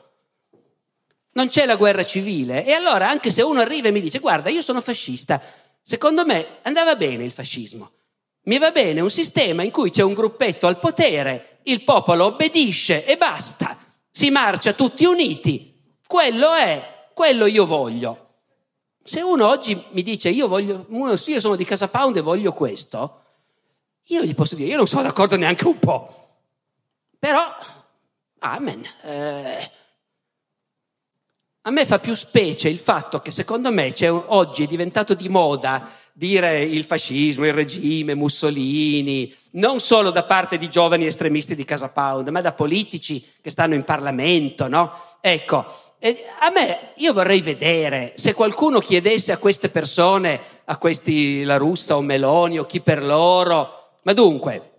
Non 1.33 1.47
c'è 1.47 1.65
la 1.65 1.75
guerra 1.75 2.03
civile 2.03 2.65
e 2.65 2.71
allora 2.71 3.09
anche 3.09 3.29
se 3.29 3.43
uno 3.43 3.59
arriva 3.59 3.87
e 3.87 3.91
mi 3.91 4.01
dice 4.01 4.19
guarda 4.19 4.49
io 4.49 4.61
sono 4.61 4.81
fascista, 4.81 5.41
secondo 5.81 6.25
me 6.25 6.57
andava 6.63 6.95
bene 6.95 7.23
il 7.23 7.31
fascismo. 7.31 7.91
Mi 8.43 8.57
va 8.57 8.71
bene 8.71 9.01
un 9.01 9.11
sistema 9.11 9.61
in 9.61 9.71
cui 9.71 9.91
c'è 9.91 10.01
un 10.01 10.13
gruppetto 10.13 10.65
al 10.65 10.79
potere, 10.79 11.48
il 11.63 11.83
popolo 11.83 12.25
obbedisce 12.25 13.05
e 13.05 13.17
basta, 13.17 13.77
si 14.09 14.29
marcia 14.29 14.73
tutti 14.73 15.05
uniti. 15.05 15.97
Quello 16.05 16.53
è, 16.53 17.09
quello 17.13 17.45
io 17.45 17.65
voglio. 17.65 18.27
Se 19.03 19.21
uno 19.21 19.47
oggi 19.47 19.81
mi 19.91 20.03
dice 20.03 20.29
io 20.29 20.47
voglio, 20.47 20.85
uno, 20.89 21.15
io 21.25 21.39
sono 21.39 21.55
di 21.55 21.65
Casa 21.65 21.87
Pound 21.87 22.17
e 22.17 22.21
voglio 22.21 22.53
questo, 22.53 23.23
io 24.05 24.23
gli 24.23 24.35
posso 24.35 24.55
dire 24.55 24.69
io 24.69 24.77
non 24.77 24.87
sono 24.87 25.03
d'accordo 25.03 25.35
neanche 25.35 25.65
un 25.67 25.79
po'. 25.79 26.27
Però, 27.17 27.55
amen. 28.39 28.83
Eh, 29.03 29.71
a 31.63 31.71
me 31.71 31.85
fa 31.85 31.99
più 31.99 32.15
specie 32.15 32.69
il 32.69 32.79
fatto 32.79 33.19
che 33.19 33.31
secondo 33.31 33.71
me 33.71 33.93
oggi 34.27 34.63
è 34.63 34.67
diventato 34.67 35.13
di 35.13 35.29
moda 35.29 35.89
dire 36.19 36.61
il 36.61 36.83
fascismo, 36.83 37.45
il 37.45 37.53
regime, 37.53 38.13
Mussolini, 38.13 39.33
non 39.51 39.79
solo 39.79 40.09
da 40.09 40.25
parte 40.25 40.57
di 40.57 40.69
giovani 40.69 41.05
estremisti 41.05 41.55
di 41.55 41.63
Casa 41.63 41.87
Pound, 41.87 42.27
ma 42.27 42.41
da 42.41 42.51
politici 42.51 43.25
che 43.41 43.49
stanno 43.49 43.73
in 43.73 43.85
Parlamento, 43.85 44.67
no? 44.67 44.91
Ecco, 45.21 45.57
a 45.57 46.51
me, 46.53 46.91
io 46.97 47.13
vorrei 47.13 47.39
vedere 47.39 48.11
se 48.17 48.33
qualcuno 48.33 48.79
chiedesse 48.79 49.31
a 49.31 49.37
queste 49.37 49.69
persone, 49.69 50.41
a 50.65 50.75
questi 50.75 51.45
La 51.45 51.55
Russa 51.55 51.95
o 51.95 52.01
Meloni 52.01 52.59
o 52.59 52.65
chi 52.65 52.81
per 52.81 53.01
loro, 53.01 53.91
ma 54.03 54.11
dunque, 54.11 54.71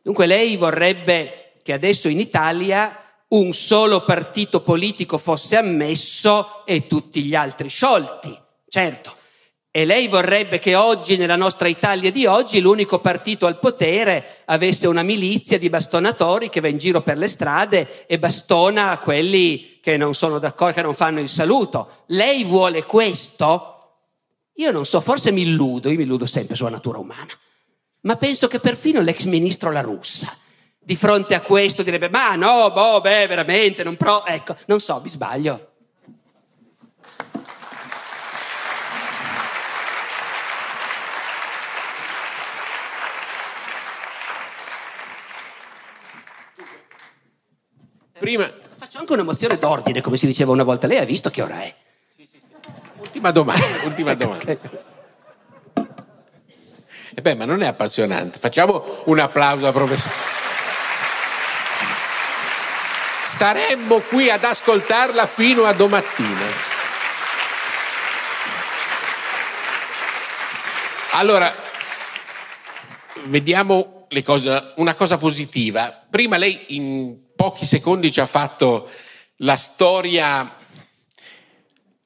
dunque 0.00 0.26
lei 0.26 0.54
vorrebbe 0.54 1.54
che 1.60 1.72
adesso 1.72 2.06
in 2.06 2.20
Italia 2.20 2.96
un 3.30 3.52
solo 3.52 4.04
partito 4.04 4.60
politico 4.60 5.18
fosse 5.18 5.56
ammesso 5.56 6.64
e 6.64 6.86
tutti 6.86 7.24
gli 7.24 7.34
altri 7.34 7.68
sciolti, 7.68 8.38
certo. 8.68 9.16
E 9.76 9.84
lei 9.84 10.08
vorrebbe 10.08 10.58
che 10.58 10.74
oggi, 10.74 11.18
nella 11.18 11.36
nostra 11.36 11.68
Italia 11.68 12.10
di 12.10 12.24
oggi, 12.24 12.60
l'unico 12.60 12.98
partito 12.98 13.44
al 13.44 13.58
potere 13.58 14.38
avesse 14.46 14.86
una 14.86 15.02
milizia 15.02 15.58
di 15.58 15.68
bastonatori 15.68 16.48
che 16.48 16.62
va 16.62 16.68
in 16.68 16.78
giro 16.78 17.02
per 17.02 17.18
le 17.18 17.28
strade 17.28 18.06
e 18.06 18.18
bastona 18.18 18.96
quelli 18.96 19.78
che 19.82 19.98
non 19.98 20.14
sono 20.14 20.38
d'accordo, 20.38 20.76
che 20.76 20.80
non 20.80 20.94
fanno 20.94 21.20
il 21.20 21.28
saluto. 21.28 22.04
Lei 22.06 22.42
vuole 22.44 22.84
questo? 22.84 23.98
Io 24.54 24.72
non 24.72 24.86
so, 24.86 25.02
forse 25.02 25.30
mi 25.30 25.42
illudo, 25.42 25.90
io 25.90 25.98
mi 25.98 26.04
illudo 26.04 26.24
sempre 26.24 26.56
sulla 26.56 26.70
natura 26.70 26.96
umana, 26.96 27.38
ma 28.00 28.16
penso 28.16 28.48
che 28.48 28.60
perfino 28.60 29.02
l'ex 29.02 29.24
ministro 29.24 29.70
La 29.70 29.82
Russa 29.82 30.34
di 30.78 30.96
fronte 30.96 31.34
a 31.34 31.42
questo 31.42 31.82
direbbe, 31.82 32.08
ma 32.08 32.34
no, 32.34 32.70
boh, 32.70 33.02
beh, 33.02 33.26
veramente, 33.26 33.84
non 33.84 33.98
pro... 33.98 34.24
Ecco, 34.24 34.56
non 34.68 34.80
so, 34.80 35.02
mi 35.02 35.10
sbaglio. 35.10 35.65
Prima... 48.18 48.50
Faccio 48.78 48.98
anche 48.98 49.12
una 49.14 49.22
mozione 49.22 49.58
d'ordine, 49.58 50.02
come 50.02 50.16
si 50.16 50.26
diceva 50.26 50.52
una 50.52 50.62
volta. 50.62 50.86
Lei 50.86 50.98
ha 50.98 51.04
visto 51.04 51.30
che 51.30 51.40
ora 51.40 51.62
è? 51.62 51.74
Ultima 52.98 53.30
domanda, 53.30 53.64
ultima 53.84 54.14
domanda. 54.14 54.58
E 57.14 57.22
beh, 57.22 57.34
ma 57.34 57.46
non 57.46 57.62
è 57.62 57.66
appassionante. 57.66 58.38
Facciamo 58.38 59.02
un 59.06 59.18
applauso 59.18 59.66
a 59.66 59.72
professore. 59.72 60.14
Staremmo 63.26 64.00
qui 64.00 64.28
ad 64.28 64.44
ascoltarla 64.44 65.26
fino 65.26 65.64
a 65.64 65.72
domattina. 65.72 66.74
Allora, 71.12 71.54
vediamo 73.24 74.06
cose, 74.22 74.72
una 74.76 74.94
cosa 74.94 75.16
positiva. 75.16 76.04
Prima 76.10 76.36
lei 76.36 76.76
in 76.76 77.24
pochi 77.36 77.66
secondi 77.66 78.10
ci 78.10 78.20
ha 78.20 78.26
fatto 78.26 78.90
la 79.36 79.56
storia 79.56 80.56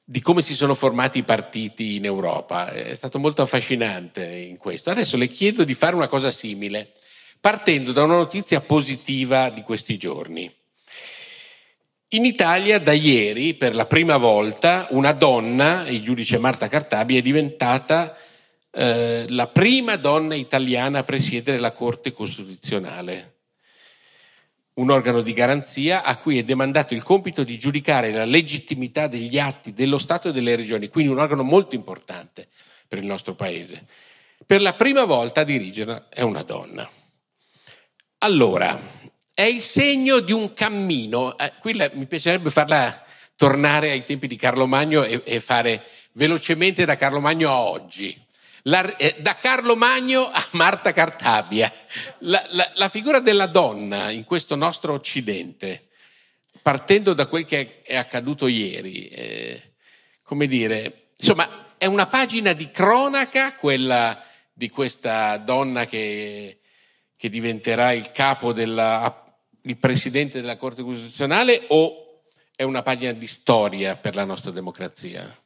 di 0.03 0.19
come 0.19 0.41
si 0.41 0.53
sono 0.53 0.75
formati 0.75 1.19
i 1.19 1.23
partiti 1.23 1.95
in 1.95 2.03
Europa. 2.03 2.69
È 2.69 2.93
stato 2.93 3.17
molto 3.17 3.41
affascinante 3.41 4.25
in 4.25 4.57
questo. 4.57 4.89
Adesso 4.89 5.15
le 5.15 5.29
chiedo 5.29 5.63
di 5.63 5.73
fare 5.73 5.95
una 5.95 6.09
cosa 6.09 6.31
simile, 6.31 6.91
partendo 7.39 7.93
da 7.93 8.03
una 8.03 8.15
notizia 8.15 8.59
positiva 8.59 9.49
di 9.49 9.61
questi 9.61 9.97
giorni. 9.97 10.53
In 12.09 12.25
Italia 12.25 12.77
da 12.77 12.91
ieri, 12.91 13.53
per 13.53 13.73
la 13.73 13.85
prima 13.85 14.17
volta, 14.17 14.87
una 14.89 15.13
donna, 15.13 15.87
il 15.87 16.01
giudice 16.01 16.37
Marta 16.37 16.67
Cartabi, 16.67 17.15
è 17.15 17.21
diventata 17.21 18.17
eh, 18.69 19.25
la 19.29 19.47
prima 19.47 19.95
donna 19.95 20.35
italiana 20.35 20.99
a 20.99 21.03
presiedere 21.05 21.57
la 21.57 21.71
Corte 21.71 22.11
Costituzionale 22.11 23.30
un 24.81 24.89
organo 24.89 25.21
di 25.21 25.31
garanzia 25.31 26.03
a 26.03 26.17
cui 26.17 26.39
è 26.39 26.43
demandato 26.43 26.95
il 26.95 27.03
compito 27.03 27.43
di 27.43 27.59
giudicare 27.59 28.11
la 28.11 28.25
legittimità 28.25 29.07
degli 29.07 29.37
atti 29.37 29.73
dello 29.73 29.99
Stato 29.99 30.29
e 30.29 30.31
delle 30.31 30.55
regioni, 30.55 30.87
quindi 30.89 31.11
un 31.11 31.19
organo 31.19 31.43
molto 31.43 31.75
importante 31.75 32.47
per 32.87 32.97
il 32.97 33.05
nostro 33.05 33.35
Paese. 33.35 33.85
Per 34.43 34.59
la 34.59 34.73
prima 34.73 35.05
volta 35.05 35.41
a 35.41 35.43
dirigerla 35.43 36.07
è 36.09 36.21
una 36.21 36.41
donna. 36.41 36.89
Allora, 38.19 38.79
è 39.33 39.43
il 39.43 39.61
segno 39.61 40.19
di 40.19 40.31
un 40.31 40.53
cammino, 40.53 41.37
eh, 41.37 41.53
qui 41.59 41.75
la, 41.75 41.89
mi 41.93 42.07
piacerebbe 42.07 42.49
farla 42.49 43.03
tornare 43.35 43.91
ai 43.91 44.03
tempi 44.03 44.27
di 44.27 44.35
Carlo 44.35 44.65
Magno 44.65 45.03
e, 45.03 45.21
e 45.23 45.39
fare 45.39 45.83
velocemente 46.13 46.85
da 46.85 46.95
Carlo 46.95 47.19
Magno 47.19 47.49
a 47.49 47.61
oggi 47.61 48.19
la, 48.63 48.95
eh, 48.97 49.15
da 49.19 49.35
Carlo 49.35 49.75
Magno 49.75 50.29
a 50.29 50.45
Marta 50.51 50.91
Cartabia, 50.91 51.71
la, 52.19 52.45
la, 52.49 52.71
la, 52.75 52.89
figura 52.89 53.19
della 53.19 53.47
donna 53.47 54.09
in 54.09 54.23
questo 54.23 54.55
nostro 54.55 54.93
Occidente, 54.93 55.89
partendo 56.61 57.13
da 57.13 57.27
quel 57.27 57.45
che 57.45 57.81
è 57.81 57.95
accaduto 57.95 58.47
ieri, 58.47 59.07
eh, 59.07 59.73
come 60.21 60.47
dire, 60.47 61.09
insomma, 61.17 61.75
è 61.77 61.85
una 61.85 62.07
pagina 62.07 62.53
di 62.53 62.69
cronaca 62.69 63.55
quella 63.55 64.23
di 64.53 64.69
questa 64.69 65.37
donna 65.37 65.85
che, 65.85 66.59
che 67.15 67.29
diventerà 67.29 67.93
il 67.93 68.11
capo 68.11 68.53
della, 68.53 69.39
il 69.63 69.77
presidente 69.77 70.39
della 70.39 70.57
Corte 70.57 70.83
Costituzionale 70.83 71.65
o 71.69 72.23
è 72.55 72.63
una 72.63 72.83
pagina 72.83 73.11
di 73.11 73.27
storia 73.27 73.95
per 73.95 74.13
la 74.13 74.23
nostra 74.23 74.51
democrazia? 74.51 75.40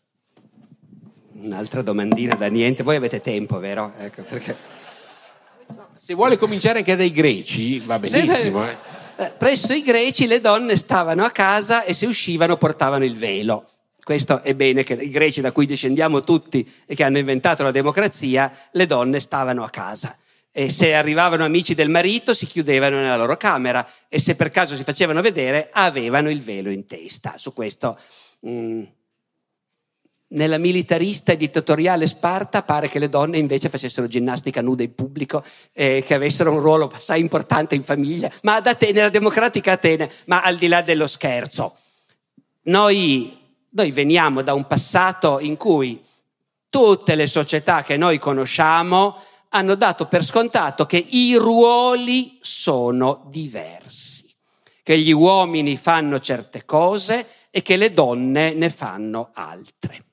Un'altra 1.46 1.84
domandina 1.84 2.34
da 2.34 2.48
niente. 2.48 2.82
Voi 2.82 2.96
avete 2.96 3.22
tempo, 3.22 3.60
vero? 3.60 3.94
Ecco 4.00 4.24
perché... 4.24 4.58
Se 5.96 6.16
vuole 6.16 6.38
cominciare 6.38 6.80
anche 6.80 6.96
dai 6.96 7.12
greci, 7.12 7.78
va 7.80 8.00
benissimo. 8.00 8.68
Eh. 8.68 8.78
eh. 9.18 9.32
Presso 9.38 9.74
i 9.74 9.84
greci 9.84 10.26
le 10.26 10.42
donne 10.42 10.76
stavano 10.76 11.24
a 11.24 11.30
casa 11.30 11.84
e 11.84 11.94
se 11.94 12.08
uscivano 12.08 12.58
portavano 12.58 13.06
il 13.06 13.16
velo. 13.16 13.70
Questo 14.04 14.42
è 14.42 14.56
bene 14.56 14.84
che 14.84 14.94
i 14.94 15.10
greci 15.10 15.42
da 15.42 15.52
cui 15.52 15.68
discendiamo 15.68 16.22
tutti 16.22 16.68
e 16.86 16.96
che 16.96 17.04
hanno 17.04 17.20
inventato 17.20 17.62
la 17.62 17.72
democrazia, 17.72 18.52
le 18.72 18.86
donne 18.88 19.20
stavano 19.20 19.64
a 19.64 19.70
casa. 19.70 20.18
E 20.52 20.70
se 20.70 20.96
arrivavano 20.96 21.44
amici 21.44 21.76
del 21.76 21.90
marito 21.90 22.34
si 22.34 22.48
chiudevano 22.48 22.98
nella 22.98 23.18
loro 23.18 23.38
camera 23.38 23.88
e 24.08 24.20
se 24.20 24.36
per 24.36 24.50
caso 24.50 24.76
si 24.76 24.84
facevano 24.84 25.22
vedere 25.22 25.70
avevano 25.72 26.32
il 26.32 26.42
velo 26.42 26.72
in 26.72 26.88
testa. 26.88 27.36
Su 27.38 27.54
questo 27.54 28.00
mh, 28.40 28.50
mm, 28.50 28.84
nella 30.36 30.58
militarista 30.58 31.32
e 31.32 31.38
dittatoriale 31.38 32.08
Sparta 32.08 32.62
pare 32.62 32.88
che 32.88 33.00
le 33.00 33.10
donne 33.10 33.38
invece 33.38 33.70
facessero 33.70 34.08
ginnastica 34.08 34.62
nuda 34.62 34.84
in 34.84 34.94
pubblico, 34.94 35.44
eh, 35.74 36.04
che 36.06 36.14
avessero 36.14 36.52
un 36.52 36.60
ruolo 36.60 36.92
assai 36.94 37.20
importante 37.20 37.76
in 37.76 37.84
famiglia, 37.84 38.32
ma 38.44 38.56
ad 38.56 38.68
Atene, 38.68 38.92
nella 38.94 39.10
democratica 39.10 39.74
Atene, 39.74 40.10
ma 40.26 40.42
al 40.42 40.58
di 40.58 40.68
là 40.68 40.82
dello 40.82 41.08
scherzo. 41.08 41.76
Noi, 42.64 43.38
noi 43.70 43.92
veniamo 43.92 44.42
da 44.42 44.54
un 44.54 44.68
passato 44.68 45.40
in 45.40 45.58
cui 45.58 46.02
tutte 46.70 47.16
le 47.16 47.28
società 47.28 47.84
che 47.84 47.98
noi 47.98 48.20
conosciamo 48.20 49.18
hanno 49.50 49.76
dato 49.76 50.08
per 50.08 50.24
scontato 50.24 50.86
che 50.86 50.98
i 50.98 51.36
ruoli 51.36 52.40
sono 52.42 53.26
diversi, 53.30 54.30
che 54.84 55.00
gli 55.00 55.12
uomini 55.12 55.78
fanno 55.78 56.20
certe 56.20 56.66
cose 56.66 57.28
e 57.50 57.62
che 57.62 57.78
le 57.78 57.94
donne 57.94 58.54
ne 58.54 58.70
fanno 58.70 59.30
altre. 59.34 60.05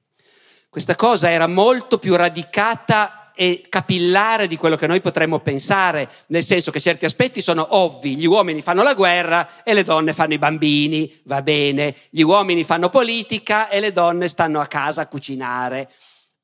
Questa 0.73 0.95
cosa 0.95 1.31
era 1.31 1.47
molto 1.47 1.99
più 1.99 2.17
radicata 2.17 3.33
e 3.35 3.67
capillare 3.69 4.47
di 4.47 4.57
quello 4.57 4.77
che 4.77 4.87
noi 4.87 5.03
potremmo 5.03 5.39
pensare, 5.41 6.11
nel 6.29 6.43
senso 6.43 6.71
che 6.71 6.81
certi 6.81 7.05
aspetti 7.05 7.43
sono 7.43 7.77
ovvi, 7.77 8.17
gli 8.17 8.25
uomini 8.25 8.63
fanno 8.63 8.83
la 8.83 8.95
guerra 8.95 9.63
e 9.65 9.75
le 9.75 9.83
donne 9.83 10.15
fanno 10.15 10.33
i 10.33 10.39
bambini, 10.39 11.15
va 11.25 11.43
bene, 11.43 11.95
gli 12.09 12.23
uomini 12.23 12.65
fanno 12.65 12.89
politica 12.89 13.69
e 13.69 13.81
le 13.81 13.93
donne 13.93 14.29
stanno 14.29 14.61
a 14.61 14.67
casa 14.67 15.03
a 15.03 15.09
cucinare, 15.09 15.91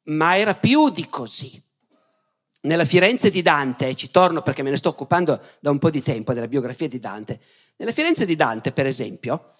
ma 0.09 0.37
era 0.37 0.55
più 0.55 0.91
di 0.91 1.09
così. 1.09 1.59
Nella 2.61 2.85
Firenze 2.85 3.31
di 3.31 3.41
Dante, 3.41 3.95
ci 3.95 4.11
torno 4.11 4.43
perché 4.43 4.63
me 4.63 4.69
ne 4.69 4.77
sto 4.77 4.91
occupando 4.91 5.41
da 5.59 5.71
un 5.71 5.79
po' 5.79 5.89
di 5.89 6.03
tempo 6.03 6.35
della 6.35 6.49
biografia 6.49 6.87
di 6.87 6.99
Dante, 6.99 7.41
nella 7.77 7.93
Firenze 7.93 8.27
di 8.27 8.37
Dante, 8.37 8.73
per 8.73 8.85
esempio, 8.85 9.55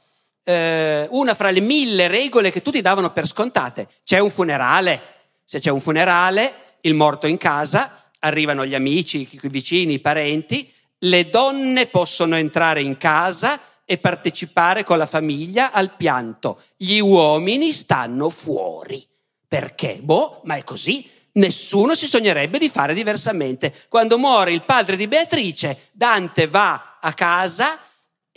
eh, 0.49 1.07
una 1.11 1.35
fra 1.35 1.51
le 1.51 1.61
mille 1.61 2.09
regole 2.09 2.51
che 2.51 2.63
tutti 2.63 2.81
davano 2.81 3.13
per 3.13 3.27
scontate. 3.27 3.89
C'è 4.03 4.19
un 4.19 4.31
funerale, 4.31 5.03
se 5.45 5.61
c'è 5.61 5.71
un 5.71 5.81
funerale, 5.81 6.77
il 6.81 6.95
morto 6.95 7.27
in 7.27 7.37
casa, 7.37 8.11
arrivano 8.21 8.65
gli 8.65 8.75
amici, 8.75 9.29
i 9.31 9.49
vicini, 9.51 9.95
i 9.95 10.01
parenti, 10.01 10.73
le 11.01 11.29
donne 11.29 11.89
possono 11.89 12.37
entrare 12.37 12.81
in 12.81 12.97
casa 12.97 13.61
e 13.85 13.99
partecipare 13.99 14.85
con 14.85 14.97
la 14.97 15.05
famiglia 15.05 15.71
al 15.71 15.95
pianto. 15.97 16.63
Gli 16.77 16.99
uomini 16.99 17.75
stanno 17.75 18.31
fuori. 18.31 19.07
Perché? 19.47 19.99
Boh, 20.01 20.41
ma 20.45 20.57
è 20.57 20.65
così. 20.65 21.07
Nessuno 21.33 21.95
si 21.95 22.07
sognerebbe 22.07 22.59
di 22.59 22.71
fare 22.71 22.95
diversamente. 22.95 23.75
Quando 23.89 24.19
muore 24.19 24.53
il 24.53 24.65
padre 24.65 24.97
di 24.97 25.09
Beatrice, 25.09 25.89
Dante 25.93 26.47
va 26.47 26.97
a 27.01 27.13
casa 27.13 27.79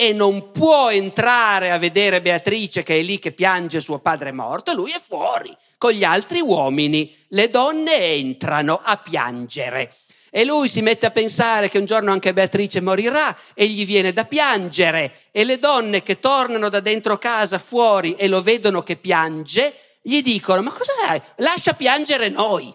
e 0.02 0.14
non 0.14 0.50
può 0.50 0.90
entrare 0.90 1.70
a 1.70 1.78
vedere 1.78 2.24
Beatrice 2.24 2.82
che 2.82 2.98
è 2.98 3.04
lì 3.04 3.20
che 3.20 3.34
piange 3.34 3.80
suo 3.80 4.00
padre 4.00 4.32
morto, 4.32 4.74
lui 4.74 4.90
è 4.90 5.00
fuori 5.00 5.56
con 5.78 5.92
gli 5.92 6.04
altri 6.04 6.40
uomini. 6.40 7.16
Le 7.28 7.52
donne 7.52 7.98
entrano 8.06 8.82
a 8.84 8.98
piangere. 8.98 9.94
E 10.32 10.44
lui 10.44 10.70
si 10.70 10.82
mette 10.82 11.06
a 11.06 11.12
pensare 11.12 11.70
che 11.70 11.78
un 11.78 11.86
giorno 11.86 12.12
anche 12.12 12.34
Beatrice 12.34 12.82
morirà 12.82 13.38
e 13.54 13.68
gli 13.68 13.86
viene 13.86 14.12
da 14.12 14.26
piangere. 14.26 15.28
E 15.30 15.44
le 15.44 15.60
donne 15.60 16.02
che 16.02 16.20
tornano 16.20 16.68
da 16.70 16.80
dentro 16.80 17.20
casa 17.20 17.60
fuori 17.60 18.16
e 18.16 18.28
lo 18.28 18.42
vedono 18.42 18.82
che 18.82 18.96
piange, 18.96 19.76
gli 20.02 20.24
dicono: 20.24 20.64
Ma 20.64 20.72
cosa 20.72 20.94
hai? 21.10 21.22
Lascia 21.36 21.74
piangere 21.74 22.30
noi. 22.30 22.74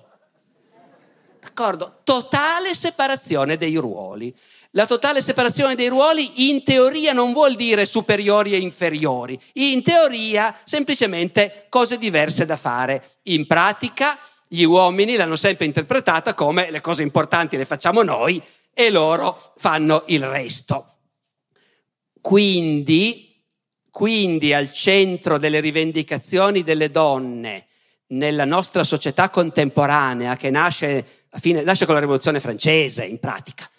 D'accordo? 1.40 2.02
Totale 2.04 2.72
separazione 2.76 3.56
dei 3.56 3.74
ruoli. 3.74 4.32
La 4.76 4.84
totale 4.84 5.22
separazione 5.22 5.74
dei 5.74 5.88
ruoli 5.88 6.50
in 6.50 6.62
teoria 6.62 7.14
non 7.14 7.32
vuol 7.32 7.56
dire 7.56 7.86
superiori 7.86 8.52
e 8.52 8.58
inferiori, 8.58 9.40
in 9.54 9.82
teoria 9.82 10.54
semplicemente 10.64 11.64
cose 11.70 11.96
diverse 11.96 12.44
da 12.44 12.58
fare. 12.58 13.02
In 13.22 13.46
pratica 13.46 14.18
gli 14.46 14.64
uomini 14.64 15.16
l'hanno 15.16 15.36
sempre 15.36 15.64
interpretata 15.64 16.34
come 16.34 16.70
le 16.70 16.82
cose 16.82 17.02
importanti 17.02 17.56
le 17.56 17.64
facciamo 17.64 18.02
noi 18.02 18.40
e 18.74 18.90
loro 18.90 19.54
fanno 19.56 20.02
il 20.08 20.26
resto. 20.26 20.96
Quindi, 22.20 23.42
quindi 23.90 24.52
al 24.52 24.72
centro 24.72 25.38
delle 25.38 25.60
rivendicazioni 25.60 26.62
delle 26.62 26.90
donne 26.90 27.64
nella 28.08 28.44
nostra 28.44 28.84
società 28.84 29.30
contemporanea 29.30 30.36
che 30.36 30.50
nasce, 30.50 31.24
fine, 31.30 31.62
nasce 31.62 31.86
con 31.86 31.94
la 31.94 32.00
rivoluzione 32.00 32.40
francese 32.40 33.06
in 33.06 33.18
pratica 33.18 33.70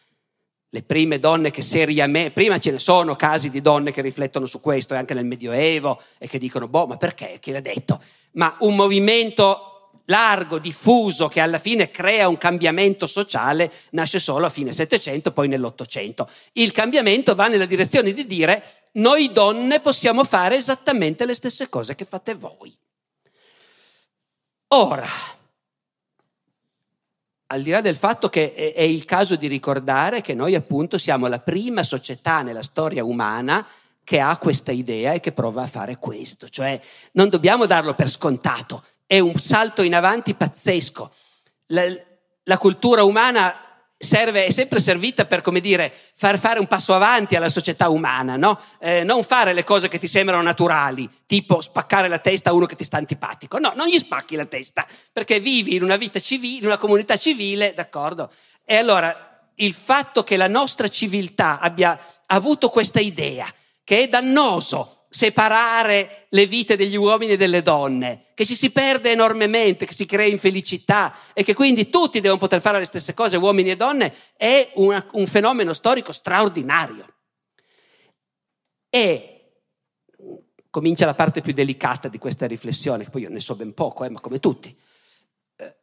le 0.78 0.84
prime 0.84 1.18
donne 1.18 1.50
che 1.50 1.64
seriamente, 1.64 2.30
prima 2.30 2.60
ce 2.60 2.70
ne 2.70 2.78
sono 2.78 3.16
casi 3.16 3.50
di 3.50 3.62
donne 3.62 3.92
che 3.92 4.02
riflettono 4.02 4.46
su 4.46 4.60
questo, 4.60 4.94
e 4.94 4.98
anche 4.98 5.16
nel 5.16 5.26
Medioevo, 5.26 6.00
e 6.20 6.28
che 6.28 6.38
dicono, 6.38 6.68
boh, 6.68 6.86
ma 6.86 6.98
perché? 6.98 7.38
Chi 7.40 7.52
l'ha 7.52 7.62
detto? 7.62 8.00
Ma 8.34 8.56
un 8.60 8.76
movimento 8.76 9.92
largo, 10.06 10.60
diffuso, 10.60 11.28
che 11.28 11.40
alla 11.40 11.58
fine 11.58 11.90
crea 11.90 12.28
un 12.28 12.38
cambiamento 12.38 13.08
sociale, 13.08 13.72
nasce 13.92 14.20
solo 14.20 14.46
a 14.46 14.50
fine 14.50 14.72
Settecento, 14.72 15.32
poi 15.32 15.48
nell'Ottocento. 15.48 16.30
Il 16.54 16.72
cambiamento 16.72 17.34
va 17.34 17.48
nella 17.48 17.66
direzione 17.66 18.14
di 18.14 18.26
dire 18.28 18.90
noi 18.94 19.32
donne 19.32 19.80
possiamo 19.80 20.24
fare 20.24 20.58
esattamente 20.58 21.26
le 21.26 21.34
stesse 21.34 21.70
cose 21.70 21.96
che 21.96 22.06
fate 22.06 22.36
voi. 22.36 22.76
Ora, 24.70 25.08
al 27.48 27.62
di 27.62 27.72
là 27.72 27.82
del 27.82 27.96
fatto 27.96 28.30
che 28.30 28.54
è 28.74 28.82
il 28.82 29.06
caso 29.06 29.36
di 29.36 29.48
ricordare 29.48 30.22
che 30.22 30.34
noi 30.34 30.56
appunto 30.56 30.98
siamo 30.98 31.28
la 31.28 31.40
prima 31.40 31.84
società 31.84 32.42
nella 32.42 32.64
storia 32.64 33.04
umana 33.04 33.66
che 34.04 34.20
ha 34.20 34.38
questa 34.38 34.72
idea 34.72 35.14
e 35.14 35.20
che 35.20 35.34
prova 35.34 35.64
a 35.64 35.68
fare 35.68 35.98
questo, 35.98 36.48
cioè 36.50 36.80
non 37.14 37.28
dobbiamo 37.30 37.66
darlo 37.66 37.94
per 37.94 38.10
scontato, 38.10 38.84
è 39.06 39.20
un 39.20 39.38
salto 39.38 39.82
in 39.82 39.94
avanti 39.94 40.34
pazzesco. 40.34 41.12
La, 41.68 41.84
la 42.44 42.58
cultura 42.58 43.04
umana 43.04 43.67
serve, 43.98 44.46
è 44.46 44.52
sempre 44.52 44.80
servita 44.80 45.26
per, 45.26 45.42
come 45.42 45.60
dire, 45.60 45.94
far 46.16 46.38
fare 46.38 46.60
un 46.60 46.68
passo 46.68 46.94
avanti 46.94 47.36
alla 47.36 47.50
società 47.50 47.90
umana, 47.90 48.38
no? 48.38 48.60
Eh, 48.80 49.04
non 49.04 49.24
fare 49.24 49.54
le 49.54 49.64
cose 49.64 49.88
che 49.88 49.98
ti 49.98 50.08
sembrano 50.08 50.44
naturali, 50.44 51.10
tipo 51.26 51.62
spaccare 51.62 52.08
la 52.08 52.20
testa 52.20 52.52
a 52.52 52.54
uno 52.54 52.66
che 52.66 52.76
ti 52.76 52.84
sta 52.84 52.98
antipatico. 52.98 53.58
No, 53.58 53.74
non 53.76 53.88
gli 53.88 53.98
spacchi 53.98 54.36
la 54.36 54.46
testa, 54.46 54.86
perché 55.12 55.40
vivi 55.40 55.76
in 55.76 55.84
una 55.84 55.96
vita 55.96 56.20
civile, 56.20 56.60
in 56.60 56.66
una 56.66 56.78
comunità 56.78 57.18
civile, 57.18 57.74
d'accordo? 57.74 58.32
E 58.64 58.76
allora 58.76 59.50
il 59.56 59.74
fatto 59.74 60.24
che 60.24 60.38
la 60.38 60.48
nostra 60.48 60.88
civiltà 60.88 61.60
abbia 61.60 62.00
avuto 62.28 62.70
questa 62.70 63.00
idea, 63.00 63.52
che 63.84 64.04
è 64.04 64.08
dannoso 64.08 64.97
separare 65.10 66.28
le 66.30 66.46
vite 66.46 66.76
degli 66.76 66.96
uomini 66.96 67.34
e 67.34 67.38
delle 67.38 67.62
donne, 67.62 68.26
che 68.34 68.46
ci 68.46 68.56
si 68.56 68.72
perde 68.72 69.12
enormemente, 69.12 69.86
che 69.86 69.94
si 69.94 70.06
crea 70.06 70.28
infelicità 70.28 71.16
e 71.34 71.44
che 71.44 71.54
quindi 71.54 71.90
tutti 71.90 72.20
devono 72.20 72.40
poter 72.40 72.62
fare 72.62 72.80
le 72.80 72.86
stesse 72.86 73.14
cose, 73.14 73.38
uomini 73.38 73.72
e 73.72 73.76
donne, 73.76 74.14
è 74.36 74.72
una, 74.76 75.06
un 75.14 75.26
fenomeno 75.28 75.74
storico 75.74 76.12
straordinario. 76.12 77.14
E 78.90 79.38
comincia 80.70 81.06
la 81.06 81.16
parte 81.16 81.42
più 81.42 81.54
delicata 81.54 82.08
di 82.08 82.18
questa 82.18 82.46
riflessione, 82.46 83.06
che 83.06 83.10
poi 83.10 83.22
io 83.22 83.30
ne 83.30 83.40
so 83.40 83.56
ben 83.56 83.74
poco, 83.74 84.04
eh, 84.04 84.10
ma 84.10 84.20
come 84.20 84.40
tutti. 84.40 84.76
Eh, 85.56 85.76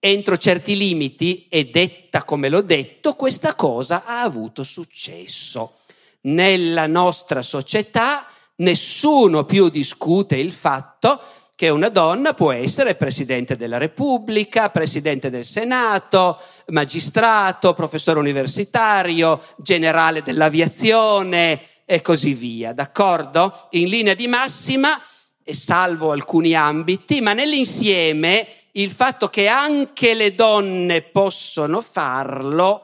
entro 0.00 0.36
certi 0.36 0.76
limiti, 0.76 1.46
e 1.48 1.66
detta 1.66 2.24
come 2.24 2.48
l'ho 2.48 2.62
detto, 2.62 3.14
questa 3.14 3.54
cosa 3.54 4.04
ha 4.04 4.20
avuto 4.20 4.62
successo 4.62 5.78
nella 6.26 6.86
nostra 6.86 7.42
società 7.42 8.26
nessuno 8.56 9.44
più 9.44 9.68
discute 9.68 10.36
il 10.36 10.52
fatto 10.52 11.20
che 11.54 11.68
una 11.70 11.88
donna 11.88 12.34
può 12.34 12.52
essere 12.52 12.96
Presidente 12.96 13.56
della 13.56 13.78
Repubblica, 13.78 14.68
Presidente 14.68 15.30
del 15.30 15.46
Senato, 15.46 16.38
magistrato, 16.66 17.72
professore 17.72 18.18
universitario, 18.18 19.40
generale 19.56 20.20
dell'aviazione 20.20 21.62
e 21.86 22.02
così 22.02 22.34
via, 22.34 22.74
d'accordo? 22.74 23.68
In 23.70 23.88
linea 23.88 24.12
di 24.12 24.26
massima, 24.26 25.00
e 25.42 25.54
salvo 25.54 26.10
alcuni 26.10 26.54
ambiti, 26.54 27.20
ma 27.20 27.32
nell'insieme 27.32 28.48
il 28.72 28.90
fatto 28.90 29.28
che 29.28 29.46
anche 29.46 30.12
le 30.12 30.34
donne 30.34 31.02
possono 31.02 31.80
farlo 31.80 32.82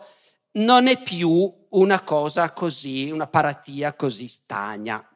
non 0.53 0.87
è 0.87 1.03
più 1.03 1.53
una 1.73 2.03
cosa 2.03 2.53
così, 2.53 3.11
una 3.11 3.27
paratia 3.27 3.95
così 3.95 4.29
stagna. 4.29 5.07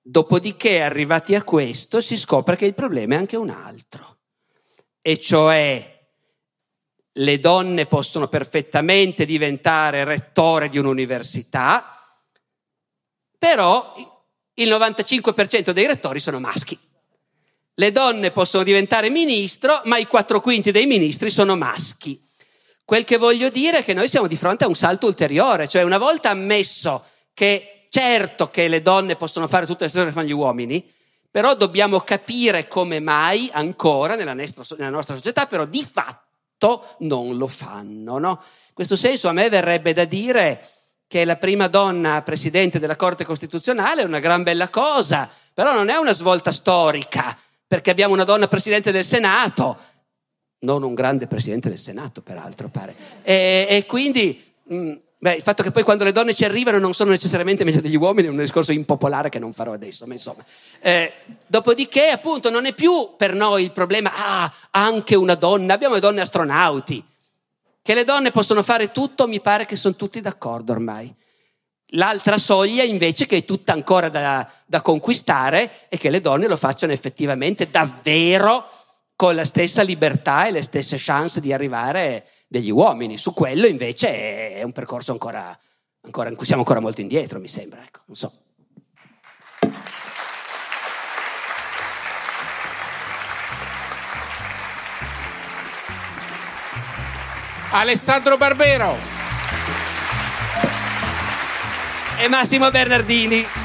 Dopodiché, 0.00 0.82
arrivati 0.82 1.34
a 1.34 1.42
questo, 1.44 2.00
si 2.00 2.16
scopre 2.16 2.56
che 2.56 2.66
il 2.66 2.74
problema 2.74 3.14
è 3.14 3.18
anche 3.18 3.36
un 3.36 3.50
altro, 3.50 4.18
e 5.00 5.18
cioè 5.18 5.92
le 7.16 7.40
donne 7.40 7.86
possono 7.86 8.26
perfettamente 8.28 9.24
diventare 9.24 10.04
rettore 10.04 10.68
di 10.68 10.78
un'università, 10.78 12.18
però 13.38 13.94
il 14.54 14.68
95% 14.68 15.70
dei 15.70 15.86
rettori 15.86 16.20
sono 16.20 16.40
maschi. 16.40 16.78
Le 17.74 17.90
donne 17.92 18.30
possono 18.32 18.64
diventare 18.64 19.08
ministro, 19.08 19.82
ma 19.84 19.98
i 19.98 20.06
quattro 20.06 20.40
quinti 20.40 20.70
dei 20.70 20.86
ministri 20.86 21.30
sono 21.30 21.56
maschi. 21.56 22.20
Quel 22.92 23.04
che 23.04 23.16
voglio 23.16 23.48
dire 23.48 23.78
è 23.78 23.84
che 23.84 23.94
noi 23.94 24.06
siamo 24.06 24.26
di 24.26 24.36
fronte 24.36 24.64
a 24.64 24.68
un 24.68 24.74
salto 24.74 25.06
ulteriore, 25.06 25.66
cioè 25.66 25.80
una 25.80 25.96
volta 25.96 26.28
ammesso 26.28 27.02
che 27.32 27.86
certo 27.88 28.50
che 28.50 28.68
le 28.68 28.82
donne 28.82 29.16
possono 29.16 29.46
fare 29.46 29.64
tutte 29.64 29.86
le 29.86 29.90
cose 29.90 30.04
che 30.04 30.12
fanno 30.12 30.26
gli 30.26 30.32
uomini, 30.32 30.86
però 31.30 31.54
dobbiamo 31.54 32.00
capire 32.00 32.68
come 32.68 33.00
mai 33.00 33.48
ancora 33.54 34.14
nella 34.14 34.34
nostra, 34.34 34.62
nella 34.76 34.90
nostra 34.90 35.14
società, 35.14 35.46
però 35.46 35.64
di 35.64 35.82
fatto 35.82 36.96
non 36.98 37.38
lo 37.38 37.46
fanno. 37.46 38.18
No? 38.18 38.28
In 38.28 38.74
questo 38.74 38.96
senso 38.96 39.28
a 39.28 39.32
me 39.32 39.48
verrebbe 39.48 39.94
da 39.94 40.04
dire 40.04 40.62
che 41.06 41.24
la 41.24 41.36
prima 41.36 41.68
donna 41.68 42.20
presidente 42.20 42.78
della 42.78 42.96
Corte 42.96 43.24
Costituzionale 43.24 44.02
è 44.02 44.04
una 44.04 44.20
gran 44.20 44.42
bella 44.42 44.68
cosa, 44.68 45.30
però 45.54 45.72
non 45.72 45.88
è 45.88 45.96
una 45.96 46.12
svolta 46.12 46.50
storica, 46.50 47.34
perché 47.66 47.90
abbiamo 47.90 48.12
una 48.12 48.24
donna 48.24 48.48
presidente 48.48 48.92
del 48.92 49.02
Senato, 49.02 49.78
non 50.62 50.82
un 50.82 50.94
grande 50.94 51.26
presidente 51.26 51.68
del 51.68 51.78
Senato, 51.78 52.20
peraltro, 52.20 52.68
pare. 52.68 52.94
E, 53.22 53.66
e 53.68 53.86
quindi, 53.86 54.52
mh, 54.64 54.74
mm, 54.74 54.92
beh, 55.18 55.34
il 55.34 55.42
fatto 55.42 55.62
che 55.62 55.70
poi 55.70 55.82
quando 55.82 56.04
le 56.04 56.12
donne 56.12 56.34
ci 56.34 56.44
arrivano 56.44 56.78
non 56.78 56.94
sono 56.94 57.10
necessariamente 57.10 57.64
meglio 57.64 57.80
degli 57.80 57.96
uomini 57.96 58.28
è 58.28 58.30
un 58.30 58.36
discorso 58.36 58.72
impopolare 58.72 59.28
che 59.28 59.38
non 59.38 59.52
farò 59.52 59.72
adesso, 59.72 60.06
ma 60.06 60.14
insomma. 60.14 60.44
Eh, 60.80 61.12
dopodiché, 61.46 62.08
appunto, 62.08 62.50
non 62.50 62.66
è 62.66 62.74
più 62.74 63.14
per 63.16 63.34
noi 63.34 63.64
il 63.64 63.72
problema, 63.72 64.12
ah, 64.14 64.52
anche 64.70 65.14
una 65.14 65.34
donna, 65.34 65.74
abbiamo 65.74 65.94
le 65.94 66.00
donne 66.00 66.20
astronauti. 66.20 67.04
Che 67.84 67.94
le 67.94 68.04
donne 68.04 68.30
possono 68.30 68.62
fare 68.62 68.92
tutto, 68.92 69.26
mi 69.26 69.40
pare 69.40 69.66
che 69.66 69.74
sono 69.74 69.96
tutti 69.96 70.20
d'accordo 70.20 70.70
ormai. 70.70 71.12
L'altra 71.94 72.38
soglia 72.38 72.84
invece 72.84 73.26
che 73.26 73.38
è 73.38 73.44
tutta 73.44 73.72
ancora 73.72 74.08
da, 74.08 74.48
da 74.64 74.80
conquistare 74.80 75.88
è 75.88 75.98
che 75.98 76.08
le 76.08 76.22
donne 76.22 76.46
lo 76.46 76.56
facciano 76.56 76.92
effettivamente 76.92 77.68
davvero 77.68 78.66
con 79.22 79.36
la 79.36 79.44
stessa 79.44 79.82
libertà 79.82 80.48
e 80.48 80.50
le 80.50 80.64
stesse 80.64 80.96
chance 80.98 81.40
di 81.40 81.52
arrivare 81.52 82.26
degli 82.48 82.70
uomini. 82.70 83.16
Su 83.16 83.32
quello 83.32 83.68
invece 83.68 84.52
è 84.52 84.64
un 84.64 84.72
percorso 84.72 85.12
ancora, 85.12 85.56
ancora 86.00 86.28
in 86.28 86.34
cui 86.34 86.44
siamo 86.44 86.62
ancora 86.62 86.80
molto 86.80 87.02
indietro, 87.02 87.38
mi 87.38 87.46
sembra. 87.46 87.84
Ecco, 87.84 88.00
non 88.06 88.16
so. 88.16 88.32
Alessandro 97.70 98.36
Barbero 98.36 98.96
e 102.18 102.26
Massimo 102.26 102.68
Bernardini. 102.72 103.61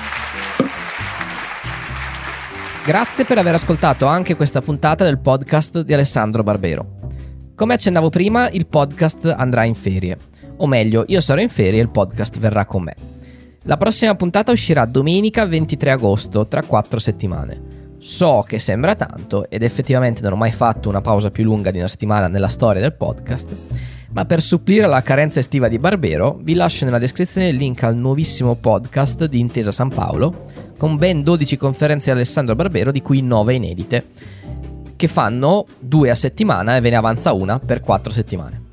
Grazie 2.88 3.26
per 3.26 3.38
aver 3.38 3.54
ascoltato 3.54 4.06
anche 4.06 4.38
questa 4.38 4.62
puntata 4.62 5.04
del 5.04 5.20
podcast 5.20 5.82
di 5.82 5.94
Alessandro 5.94 6.42
Barbero. 6.42 6.96
Come 7.54 7.74
accennavo 7.74 8.08
prima, 8.08 8.50
il 8.50 8.66
podcast 8.66 9.26
andrà 9.26 9.66
in 9.66 9.76
ferie. 9.76 10.16
O 10.60 10.68
meglio, 10.68 11.04
io 11.08 11.20
sarò 11.20 11.42
in 11.42 11.50
ferie 11.50 11.80
e 11.80 11.84
il 11.84 11.90
podcast 11.90 12.40
verrà 12.40 12.66
con 12.66 12.84
me. 12.84 12.96
La 13.64 13.76
prossima 13.76 14.16
puntata 14.16 14.54
uscirà 14.54 14.86
domenica 14.86 15.46
23 15.46 15.92
agosto, 15.92 16.48
tra 16.48 16.64
4 16.64 16.98
settimane. 16.98 17.96
So 17.98 18.46
che 18.48 18.58
sembra 18.58 18.96
tanto, 18.96 19.50
ed 19.50 19.64
effettivamente 19.64 20.22
non 20.22 20.32
ho 20.32 20.38
mai 20.38 20.54
fatto 20.54 20.88
una 20.88 21.02
pausa 21.02 21.30
più 21.30 21.44
lunga 21.44 21.72
di 21.72 21.80
una 21.80 21.90
settimana 21.90 22.30
nella 22.30 22.48
storia 22.48 22.80
del 22.80 22.96
podcast, 22.96 23.54
ma 24.12 24.26
per 24.26 24.42
supplire 24.42 24.88
la 24.88 25.02
carenza 25.02 25.40
estiva 25.40 25.68
di 25.68 25.80
Barbero 25.80 26.40
vi 26.42 26.54
lascio 26.54 26.86
nella 26.86 27.00
descrizione 27.00 27.50
il 27.50 27.58
link 27.58 27.84
al 27.84 27.96
nuovissimo 27.96 28.56
podcast 28.56 29.26
di 29.26 29.40
Intesa 29.40 29.72
San 29.72 29.90
Paolo 29.90 30.46
con 30.78 30.98
ben 30.98 31.24
12 31.24 31.58
conferenze 31.58 32.06
di 32.06 32.12
Alessandro 32.12 32.56
Barbero 32.56 32.92
di 32.92 33.02
cui 33.02 33.22
9 33.22 33.54
inedite 33.54 34.06
che 34.96 35.08
fanno 35.08 35.66
due 35.80 36.10
a 36.10 36.16
settimana 36.16 36.76
e 36.76 36.82
ve 36.82 36.90
ne 36.90 36.96
avanza 36.96 37.32
una 37.32 37.60
per 37.60 37.82
4 37.82 38.12
settimane. 38.12 38.66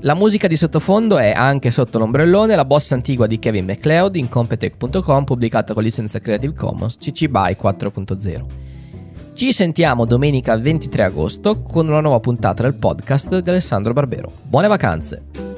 La 0.00 0.14
musica 0.14 0.48
di 0.48 0.56
sottofondo 0.56 1.16
è 1.16 1.30
anche 1.30 1.70
sotto 1.70 1.98
l'ombrellone 1.98 2.54
la 2.54 2.66
bossa 2.66 2.94
antigua 2.94 3.26
di 3.26 3.38
Kevin 3.38 3.64
MacLeod 3.64 4.16
in 4.16 4.28
Competech.com 4.28 5.24
pubblicata 5.24 5.72
con 5.72 5.82
licenza 5.82 6.18
Creative 6.18 6.52
Commons 6.52 6.96
CC 6.96 7.28
BY 7.28 7.56
4.0. 7.58 8.63
Ci 9.34 9.52
sentiamo 9.52 10.04
domenica 10.04 10.56
23 10.56 11.02
agosto 11.02 11.60
con 11.60 11.88
una 11.88 11.98
nuova 12.00 12.20
puntata 12.20 12.62
del 12.62 12.74
podcast 12.74 13.40
di 13.40 13.50
Alessandro 13.50 13.92
Barbero. 13.92 14.30
Buone 14.44 14.68
vacanze! 14.68 15.53